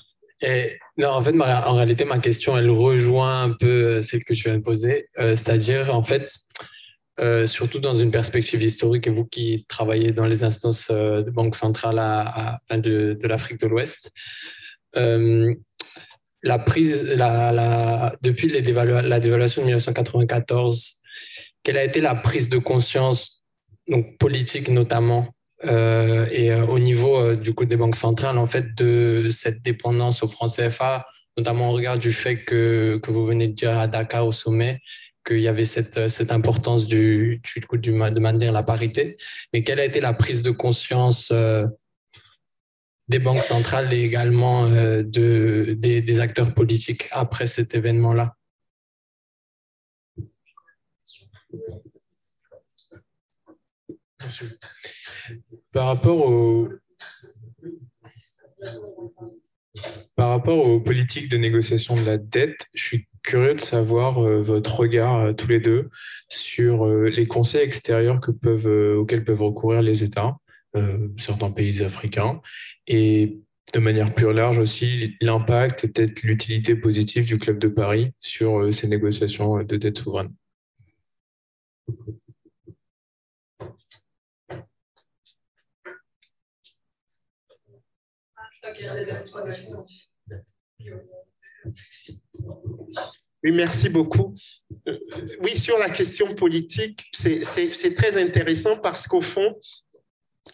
non, 0.98 1.10
en 1.10 1.22
fait, 1.22 1.40
en 1.40 1.76
réalité, 1.76 2.06
ma 2.06 2.20
question, 2.20 2.58
elle 2.58 2.70
rejoint 2.70 3.44
un 3.44 3.52
peu 3.52 4.02
celle 4.02 4.24
que 4.24 4.34
je 4.34 4.44
viens 4.46 4.58
de 4.58 4.64
poser. 4.64 5.08
Euh, 5.20 5.36
c'est-à-dire, 5.36 5.94
en 5.94 6.04
fait, 6.04 6.34
euh, 7.20 7.48
surtout 7.48 7.80
dans 7.80 7.96
une 7.96 8.12
perspective 8.12 8.62
historique, 8.64 9.08
et 9.08 9.10
vous 9.10 9.26
qui 9.26 9.66
travaillez 9.68 10.12
dans 10.12 10.26
les 10.26 10.44
instances 10.44 10.88
euh, 10.90 11.22
de 11.22 11.32
Banque 11.32 11.56
centrale 11.56 12.00
à, 12.00 12.60
de, 12.72 13.18
de 13.20 13.28
l'Afrique 13.28 13.60
de 13.60 13.68
l'Ouest, 13.68 14.12
prise, 16.66 17.10
la, 17.16 17.52
la, 17.52 18.16
depuis 18.22 18.50
la 18.50 18.62
dévaluation 19.20 19.62
de 19.62 19.68
1994, 19.68 21.02
quelle 21.64 21.78
a 21.78 21.84
été 21.84 22.02
la 22.02 22.16
prise 22.16 22.50
de 22.50 22.58
conscience, 22.58 23.44
donc 23.88 24.18
politique 24.18 24.70
notamment, 24.70 25.34
euh, 25.66 26.28
et 26.32 26.52
euh, 26.52 26.66
au 26.66 26.78
niveau 26.78 27.18
euh, 27.18 27.36
du 27.36 27.54
coup 27.54 27.66
des 27.66 27.78
banques 27.78 27.96
centrales, 27.96 28.38
en 28.38 28.48
fait, 28.48 28.76
de 28.76 29.30
cette 29.32 29.62
dépendance 29.64 30.22
au 30.24 30.28
franc 30.28 30.48
CFA, 30.48 31.06
notamment 31.38 31.70
au 31.70 31.74
regard 31.74 31.98
du 31.98 32.12
fait 32.12 32.44
que, 32.44 33.00
que 33.02 33.12
vous 33.12 33.26
venez 33.26 33.48
de 33.48 33.54
dire 33.54 33.78
à 33.78 33.88
Dakar 33.88 34.28
au 34.28 34.32
sommet, 34.32 34.82
qu'il 35.26 35.40
y 35.40 35.48
avait 35.48 35.66
cette, 35.66 36.10
cette 36.10 36.32
importance 36.32 36.86
du, 36.86 37.42
du, 37.44 37.80
de 37.80 37.92
maintenir 38.20 38.52
la 38.52 38.64
parité. 38.64 39.18
Mais 39.54 39.64
quelle 39.64 39.80
a 39.80 39.86
été 39.86 40.02
la 40.02 40.14
prise 40.14 40.42
de 40.42 40.52
conscience 40.52 41.32
des 43.08 43.20
banques 43.20 43.44
centrales 43.44 43.94
et 43.94 44.04
également 44.04 44.66
euh, 44.66 45.04
de, 45.04 45.76
des, 45.78 46.20
acteurs 46.20 46.54
politiques 46.54 47.10
après 47.12 47.48
cet 47.48 47.76
événement-là? 47.76 48.36
Par 55.74 55.88
rapport 55.88 56.26
au, 56.26 56.70
par 60.16 60.30
rapport 60.30 60.66
aux 60.66 60.80
politiques 60.80 61.30
de 61.30 61.38
négociation 61.38 61.96
de 61.98 62.04
la 62.04 62.18
dette, 62.18 62.68
je 62.74 62.84
suis 62.84 63.08
curieux 63.24 63.56
de 63.56 63.62
savoir 63.62 64.24
euh, 64.24 64.42
votre 64.42 64.80
regard 64.80 65.16
euh, 65.16 65.34
tous 65.34 65.48
les 65.48 65.60
deux 65.60 65.90
sur 66.30 66.88
les 66.88 67.26
conseils 67.26 67.62
extérieurs 67.62 68.20
que 68.20 68.32
peuvent, 68.32 68.98
auxquels 68.98 69.24
peuvent 69.24 69.42
recourir 69.42 69.82
les 69.82 70.04
États 70.04 70.38
euh, 70.76 71.08
certains 71.18 71.52
pays 71.52 71.84
africains. 71.84 72.42
Et 72.88 73.40
de 73.74 73.80
manière 73.80 74.14
plus 74.14 74.32
large 74.34 74.60
aussi 74.60 75.16
l'impact 75.22 75.86
et 75.86 75.88
peut-être 75.88 76.24
l'utilité 76.24 76.76
positive 76.76 77.26
du 77.26 77.38
Club 77.38 77.58
de 77.60 77.68
Paris 77.68 78.12
sur 78.20 78.72
ces 78.74 78.88
négociations 78.88 79.64
de 79.64 79.78
dette 79.78 79.98
souveraine. 79.98 80.32
Oui, 93.44 93.52
merci 93.52 93.90
beaucoup. 93.90 94.34
Euh, 94.88 94.98
oui, 95.42 95.58
sur 95.58 95.78
la 95.78 95.90
question 95.90 96.34
politique, 96.34 97.06
c'est 97.12 97.94
très 97.94 98.22
intéressant 98.22 98.78
parce 98.78 99.06
qu'au 99.06 99.22
fond, 99.22 99.60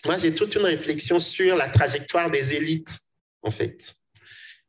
moi, 0.06 0.18
j'ai 0.18 0.34
toute 0.34 0.56
une 0.56 0.66
réflexion 0.66 1.20
sur 1.20 1.56
la 1.56 1.70
trajectoire 1.70 2.32
des 2.32 2.54
élites, 2.54 2.98
en 3.42 3.52
fait. 3.52 3.94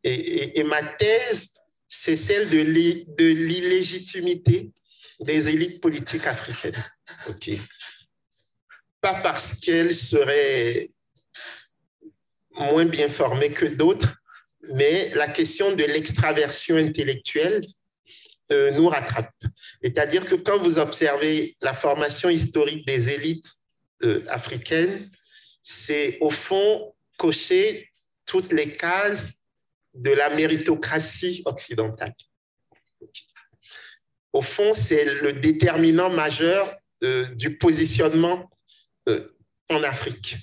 Et, 0.03 0.63
ma 0.65 0.83
thèse, 0.97 1.61
c'est 1.87 2.17
celle 2.17 2.49
de 2.49 2.59
l'illégitimité 2.59 4.73
des 5.21 5.49
élites 5.49 5.81
politiques 5.81 6.27
africaines. 6.27 6.83
OK. 7.29 7.51
Pas 9.01 9.21
parce 9.23 9.61
qu'elles 9.61 9.95
seraient 9.95 10.91
moins 12.53 12.87
bien 12.87 13.09
formés 13.09 13.51
que 13.51 13.67
d'autres, 13.67 14.20
mais 14.75 15.11
la 15.15 15.29
question 15.29 15.75
de 15.75 15.85
l'extraversion 15.85 16.77
intellectuelle 16.77 17.63
euh, 18.53 18.71
nous 18.73 18.89
rattrape. 18.89 19.33
C'est-à-dire 19.83 20.25
que 20.25 20.35
quand 20.35 20.59
vous 20.59 20.79
observez 20.79 21.57
la 21.63 21.73
formation 21.73 22.29
historique 22.29 22.87
des 22.87 23.11
élites 23.11 23.53
euh, 24.03 24.25
africaines, 24.29 25.09
c'est 25.63 26.19
au 26.21 26.31
fond 26.31 26.93
cocher 27.17 27.89
toutes 28.27 28.53
les 28.53 28.71
cases 28.71 29.45
de 29.95 30.11
la 30.11 30.31
méritocratie 30.31 31.43
occidentale. 31.45 32.15
Au 34.33 34.43
fond, 34.43 34.73
c'est 34.73 35.05
le 35.05 35.33
déterminant 35.35 36.11
majeur 36.11 36.77
euh, 37.03 37.27
du 37.35 37.57
positionnement 37.57 38.51
en 39.69 39.83
Afrique. 39.83 40.37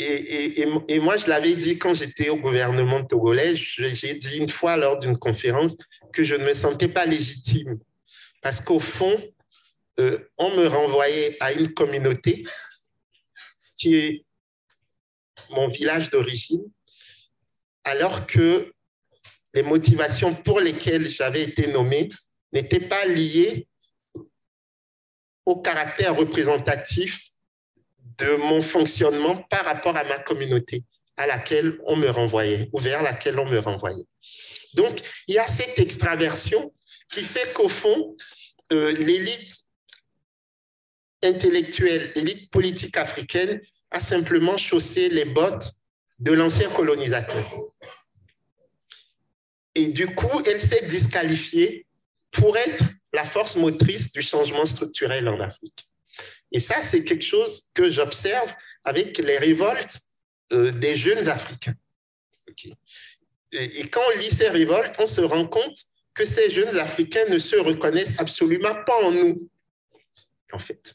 Et, 0.00 0.62
et, 0.86 1.00
moi, 1.00 1.16
je 1.16 1.26
l'avais 1.26 1.54
dit 1.54 1.76
quand 1.76 1.92
j'étais 1.92 2.28
au 2.28 2.36
gouvernement 2.36 3.04
togolais, 3.04 3.56
j'ai 3.56 4.14
dit 4.14 4.36
une 4.36 4.48
fois 4.48 4.76
lors 4.76 5.00
d'une 5.00 5.18
conférence 5.18 5.76
que 6.12 6.22
je 6.22 6.36
ne 6.36 6.44
me 6.44 6.52
sentais 6.52 6.86
pas 6.86 7.04
légitime. 7.04 7.80
Parce 8.40 8.60
qu'au 8.60 8.78
fond, 8.78 9.20
euh, 9.98 10.30
on 10.36 10.54
me 10.56 10.68
renvoyait 10.68 11.36
à 11.40 11.52
une 11.52 11.74
communauté 11.74 12.42
qui 13.76 13.96
est 13.96 14.24
mon 15.50 15.66
village 15.66 16.10
d'origine, 16.10 16.62
alors 17.82 18.24
que 18.26 18.72
les 19.54 19.62
motivations 19.62 20.32
pour 20.32 20.60
lesquelles 20.60 21.08
j'avais 21.08 21.42
été 21.42 21.66
nommé 21.66 22.08
n'étaient 22.52 22.86
pas 22.86 23.04
liées 23.04 23.66
au 25.44 25.60
caractère 25.60 26.14
représentatif 26.14 27.27
de 28.18 28.36
mon 28.36 28.62
fonctionnement 28.62 29.36
par 29.50 29.64
rapport 29.64 29.96
à 29.96 30.04
ma 30.04 30.18
communauté 30.18 30.84
à 31.16 31.26
laquelle 31.26 31.78
on 31.84 31.96
me 31.96 32.08
renvoyait 32.08 32.68
ou 32.72 32.78
vers 32.78 33.02
laquelle 33.02 33.38
on 33.38 33.46
me 33.46 33.58
renvoyait. 33.58 34.06
Donc, 34.74 35.00
il 35.26 35.34
y 35.34 35.38
a 35.38 35.46
cette 35.46 35.78
extraversion 35.78 36.72
qui 37.10 37.24
fait 37.24 37.52
qu'au 37.52 37.68
fond, 37.68 38.16
euh, 38.72 38.92
l'élite 38.92 39.56
intellectuelle, 41.22 42.12
l'élite 42.14 42.50
politique 42.50 42.96
africaine 42.96 43.60
a 43.90 43.98
simplement 43.98 44.56
chaussé 44.56 45.08
les 45.08 45.24
bottes 45.24 45.70
de 46.20 46.32
l'ancien 46.32 46.68
colonisateur. 46.70 47.44
Et 49.74 49.88
du 49.88 50.14
coup, 50.14 50.40
elle 50.46 50.60
s'est 50.60 50.86
disqualifiée 50.86 51.86
pour 52.30 52.56
être 52.56 52.84
la 53.12 53.24
force 53.24 53.56
motrice 53.56 54.12
du 54.12 54.22
changement 54.22 54.66
structurel 54.66 55.28
en 55.28 55.40
Afrique. 55.40 55.87
Et 56.52 56.60
ça, 56.60 56.82
c'est 56.82 57.04
quelque 57.04 57.24
chose 57.24 57.68
que 57.74 57.90
j'observe 57.90 58.52
avec 58.84 59.18
les 59.18 59.38
révoltes 59.38 59.98
euh, 60.52 60.70
des 60.70 60.96
jeunes 60.96 61.28
Africains. 61.28 61.74
Et, 63.52 63.88
quand 63.88 64.02
on 64.14 64.18
lit 64.18 64.30
ces 64.30 64.48
révoltes, 64.48 64.94
on 64.98 65.06
se 65.06 65.20
rend 65.20 65.46
compte 65.46 65.76
que 66.14 66.24
ces 66.24 66.50
jeunes 66.50 66.76
Africains 66.78 67.26
ne 67.28 67.38
se 67.38 67.56
reconnaissent 67.56 68.18
absolument 68.18 68.74
pas 68.84 69.02
en 69.04 69.12
nous, 69.12 69.48
en 70.52 70.58
fait. 70.58 70.94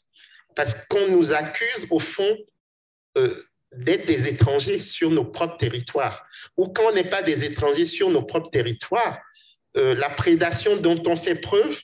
Parce 0.54 0.74
qu'on 0.86 1.08
nous 1.08 1.32
accuse, 1.32 1.86
au 1.90 1.98
fond, 1.98 2.36
euh, 3.16 3.42
d'être 3.72 4.06
des 4.06 4.28
étrangers 4.28 4.78
sur 4.78 5.10
nos 5.10 5.24
propres 5.24 5.56
territoires. 5.56 6.26
Ou 6.56 6.68
quand 6.68 6.90
on 6.90 6.94
n'est 6.94 7.08
pas 7.08 7.22
des 7.22 7.44
étrangers 7.44 7.86
sur 7.86 8.10
nos 8.10 8.22
propres 8.22 8.50
territoires, 8.50 9.18
euh, 9.76 9.94
la 9.94 10.10
prédation 10.10 10.76
dont 10.76 11.02
on 11.06 11.16
fait 11.16 11.34
preuve 11.34 11.80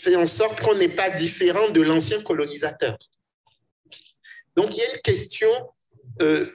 fait 0.00 0.16
en 0.16 0.26
sorte 0.26 0.60
qu'on 0.60 0.74
n'est 0.74 0.88
pas 0.88 1.10
différent 1.10 1.70
de 1.70 1.82
l'ancien 1.82 2.22
colonisateur. 2.22 2.98
Donc, 4.56 4.76
il 4.76 4.80
y 4.80 4.82
a 4.82 4.94
une 4.94 5.00
question 5.02 5.50
euh, 6.22 6.46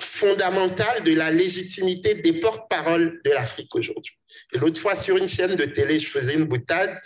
fondamentale 0.00 1.04
de 1.04 1.14
la 1.14 1.30
légitimité 1.30 2.14
des 2.14 2.34
porte-paroles 2.34 3.20
de 3.24 3.30
l'Afrique 3.30 3.74
aujourd'hui. 3.74 4.16
L'autre 4.54 4.80
fois, 4.80 4.96
sur 4.96 5.16
une 5.16 5.28
chaîne 5.28 5.56
de 5.56 5.64
télé, 5.64 6.00
je 6.00 6.08
faisais 6.08 6.34
une 6.34 6.44
boutade 6.44 6.96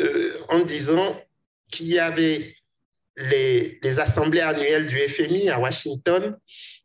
euh, 0.00 0.38
en 0.48 0.60
disant 0.60 1.20
qu'il 1.70 1.88
y 1.88 1.98
avait 1.98 2.54
les, 3.16 3.98
assemblées 3.98 4.40
annuelles 4.40 4.86
du 4.86 4.96
FMI 4.96 5.50
à 5.50 5.58
Washington 5.58 6.36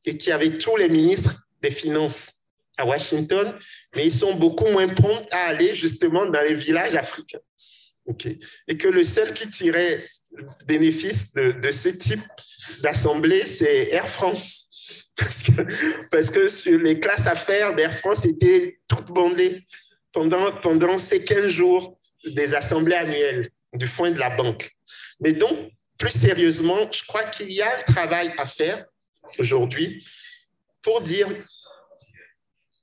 et 0.06 0.18
qu'il 0.18 0.30
y 0.30 0.34
avait 0.34 0.58
tous 0.58 0.76
les 0.78 0.90
ministres 0.90 1.36
des 1.62 1.72
Finances 1.72 2.46
à 2.78 2.86
Washington, 2.86 3.54
mais 3.96 4.08
ils 4.08 4.12
sont 4.12 4.34
beaucoup 4.34 4.66
moins 4.66 4.88
prompts 4.88 5.28
à 5.32 5.46
aller 5.46 5.76
justement 5.76 6.26
dans 6.26 6.42
les 6.42 6.56
villages 6.56 6.96
africains. 6.96 7.40
Et 8.68 8.78
que 8.78 8.88
le 8.88 9.04
seul 9.04 9.34
qui 9.34 9.50
tirait 9.50 10.04
bénéfice 10.66 11.34
de, 11.34 11.72
ce 11.72 11.90
type 11.90 12.22
d'assemblée, 12.82 13.46
c'est 13.46 13.90
Air 13.90 14.10
France. 14.10 14.70
Parce 16.12 16.30
que, 16.30 16.48
sur 16.48 16.80
les 16.80 17.00
classes 17.00 17.28
affaires 17.28 17.76
d'Air 17.76 17.94
France 17.94 18.26
étaient 18.26 18.80
toutes 18.88 19.08
bondées 19.08 19.60
pendant, 20.12 20.52
pendant 20.58 20.98
ces 20.98 21.24
15 21.24 21.50
jours 21.50 22.00
des 22.26 22.56
assemblées 22.56 22.96
annuelles 22.96 23.50
du 23.74 23.88
fonds 23.88 24.12
de 24.12 24.20
la 24.20 24.36
banque. 24.36 24.70
Mais 25.20 25.34
donc, 25.34 25.72
plus 25.98 26.12
sérieusement, 26.12 26.92
je 26.92 27.06
crois 27.06 27.24
qu'il 27.26 27.52
y 27.52 27.62
a 27.62 27.80
un 27.80 27.84
travail 27.84 28.34
à 28.38 28.46
faire 28.46 28.86
aujourd'hui 29.40 30.04
pour 30.82 31.02
dire 31.02 31.28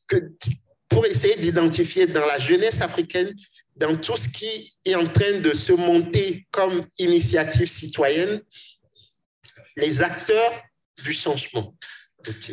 que 0.09 0.17
pour 0.89 1.07
essayer 1.07 1.37
d'identifier 1.37 2.07
dans 2.07 2.27
la 2.27 2.39
jeunesse 2.39 2.81
africaine 2.81 3.35
dans 3.81 3.97
tout 3.97 4.17
ce 4.17 4.29
qui 4.29 4.77
est 4.85 4.95
en 4.95 5.07
train 5.07 5.41
de 5.41 5.55
se 5.55 5.73
monter 5.73 6.47
comme 6.51 6.87
initiative 6.99 7.67
citoyenne, 7.67 8.43
les 9.75 10.03
acteurs 10.03 10.53
du 11.03 11.15
changement. 11.15 11.75
Ok. 12.29 12.53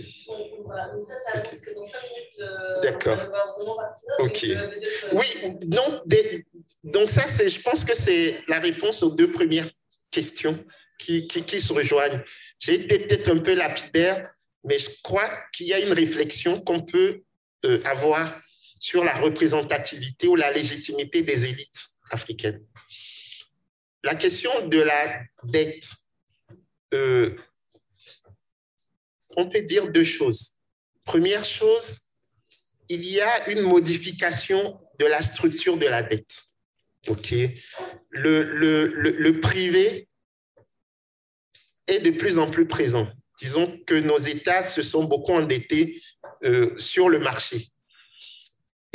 D'accord. 2.82 3.20
Ok. 4.20 4.48
Oui, 5.12 5.28
donc, 5.64 6.04
donc 6.82 7.10
ça, 7.10 7.28
c'est, 7.28 7.50
je 7.50 7.62
pense 7.62 7.84
que 7.84 7.94
c'est 7.94 8.42
la 8.48 8.60
réponse 8.60 9.04
aux 9.04 9.14
deux 9.14 9.30
premières 9.30 9.70
questions 10.10 10.58
qui, 10.98 11.28
qui, 11.28 11.44
qui 11.44 11.60
se 11.62 11.74
rejoignent. 11.74 12.24
J'ai 12.60 12.76
été 12.76 13.00
peut-être 13.00 13.30
un 13.30 13.40
peu 13.40 13.54
lapidaire, 13.54 14.32
mais 14.64 14.80
je 14.80 14.90
crois 15.04 15.30
qu'il 15.52 15.68
y 15.68 15.74
a 15.74 15.80
une 15.80 15.92
réflexion 15.92 16.62
qu'on 16.62 16.84
peut 16.84 17.24
euh, 17.66 17.82
avoir 17.84 18.34
sur 18.80 19.04
la 19.04 19.16
représentativité 19.16 20.28
ou 20.28 20.36
la 20.36 20.52
légitimité 20.52 21.22
des 21.22 21.46
élites 21.46 21.86
africaines. 22.12 22.64
La 24.04 24.16
question 24.16 24.68
de 24.68 24.80
la 24.80 25.22
dette, 25.44 25.90
euh, 26.94 27.36
on 29.36 29.50
peut 29.50 29.62
dire 29.62 29.90
deux 29.92 30.04
choses. 30.04 30.60
Première 31.04 31.46
chose, 31.46 32.08
il 32.90 33.06
y 33.06 33.20
a 33.20 33.50
une 33.50 33.62
modification 33.62 34.80
de 35.00 35.06
la 35.06 35.22
structure 35.22 35.78
de 35.78 35.88
la 35.88 36.04
dette. 36.04 36.42
OK? 37.08 37.34
Le, 38.10 38.44
le, 38.44 38.88
le, 38.88 39.40
privé 39.40 40.08
est 41.88 42.00
de 42.00 42.12
plus 42.12 42.38
en 42.38 42.50
plus 42.50 42.66
présent. 42.66 43.08
Disons 43.40 43.80
que 43.86 43.96
nos 43.96 44.18
États 44.18 44.64
se 44.64 44.82
sont 44.82 45.04
beaucoup 45.04 45.34
endettés 45.34 46.02
euh, 46.44 46.78
sur 46.78 47.10
le 47.10 47.20
marché. 47.20 47.68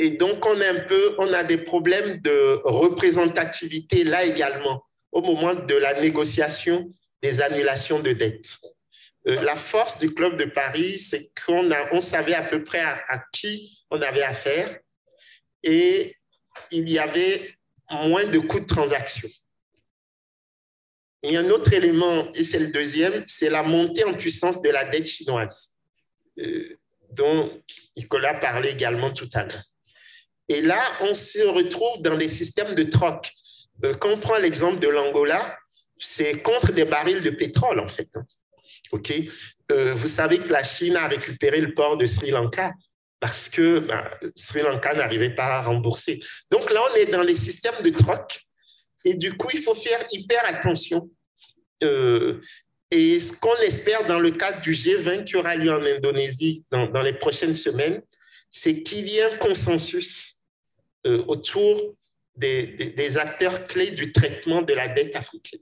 Et 0.03 0.09
donc, 0.09 0.45
on 0.45 1.33
a 1.33 1.43
des 1.45 1.59
problèmes 1.59 2.17
de 2.17 2.59
représentativité 2.65 4.03
là 4.03 4.25
également 4.25 4.83
au 5.13 5.21
moment 5.21 5.53
de 5.53 5.75
la 5.75 6.01
négociation 6.01 6.93
des 7.21 7.39
annulations 7.39 8.01
de 8.01 8.11
dettes. 8.11 8.57
Euh, 9.29 9.41
la 9.43 9.55
force 9.55 9.99
du 9.99 10.13
Club 10.13 10.35
de 10.35 10.43
Paris, 10.43 10.99
c'est 10.99 11.31
qu'on 11.33 11.71
on 11.93 12.01
savait 12.01 12.33
à 12.33 12.43
peu 12.43 12.61
près 12.65 12.81
à, 12.81 13.23
qui 13.31 13.81
on 13.91 14.01
avait 14.01 14.23
affaire 14.23 14.77
et 15.63 16.17
il 16.69 16.89
y 16.89 16.99
avait 16.99 17.55
moins 17.89 18.25
de 18.25 18.39
coûts 18.39 18.59
de 18.59 18.65
transaction. 18.65 19.29
A 21.23 21.29
un 21.29 21.49
autre 21.49 21.71
élément, 21.71 22.29
et 22.33 22.43
c'est 22.43 22.59
le 22.59 22.71
deuxième, 22.71 23.23
c'est 23.25 23.49
la 23.49 23.63
montée 23.63 24.03
en 24.03 24.15
puissance 24.15 24.61
de 24.61 24.69
la 24.69 24.83
dette 24.83 25.07
chinoise. 25.07 25.77
dont 27.09 27.49
Nicolas 27.95 28.33
parlait 28.33 28.73
également 28.73 29.09
tout 29.09 29.29
à 29.33 29.43
l'heure. 29.43 29.72
Et 30.49 30.61
là, 30.61 30.81
on 31.01 31.13
se 31.13 31.41
retrouve 31.41 32.01
dans 32.01 32.17
des 32.17 32.29
systèmes 32.29 32.75
de 32.75 32.83
troc. 32.83 33.31
quand 33.99 34.09
on 34.09 34.17
prend 34.17 34.37
l'exemple 34.37 34.79
de 34.79 34.87
l'Angola, 34.87 35.57
c'est 35.97 36.41
contre 36.41 36.71
des 36.71 36.85
barils 36.85 37.21
de 37.21 37.29
pétrole, 37.29 37.79
en 37.79 37.87
fait. 37.87 38.09
Hein. 38.15 38.25
OK? 38.91 39.13
Vous 39.69 40.07
savez 40.07 40.37
que 40.37 40.51
la 40.51 40.63
Chine 40.63 40.95
a 40.97 41.07
récupéré 41.07 41.59
le 41.59 41.73
port 41.73 41.97
de 41.97 42.05
Sri 42.05 42.29
Lanka 42.29 42.73
parce 43.23 43.47
que 43.47 43.79
ben, 43.79 44.05
Sri 44.35 44.61
Lanka 44.61 44.93
n'arrivait 44.93 45.33
pas 45.33 45.45
à 45.45 45.61
rembourser. 45.63 46.19
Donc 46.51 46.69
là, 46.69 46.81
on 46.91 46.95
est 46.95 47.05
dans 47.05 47.23
les 47.23 47.35
systèmes 47.35 47.81
de 47.81 47.89
troc 47.89 48.41
et 49.05 49.13
du 49.13 49.37
coup, 49.37 49.47
il 49.53 49.61
faut 49.61 49.75
faire 49.75 49.99
hyper 50.11 50.41
attention. 50.45 51.09
Euh, 51.83 52.41
et 52.91 53.21
ce 53.21 53.31
qu'on 53.31 53.55
espère 53.57 54.05
dans 54.07 54.19
le 54.19 54.31
cadre 54.31 54.61
du 54.61 54.73
G20 54.73 55.23
qui 55.23 55.37
aura 55.37 55.55
lieu 55.55 55.71
en 55.71 55.81
Indonésie 55.81 56.63
dans 56.69 57.01
les 57.01 57.13
prochaines 57.13 57.53
semaines, 57.53 58.01
c'est 58.49 58.83
qu'il 58.83 59.07
y 59.07 59.17
ait 59.17 59.33
un 59.33 59.37
consensus 59.37 60.32
euh, 61.05 61.23
autour 61.27 61.95
des, 62.35 63.17
acteurs 63.17 63.67
clés 63.67 63.91
du 63.91 64.11
traitement 64.11 64.61
de 64.61 64.73
la 64.73 64.87
dette 64.87 65.15
africaine. 65.15 65.59